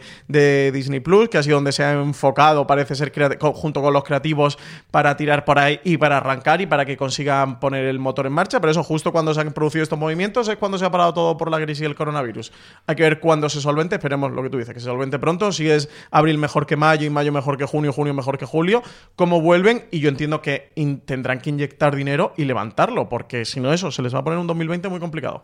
Disney 0.74 1.00
Plus, 1.00 1.30
que 1.30 1.38
ha 1.38 1.44
sido 1.44 1.56
donde 1.58 1.72
se 1.72 1.84
ha 1.84 1.94
enfocado, 1.94 2.68
parece 2.68 2.96
ser, 2.96 3.12
junto 3.40 3.82
con 3.82 3.94
los 3.94 4.04
creativos, 4.04 4.58
para 4.92 5.16
tirar 5.18 5.46
por 5.46 5.60
ahí 5.60 5.80
y 5.84 5.98
para 5.98 6.18
arrancar 6.18 6.62
y 6.62 6.66
para 6.66 6.86
que 6.86 6.98
consigan 6.98 7.60
poner 7.60 7.86
el 7.86 8.00
motor 8.00 8.26
en 8.26 8.34
marcha. 8.34 8.60
Pero 8.60 8.72
eso, 8.72 8.84
justo 8.84 9.12
cuando 9.12 9.34
se 9.34 9.42
han 9.42 9.52
producido 9.54 9.84
estos 9.84 10.00
movimientos, 10.00 10.48
es 10.48 10.58
cuando 10.58 10.78
se 10.78 10.86
ha 10.86 10.92
parado 10.92 11.14
todo 11.14 11.38
por 11.38 11.50
la 11.50 11.58
crisis 11.58 11.82
y 11.82 11.86
el 11.86 11.96
coronavirus. 11.96 12.52
Hay 12.88 12.96
que 12.96 13.04
ver 13.04 13.20
cuándo 13.20 13.50
se 13.50 13.62
solvente. 13.62 13.96
Esperemos 13.96 14.32
lo 14.32 14.44
que 14.44 14.50
tú 14.50 14.58
dices, 14.58 14.74
que 14.74 14.80
se 14.80 14.86
solvente 14.86 15.20
pronto. 15.20 15.52
Si 15.52 15.70
es 15.70 15.90
abril 16.12 16.38
mejor 16.38 16.66
que 16.66 16.76
mayo 16.76 17.06
y 17.06 17.10
mayo 17.10 17.32
mejor 17.32 17.58
que 17.58 17.66
junio, 17.66 17.94
junio 17.94 18.14
mejor 18.14 18.38
que 18.38 18.46
julio, 18.46 18.84
cómo 19.16 19.42
vuelven. 19.42 19.86
Y 19.92 20.00
yo 20.00 20.10
entiendo 20.10 20.42
que 20.42 20.72
tendrán 21.06 21.40
que 21.40 21.50
inyectar 21.50 21.96
dinero 21.96 22.34
y 22.38 22.46
levantarlo, 22.46 23.10
porque 23.10 23.25
que 23.28 23.46
si 23.46 23.60
no 23.60 23.74
eso, 23.74 23.92
se 23.92 24.02
les 24.02 24.14
va 24.14 24.20
a 24.20 24.24
poner 24.24 24.40
un 24.40 24.48
2020 24.48 24.90
muy 24.90 25.00
complicado. 25.00 25.44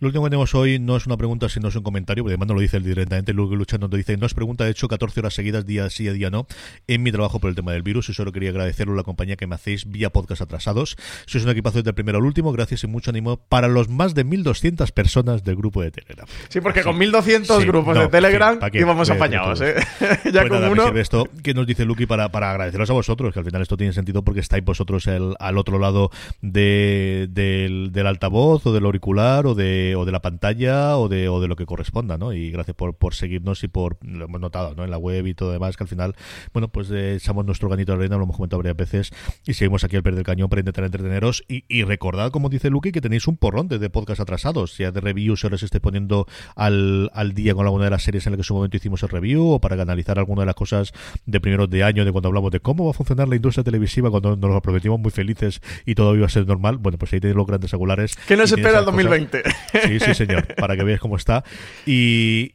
Lo 0.00 0.06
último 0.08 0.24
que 0.24 0.30
tenemos 0.30 0.54
hoy 0.54 0.78
no 0.78 0.96
es 0.96 1.04
una 1.04 1.18
pregunta, 1.18 1.50
sino 1.50 1.68
es 1.68 1.76
un 1.76 1.82
comentario, 1.82 2.24
porque 2.24 2.32
además 2.32 2.48
no 2.48 2.54
lo 2.54 2.60
dice 2.62 2.80
directamente, 2.80 3.34
luego 3.34 3.54
luchando 3.54 3.86
nos 3.86 3.98
dice, 3.98 4.16
no 4.16 4.24
es 4.24 4.32
pregunta, 4.32 4.64
de 4.64 4.70
hecho 4.70 4.88
14 4.88 5.20
horas 5.20 5.34
seguidas, 5.34 5.66
día 5.66 5.90
sí, 5.90 6.08
día 6.08 6.30
no, 6.30 6.46
en 6.86 7.02
mi 7.02 7.12
trabajo 7.12 7.38
por 7.38 7.50
el 7.50 7.54
tema 7.54 7.72
del 7.72 7.82
virus, 7.82 8.08
y 8.08 8.14
solo 8.14 8.32
quería 8.32 8.48
agradeceros 8.48 8.96
la 8.96 9.02
compañía 9.02 9.36
que 9.36 9.46
me 9.46 9.56
hacéis 9.56 9.90
vía 9.90 10.08
podcast 10.08 10.40
atrasados. 10.40 10.96
Sois 11.26 11.44
un 11.44 11.50
equipazo 11.50 11.80
desde 11.80 11.90
el 11.90 11.94
primero 11.94 12.16
al 12.16 12.24
último, 12.24 12.50
gracias 12.50 12.82
y 12.84 12.86
mucho 12.86 13.10
ánimo 13.10 13.36
para 13.36 13.68
los 13.68 13.90
más 13.90 14.14
de 14.14 14.24
1.200 14.24 14.90
personas 14.92 15.44
del 15.44 15.56
grupo 15.56 15.82
de 15.82 15.90
Telegram. 15.90 16.26
Sí, 16.48 16.62
porque 16.62 16.82
con 16.82 16.98
1.200 16.98 17.66
grupos 17.66 17.98
de 17.98 18.08
Telegram 18.08 18.58
íbamos 18.72 19.10
apañados, 19.10 19.60
¿eh? 19.60 19.74
ya 20.32 20.46
pues 20.46 20.48
con 20.48 20.64
uno... 20.64 20.96
esto 20.96 21.28
que 21.42 21.52
nos 21.52 21.66
dice 21.66 21.84
Lucky 21.84 22.06
para, 22.06 22.30
para 22.30 22.52
agradeceros 22.52 22.88
a 22.88 22.94
vosotros, 22.94 23.34
que 23.34 23.40
al 23.40 23.44
final 23.44 23.60
esto 23.60 23.76
tiene 23.76 23.92
sentido 23.92 24.22
porque 24.22 24.40
estáis 24.40 24.64
vosotros 24.64 25.06
el, 25.08 25.34
al 25.38 25.58
otro 25.58 25.78
lado 25.78 26.10
de, 26.40 27.28
del, 27.28 27.92
del 27.92 28.06
altavoz 28.06 28.64
o 28.64 28.72
del 28.72 28.86
auricular 28.86 29.46
o 29.46 29.54
de, 29.54 29.89
o 29.94 30.04
de 30.04 30.12
la 30.12 30.20
pantalla 30.22 30.96
o 30.96 31.08
de, 31.08 31.28
o 31.28 31.40
de 31.40 31.48
lo 31.48 31.56
que 31.56 31.66
corresponda, 31.66 32.18
¿no? 32.18 32.32
Y 32.32 32.50
gracias 32.50 32.76
por, 32.76 32.94
por 32.94 33.14
seguirnos 33.14 33.62
y 33.64 33.68
por, 33.68 33.98
lo 34.02 34.24
hemos 34.24 34.40
notado, 34.40 34.74
¿no? 34.74 34.84
En 34.84 34.90
la 34.90 34.98
web 34.98 35.26
y 35.26 35.34
todo 35.34 35.52
demás, 35.52 35.76
que 35.76 35.84
al 35.84 35.88
final, 35.88 36.14
bueno, 36.52 36.68
pues 36.68 36.90
echamos 36.90 37.44
nuestro 37.44 37.68
ganito 37.68 37.92
de 37.92 37.98
arena, 37.98 38.16
lo 38.16 38.24
hemos 38.24 38.36
comentado 38.36 38.58
varias 38.58 38.76
veces, 38.76 39.12
y 39.46 39.54
seguimos 39.54 39.84
aquí 39.84 39.96
al 39.96 40.02
pie 40.02 40.12
del 40.12 40.24
cañón 40.24 40.48
para 40.48 40.60
intentar 40.60 40.84
entreteneros. 40.84 41.44
Y, 41.48 41.64
y 41.68 41.84
recordad, 41.84 42.30
como 42.30 42.48
dice 42.48 42.70
Lucky, 42.70 42.92
que 42.92 43.00
tenéis 43.00 43.26
un 43.26 43.36
porrón 43.36 43.68
de, 43.68 43.78
de 43.78 43.90
podcast 43.90 44.20
atrasados, 44.20 44.76
ya 44.78 44.92
de 44.92 45.00
reviews, 45.00 45.44
ahora 45.44 45.58
se 45.58 45.64
esté 45.64 45.80
poniendo 45.80 46.26
al, 46.54 47.10
al 47.14 47.32
día 47.32 47.54
con 47.54 47.66
alguna 47.66 47.84
de 47.84 47.90
las 47.90 48.02
series 48.02 48.26
en 48.26 48.32
las 48.32 48.36
que 48.36 48.40
en 48.40 48.44
su 48.44 48.54
momento 48.54 48.76
hicimos 48.76 49.02
el 49.02 49.08
review, 49.08 49.46
o 49.48 49.60
para 49.60 49.80
analizar 49.80 50.18
alguna 50.18 50.42
de 50.42 50.46
las 50.46 50.54
cosas 50.54 50.92
de 51.26 51.40
primeros 51.40 51.70
de 51.70 51.84
año, 51.84 52.04
de 52.04 52.12
cuando 52.12 52.28
hablamos 52.28 52.50
de 52.50 52.60
cómo 52.60 52.84
va 52.84 52.90
a 52.90 52.94
funcionar 52.94 53.28
la 53.28 53.36
industria 53.36 53.64
televisiva, 53.64 54.10
cuando 54.10 54.36
nos 54.36 54.50
lo 54.50 54.60
prometimos 54.62 55.00
muy 55.00 55.10
felices 55.10 55.60
y 55.86 55.94
todo 55.94 56.14
iba 56.14 56.26
a 56.26 56.28
ser 56.28 56.46
normal. 56.46 56.78
Bueno, 56.78 56.98
pues 56.98 57.12
ahí 57.12 57.20
tenéis 57.20 57.36
los 57.36 57.46
grandes 57.46 57.72
angulares. 57.72 58.16
¿Qué 58.26 58.36
nos 58.36 58.52
espera 58.52 58.80
el 58.80 58.84
2020? 58.84 59.42
Sí, 59.86 60.00
sí, 60.00 60.14
señor 60.14 60.40
para 60.56 60.76
que 60.76 60.84
veáis 60.84 61.00
cómo 61.00 61.16
está. 61.16 61.44
Y, 61.86 62.54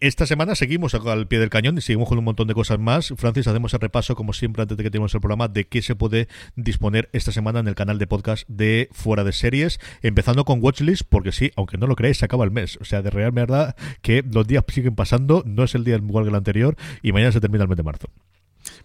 esta 0.00 0.26
semana 0.26 0.54
seguimos 0.54 0.94
al 0.94 1.26
pie 1.26 1.38
del 1.38 1.50
cañón 1.50 1.76
y 1.78 1.80
seguimos 1.80 2.08
con 2.08 2.18
un 2.18 2.24
montón 2.24 2.48
de 2.48 2.54
cosas 2.54 2.78
más. 2.78 3.12
Francis, 3.16 3.46
hacemos 3.46 3.74
el 3.74 3.80
repaso, 3.80 4.14
como 4.14 4.32
siempre, 4.32 4.62
antes 4.62 4.76
de 4.76 4.84
que 4.84 4.90
tengamos 4.90 5.14
el 5.14 5.20
programa, 5.20 5.48
de 5.48 5.66
qué 5.66 5.82
se 5.82 5.94
puede 5.94 6.28
disponer 6.56 7.08
esta 7.12 7.32
semana 7.32 7.60
en 7.60 7.68
el 7.68 7.74
canal 7.74 7.98
de 7.98 8.06
podcast 8.06 8.48
de 8.48 8.88
Fuera 8.92 9.24
de 9.24 9.32
Series, 9.32 9.78
empezando 10.02 10.44
con 10.44 10.62
Watchlist, 10.62 11.02
porque 11.08 11.32
sí, 11.32 11.52
aunque 11.56 11.76
no 11.76 11.86
lo 11.86 11.96
creáis, 11.96 12.18
se 12.18 12.24
acaba 12.24 12.44
el 12.44 12.50
mes. 12.50 12.78
O 12.80 12.84
sea, 12.84 13.02
de 13.02 13.10
real 13.10 13.32
verdad 13.32 13.76
que 14.02 14.24
los 14.30 14.46
días 14.46 14.64
siguen 14.68 14.94
pasando, 14.94 15.42
no 15.46 15.64
es 15.64 15.74
el 15.74 15.84
día 15.84 15.96
igual 15.96 16.24
que 16.24 16.30
el 16.30 16.36
anterior, 16.36 16.76
y 17.02 17.12
mañana 17.12 17.32
se 17.32 17.40
termina 17.40 17.64
el 17.64 17.68
mes 17.68 17.76
de 17.76 17.82
marzo. 17.82 18.08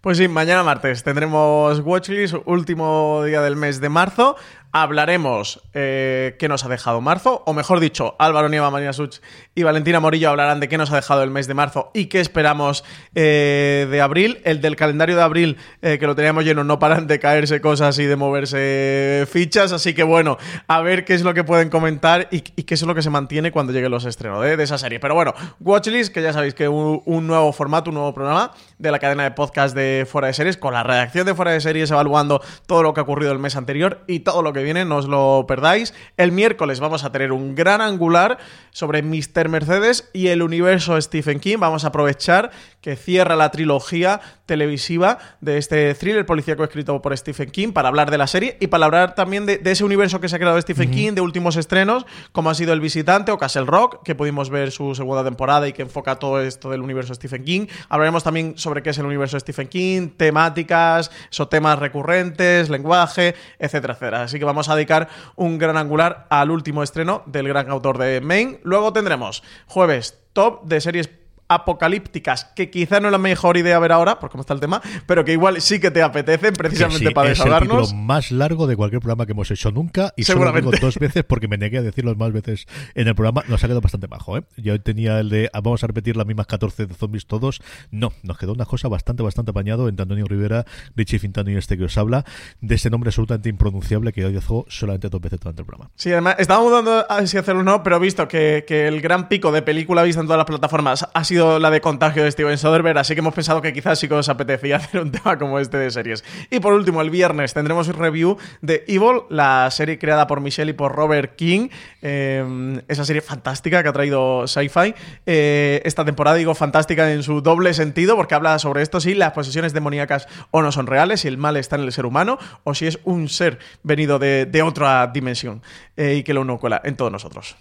Pues 0.02 0.18
sí, 0.18 0.28
mañana 0.28 0.64
martes 0.64 1.04
tendremos 1.04 1.80
Watchlist, 1.80 2.36
último 2.46 3.24
día 3.26 3.42
del 3.42 3.56
mes 3.56 3.82
de 3.82 3.90
marzo 3.90 4.36
hablaremos 4.76 5.62
eh, 5.74 6.36
qué 6.38 6.50
nos 6.50 6.66
ha 6.66 6.68
dejado 6.68 7.00
marzo, 7.00 7.44
o 7.46 7.54
mejor 7.54 7.80
dicho, 7.80 8.18
Álvaro 8.20 8.50
Nieva, 8.50 8.70
Marina 8.70 8.92
Such 8.92 9.20
y 9.56 9.64
Valentina 9.64 10.02
Morillo 10.02 10.30
hablarán 10.30 10.60
de 10.60 10.68
qué 10.68 10.78
nos 10.78 10.92
ha 10.92 10.98
dejado 10.98 11.24
el 11.24 11.30
mes 11.32 11.48
de 11.48 11.54
marzo 11.54 11.92
y 11.94 12.08
qué 12.08 12.20
esperamos 12.20 12.84
eh, 13.16 13.88
de 13.90 14.02
abril. 14.02 14.42
El 14.44 14.60
del 14.60 14.76
calendario 14.76 15.16
de 15.16 15.22
abril, 15.22 15.58
eh, 15.82 15.98
que 15.98 16.06
lo 16.06 16.14
teníamos 16.14 16.44
lleno, 16.44 16.66
no 16.66 16.78
paran 16.78 17.08
de 17.08 17.20
caerse 17.20 17.62
cosas 17.62 17.98
y 18.00 18.04
de 18.04 18.18
moverse 18.18 19.26
fichas, 19.32 19.72
así 19.72 19.94
que 19.94 20.04
bueno, 20.04 20.38
a 20.68 20.82
ver 20.82 21.06
qué 21.06 21.14
es 21.14 21.24
lo 21.24 21.34
que 21.34 21.46
pueden 21.46 21.70
comentar 21.70 22.28
y, 22.30 22.42
qué 22.42 22.74
es 22.74 22.82
lo 22.82 22.94
que 22.94 23.02
se 23.02 23.10
mantiene 23.10 23.54
cuando 23.54 23.72
lleguen 23.72 23.92
los 23.92 24.04
estrenos 24.04 24.42
de, 24.42 24.62
esa 24.62 24.78
serie. 24.78 25.00
Pero 25.00 25.16
bueno, 25.16 25.34
Watchlist, 25.62 26.14
que 26.14 26.22
ya 26.22 26.34
sabéis 26.34 26.54
que 26.54 26.68
un, 26.68 27.02
un 27.06 27.28
nuevo 27.28 27.54
formato, 27.54 27.92
un 27.92 27.94
nuevo 27.94 28.14
programa 28.14 28.52
de 28.78 28.92
la 28.92 29.00
cadena 29.00 29.24
de 29.24 29.32
podcast 29.32 29.74
de 29.74 30.06
Fuera 30.06 30.28
de 30.28 30.34
Series, 30.34 30.58
con 30.58 30.74
la 30.74 30.84
redacción 30.84 31.26
de 31.26 31.34
Fuera 31.34 31.52
de 31.52 31.62
Series 31.62 31.90
evaluando 31.92 32.42
todo 32.66 32.84
lo 32.84 32.94
que 32.94 33.00
ha 33.00 33.04
ocurrido 33.04 33.32
el 33.32 33.40
mes 33.40 33.56
anterior 33.56 34.04
y 34.08 34.20
todo 34.20 34.42
lo 34.42 34.52
que 34.52 34.65
viene, 34.66 34.84
no 34.84 34.98
os 34.98 35.08
lo 35.08 35.46
perdáis. 35.48 35.94
El 36.18 36.34
miércoles 36.34 36.82
vamos 36.82 37.06
a 37.06 37.12
tener 37.14 37.32
un 37.32 37.56
gran 37.56 37.80
angular 37.80 38.38
sobre 38.72 39.02
Mr. 39.02 39.48
Mercedes 39.48 40.10
y 40.12 40.28
el 40.28 40.42
universo 40.42 41.00
Stephen 41.02 41.40
King. 41.40 41.58
Vamos 41.60 41.86
a 41.86 41.88
aprovechar 41.88 42.52
que 42.82 42.98
cierra 42.98 43.38
la 43.38 43.50
trilogía 43.52 44.20
televisiva 44.46 45.18
de 45.42 45.58
este 45.58 45.96
thriller 45.96 46.26
policíaco 46.26 46.64
escrito 46.64 47.02
por 47.02 47.18
Stephen 47.18 47.50
King 47.50 47.72
para 47.72 47.88
hablar 47.88 48.12
de 48.12 48.18
la 48.18 48.28
serie 48.28 48.58
y 48.60 48.68
para 48.68 48.86
hablar 48.86 49.16
también 49.16 49.46
de, 49.46 49.60
ese 49.64 49.84
universo 49.84 50.20
que 50.20 50.30
se 50.30 50.36
ha 50.36 50.40
creado 50.40 50.62
Stephen 50.62 50.92
King, 50.92 51.14
de 51.14 51.22
últimos 51.22 51.56
estrenos, 51.56 52.06
como 52.32 52.50
ha 52.50 52.56
sido 52.56 52.74
El 52.74 52.82
Visitante 52.82 53.32
o 53.32 53.38
Castle 53.38 53.66
Rock, 53.66 54.04
que 54.04 54.14
pudimos 54.14 54.50
ver 54.50 54.72
su 54.72 54.94
segunda 54.94 55.24
temporada 55.24 55.68
y 55.68 55.74
que 55.74 55.82
enfoca 55.82 56.18
todo 56.18 56.42
esto 56.42 56.70
del 56.70 56.82
universo 56.82 57.14
Stephen 57.16 57.44
King. 57.44 57.68
Hablaremos 57.90 58.24
también 58.24 58.58
sobre 58.58 58.84
qué 58.84 58.92
es 58.92 58.98
el 58.98 59.06
universo 59.06 59.40
Stephen 59.40 59.68
King, 59.68 60.10
temáticas, 60.10 61.12
o 61.38 61.48
temas 61.48 61.80
recurrentes, 61.80 62.70
lenguaje, 62.70 63.36
etcétera, 63.60 63.94
etcétera. 63.94 64.24
Así 64.24 64.40
que 64.40 64.46
vamos 64.46 64.55
a 64.64 64.76
dedicar 64.76 65.10
un 65.36 65.58
gran 65.58 65.78
angular 65.78 66.28
al 66.30 66.52
último 66.52 66.84
estreno 66.84 67.24
del 67.26 67.48
gran 67.48 67.70
autor 67.70 67.98
de 67.98 68.22
Maine. 68.22 68.60
Luego 68.64 68.94
tendremos 68.94 69.44
jueves 69.68 70.20
top 70.34 70.64
de 70.66 70.82
series 70.82 71.10
apocalípticas, 71.48 72.46
que 72.56 72.70
quizá 72.70 73.00
no 73.00 73.08
es 73.08 73.12
la 73.12 73.18
mejor 73.18 73.58
idea 73.58 73.78
ver 73.80 73.92
ahora, 73.92 74.20
por 74.20 74.30
cómo 74.30 74.42
está 74.42 74.54
el 74.54 74.60
tema, 74.60 74.82
pero 75.06 75.24
que 75.24 75.34
igual 75.34 75.62
sí 75.62 75.80
que 75.80 75.92
te 75.92 76.02
apetecen 76.02 76.54
precisamente 76.54 77.12
para 77.12 77.30
desahogarnos. 77.30 77.88
Es 77.88 77.94
el 77.94 78.00
más 78.00 78.32
largo 78.32 78.68
de 78.68 78.76
cualquier 78.76 79.02
programa 79.02 79.26
que 79.26 79.34
hemos 79.34 79.50
hecho 79.52 79.72
nunca 79.72 80.14
y 80.16 80.24
solo 80.24 80.52
vengo 80.52 80.72
dos 80.72 80.98
veces 80.98 81.24
porque 81.24 81.48
me 81.48 81.58
negué 81.58 81.78
a 81.80 81.82
decirlo 81.82 82.16
más 82.16 82.32
veces 82.32 82.68
en 82.96 83.08
el 83.08 83.16
programa. 83.16 83.44
Nos 83.48 83.64
ha 83.64 83.68
quedado 83.68 83.82
bastante 83.82 84.08
bajo, 84.08 84.38
¿eh? 84.38 84.44
Yo 84.58 84.80
tenía 84.82 85.20
el 85.20 85.30
de 85.30 85.50
ah, 85.54 85.62
vamos 85.62 85.84
a 85.84 85.88
repetir 85.88 86.18
las 86.18 86.26
mismas 86.26 86.48
14 86.48 86.88
de 86.88 86.94
zombies 86.94 87.28
todos. 87.28 87.62
No, 87.92 88.12
nos 88.24 88.38
quedó 88.38 88.54
una 88.54 88.66
cosa 88.66 88.88
bastante, 88.88 89.24
bastante 89.24 89.52
apañado 89.52 89.88
entre 89.88 90.04
Antonio 90.04 90.26
Rivera, 90.26 90.66
Richie 90.96 91.20
Fintano 91.20 91.52
y 91.52 91.58
este 91.58 91.78
que 91.78 91.86
os 91.86 91.98
habla, 91.98 92.26
de 92.62 92.76
ese 92.76 92.90
nombre 92.90 93.10
absolutamente 93.10 93.50
impronunciable 93.50 94.14
que 94.14 94.26
hoy 94.26 94.34
dejó 94.34 94.66
solamente 94.68 95.10
dos 95.10 95.22
veces 95.22 95.40
durante 95.40 95.62
el 95.62 95.66
programa. 95.66 95.92
Sí, 95.96 96.12
además, 96.12 96.36
estábamos 96.40 96.72
dudando 96.72 97.06
a 97.10 97.26
si 97.28 97.38
hacerlo 97.38 97.62
o 97.62 97.64
no, 97.64 97.84
pero 97.84 98.00
visto 98.00 98.28
que, 98.28 98.66
que 98.68 98.88
el 98.88 99.02
gran 99.02 99.28
pico 99.28 99.52
de 99.52 99.62
película 99.62 100.04
vista 100.04 100.22
en 100.22 100.28
todas 100.28 100.38
las 100.38 100.46
plataformas 100.46 101.08
ha 101.14 101.24
sido 101.24 101.35
la 101.36 101.70
de 101.70 101.82
contagio 101.82 102.24
de 102.24 102.32
Steven 102.32 102.58
Soderbergh, 102.58 102.98
así 102.98 103.14
que 103.14 103.20
hemos 103.20 103.34
pensado 103.34 103.62
que 103.62 103.74
quizás 103.74 104.00
sí 104.00 104.08
que 104.08 104.14
os 104.14 104.30
apetecía 104.30 104.76
hacer 104.78 105.02
un 105.02 105.12
tema 105.12 105.38
como 105.38 105.60
este 105.60 105.78
de 105.78 105.92
series. 105.92 106.24
Y 106.50 106.60
por 106.60 106.74
último, 106.74 107.02
el 107.02 107.10
viernes 107.10 107.54
tendremos 107.54 107.88
un 107.88 107.96
review 107.96 108.38
de 108.62 108.84
Evil, 108.88 109.24
la 109.30 109.70
serie 109.72 110.00
creada 110.00 110.28
por 110.28 110.42
Michelle 110.42 110.72
y 110.72 110.74
por 110.74 110.96
Robert 110.96 111.36
King. 111.36 111.70
Eh, 112.02 112.82
esa 112.88 113.06
serie 113.06 113.22
fantástica 113.22 113.84
que 113.84 113.90
ha 113.90 113.94
traído 113.94 114.48
Sci-Fi. 114.48 114.96
Eh, 115.26 115.82
esta 115.84 116.06
temporada, 116.06 116.38
digo, 116.38 116.56
fantástica 116.56 117.12
en 117.12 117.24
su 117.24 117.42
doble 117.42 117.74
sentido, 117.74 118.16
porque 118.16 118.36
habla 118.36 118.58
sobre 118.60 118.82
esto, 118.82 119.00
si 119.00 119.14
las 119.14 119.34
posesiones 119.34 119.74
demoníacas 119.74 120.28
o 120.52 120.62
no 120.62 120.72
son 120.72 120.88
reales, 120.88 121.22
si 121.22 121.28
el 121.28 121.38
mal 121.38 121.58
está 121.58 121.76
en 121.76 121.84
el 121.84 121.92
ser 121.92 122.06
humano 122.06 122.38
o 122.64 122.74
si 122.74 122.88
es 122.88 123.00
un 123.04 123.28
ser 123.30 123.60
venido 123.84 124.20
de, 124.20 124.46
de 124.46 124.62
otra 124.62 125.08
dimensión 125.08 125.62
eh, 125.98 126.16
y 126.16 126.24
que 126.24 126.34
lo 126.34 126.42
uno 126.42 126.60
cuela 126.60 126.82
en 126.84 126.96
todos 126.96 127.12
nosotros. 127.12 127.56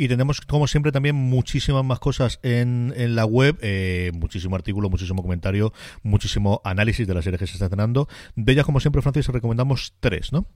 Y 0.00 0.06
tenemos, 0.06 0.40
como 0.40 0.68
siempre, 0.68 0.92
también 0.92 1.16
muchísimas 1.16 1.84
más 1.84 1.98
cosas 1.98 2.38
en, 2.44 2.94
la 3.16 3.26
web, 3.26 3.58
eh, 3.62 4.12
muchísimo 4.14 4.54
artículo, 4.54 4.88
muchísimo 4.88 5.22
comentario, 5.22 5.72
muchísimo 6.04 6.60
análisis 6.62 7.04
de 7.08 7.14
la 7.14 7.20
serie 7.20 7.36
que 7.36 7.48
se 7.48 7.54
está 7.54 7.64
estrenando. 7.64 8.06
De 8.36 8.52
ellas, 8.52 8.64
como 8.64 8.78
siempre, 8.78 9.02
Francis, 9.02 9.26
recomendamos 9.26 9.94
tres, 9.98 10.32
¿no? 10.32 10.46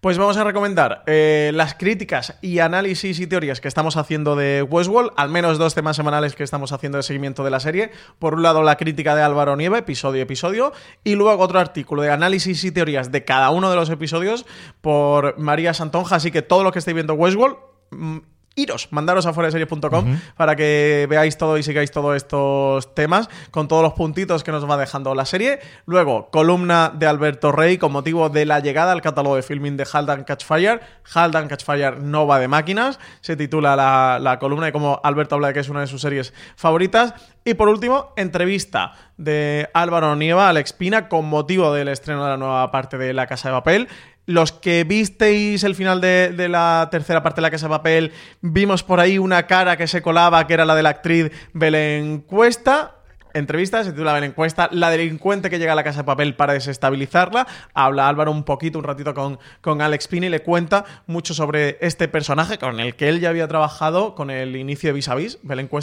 Pues 0.00 0.16
vamos 0.16 0.36
a 0.36 0.44
recomendar 0.44 1.02
eh, 1.06 1.50
las 1.54 1.74
críticas 1.74 2.38
y 2.40 2.60
análisis 2.60 3.18
y 3.18 3.26
teorías 3.26 3.60
que 3.60 3.66
estamos 3.66 3.96
haciendo 3.96 4.36
de 4.36 4.62
Westworld, 4.62 5.10
al 5.16 5.28
menos 5.28 5.58
dos 5.58 5.74
temas 5.74 5.96
semanales 5.96 6.36
que 6.36 6.44
estamos 6.44 6.70
haciendo 6.70 6.98
de 6.98 7.02
seguimiento 7.02 7.42
de 7.42 7.50
la 7.50 7.58
serie. 7.58 7.90
Por 8.20 8.34
un 8.34 8.44
lado, 8.44 8.62
la 8.62 8.76
crítica 8.76 9.16
de 9.16 9.22
Álvaro 9.22 9.56
Nieve, 9.56 9.78
episodio 9.78 10.20
a 10.20 10.24
episodio, 10.24 10.72
y 11.02 11.16
luego 11.16 11.42
otro 11.42 11.58
artículo 11.58 12.02
de 12.02 12.12
análisis 12.12 12.62
y 12.62 12.70
teorías 12.70 13.10
de 13.10 13.24
cada 13.24 13.50
uno 13.50 13.70
de 13.70 13.76
los 13.76 13.90
episodios 13.90 14.46
por 14.80 15.36
María 15.40 15.74
Santonja. 15.74 16.14
Así 16.14 16.30
que 16.30 16.42
todo 16.42 16.62
lo 16.62 16.70
que 16.70 16.78
estéis 16.78 16.94
viendo 16.94 17.14
Westworld, 17.14 17.56
mm, 17.90 18.18
iros, 18.54 18.88
mandaros 18.90 19.26
a 19.26 19.32
foreseries.com 19.32 20.18
para 20.36 20.56
que 20.56 21.06
veáis 21.08 21.38
todo 21.38 21.58
y 21.58 21.62
sigáis 21.62 21.90
todos 21.90 22.16
estos 22.16 22.94
temas 22.94 23.28
con 23.50 23.68
todos 23.68 23.82
los 23.82 23.94
puntitos 23.94 24.44
que 24.44 24.52
nos 24.52 24.68
va 24.68 24.76
dejando 24.76 25.14
la 25.14 25.24
serie. 25.24 25.60
Luego, 25.86 26.28
columna 26.30 26.92
de 26.94 27.06
Alberto 27.06 27.52
Rey 27.52 27.78
con 27.78 27.92
motivo 27.92 28.28
de 28.28 28.46
la 28.46 28.60
llegada 28.60 28.92
al 28.92 29.02
catálogo 29.02 29.36
de 29.36 29.42
filming 29.42 29.76
de 29.76 29.86
Haldan 29.90 30.24
Catchfire. 30.24 30.80
Haldan 31.14 31.48
Catchfire 31.48 31.96
no 32.00 32.26
va 32.26 32.38
de 32.38 32.48
máquinas, 32.48 32.98
se 33.20 33.36
titula 33.36 33.76
la, 33.76 34.18
la 34.20 34.38
columna 34.38 34.68
y 34.68 34.72
como 34.72 35.00
Alberto 35.02 35.34
habla 35.36 35.48
de 35.48 35.54
que 35.54 35.60
es 35.60 35.68
una 35.68 35.80
de 35.80 35.86
sus 35.86 36.00
series 36.00 36.32
favoritas. 36.56 37.14
Y 37.44 37.54
por 37.54 37.68
último, 37.68 38.12
entrevista 38.16 38.92
de 39.16 39.68
Álvaro 39.74 40.14
Nieva, 40.14 40.48
Alex 40.48 40.72
Pina, 40.72 41.08
con 41.08 41.26
motivo 41.26 41.72
del 41.72 41.88
estreno 41.88 42.24
de 42.24 42.30
la 42.30 42.36
nueva 42.36 42.70
parte 42.70 42.98
de 42.98 43.12
La 43.12 43.26
Casa 43.26 43.48
de 43.48 43.54
Papel. 43.54 43.88
Los 44.32 44.50
que 44.50 44.84
visteis 44.84 45.62
el 45.62 45.74
final 45.74 46.00
de, 46.00 46.48
la 46.48 46.88
tercera 46.90 47.22
parte 47.22 47.40
de 47.40 47.42
La 47.42 47.50
Casa 47.50 47.66
de 47.66 47.70
Papel, 47.70 48.12
vimos 48.40 48.82
por 48.82 48.98
ahí 48.98 49.18
una 49.18 49.46
cara 49.46 49.76
que 49.76 49.86
se 49.86 50.00
colaba, 50.00 50.46
que 50.46 50.54
era 50.54 50.64
la 50.64 50.74
de 50.74 50.82
la 50.82 50.88
actriz 50.88 51.30
Belén 51.52 52.20
Cuesta 52.20 53.01
entrevista, 53.34 53.82
se 53.84 53.92
titula 53.92 54.18
la 54.18 54.24
encuesta 54.24 54.68
La 54.72 54.90
delincuente 54.90 55.50
que 55.50 55.58
llega 55.58 55.72
a 55.72 55.76
la 55.76 55.84
casa 55.84 55.98
de 56.00 56.04
papel 56.04 56.34
para 56.34 56.52
desestabilizarla. 56.52 57.46
Habla 57.74 58.08
Álvaro 58.08 58.30
un 58.30 58.44
poquito, 58.44 58.78
un 58.78 58.84
ratito 58.84 59.14
con, 59.14 59.38
con 59.60 59.82
Alex 59.82 60.08
Pini 60.08 60.26
y 60.26 60.30
le 60.30 60.40
cuenta 60.40 60.84
mucho 61.06 61.34
sobre 61.34 61.78
este 61.80 62.08
personaje 62.08 62.58
con 62.58 62.80
el 62.80 62.94
que 62.94 63.08
él 63.08 63.20
ya 63.20 63.30
había 63.30 63.48
trabajado 63.48 64.14
con 64.14 64.30
el 64.30 64.56
inicio 64.56 64.90
de 64.90 64.94
Vis 64.94 65.08
a 65.08 65.14
Vis. 65.14 65.38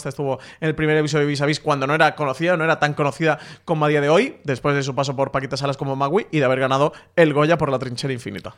Estuvo 0.06 0.40
en 0.60 0.68
el 0.68 0.76
primer 0.76 0.98
episodio 0.98 1.26
de 1.26 1.30
Vis 1.30 1.42
a 1.42 1.46
Vis 1.46 1.60
cuando 1.60 1.88
no 1.88 1.94
era 1.94 2.16
conocida, 2.16 2.58
no 2.58 2.64
era 2.64 2.80
tan 2.80 2.94
conocida 2.94 3.40
como 3.66 3.86
a 3.86 3.88
día 3.88 4.02
de 4.02 4.10
hoy, 4.10 4.38
después 4.44 4.76
de 4.76 4.84
su 4.84 4.96
paso 4.96 5.16
por 5.16 5.32
Paquita 5.32 5.58
Salas 5.58 5.78
como 5.78 5.96
Magui 5.96 6.28
y 6.32 6.40
de 6.40 6.46
haber 6.46 6.60
ganado 6.60 6.94
el 7.16 7.34
Goya 7.34 7.58
por 7.58 7.72
la 7.72 7.80
trinchera 7.80 8.14
infinita. 8.14 8.56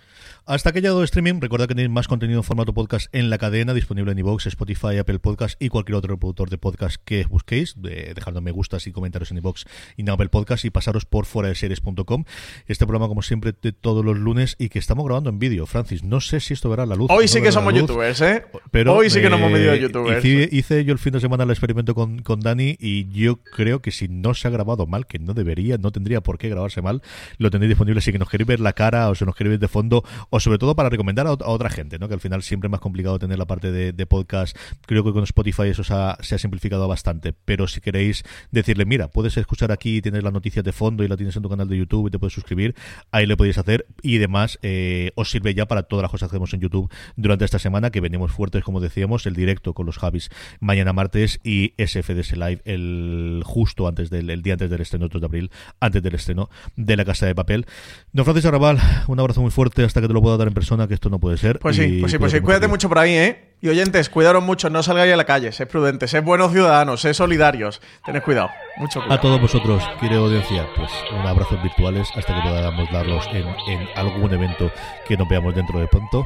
Hasta 0.47 0.71
que 0.71 0.81
llegado 0.81 1.03
streaming, 1.03 1.39
recuerda 1.39 1.67
que 1.67 1.75
tenéis 1.75 1.91
más 1.91 2.07
contenido 2.07 2.39
en 2.39 2.43
formato 2.43 2.73
podcast 2.73 3.13
en 3.13 3.29
la 3.29 3.37
cadena, 3.37 3.75
disponible 3.75 4.11
en 4.11 4.17
iVoox, 4.17 4.47
Spotify, 4.47 4.97
Apple 4.97 5.19
Podcast 5.19 5.61
y 5.61 5.69
cualquier 5.69 5.97
otro 5.97 6.15
reproductor 6.15 6.49
de 6.49 6.57
podcast 6.57 6.95
que 7.05 7.25
busquéis, 7.25 7.75
dejando 7.79 8.41
me 8.41 8.49
gustas 8.49 8.87
y 8.87 8.91
comentarios 8.91 9.29
en 9.29 9.37
iVoox 9.37 9.65
y 9.97 10.01
en 10.01 10.09
Apple 10.09 10.29
Podcast 10.29 10.65
y 10.65 10.71
pasaros 10.71 11.05
por 11.05 11.27
fuera 11.27 11.49
de 11.49 11.53
series.com. 11.53 12.23
Este 12.65 12.87
programa, 12.87 13.07
como 13.07 13.21
siempre, 13.21 13.53
de 13.61 13.71
todos 13.71 14.03
los 14.03 14.17
lunes 14.17 14.55
y 14.57 14.69
que 14.69 14.79
estamos 14.79 15.05
grabando 15.05 15.29
en 15.29 15.37
vídeo. 15.37 15.67
Francis, 15.67 16.03
no 16.03 16.19
sé 16.21 16.39
si 16.39 16.55
esto 16.55 16.71
verá 16.71 16.87
la 16.87 16.95
luz. 16.95 17.11
Hoy 17.11 17.27
sí 17.27 17.39
que 17.39 17.51
somos 17.51 17.75
youtubers, 17.75 18.19
¿eh? 18.21 18.43
Pero, 18.71 18.95
Hoy 18.95 19.11
sí 19.11 19.19
que 19.19 19.27
eh, 19.27 19.29
nos 19.29 19.39
hemos 19.39 19.51
metido 19.51 19.75
youtubers. 19.75 20.25
Hice, 20.25 20.49
hice, 20.51 20.85
yo 20.85 20.91
el 20.91 20.99
fin 20.99 21.13
de 21.13 21.19
semana 21.19 21.43
el 21.43 21.51
experimento 21.51 21.93
con, 21.93 22.23
con 22.23 22.39
Dani 22.39 22.77
y 22.79 23.07
yo 23.11 23.37
creo 23.37 23.83
que 23.83 23.91
si 23.91 24.07
no 24.07 24.33
se 24.33 24.47
ha 24.47 24.51
grabado 24.51 24.87
mal, 24.87 25.05
que 25.05 25.19
no 25.19 25.35
debería, 25.35 25.77
no 25.77 25.91
tendría 25.91 26.21
por 26.21 26.39
qué 26.39 26.49
grabarse 26.49 26.81
mal, 26.81 27.03
lo 27.37 27.51
tendréis 27.51 27.69
disponible 27.69 28.01
si 28.01 28.11
que 28.11 28.17
nos 28.17 28.27
queréis 28.27 28.47
ver 28.47 28.59
la 28.59 28.73
cara 28.73 29.07
o 29.09 29.13
si 29.13 29.23
nos 29.23 29.35
queréis 29.35 29.51
ver 29.51 29.59
de 29.59 29.67
fondo 29.67 30.03
o 30.31 30.39
sobre 30.39 30.57
todo 30.57 30.75
para 30.75 30.89
recomendar 30.89 31.27
a, 31.27 31.33
otra 31.33 31.69
gente, 31.69 31.99
¿no? 31.99 32.07
Que 32.07 32.15
al 32.15 32.19
final 32.19 32.41
siempre 32.41 32.67
es 32.67 32.71
más 32.71 32.79
complicado 32.79 33.19
tener 33.19 33.37
la 33.37 33.45
parte 33.45 33.71
de, 33.71 34.05
podcast. 34.07 34.57
Creo 34.87 35.03
que 35.03 35.11
con 35.13 35.23
Spotify 35.23 35.67
eso 35.67 35.83
se 35.83 35.93
ha, 35.93 36.17
se 36.21 36.35
ha, 36.35 36.37
simplificado 36.39 36.87
bastante. 36.87 37.33
Pero 37.33 37.67
si 37.67 37.81
queréis 37.81 38.23
decirle, 38.49 38.85
mira, 38.85 39.09
puedes 39.09 39.37
escuchar 39.37 39.71
aquí, 39.71 40.01
tienes 40.01 40.23
las 40.23 40.33
noticias 40.33 40.65
de 40.65 40.71
fondo 40.71 41.03
y 41.03 41.07
la 41.07 41.17
tienes 41.17 41.35
en 41.35 41.43
tu 41.43 41.49
canal 41.49 41.67
de 41.67 41.77
YouTube 41.77 42.07
y 42.07 42.11
te 42.11 42.17
puedes 42.17 42.33
suscribir, 42.33 42.75
ahí 43.11 43.27
le 43.27 43.37
podéis 43.37 43.57
hacer. 43.57 43.85
Y 44.01 44.17
demás, 44.17 44.57
eh, 44.63 45.11
os 45.15 45.29
sirve 45.29 45.53
ya 45.53 45.67
para 45.67 45.83
todas 45.83 46.01
las 46.01 46.11
cosas 46.11 46.29
que 46.29 46.35
hacemos 46.35 46.53
en 46.53 46.61
YouTube 46.61 46.91
durante 47.15 47.45
esta 47.45 47.59
semana, 47.59 47.91
que 47.91 48.01
venimos 48.01 48.31
fuertes, 48.31 48.63
como 48.63 48.79
decíamos, 48.79 49.25
el 49.27 49.35
directo 49.35 49.73
con 49.73 49.85
los 49.85 49.97
Javis 49.97 50.29
mañana 50.59 50.93
martes 50.93 51.39
y 51.43 51.73
SFDS 51.77 52.37
Live 52.37 52.61
el 52.65 53.43
justo 53.45 53.87
antes 53.87 54.09
del 54.09 54.29
el 54.29 54.41
día 54.41 54.53
antes 54.53 54.69
del 54.69 54.81
estreno, 54.81 55.07
2 55.07 55.21
de 55.21 55.25
abril, 55.25 55.51
antes 55.79 56.01
del 56.01 56.15
estreno 56.15 56.49
de 56.75 56.95
La 56.95 57.05
Casa 57.05 57.25
de 57.25 57.35
Papel. 57.35 57.65
Don 58.13 58.25
Francisco 58.25 58.49
Arrabal, 58.49 58.79
un 59.07 59.19
abrazo 59.19 59.41
muy 59.41 59.51
fuerte 59.51 59.83
hasta 59.83 60.01
que 60.01 60.07
te 60.07 60.13
lo 60.13 60.20
pueda 60.21 60.37
dar 60.37 60.47
en 60.47 60.53
persona, 60.53 60.87
que 60.87 60.93
esto 60.93 61.09
no 61.09 61.19
puede 61.19 61.37
ser. 61.37 61.59
Pues 61.59 61.75
sí, 61.75 61.97
pues 61.99 62.11
sí, 62.11 62.17
pues 62.17 62.31
sí. 62.31 62.39
Cuídate 62.39 62.67
mucho 62.67 62.87
por 62.87 62.99
ahí, 62.99 63.13
¿eh? 63.13 63.55
Y 63.61 63.69
oyentes, 63.69 64.09
cuidaros 64.09 64.43
mucho, 64.43 64.69
no 64.69 64.81
salgáis 64.81 65.13
a 65.13 65.15
la 65.15 65.25
calle, 65.25 65.51
sed 65.51 65.67
prudentes, 65.67 66.09
sed 66.09 66.23
buenos 66.23 66.51
ciudadanos, 66.51 67.01
sed 67.01 67.13
solidarios. 67.13 67.79
Tened 68.03 68.23
cuidado, 68.23 68.49
mucho 68.77 68.99
cuidado. 69.01 69.13
A 69.13 69.21
todos 69.21 69.39
vosotros, 69.39 69.83
quiere 69.99 70.15
audiencia, 70.15 70.67
pues 70.75 70.89
un 71.11 71.27
abrazo 71.27 71.59
virtuales 71.61 72.09
hasta 72.15 72.33
que 72.33 72.41
podamos 72.41 72.91
darlos 72.91 73.27
en, 73.27 73.45
en 73.67 73.87
algún 73.95 74.33
evento 74.33 74.71
que 75.07 75.15
nos 75.15 75.29
veamos 75.29 75.53
dentro 75.53 75.79
de 75.79 75.87
pronto. 75.87 76.25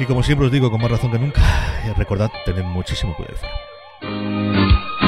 Y 0.00 0.04
como 0.04 0.22
siempre 0.24 0.46
os 0.46 0.52
digo, 0.52 0.70
con 0.70 0.80
más 0.80 0.90
razón 0.90 1.12
que 1.12 1.18
nunca, 1.18 1.40
recordad, 1.96 2.30
tened 2.44 2.64
muchísimo 2.64 3.14
cuidado. 3.16 5.07